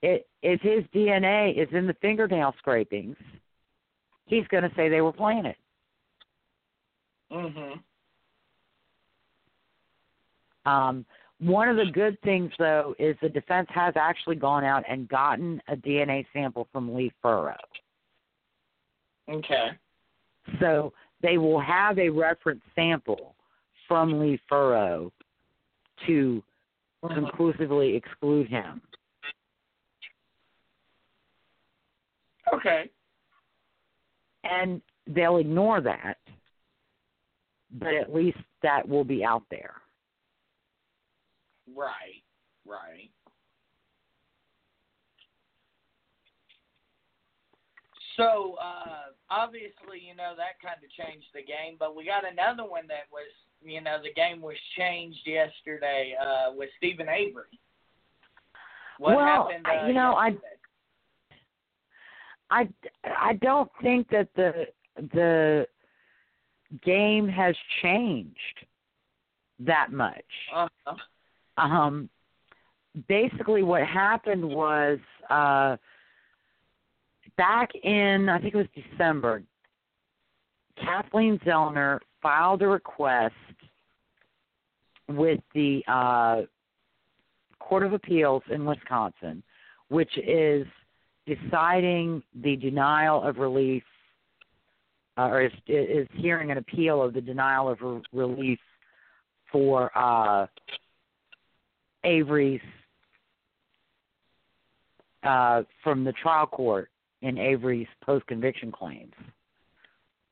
It, 0.01 0.27
if 0.43 0.61
his 0.61 0.83
DNA 0.93 1.57
is 1.57 1.67
in 1.73 1.87
the 1.87 1.95
fingernail 1.95 2.53
scrapings, 2.59 3.17
he's 4.25 4.47
going 4.47 4.63
to 4.63 4.71
say 4.75 4.89
they 4.89 5.01
were 5.01 5.13
planted. 5.13 5.55
Mm-hmm. 7.31 7.79
Um, 10.69 11.05
one 11.39 11.69
of 11.69 11.77
the 11.77 11.91
good 11.91 12.19
things, 12.21 12.51
though, 12.57 12.95
is 12.99 13.15
the 13.21 13.29
defense 13.29 13.67
has 13.73 13.93
actually 13.97 14.35
gone 14.35 14.63
out 14.63 14.83
and 14.87 15.07
gotten 15.09 15.61
a 15.67 15.75
DNA 15.75 16.25
sample 16.33 16.67
from 16.71 16.93
Lee 16.93 17.11
Furrow. 17.21 17.55
Okay. 19.29 19.69
So 20.59 20.93
they 21.21 21.37
will 21.37 21.59
have 21.59 21.97
a 21.97 22.09
reference 22.09 22.61
sample 22.75 23.35
from 23.87 24.19
Lee 24.19 24.39
Furrow 24.49 25.11
to 26.07 26.43
conclusively 27.13 27.95
exclude 27.95 28.47
him. 28.47 28.81
Okay. 32.53 32.89
And 34.43 34.81
they'll 35.07 35.37
ignore 35.37 35.81
that, 35.81 36.17
but 37.79 37.93
at 37.93 38.13
least 38.13 38.37
that 38.61 38.87
will 38.87 39.03
be 39.03 39.23
out 39.23 39.43
there. 39.49 39.73
Right. 41.75 42.23
Right. 42.67 43.09
So 48.17 48.55
uh, 48.63 49.11
obviously, 49.29 49.99
you 50.07 50.15
know 50.15 50.33
that 50.37 50.61
kind 50.63 50.77
of 50.79 50.89
changed 50.91 51.27
the 51.33 51.41
game, 51.41 51.75
but 51.77 51.95
we 51.95 52.05
got 52.05 52.23
another 52.23 52.63
one 52.63 52.87
that 52.87 53.11
was, 53.11 53.27
you 53.65 53.81
know, 53.81 53.97
the 54.01 54.13
game 54.13 54.41
was 54.41 54.55
changed 54.77 55.19
yesterday 55.25 56.13
uh, 56.21 56.51
with 56.55 56.69
Steven 56.77 57.09
Avery. 57.09 57.43
What 58.99 59.17
Well, 59.17 59.25
happened? 59.25 59.65
Uh, 59.67 59.87
you 59.87 59.93
know, 59.93 60.13
I- 60.15 60.37
I 62.51 62.69
I 63.03 63.33
don't 63.41 63.69
think 63.81 64.07
that 64.09 64.29
the 64.35 64.67
the 65.13 65.65
game 66.83 67.27
has 67.27 67.55
changed 67.81 68.65
that 69.59 69.91
much. 69.91 70.23
Uh-huh. 70.53 70.95
Um 71.57 72.09
basically 73.07 73.63
what 73.63 73.81
happened 73.85 74.47
was 74.47 74.99
uh 75.29 75.75
back 77.35 77.71
in 77.83 78.29
I 78.29 78.39
think 78.39 78.53
it 78.53 78.57
was 78.57 78.67
December 78.91 79.41
Kathleen 80.77 81.39
Zellner 81.39 81.99
filed 82.21 82.61
a 82.61 82.67
request 82.67 83.33
with 85.07 85.39
the 85.53 85.83
uh 85.87 86.41
Court 87.59 87.83
of 87.83 87.93
Appeals 87.93 88.43
in 88.51 88.65
Wisconsin 88.65 89.41
which 89.89 90.17
is 90.17 90.65
deciding 91.25 92.21
the 92.43 92.55
denial 92.55 93.21
of 93.21 93.37
relief, 93.37 93.83
uh, 95.17 95.23
or 95.23 95.41
is, 95.43 95.51
is 95.67 96.07
hearing 96.13 96.51
an 96.51 96.57
appeal 96.57 97.01
of 97.01 97.13
the 97.13 97.21
denial 97.21 97.69
of 97.69 97.81
re- 97.81 98.01
relief 98.13 98.59
for 99.51 99.91
uh, 99.97 100.47
Avery's 102.03 102.61
uh, 105.23 105.63
from 105.83 106.03
the 106.03 106.13
trial 106.13 106.45
court 106.45 106.89
in 107.21 107.39
Avery's 107.39 107.87
post 108.03 108.27
conviction 108.27 108.71
claims. 108.71 109.13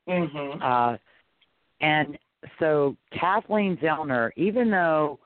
Mhm. 0.08 0.62
Uh, 0.62 0.96
and 1.80 2.16
so 2.58 2.96
Kathleen 3.18 3.76
Zellner, 3.78 4.30
even 4.36 4.70
though 4.70 5.18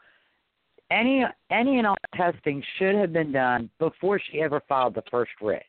any 0.90 1.24
any 1.50 1.78
and 1.78 1.86
all 1.86 1.96
testing 2.14 2.62
should 2.78 2.94
have 2.94 3.12
been 3.12 3.32
done 3.32 3.70
before 3.78 4.18
she 4.18 4.40
ever 4.40 4.62
filed 4.68 4.94
the 4.94 5.02
first 5.10 5.32
writ. 5.40 5.64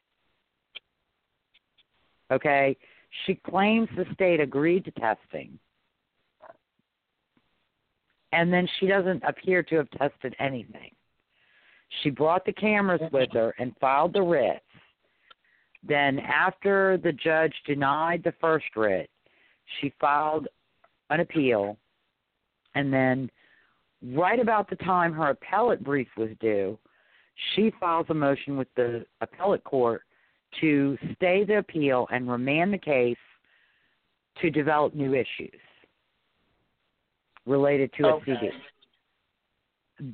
Okay, 2.32 2.78
she 3.26 3.36
claims 3.36 3.90
the 3.98 4.06
state 4.14 4.40
agreed 4.40 4.86
to 4.86 4.92
testing, 4.92 5.58
and 8.32 8.54
then 8.54 8.68
she 8.80 8.88
doesn't 8.88 9.24
appear 9.28 9.64
to 9.64 9.76
have 9.78 9.90
tested 9.92 10.36
anything. 10.40 10.92
She 12.04 12.12
brought 12.12 12.46
the 12.46 12.54
cameras 12.54 13.02
with 13.12 13.32
her 13.34 13.56
and 13.58 13.76
filed 13.82 14.14
the 14.14 14.22
writs. 14.22 14.64
Then, 15.82 16.20
after 16.20 17.00
the 17.02 17.14
judge 17.14 17.54
denied 17.66 18.22
the 18.24 18.34
first 18.40 18.66
writ, 18.76 19.10
she 19.80 19.94
filed 20.00 20.48
an 21.10 21.20
appeal, 21.20 21.78
and 22.76 22.94
then 22.94 23.30
right 24.16 24.40
about 24.40 24.70
the 24.70 24.76
time 24.78 25.14
her 25.14 25.30
appellate 25.30 25.84
brief 25.84 26.08
was 26.18 26.30
due, 26.40 26.78
she 27.54 27.72
files 27.80 28.06
a 28.10 28.14
motion 28.14 28.58
with 28.58 28.68
the 28.76 29.06
appellate 29.22 29.64
court 29.64 30.04
to 30.62 30.98
stay 31.16 31.44
the 31.44 31.58
appeal 31.58 32.08
and 32.12 32.30
remand 32.30 32.74
the 32.74 32.78
case 32.78 33.18
to 34.42 34.50
develop 34.50 34.94
new 34.94 35.14
issues 35.14 35.60
related 37.46 37.92
to 37.94 38.08
a 38.08 38.16
Okay. 38.16 38.38
CD. 38.40 38.52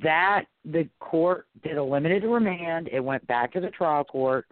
That 0.02 0.46
the 0.64 0.88
court 0.98 1.46
did 1.62 1.76
a 1.76 1.82
limited 1.82 2.24
remand. 2.24 2.88
It 2.88 3.00
went 3.00 3.24
back 3.26 3.52
to 3.52 3.60
the 3.60 3.70
trial 3.70 4.04
court. 4.04 4.46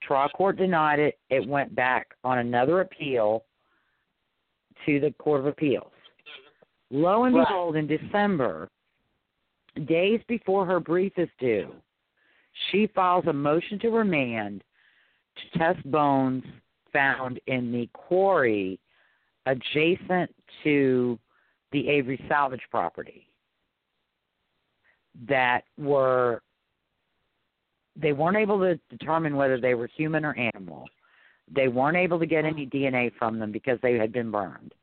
Trial 0.00 0.28
court 0.28 0.56
denied 0.56 1.00
it. 1.00 1.18
It 1.28 1.46
went 1.46 1.74
back 1.74 2.14
on 2.22 2.38
another 2.38 2.82
appeal 2.82 3.44
to 4.84 5.00
the 5.00 5.12
Court 5.12 5.40
of 5.40 5.46
Appeals. 5.46 5.92
Lo 6.90 7.24
and 7.24 7.34
Right. 7.34 7.46
behold, 7.46 7.76
in 7.76 7.86
December, 7.86 8.70
days 9.86 10.22
before 10.28 10.64
her 10.66 10.80
brief 10.80 11.18
is 11.18 11.28
due, 11.38 11.74
she 12.70 12.86
files 12.88 13.26
a 13.26 13.32
motion 13.32 13.78
to 13.80 13.90
remand 13.90 14.62
to 15.36 15.58
test 15.58 15.90
bones 15.90 16.44
found 16.92 17.40
in 17.46 17.72
the 17.72 17.86
quarry 17.92 18.78
adjacent 19.46 20.34
to 20.62 21.18
the 21.72 21.88
Avery 21.88 22.22
salvage 22.28 22.62
property 22.70 23.28
that 25.28 25.64
were 25.78 26.42
they 27.96 28.12
weren't 28.12 28.36
able 28.36 28.58
to 28.58 28.78
determine 28.90 29.36
whether 29.36 29.58
they 29.58 29.74
were 29.74 29.86
human 29.86 30.24
or 30.24 30.34
animal. 30.54 30.86
They 31.54 31.68
weren't 31.68 31.96
able 31.96 32.18
to 32.18 32.26
get 32.26 32.44
any 32.44 32.66
DNA 32.66 33.12
from 33.18 33.38
them 33.38 33.52
because 33.52 33.78
they 33.82 33.94
had 33.94 34.12
been 34.12 34.30
burned. 34.30 34.74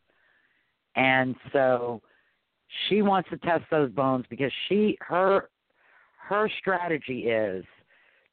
And 0.95 1.35
so 1.51 2.01
she 2.87 3.01
wants 3.01 3.29
to 3.29 3.37
test 3.37 3.63
those 3.69 3.91
bones 3.91 4.25
because 4.29 4.51
she 4.67 4.97
her 5.01 5.49
her 6.17 6.49
strategy 6.59 7.27
is 7.27 7.65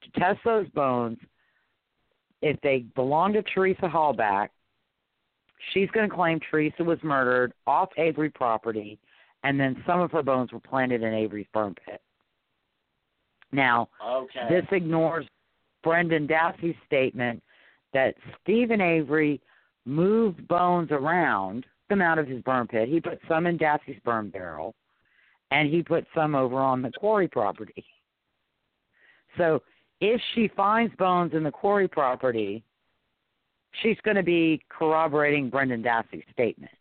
to 0.03 0.21
test 0.21 0.39
those 0.45 0.69
bones 0.71 1.19
if 2.43 2.61
they 2.63 2.85
belong 2.95 3.33
to 3.35 3.43
Teresa 3.43 3.83
Halbach, 3.83 4.49
she's 5.73 5.91
going 5.91 6.09
to 6.09 6.15
claim 6.15 6.41
Teresa 6.51 6.83
was 6.83 6.99
murdered 7.03 7.53
off 7.67 7.91
Avery 7.99 8.31
property, 8.31 8.99
and 9.45 9.59
then 9.59 9.83
some 9.87 10.01
of 10.01 10.11
her 10.13 10.23
bones 10.23 10.53
were 10.53 10.61
planted 10.61 11.03
in 11.03 11.13
Avery's 11.13 11.47
burn 11.53 11.75
pit. 11.85 12.01
Now, 13.53 13.89
Okay. 14.05 14.47
this 14.49 14.65
ignores 14.73 15.27
Brendan 15.83 16.27
Dassey's 16.27 16.77
statement 16.87 17.43
that 17.93 18.15
Steven 18.43 18.81
Avery 18.81 19.41
moved 19.85 20.47
bones 20.49 20.91
around 20.91 21.67
them 21.89 22.01
out 22.01 22.19
of 22.19 22.27
his 22.27 22.43
burn 22.43 22.67
pit. 22.67 22.89
He 22.89 23.01
put 23.01 23.21
some 23.29 23.47
in 23.47 23.59
Dassey's 23.59 24.01
burn 24.05 24.31
barrel, 24.31 24.75
and 25.51 25.69
he 25.69 25.83
put 25.83 26.07
some 26.15 26.35
over 26.35 26.57
on 26.57 26.83
the 26.83 26.93
quarry 26.93 27.29
property. 27.29 27.85
So 29.37 29.63
if 30.01 30.21
she 30.35 30.49
finds 30.57 30.95
bones 30.97 31.35
in 31.35 31.43
the 31.43 31.51
quarry 31.51 31.89
property, 31.89 32.63
she's 33.83 33.97
going 34.05 34.17
to 34.17 34.23
be 34.23 34.63
corroborating 34.69 35.51
Brendan 35.51 35.83
Dassey's 35.83 36.25
statement. 36.33 36.73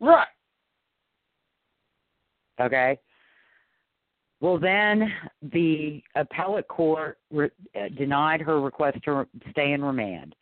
right. 0.00 0.26
Okay. 2.60 2.98
Well, 4.44 4.58
then 4.58 5.10
the 5.54 6.02
appellate 6.16 6.68
court 6.68 7.16
re- 7.30 7.48
uh, 7.74 7.88
denied 7.96 8.42
her 8.42 8.60
request 8.60 8.98
to 9.06 9.26
stay 9.52 9.72
in 9.72 9.82
remand 9.82 10.34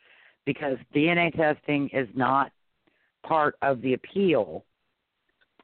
because 0.45 0.75
DNA 0.93 1.33
testing 1.33 1.87
is 1.93 2.09
not 2.13 2.51
part 3.25 3.55
of 3.61 3.81
the 3.81 3.93
appeal 3.93 4.65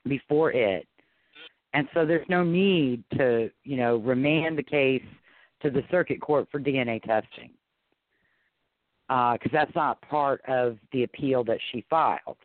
before 0.08 0.54
it. 0.54 0.88
And 1.74 1.90
so 1.94 2.06
there's 2.06 2.26
no 2.30 2.46
need 2.46 3.04
to, 3.18 3.52
you 3.66 3.76
know, 3.76 3.98
remand 3.98 4.58
the 4.58 4.64
case 4.64 5.04
to 5.62 5.70
the 5.70 5.84
circuit 5.92 6.22
court 6.22 6.48
for 6.50 6.62
DNA 6.62 7.04
testing 7.04 7.50
because 9.10 9.40
uh, 9.48 9.50
that's 9.52 9.76
not 9.76 10.00
part 10.04 10.40
of 10.48 10.78
the 10.94 11.04
appeal 11.04 11.44
that 11.44 11.60
she 11.74 11.84
filed. 11.90 12.38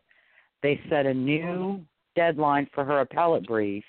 They 0.60 0.80
set 0.90 1.06
a 1.06 1.14
new 1.14 1.84
deadline 2.16 2.68
for 2.74 2.84
her 2.84 2.98
appellate 2.98 3.46
brief, 3.46 3.84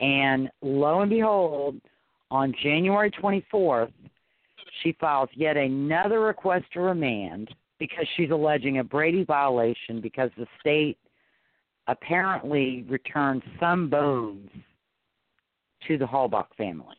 and 0.00 0.50
lo 0.62 1.00
and 1.00 1.10
behold, 1.10 1.80
on 2.30 2.54
January 2.62 3.10
24th, 3.10 3.92
she 4.82 4.96
files 5.00 5.30
yet 5.34 5.56
another 5.56 6.20
request 6.20 6.64
to 6.72 6.80
remand 6.80 7.54
because 7.78 8.06
she's 8.16 8.30
alleging 8.30 8.78
a 8.78 8.84
Brady 8.84 9.24
violation 9.24 10.00
because 10.00 10.30
the 10.36 10.46
state 10.60 10.98
apparently 11.88 12.84
returned 12.88 13.42
some 13.60 13.88
bones 13.88 14.50
to 15.86 15.96
the 15.96 16.04
Halbach 16.04 16.46
family. 16.56 16.96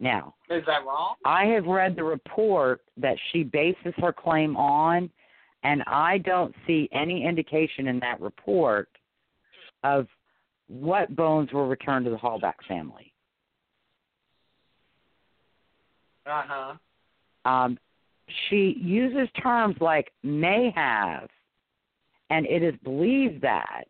Now, 0.00 0.34
is 0.48 0.64
that 0.66 0.84
wrong? 0.86 1.14
I 1.24 1.46
have 1.46 1.66
read 1.66 1.96
the 1.96 2.04
report 2.04 2.82
that 2.96 3.16
she 3.32 3.42
bases 3.42 3.94
her 3.96 4.12
claim 4.12 4.56
on, 4.56 5.10
and 5.64 5.82
I 5.86 6.18
don't 6.18 6.54
see 6.66 6.88
any 6.92 7.24
indication 7.26 7.88
in 7.88 7.98
that 8.00 8.20
report 8.20 8.88
of 9.82 10.06
what 10.68 11.14
bones 11.14 11.52
were 11.52 11.66
returned 11.66 12.04
to 12.04 12.10
the 12.10 12.16
Halbach 12.16 12.54
family. 12.66 13.12
Uh 16.26 16.42
huh. 16.46 16.74
Um, 17.50 17.78
she 18.48 18.76
uses 18.78 19.28
terms 19.42 19.76
like 19.80 20.12
may 20.22 20.70
have, 20.74 21.28
and 22.30 22.46
it 22.46 22.62
is 22.62 22.74
believed 22.84 23.42
that. 23.42 23.84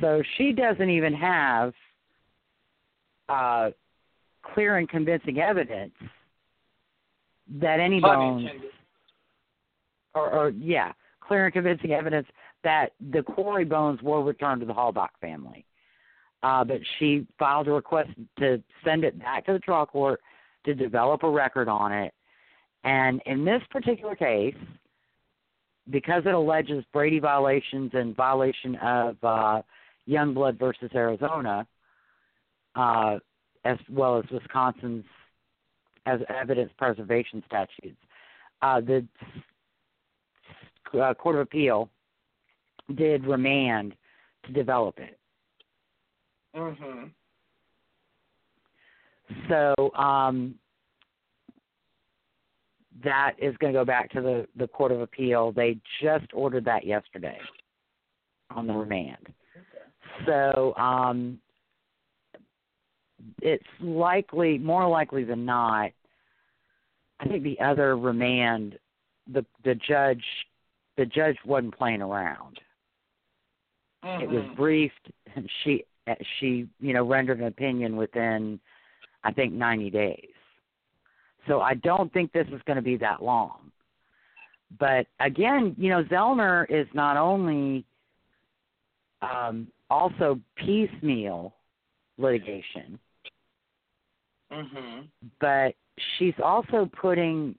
So 0.00 0.22
she 0.36 0.52
doesn't 0.52 0.88
even 0.88 1.12
have 1.12 1.72
uh, 3.28 3.70
clear 4.54 4.78
and 4.78 4.88
convincing 4.88 5.38
evidence 5.38 5.92
that 7.60 7.80
any 7.80 8.00
bones, 8.00 8.48
or, 10.14 10.30
or 10.30 10.50
yeah, 10.50 10.92
clear 11.20 11.44
and 11.44 11.52
convincing 11.52 11.92
evidence 11.92 12.26
that 12.64 12.92
the 13.12 13.22
quarry 13.22 13.64
bones 13.64 14.02
were 14.02 14.22
returned 14.22 14.60
to 14.60 14.66
the 14.66 14.74
Halbach 14.74 15.10
family. 15.20 15.64
Uh, 16.42 16.64
but 16.64 16.80
she 16.98 17.26
filed 17.38 17.66
a 17.68 17.72
request 17.72 18.10
to 18.38 18.62
send 18.84 19.04
it 19.04 19.18
back 19.18 19.44
to 19.46 19.52
the 19.52 19.58
trial 19.58 19.86
court 19.86 20.20
to 20.64 20.74
develop 20.74 21.22
a 21.22 21.30
record 21.30 21.68
on 21.68 21.92
it. 21.92 22.14
And 22.84 23.20
in 23.26 23.44
this 23.44 23.62
particular 23.70 24.14
case, 24.14 24.54
because 25.90 26.22
it 26.26 26.34
alleges 26.34 26.84
Brady 26.92 27.18
violations 27.18 27.90
and 27.94 28.14
violation 28.14 28.76
of 28.76 29.16
uh, 29.22 29.62
Youngblood 30.08 30.58
versus 30.58 30.90
Arizona, 30.94 31.66
uh, 32.76 33.18
as 33.64 33.78
well 33.90 34.18
as 34.18 34.24
Wisconsin's 34.30 35.04
as 36.06 36.20
evidence 36.28 36.70
preservation 36.78 37.42
statutes, 37.46 37.98
uh, 38.62 38.80
the 38.80 39.06
uh, 40.98 41.12
Court 41.14 41.36
of 41.36 41.42
Appeal 41.42 41.90
did 42.94 43.26
remand 43.26 43.94
to 44.44 44.52
develop 44.52 44.98
it. 44.98 45.18
Mhm. 46.54 47.10
So 49.48 49.92
um, 49.94 50.54
that 53.04 53.34
is 53.38 53.56
going 53.58 53.72
to 53.72 53.78
go 53.78 53.84
back 53.84 54.10
to 54.12 54.20
the 54.20 54.48
the 54.56 54.68
Court 54.68 54.92
of 54.92 55.00
Appeal. 55.00 55.52
They 55.52 55.78
just 56.02 56.26
ordered 56.32 56.64
that 56.64 56.86
yesterday 56.86 57.38
on 58.50 58.66
the 58.66 58.72
remand. 58.72 59.28
So 60.26 60.74
um, 60.76 61.38
it's 63.42 63.64
likely, 63.80 64.58
more 64.58 64.88
likely 64.88 65.24
than 65.24 65.44
not. 65.44 65.90
I 67.20 67.26
think 67.26 67.42
the 67.42 67.58
other 67.60 67.96
remand, 67.96 68.78
the 69.32 69.44
the 69.64 69.74
judge, 69.74 70.24
the 70.96 71.06
judge 71.06 71.36
wasn't 71.44 71.76
playing 71.76 72.02
around. 72.02 72.60
Mm-hmm. 74.04 74.22
It 74.22 74.30
was 74.30 74.44
briefed, 74.56 75.10
and 75.34 75.48
she 75.62 75.84
she 76.38 76.68
you 76.80 76.92
know 76.92 77.04
rendered 77.04 77.40
an 77.40 77.46
opinion 77.46 77.96
within, 77.96 78.60
I 79.24 79.32
think, 79.32 79.52
ninety 79.52 79.90
days. 79.90 80.30
So 81.46 81.60
I 81.60 81.74
don't 81.74 82.12
think 82.12 82.32
this 82.32 82.46
is 82.48 82.60
going 82.66 82.76
to 82.76 82.82
be 82.82 82.96
that 82.98 83.22
long. 83.22 83.72
But 84.78 85.06
again, 85.20 85.74
you 85.78 85.88
know, 85.88 86.04
Zellner 86.04 86.66
is 86.70 86.86
not 86.92 87.16
only 87.16 87.84
um, 89.22 89.68
also 89.90 90.38
piecemeal 90.56 91.54
litigation, 92.18 92.98
Mhm. 94.52 95.08
but 95.40 95.74
she's 96.18 96.38
also 96.42 96.86
putting 96.86 97.54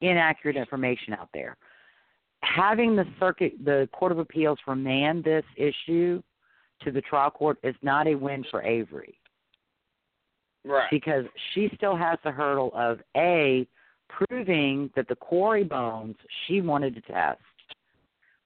inaccurate 0.00 0.56
information 0.56 1.14
out 1.14 1.30
there. 1.32 1.56
Having 2.54 2.96
the 2.96 3.06
circuit, 3.18 3.52
the 3.64 3.88
Court 3.92 4.12
of 4.12 4.18
Appeals 4.18 4.58
remand 4.66 5.24
this 5.24 5.44
issue 5.56 6.22
to 6.82 6.90
the 6.90 7.00
trial 7.00 7.30
court 7.30 7.58
is 7.62 7.74
not 7.82 8.06
a 8.06 8.14
win 8.14 8.44
for 8.50 8.62
Avery 8.62 9.14
Right. 10.64 10.90
because 10.90 11.24
she 11.52 11.70
still 11.76 11.96
has 11.96 12.18
the 12.24 12.30
hurdle 12.30 12.70
of 12.74 13.00
A, 13.16 13.66
proving 14.08 14.90
that 14.94 15.08
the 15.08 15.16
quarry 15.16 15.64
bones 15.64 16.16
she 16.46 16.60
wanted 16.60 16.94
to 16.94 17.00
test 17.00 17.40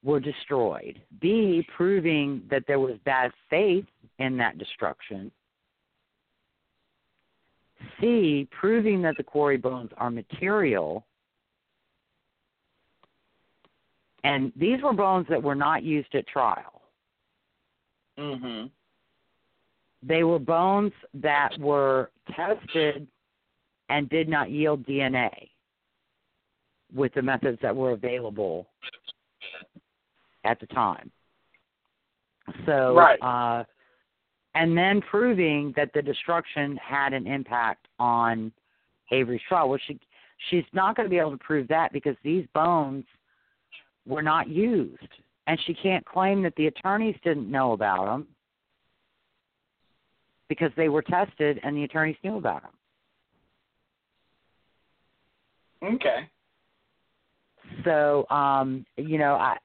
were 0.04 0.20
destroyed, 0.20 1.02
B, 1.20 1.66
proving 1.76 2.42
that 2.48 2.64
there 2.66 2.78
was 2.78 2.96
bad 3.04 3.32
faith 3.50 3.86
in 4.18 4.36
that 4.36 4.56
destruction, 4.56 5.32
C, 8.00 8.48
proving 8.50 9.02
that 9.02 9.16
the 9.16 9.24
quarry 9.24 9.56
bones 9.56 9.90
are 9.96 10.10
material. 10.10 11.04
And 14.24 14.52
these 14.56 14.82
were 14.82 14.92
bones 14.92 15.26
that 15.28 15.42
were 15.42 15.54
not 15.54 15.82
used 15.82 16.14
at 16.14 16.26
trial. 16.26 16.82
Mhm. 18.18 18.70
They 20.02 20.24
were 20.24 20.38
bones 20.38 20.92
that 21.14 21.56
were 21.58 22.10
tested 22.30 23.06
and 23.88 24.08
did 24.08 24.28
not 24.28 24.50
yield 24.50 24.84
DNA 24.84 25.50
with 26.92 27.12
the 27.14 27.22
methods 27.22 27.60
that 27.60 27.74
were 27.74 27.92
available 27.92 28.68
at 30.44 30.60
the 30.60 30.66
time. 30.68 31.10
So, 32.64 32.94
Right. 32.94 33.20
uh, 33.20 33.64
and 34.54 34.76
then 34.76 35.00
proving 35.02 35.72
that 35.72 35.92
the 35.92 36.02
destruction 36.02 36.76
had 36.76 37.12
an 37.12 37.26
impact 37.26 37.88
on 37.98 38.52
Avery's 39.10 39.42
trial. 39.42 39.68
Well, 39.68 39.78
she 39.78 39.98
she's 40.48 40.64
not 40.72 40.96
going 40.96 41.06
to 41.06 41.10
be 41.10 41.18
able 41.18 41.32
to 41.32 41.38
prove 41.38 41.66
that 41.68 41.92
because 41.92 42.16
these 42.22 42.46
bones 42.48 43.04
were 44.06 44.22
not 44.22 44.48
used, 44.48 45.08
and 45.46 45.58
she 45.66 45.74
can't 45.74 46.04
claim 46.04 46.42
that 46.42 46.54
the 46.56 46.66
attorneys 46.66 47.16
didn't 47.24 47.50
know 47.50 47.72
about 47.72 48.06
them 48.06 48.26
because 50.48 50.70
they 50.76 50.88
were 50.88 51.02
tested 51.02 51.58
and 51.62 51.76
the 51.76 51.84
attorneys 51.84 52.16
knew 52.22 52.36
about 52.36 52.62
them. 52.62 52.70
Okay. 55.94 56.28
So, 57.84 58.26
um, 58.30 58.86
you 58.96 59.18
know, 59.18 59.34
I 59.34 59.56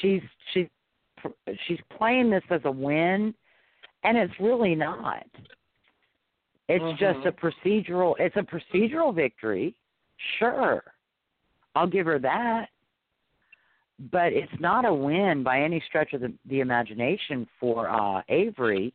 she's 0.00 0.22
she's 0.52 0.66
she's 1.66 1.78
playing 1.96 2.30
this 2.30 2.44
as 2.50 2.60
a 2.64 2.70
win, 2.70 3.34
and 4.04 4.16
it's 4.16 4.32
really 4.38 4.74
not. 4.74 5.26
It's 6.68 7.00
just 7.00 7.24
a 7.24 7.32
procedural. 7.32 8.14
It's 8.18 8.36
a 8.36 8.42
procedural 8.42 9.14
victory, 9.14 9.74
sure. 10.38 10.82
I'll 11.74 11.86
give 11.86 12.06
her 12.06 12.18
that, 12.18 12.68
but 13.98 14.32
it's 14.32 14.52
not 14.60 14.84
a 14.84 14.94
win 14.94 15.42
by 15.42 15.60
any 15.60 15.82
stretch 15.88 16.12
of 16.12 16.20
the, 16.20 16.32
the 16.48 16.60
imagination 16.60 17.46
for 17.58 17.88
uh, 17.88 18.22
Avery 18.28 18.92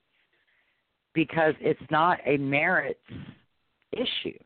because 1.13 1.53
it's 1.59 1.81
not 1.91 2.19
a 2.25 2.37
merits 2.37 2.99
issue. 3.91 4.37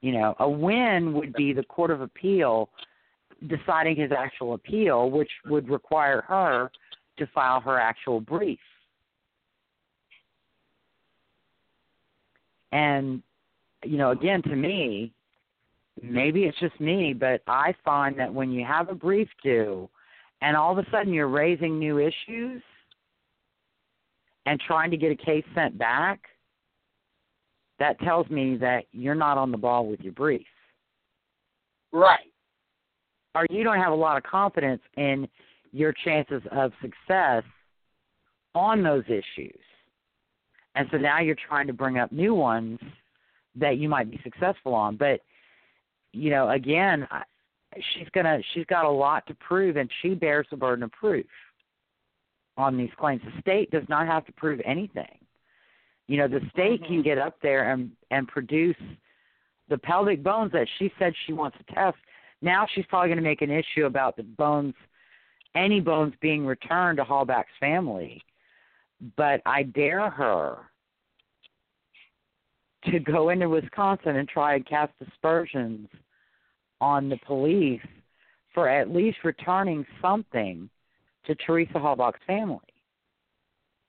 You 0.00 0.12
know, 0.12 0.36
a 0.38 0.48
win 0.48 1.12
would 1.14 1.32
be 1.32 1.52
the 1.52 1.64
Court 1.64 1.90
of 1.90 2.00
Appeal 2.00 2.68
deciding 3.48 3.96
his 3.96 4.10
actual 4.16 4.54
appeal, 4.54 5.10
which 5.10 5.30
would 5.46 5.68
require 5.68 6.22
her 6.22 6.70
to 7.18 7.26
file 7.28 7.60
her 7.60 7.78
actual 7.78 8.20
brief. 8.20 8.58
And, 12.72 13.22
you 13.84 13.96
know, 13.96 14.10
again, 14.10 14.42
to 14.42 14.56
me, 14.56 15.12
maybe 16.02 16.44
it's 16.44 16.58
just 16.58 16.78
me, 16.80 17.12
but 17.12 17.42
I 17.46 17.74
find 17.84 18.18
that 18.18 18.32
when 18.32 18.50
you 18.50 18.64
have 18.64 18.88
a 18.88 18.94
brief 18.94 19.28
due 19.42 19.88
and 20.40 20.56
all 20.56 20.72
of 20.72 20.78
a 20.78 20.90
sudden 20.90 21.12
you're 21.12 21.28
raising 21.28 21.78
new 21.78 21.98
issues 21.98 22.62
and 24.46 24.60
trying 24.60 24.90
to 24.90 24.96
get 24.96 25.12
a 25.12 25.16
case 25.16 25.44
sent 25.54 25.78
back, 25.78 26.20
that 27.78 27.98
tells 28.00 28.28
me 28.28 28.56
that 28.56 28.84
you're 28.92 29.14
not 29.14 29.38
on 29.38 29.50
the 29.50 29.58
ball 29.58 29.86
with 29.86 30.00
your 30.00 30.12
brief. 30.12 30.46
Right. 31.92 32.32
Or 33.34 33.46
you 33.50 33.62
don't 33.62 33.78
have 33.78 33.92
a 33.92 33.96
lot 33.96 34.16
of 34.16 34.22
confidence 34.24 34.82
in 34.96 35.28
your 35.72 35.92
chances 36.04 36.42
of 36.50 36.72
success 36.80 37.44
on 38.54 38.82
those 38.82 39.04
issues. 39.06 39.60
And 40.74 40.88
so 40.90 40.96
now 40.96 41.20
you're 41.20 41.36
trying 41.48 41.66
to 41.66 41.72
bring 41.72 41.98
up 41.98 42.10
new 42.10 42.34
ones 42.34 42.78
that 43.56 43.78
you 43.78 43.88
might 43.88 44.10
be 44.10 44.20
successful 44.22 44.74
on. 44.74 44.96
But 44.96 45.20
you 46.12 46.30
know, 46.30 46.50
again, 46.50 47.06
I- 47.10 47.24
she's 47.94 48.08
gonna 48.10 48.40
she's 48.52 48.66
got 48.66 48.84
a 48.84 48.90
lot 48.90 49.26
to 49.26 49.34
prove, 49.34 49.76
and 49.76 49.90
she 50.02 50.14
bears 50.14 50.46
the 50.50 50.56
burden 50.56 50.84
of 50.84 50.92
proof 50.92 51.26
on 52.56 52.76
these 52.76 52.90
claims. 52.98 53.22
The 53.24 53.40
state 53.40 53.70
does 53.70 53.88
not 53.88 54.06
have 54.06 54.24
to 54.26 54.32
prove 54.32 54.60
anything. 54.64 55.18
You 56.06 56.16
know, 56.16 56.28
the 56.28 56.40
state 56.50 56.82
can 56.82 56.96
mm-hmm. 56.96 57.02
get 57.02 57.18
up 57.18 57.36
there 57.42 57.72
and 57.72 57.90
and 58.10 58.26
produce 58.26 58.76
the 59.68 59.78
pelvic 59.78 60.22
bones 60.22 60.52
that 60.52 60.66
she 60.78 60.92
said 60.98 61.12
she 61.26 61.32
wants 61.32 61.58
to 61.58 61.74
test. 61.74 61.98
Now 62.40 62.66
she's 62.74 62.86
probably 62.86 63.08
going 63.08 63.18
to 63.18 63.28
make 63.28 63.42
an 63.42 63.50
issue 63.50 63.86
about 63.86 64.16
the 64.16 64.22
bones, 64.22 64.74
any 65.54 65.80
bones 65.80 66.14
being 66.20 66.46
returned 66.46 66.98
to 66.98 67.04
Halbach's 67.04 67.46
family. 67.60 68.22
But 69.16 69.42
I 69.44 69.64
dare 69.64 70.08
her 70.08 70.67
to 72.84 73.00
go 73.00 73.30
into 73.30 73.48
Wisconsin 73.48 74.16
and 74.16 74.28
try 74.28 74.54
and 74.54 74.66
cast 74.66 74.92
aspersions 75.06 75.88
on 76.80 77.08
the 77.08 77.18
police 77.26 77.80
for 78.54 78.68
at 78.68 78.90
least 78.90 79.18
returning 79.24 79.84
something 80.00 80.68
to 81.26 81.34
Teresa 81.34 81.78
Halbach's 81.78 82.20
family. 82.26 82.58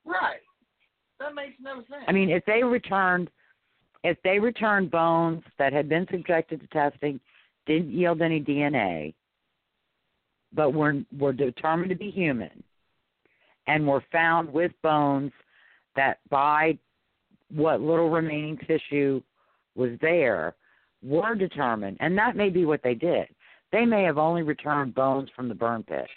Right. 0.05 0.39
That 1.19 1.35
makes 1.35 1.55
no 1.61 1.75
sense. 1.75 2.03
I 2.07 2.11
mean, 2.11 2.29
if 2.29 2.43
they 2.45 2.63
returned, 2.63 3.29
if 4.03 4.17
they 4.23 4.39
returned 4.39 4.89
bones 4.91 5.43
that 5.57 5.73
had 5.73 5.89
been 5.89 6.07
subjected 6.09 6.61
to 6.61 6.67
testing, 6.67 7.19
didn't 7.65 7.91
yield 7.91 8.21
any 8.21 8.41
DNA, 8.41 9.13
but 10.53 10.73
were 10.73 11.01
were 11.17 11.33
determined 11.33 11.89
to 11.89 11.95
be 11.95 12.09
human, 12.09 12.63
and 13.67 13.85
were 13.85 14.03
found 14.11 14.51
with 14.51 14.71
bones 14.81 15.31
that 15.95 16.19
by 16.29 16.77
what 17.51 17.81
little 17.81 18.09
remaining 18.09 18.57
tissue 18.67 19.21
was 19.75 19.91
there 20.01 20.55
were 21.01 21.35
determined, 21.35 21.97
and 21.99 22.17
that 22.17 22.35
may 22.35 22.49
be 22.49 22.65
what 22.65 22.81
they 22.83 22.93
did. 22.93 23.27
They 23.71 23.85
may 23.85 24.03
have 24.03 24.17
only 24.17 24.41
returned 24.41 24.95
bones 24.95 25.29
from 25.35 25.47
the 25.47 25.55
burn 25.55 25.83
pit. 25.83 26.07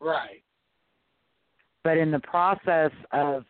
right. 0.00 0.42
but 1.82 1.96
in 1.96 2.10
the 2.10 2.20
process 2.20 2.92
of 3.12 3.44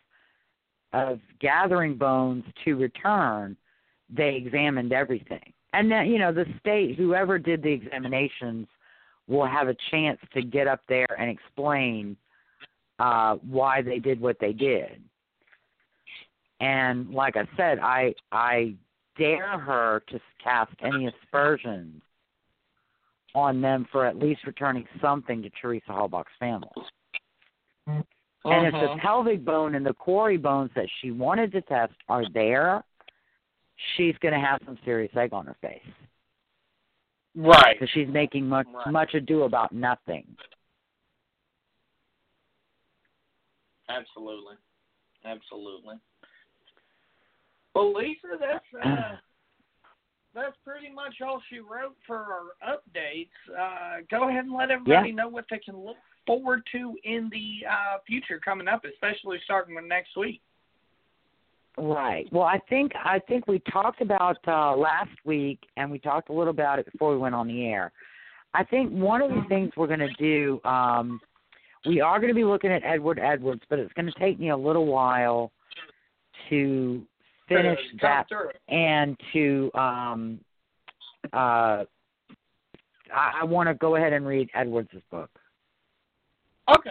of 0.93 1.21
gathering 1.41 1.97
bones 1.97 2.43
to 2.65 2.75
return, 2.75 3.57
they 4.09 4.35
examined 4.35 4.93
everything. 4.93 5.53
And 5.73 5.91
then, 5.91 6.07
you 6.07 6.19
know, 6.19 6.33
the 6.33 6.47
state, 6.59 6.97
whoever 6.97 7.39
did 7.39 7.63
the 7.63 7.71
examinations, 7.71 8.67
will 9.29 9.47
have 9.47 9.69
a 9.69 9.77
chance 9.93 10.19
to 10.35 10.43
get 10.43 10.67
up 10.67 10.81
there 10.89 11.07
and 11.17 11.31
explain 11.31 12.17
uh, 12.99 13.37
why 13.37 13.83
they 13.83 14.01
did 14.01 14.21
what 14.21 14.37
they 14.41 14.53
did. 14.53 15.01
And 16.61 17.11
like 17.11 17.37
I 17.37 17.49
said, 17.57 17.79
I 17.79 18.15
I 18.33 18.75
dare 19.17 19.59
her 19.59 20.03
to 20.09 20.21
cast 20.43 20.73
any 20.83 21.07
aspersions 21.07 22.03
on 23.35 23.61
them 23.61 23.87
for 23.93 24.07
at 24.07 24.17
least 24.19 24.45
returning 24.47 24.87
something 25.01 25.43
to 25.43 25.51
Teresa 25.51 25.93
Halbach's 25.93 26.33
family. 26.39 26.69
And 27.87 28.67
if 28.67 28.75
Uh-huh. 28.75 28.95
the 28.95 29.01
pelvic 29.01 29.45
bone 29.45 29.75
and 29.75 29.85
the 29.85 29.93
quarry 29.95 30.37
bones 30.39 30.71
that 30.75 30.89
she 31.01 31.11
wanted 31.11 31.53
to 31.53 31.61
test 31.63 31.93
are 32.09 32.25
there, 32.31 32.83
she's 33.97 34.17
going 34.19 34.35
to 34.35 34.41
have 34.41 34.61
some 34.65 34.79
serious 34.85 35.15
egg 35.17 35.33
on 35.33 35.47
her 35.47 35.55
face 35.61 35.83
Right. 37.35 37.79
because 37.79 37.91
she's 37.91 38.09
making 38.09 38.49
much 38.49 38.67
Right. 38.69 38.91
much 38.91 39.15
ado 39.15 39.43
about 39.45 39.73
nothing. 39.73 40.37
Absolutely. 43.89 44.57
Absolutely. 45.25 45.97
Well, 47.75 47.93
Lisa, 47.93 48.39
that's 48.39 48.65
uh, 48.85 49.17
that's 50.35 50.57
pretty 50.65 50.93
much 50.95 51.15
all 51.25 51.43
she 51.51 51.59
wrote 51.59 51.97
for 52.07 52.17
our 52.17 52.77
updates. 52.77 53.29
Uh, 53.51 54.03
go 54.11 54.29
ahead 54.29 54.45
and 54.45 54.55
let 54.55 54.71
everybody 54.71 55.13
know 55.13 55.29
what 55.29 55.45
they 55.51 55.59
can 55.59 55.77
look 55.77 55.97
forward 56.27 56.63
to 56.73 56.97
in 57.05 57.29
the 57.33 57.67
uh, 57.69 57.99
future 58.07 58.41
coming 58.45 58.69
up, 58.69 58.83
especially 58.85 59.39
starting 59.45 59.75
with 59.75 59.85
next 59.85 60.17
week. 60.17 60.41
Right. 61.77 62.27
Well, 62.33 62.45
I 62.45 62.59
think 62.69 62.93
I 62.97 63.21
think 63.21 63.47
we 63.47 63.61
talked 63.73 64.03
about 64.03 64.39
uh, 64.47 64.77
last 64.77 65.11
week, 65.25 65.61
and 65.77 65.91
we 65.91 65.99
talked 65.99 66.29
a 66.29 66.33
little 66.33 66.51
about 66.51 66.79
it 66.79 66.91
before 66.91 67.13
we 67.13 67.19
went 67.19 67.35
on 67.35 67.49
the 67.49 67.67
air. 67.67 67.93
I 68.53 68.65
think 68.65 68.91
one 68.91 69.23
of 69.23 69.31
the 69.31 69.43
things 69.49 69.71
we're 69.77 69.87
going 69.87 70.01
to 70.01 70.13
do, 70.15 70.61
um, 70.69 71.21
we 71.87 72.01
are 72.01 72.19
going 72.19 72.31
to 72.31 72.35
be 72.35 72.45
looking 72.45 72.71
at 72.73 72.83
Edward 72.85 73.21
Edwards, 73.21 73.63
but 73.71 73.79
it's 73.79 73.93
going 73.93 74.07
to 74.07 74.19
take 74.19 74.41
me 74.41 74.51
a 74.51 74.57
little 74.57 74.87
while 74.87 75.53
to 76.49 77.03
finish 77.51 77.79
that 78.01 78.27
and 78.69 79.17
to 79.33 79.71
um 79.75 80.41
uh 81.33 81.85
I, 83.13 83.41
I 83.41 83.45
want 83.45 83.69
to 83.69 83.75
go 83.75 83.97
ahead 83.97 84.13
and 84.13 84.25
read 84.25 84.49
Edwards' 84.55 84.91
book. 85.11 85.31
Okay. 86.69 86.91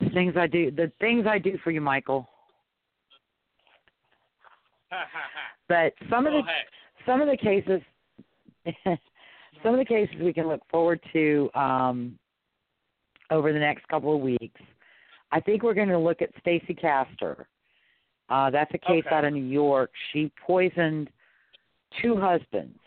The 0.00 0.10
things 0.10 0.34
I 0.36 0.46
do 0.46 0.70
the 0.70 0.92
things 1.00 1.26
I 1.26 1.38
do 1.38 1.58
for 1.64 1.70
you, 1.70 1.80
Michael. 1.80 2.28
Ha 4.90 5.04
ha 5.12 5.20
ha. 5.34 5.56
But 5.68 6.08
some 6.10 6.26
of 6.26 6.32
the 6.32 6.42
some 7.06 7.20
of 7.20 7.28
the 7.28 7.36
cases 7.36 7.80
some 9.62 9.74
of 9.74 9.78
the 9.78 9.84
cases 9.84 10.14
we 10.20 10.32
can 10.32 10.46
look 10.46 10.60
forward 10.70 11.00
to 11.12 11.50
um 11.54 12.18
over 13.30 13.52
the 13.52 13.58
next 13.58 13.86
couple 13.88 14.14
of 14.14 14.20
weeks. 14.20 14.60
I 15.30 15.40
think 15.40 15.62
we're 15.62 15.74
going 15.74 15.88
to 15.88 15.98
look 15.98 16.22
at 16.22 16.30
Stacey 16.40 16.74
Castor. 16.74 17.46
Uh, 18.30 18.50
that's 18.50 18.72
a 18.74 18.78
case 18.78 19.04
Okay. 19.06 19.14
out 19.14 19.24
of 19.24 19.32
New 19.32 19.44
York. 19.44 19.90
She 20.12 20.30
poisoned 20.46 21.10
two 22.02 22.16
husbands. 22.16 22.78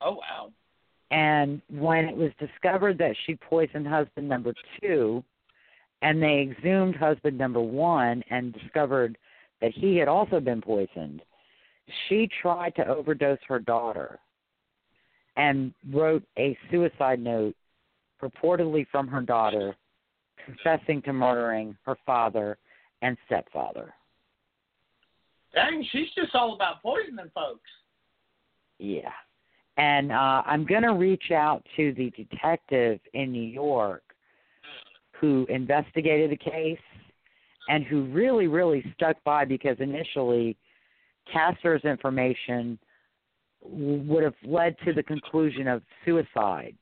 Oh 0.00 0.12
wow. 0.12 0.50
And 1.10 1.60
when 1.70 2.06
it 2.06 2.16
was 2.16 2.30
discovered 2.38 2.98
that 2.98 3.14
she 3.24 3.34
poisoned 3.36 3.86
husband 3.86 4.28
number 4.28 4.54
two, 4.80 5.22
and 6.00 6.22
they 6.22 6.40
exhumed 6.40 6.96
husband 6.96 7.38
number 7.38 7.60
one 7.60 8.22
and 8.30 8.52
discovered 8.54 9.16
that 9.60 9.72
he 9.72 9.96
had 9.96 10.08
also 10.08 10.40
been 10.40 10.60
poisoned, 10.60 11.22
she 12.08 12.28
tried 12.40 12.74
to 12.76 12.86
overdose 12.86 13.38
her 13.46 13.58
daughter 13.58 14.18
and 15.36 15.72
wrote 15.92 16.22
a 16.38 16.56
suicide 16.70 17.20
note 17.20 17.54
purportedly 18.20 18.86
from 18.90 19.06
her 19.08 19.22
daughter 19.22 19.74
confessing 20.44 21.02
to 21.02 21.12
murdering 21.12 21.76
her 21.84 21.96
father 22.04 22.58
and 23.02 23.16
stepfather. 23.26 23.92
Dang, 25.54 25.86
she's 25.92 26.08
just 26.14 26.34
all 26.34 26.54
about 26.54 26.80
poisoning 26.82 27.30
folks. 27.34 27.68
Yeah. 28.78 29.12
And 29.76 30.12
uh, 30.12 30.42
I'm 30.46 30.64
going 30.64 30.82
to 30.82 30.94
reach 30.94 31.30
out 31.30 31.66
to 31.76 31.92
the 31.94 32.10
detective 32.10 33.00
in 33.14 33.32
New 33.32 33.42
York 33.42 34.02
who 35.12 35.46
investigated 35.48 36.30
the 36.30 36.36
case 36.36 36.78
and 37.68 37.84
who 37.84 38.04
really, 38.06 38.48
really 38.48 38.84
stuck 38.94 39.22
by 39.24 39.44
because 39.44 39.76
initially 39.78 40.56
Castor's 41.32 41.84
information 41.84 42.78
would 43.62 44.24
have 44.24 44.34
led 44.44 44.74
to 44.84 44.92
the 44.92 45.02
conclusion 45.02 45.68
of 45.68 45.82
suicide 46.04 46.74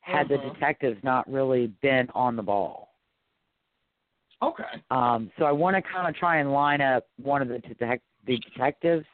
had 0.00 0.28
the 0.28 0.36
Mhm. 0.38 0.54
detectives 0.54 1.02
not 1.04 1.30
really 1.30 1.68
been 1.82 2.10
on 2.14 2.34
the 2.34 2.42
ball. 2.42 2.89
Okay. 4.42 4.64
Um, 4.90 5.30
so 5.38 5.44
I 5.44 5.52
want 5.52 5.76
to 5.76 5.82
kind 5.82 6.08
of 6.08 6.14
try 6.14 6.38
and 6.38 6.52
line 6.52 6.80
up 6.80 7.06
one 7.22 7.42
of 7.42 7.48
the, 7.48 7.56
detec- 7.58 8.00
the 8.26 8.38
detectives. 8.38 9.04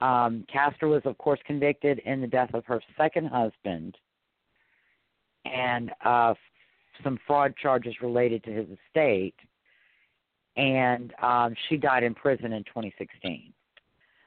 Um, 0.00 0.44
Castor 0.52 0.88
was, 0.88 1.02
of 1.04 1.16
course, 1.18 1.40
convicted 1.46 2.00
in 2.00 2.20
the 2.20 2.26
death 2.26 2.50
of 2.52 2.64
her 2.66 2.82
second 2.96 3.28
husband 3.28 3.96
and 5.44 5.90
uh, 6.04 6.34
some 7.02 7.18
fraud 7.26 7.54
charges 7.56 7.94
related 8.02 8.44
to 8.44 8.50
his 8.50 8.66
estate. 8.68 9.34
And 10.56 11.12
um, 11.22 11.54
she 11.68 11.76
died 11.76 12.02
in 12.02 12.14
prison 12.14 12.52
in 12.52 12.64
2016. 12.64 13.52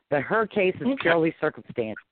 But 0.09 0.23
her 0.23 0.47
case 0.47 0.75
is 0.81 0.87
Okay. 0.87 0.95
purely 1.01 1.35
circumstantial. 1.39 2.03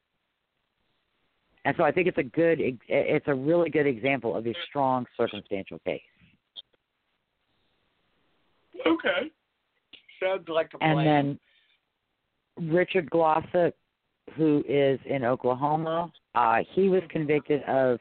And 1.65 1.75
so 1.77 1.83
I 1.83 1.91
think 1.91 2.07
it's 2.07 2.17
a 2.19 2.23
good, 2.23 2.59
it's 2.87 3.27
a 3.27 3.33
really 3.33 3.71
good 3.71 3.87
example 3.87 4.35
of 4.35 4.45
a 4.45 4.53
strong 4.69 5.07
circumstantial 5.17 5.79
case. 5.79 6.01
Okay. 8.85 9.31
Sounds 10.21 10.47
like 10.47 10.71
a 10.73 10.77
plan. 10.77 10.97
and 10.97 11.39
then 12.57 12.69
Richard 12.71 13.09
Glossip, 13.09 13.73
who 14.35 14.63
is 14.67 14.99
in 15.05 15.23
Oklahoma, 15.23 16.11
uh, 16.35 16.59
he 16.73 16.89
was 16.89 17.01
convicted 17.09 17.63
of 17.63 17.99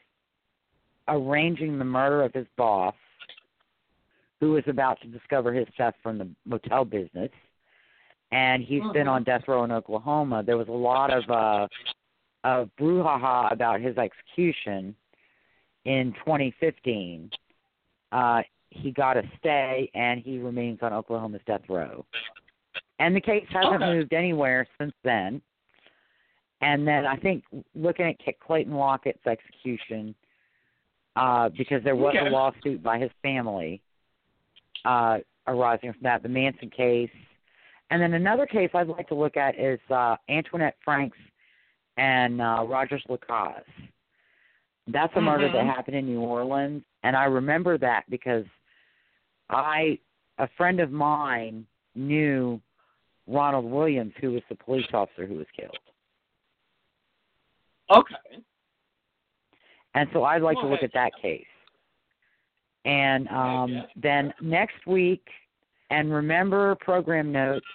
arranging 1.08 1.78
the 1.78 1.84
murder 1.84 2.22
of 2.22 2.32
his 2.32 2.46
boss, 2.56 2.94
who 4.40 4.52
was 4.52 4.64
about 4.66 5.00
to 5.00 5.08
discover 5.08 5.52
his 5.52 5.66
theft 5.76 5.98
from 6.02 6.18
the 6.18 6.28
motel 6.46 6.84
business. 6.84 7.30
And 8.32 8.62
he's 8.62 8.82
been 8.92 9.06
Mhm. 9.06 9.10
on 9.12 9.22
death 9.22 9.46
row 9.46 9.64
in 9.64 9.70
Oklahoma. 9.70 10.42
There 10.42 10.56
was 10.56 10.68
a 10.68 10.72
lot 10.72 11.12
of 11.12 11.30
uh, 11.30 11.68
of 12.42 12.68
brouhaha 12.76 13.50
about 13.52 13.80
his 13.80 13.96
execution, 13.96 14.94
in 15.84 16.12
2015, 16.14 17.30
uh, 18.12 18.42
he 18.74 18.90
got 18.90 19.16
a 19.16 19.22
stay 19.38 19.90
and 19.94 20.20
he 20.20 20.38
remains 20.38 20.80
on 20.82 20.92
Oklahoma's 20.92 21.40
death 21.46 21.62
row. 21.68 22.04
And 22.98 23.14
the 23.14 23.20
case 23.20 23.46
hasn't 23.50 23.82
Okay. 23.82 23.92
moved 23.92 24.12
anywhere 24.12 24.66
since 24.78 24.94
then. 25.02 25.40
And 26.60 26.86
then 26.86 27.06
I 27.06 27.16
think 27.16 27.44
looking 27.74 28.06
at 28.06 28.40
Clayton 28.40 28.74
Lockett's 28.74 29.26
execution, 29.26 30.14
uh, 31.16 31.48
because 31.50 31.82
there 31.84 31.96
was 31.96 32.14
Okay. 32.16 32.26
a 32.26 32.30
lawsuit 32.30 32.82
by 32.82 32.98
his 32.98 33.10
family 33.22 33.80
uh, 34.84 35.20
arising 35.46 35.92
from 35.92 36.02
that, 36.02 36.22
the 36.22 36.28
Manson 36.28 36.70
case. 36.70 37.10
And 37.90 38.00
then 38.02 38.14
another 38.14 38.46
case 38.46 38.70
I'd 38.74 38.88
like 38.88 39.08
to 39.08 39.14
look 39.14 39.36
at 39.36 39.58
is 39.58 39.80
uh, 39.90 40.16
Antoinette 40.28 40.76
Franks 40.84 41.18
and 41.96 42.40
uh, 42.40 42.64
Rogers 42.66 43.04
LaCaze. 43.08 43.62
That's 44.88 45.14
a 45.16 45.20
murder 45.20 45.48
that 45.48 45.64
Mhm. 45.64 45.74
happened 45.74 45.96
in 45.96 46.06
New 46.06 46.20
Orleans, 46.20 46.84
and 47.04 47.16
I 47.16 47.24
remember 47.24 47.78
that 47.78 48.04
because 48.10 48.44
I, 49.50 49.98
a 50.38 50.48
friend 50.56 50.80
of 50.80 50.90
mine, 50.90 51.66
knew 51.94 52.60
Ronald 53.26 53.64
Williams, 53.64 54.12
who 54.20 54.32
was 54.32 54.42
the 54.48 54.56
police 54.56 54.86
officer 54.92 55.26
who 55.26 55.34
was 55.34 55.46
killed. 55.56 55.78
Okay. 57.90 58.42
And 59.94 60.08
so 60.12 60.24
I'd 60.24 60.42
like 60.42 60.56
to 60.58 60.66
look 60.66 60.82
at 60.82 60.92
that 60.94 61.12
case. 61.20 61.44
And 62.84 63.28
um, 63.28 63.72
yeah. 63.72 63.82
then 63.96 64.34
next 64.42 64.86
week, 64.86 65.24
and 65.90 66.12
remember 66.12 66.74
program 66.76 67.30
notes, 67.30 67.66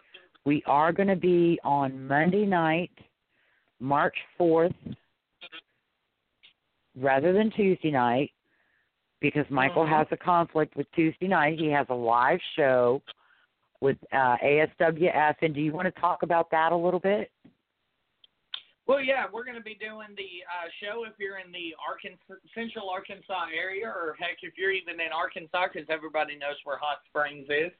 we 0.45 0.61
are 0.67 0.91
going 0.91 1.07
to 1.07 1.15
be 1.15 1.59
on 1.63 2.07
Monday 2.07 2.45
night, 2.45 2.91
March 3.79 4.15
4th, 4.39 4.73
rather 6.97 7.33
than 7.33 7.51
Tuesday 7.51 7.91
night, 7.91 8.31
because 9.19 9.49
Michael 9.49 9.85
Mhm. 9.85 9.89
has 9.89 10.07
a 10.11 10.17
conflict 10.17 10.75
with 10.75 10.89
Tuesday 10.91 11.27
night. 11.27 11.59
He 11.59 11.69
has 11.71 11.87
a 11.89 11.93
live 11.93 12.41
show 12.55 13.01
with 13.81 13.97
uh, 14.11 14.37
ASWF. 14.41 15.35
And 15.41 15.53
do 15.53 15.61
you 15.61 15.71
want 15.71 15.93
to 15.93 16.01
talk 16.01 16.23
about 16.23 16.49
that 16.51 16.71
a 16.71 16.75
little 16.75 16.99
bit? 16.99 17.31
Well, 18.87 19.01
yeah, 19.01 19.25
we're 19.31 19.43
going 19.43 19.57
to 19.57 19.61
be 19.61 19.75
doing 19.75 20.07
the 20.17 20.43
uh, 20.49 20.67
show 20.81 21.05
if 21.05 21.13
you're 21.19 21.37
in 21.37 21.51
the 21.51 21.75
Arkansas, 21.77 22.41
Central 22.55 22.89
Arkansas 22.89 23.45
area, 23.55 23.85
or 23.85 24.15
heck, 24.17 24.41
if 24.41 24.57
you're 24.57 24.71
even 24.71 24.99
in 24.99 25.11
Arkansas, 25.13 25.67
because 25.71 25.87
everybody 25.89 26.35
knows 26.35 26.55
where 26.63 26.77
Hot 26.79 26.97
Springs 27.07 27.45
is. 27.49 27.71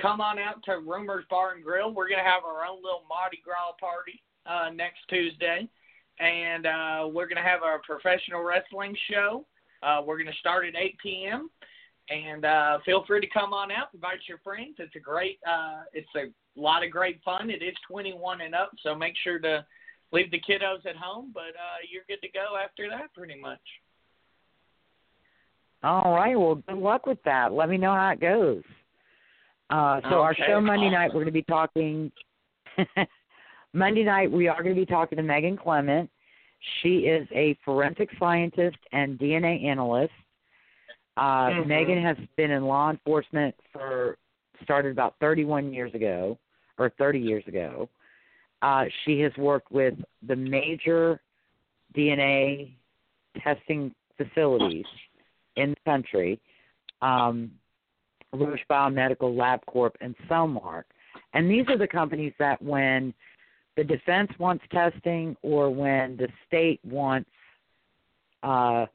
Come 0.00 0.22
on 0.22 0.38
out 0.38 0.62
to 0.64 0.78
Rumors 0.78 1.26
Bar 1.28 1.52
and 1.54 1.64
Grill. 1.64 1.92
We're 1.92 2.08
going 2.08 2.24
to 2.24 2.30
have 2.30 2.44
our 2.44 2.64
own 2.64 2.82
little 2.82 3.04
Mardi 3.06 3.42
Gras 3.44 3.72
party 3.78 4.22
uh, 4.46 4.70
next 4.70 5.00
Tuesday, 5.08 5.68
and 6.20 6.64
uh, 6.64 7.08
we're 7.12 7.28
going 7.28 7.36
to 7.36 7.48
have 7.48 7.62
our 7.62 7.78
professional 7.80 8.42
wrestling 8.42 8.96
show. 9.10 9.44
Uh, 9.82 10.02
we're 10.04 10.16
going 10.16 10.32
to 10.32 10.38
start 10.38 10.66
at 10.66 10.74
8 10.74 10.96
p.m. 11.02 11.50
And 12.08 12.44
uh, 12.44 12.78
feel 12.84 13.04
free 13.06 13.20
to 13.20 13.26
come 13.26 13.52
on 13.52 13.72
out, 13.72 13.88
invite 13.92 14.20
your 14.28 14.38
friends. 14.38 14.76
It's 14.78 14.94
a 14.94 15.00
great, 15.00 15.38
uh, 15.46 15.82
it's 15.92 16.08
a 16.16 16.30
lot 16.60 16.84
of 16.84 16.90
great 16.90 17.20
fun. 17.24 17.50
It 17.50 17.62
is 17.62 17.74
21 17.88 18.42
and 18.42 18.54
up, 18.54 18.70
so 18.82 18.94
make 18.94 19.14
sure 19.24 19.40
to 19.40 19.64
leave 20.12 20.30
the 20.30 20.40
kiddos 20.40 20.86
at 20.86 20.96
home, 20.96 21.32
but 21.34 21.40
uh, 21.40 21.82
you're 21.90 22.04
good 22.08 22.24
to 22.24 22.32
go 22.32 22.56
after 22.62 22.88
that, 22.90 23.12
pretty 23.12 23.40
much. 23.40 23.58
All 25.82 26.14
right. 26.14 26.38
Well, 26.38 26.56
good 26.56 26.78
luck 26.78 27.06
with 27.06 27.22
that. 27.24 27.52
Let 27.52 27.68
me 27.68 27.76
know 27.76 27.92
how 27.92 28.10
it 28.10 28.20
goes. 28.20 28.62
Uh, 29.68 30.00
so 30.08 30.20
our 30.20 30.34
show 30.34 30.60
Monday 30.60 30.90
night, 30.90 31.08
we're 31.08 31.24
going 31.24 31.26
to 31.26 31.32
be 31.32 31.42
talking. 31.42 32.10
Monday 33.72 34.04
night, 34.04 34.30
we 34.30 34.48
are 34.48 34.62
going 34.62 34.74
to 34.74 34.80
be 34.80 34.86
talking 34.86 35.16
to 35.16 35.22
Megan 35.22 35.56
Clement. 35.56 36.08
She 36.82 37.06
is 37.06 37.26
a 37.32 37.54
forensic 37.64 38.10
scientist 38.18 38.76
and 38.92 39.18
DNA 39.18 39.64
analyst. 39.64 40.12
Uh, 41.16 41.50
Mhm. 41.50 41.66
Megan 41.66 42.02
has 42.02 42.16
been 42.36 42.50
in 42.50 42.64
law 42.66 42.90
enforcement 42.90 43.54
for 43.72 44.18
started 44.62 44.92
about 44.92 45.14
31 45.20 45.72
years 45.72 45.92
ago, 45.94 46.38
or 46.78 46.90
30 46.90 47.18
years 47.18 47.46
ago. 47.46 47.88
Uh, 48.62 48.86
she 49.04 49.20
has 49.20 49.36
worked 49.36 49.70
with 49.70 49.94
the 50.22 50.36
major 50.36 51.20
DNA 51.94 52.72
testing 53.38 53.94
facilities 54.16 54.86
in 55.56 55.70
the 55.70 55.80
country, 55.84 56.40
um, 57.02 57.50
Roche 58.32 58.64
Biomedical, 58.68 59.34
LabCorp, 59.34 59.92
and 60.00 60.16
Cellmark. 60.28 60.84
And 61.32 61.50
these 61.50 61.68
are 61.68 61.78
the 61.78 61.86
companies 61.86 62.32
that 62.38 62.60
when 62.62 63.14
the 63.76 63.84
defense 63.84 64.30
wants 64.38 64.64
testing 64.72 65.36
or 65.42 65.70
when 65.70 66.16
the 66.16 66.28
state 66.46 66.80
wants 66.84 67.30
uh, 68.42 68.86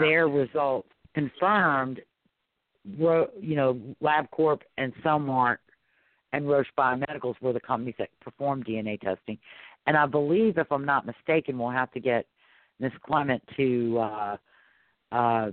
their 0.00 0.28
results 0.28 0.88
confirmed, 1.14 2.00
you 2.96 3.56
know, 3.56 3.80
LabCorp 4.02 4.60
and 4.76 4.92
Cellmark 5.04 5.58
and 6.32 6.48
Roche 6.48 6.68
Biomedicals 6.76 7.34
were 7.40 7.52
the 7.52 7.60
companies 7.60 7.94
that 7.98 8.08
performed 8.20 8.66
DNA 8.66 9.00
testing. 9.00 9.38
And 9.86 9.96
I 9.96 10.06
believe, 10.06 10.58
if 10.58 10.70
I'm 10.70 10.84
not 10.84 11.06
mistaken, 11.06 11.58
we'll 11.58 11.70
have 11.70 11.90
to 11.92 12.00
get 12.00 12.26
Ms. 12.78 12.92
Clement 13.04 13.42
to 13.56 13.98
uh, 13.98 14.36
uh, 15.10 15.50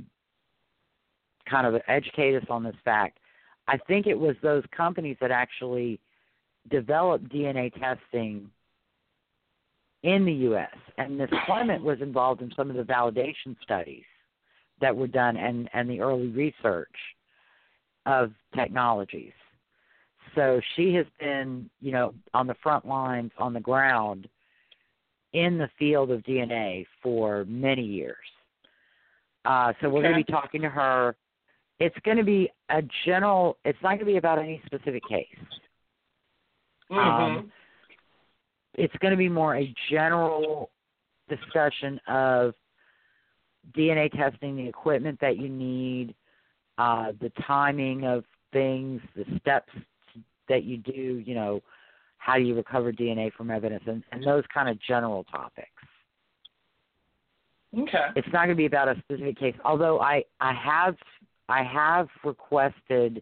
kind 1.49 1.67
of 1.67 1.81
educate 1.87 2.35
us 2.35 2.45
on 2.49 2.63
this 2.63 2.75
fact. 2.83 3.19
I 3.67 3.77
think 3.77 4.05
it 4.05 4.19
was 4.19 4.35
those 4.43 4.63
companies 4.75 5.17
that 5.21 5.31
actually 5.31 5.99
developed 6.69 7.29
DNA 7.29 7.71
testing 7.79 8.49
in 10.03 10.25
the 10.25 10.33
U.S. 10.33 10.75
And 10.97 11.17
Miss 11.17 11.29
Clement 11.45 11.83
was 11.83 11.99
involved 12.01 12.41
in 12.41 12.51
some 12.55 12.69
of 12.69 12.75
the 12.75 12.83
validation 12.83 13.55
studies 13.63 14.03
that 14.81 14.95
were 14.95 15.07
done 15.07 15.37
and, 15.37 15.69
and 15.73 15.89
the 15.89 16.01
early 16.01 16.27
research 16.27 16.87
of 18.05 18.31
technologies. 18.55 19.33
So 20.35 20.59
she 20.75 20.93
has 20.93 21.05
been, 21.19 21.69
you 21.81 21.91
know, 21.91 22.13
on 22.33 22.45
the 22.45 22.55
front 22.61 22.85
lines, 22.85 23.31
on 23.37 23.53
the 23.53 23.59
ground, 23.59 24.27
in 25.33 25.57
the 25.57 25.69
field 25.79 26.11
of 26.11 26.21
DNA 26.21 26.85
for 27.01 27.45
many 27.45 27.83
years. 27.83 28.15
Uh, 29.43 29.73
so 29.81 29.89
we're 29.89 30.01
going 30.01 30.13
to 30.17 30.23
be 30.23 30.31
talking 30.31 30.61
to 30.61 30.69
her. 30.69 31.15
It's 31.79 31.95
going 32.03 32.17
to 32.17 32.23
be 32.23 32.49
a 32.69 32.81
general. 33.05 33.57
It's 33.65 33.77
not 33.81 33.89
going 33.89 33.99
to 33.99 34.05
be 34.05 34.17
about 34.17 34.39
any 34.39 34.61
specific 34.65 35.03
case. 35.07 35.27
Um, 36.91 37.51
it's 38.75 38.95
going 38.99 39.11
to 39.11 39.17
be 39.17 39.29
more 39.29 39.55
a 39.55 39.73
general 39.89 40.69
discussion 41.29 41.99
of 42.07 42.53
DNA 43.75 44.11
testing, 44.11 44.55
the 44.55 44.67
equipment 44.67 45.19
that 45.21 45.37
you 45.37 45.49
need, 45.49 46.13
uh, 46.77 47.13
the 47.19 47.31
timing 47.47 48.05
of 48.05 48.23
things, 48.53 49.01
the 49.15 49.25
steps 49.39 49.73
that 50.47 50.63
you 50.63 50.77
do, 50.77 51.23
you 51.25 51.33
know, 51.33 51.61
how 52.17 52.35
do 52.35 52.41
you 52.41 52.55
recover 52.55 52.91
DNA 52.91 53.31
from 53.33 53.51
evidence, 53.51 53.83
and, 53.87 54.03
and 54.11 54.23
those 54.23 54.43
kind 54.53 54.69
of 54.69 54.77
general 54.81 55.23
topics. 55.25 55.69
okay. 57.77 58.05
It's 58.15 58.27
not 58.27 58.45
going 58.45 58.49
to 58.49 58.55
be 58.55 58.65
about 58.65 58.87
a 58.87 58.95
specific 58.99 59.37
case, 59.37 59.55
although 59.63 59.99
I, 59.99 60.23
I 60.39 60.53
have 60.53 60.95
I 61.47 61.63
have 61.63 62.07
requested, 62.23 63.21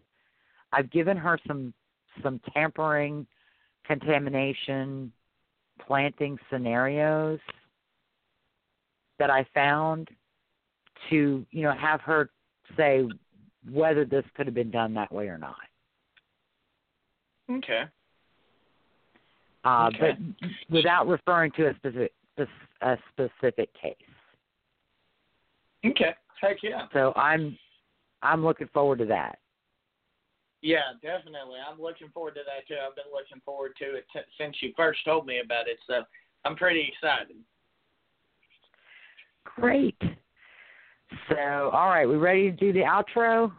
I've 0.72 0.90
given 0.90 1.16
her 1.16 1.38
some 1.46 1.74
some 2.22 2.40
tampering, 2.52 3.26
contamination, 3.86 5.12
planting 5.86 6.38
scenarios 6.50 7.40
that 9.18 9.30
I 9.30 9.46
found 9.54 10.08
to 11.10 11.44
you 11.50 11.62
know 11.62 11.72
have 11.72 12.00
her 12.00 12.30
say 12.76 13.06
whether 13.70 14.04
this 14.04 14.24
could 14.36 14.46
have 14.46 14.54
been 14.54 14.70
done 14.70 14.94
that 14.94 15.12
way 15.12 15.28
or 15.28 15.38
not. 15.38 15.56
Okay. 17.50 17.84
Uh, 19.64 19.90
Okay. 19.94 20.16
But 20.40 20.50
without 20.70 21.06
referring 21.06 21.52
to 21.52 21.68
a 21.68 21.74
specific 21.76 22.12
a 22.82 22.96
specific 23.12 23.70
case. 23.80 23.94
Okay. 25.84 26.14
Heck 26.40 26.56
yeah. 26.62 26.86
So 26.92 27.12
I'm 27.16 27.56
I'm 28.22 28.44
looking 28.44 28.68
forward 28.72 28.98
to 28.98 29.06
that. 29.06 29.38
Yeah, 30.64 30.94
definitely. 31.02 31.58
I'm 31.60 31.78
looking 31.78 32.08
forward 32.14 32.36
to 32.36 32.40
that 32.46 32.66
too. 32.66 32.80
I've 32.80 32.96
been 32.96 33.12
looking 33.12 33.42
forward 33.44 33.72
to 33.80 33.96
it 33.96 34.06
t- 34.10 34.20
since 34.40 34.56
you 34.62 34.72
first 34.74 35.04
told 35.04 35.26
me 35.26 35.40
about 35.44 35.68
it, 35.68 35.76
so 35.86 36.02
I'm 36.46 36.56
pretty 36.56 36.90
excited. 36.90 37.36
Great. 39.44 40.00
So, 41.28 41.70
all 41.70 41.90
right, 41.90 42.06
we 42.06 42.16
ready 42.16 42.50
to 42.50 42.56
do 42.56 42.72
the 42.72 42.80
outro? 42.80 43.52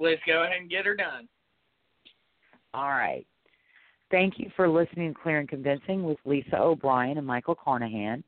Let's 0.00 0.20
go 0.26 0.42
ahead 0.42 0.62
and 0.62 0.68
get 0.68 0.84
her 0.84 0.96
done. 0.96 1.28
All 2.74 2.88
right. 2.88 3.24
Thank 4.10 4.34
you 4.38 4.50
for 4.56 4.68
listening 4.68 5.14
to 5.14 5.20
Clear 5.20 5.38
and 5.38 5.48
Convincing 5.48 6.02
with 6.02 6.18
Lisa 6.24 6.58
O'Brien 6.58 7.18
and 7.18 7.26
Michael 7.26 7.54
Carnahan. 7.54 8.24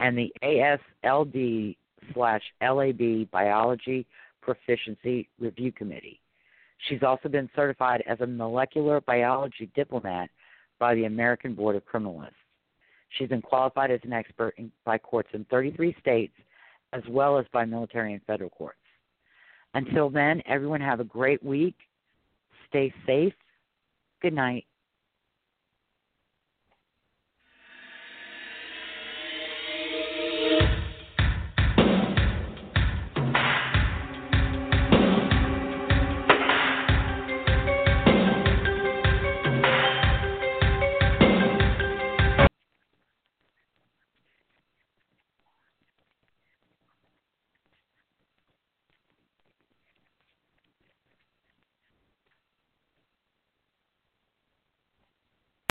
and 0.00 0.16
the 0.16 0.32
ASLD 0.42 1.76
slash 2.14 2.42
LAB 2.62 3.30
Biology 3.30 4.06
Proficiency 4.42 5.28
Review 5.38 5.72
Committee. 5.72 6.20
She's 6.88 7.02
also 7.02 7.28
been 7.28 7.50
certified 7.54 8.02
as 8.06 8.20
a 8.20 8.26
molecular 8.26 9.00
biology 9.02 9.70
diplomat 9.74 10.30
by 10.78 10.94
the 10.94 11.04
American 11.04 11.54
Board 11.54 11.76
of 11.76 11.84
Criminalists. 11.84 12.39
She's 13.10 13.28
been 13.28 13.42
qualified 13.42 13.90
as 13.90 14.00
an 14.04 14.12
expert 14.12 14.54
in, 14.56 14.70
by 14.84 14.98
courts 14.98 15.30
in 15.32 15.44
33 15.46 15.96
states 16.00 16.34
as 16.92 17.02
well 17.08 17.38
as 17.38 17.46
by 17.52 17.64
military 17.64 18.12
and 18.14 18.22
federal 18.24 18.50
courts. 18.50 18.78
Until 19.74 20.10
then, 20.10 20.42
everyone 20.46 20.80
have 20.80 21.00
a 21.00 21.04
great 21.04 21.42
week. 21.42 21.76
Stay 22.68 22.92
safe. 23.06 23.34
Good 24.20 24.32
night. 24.32 24.64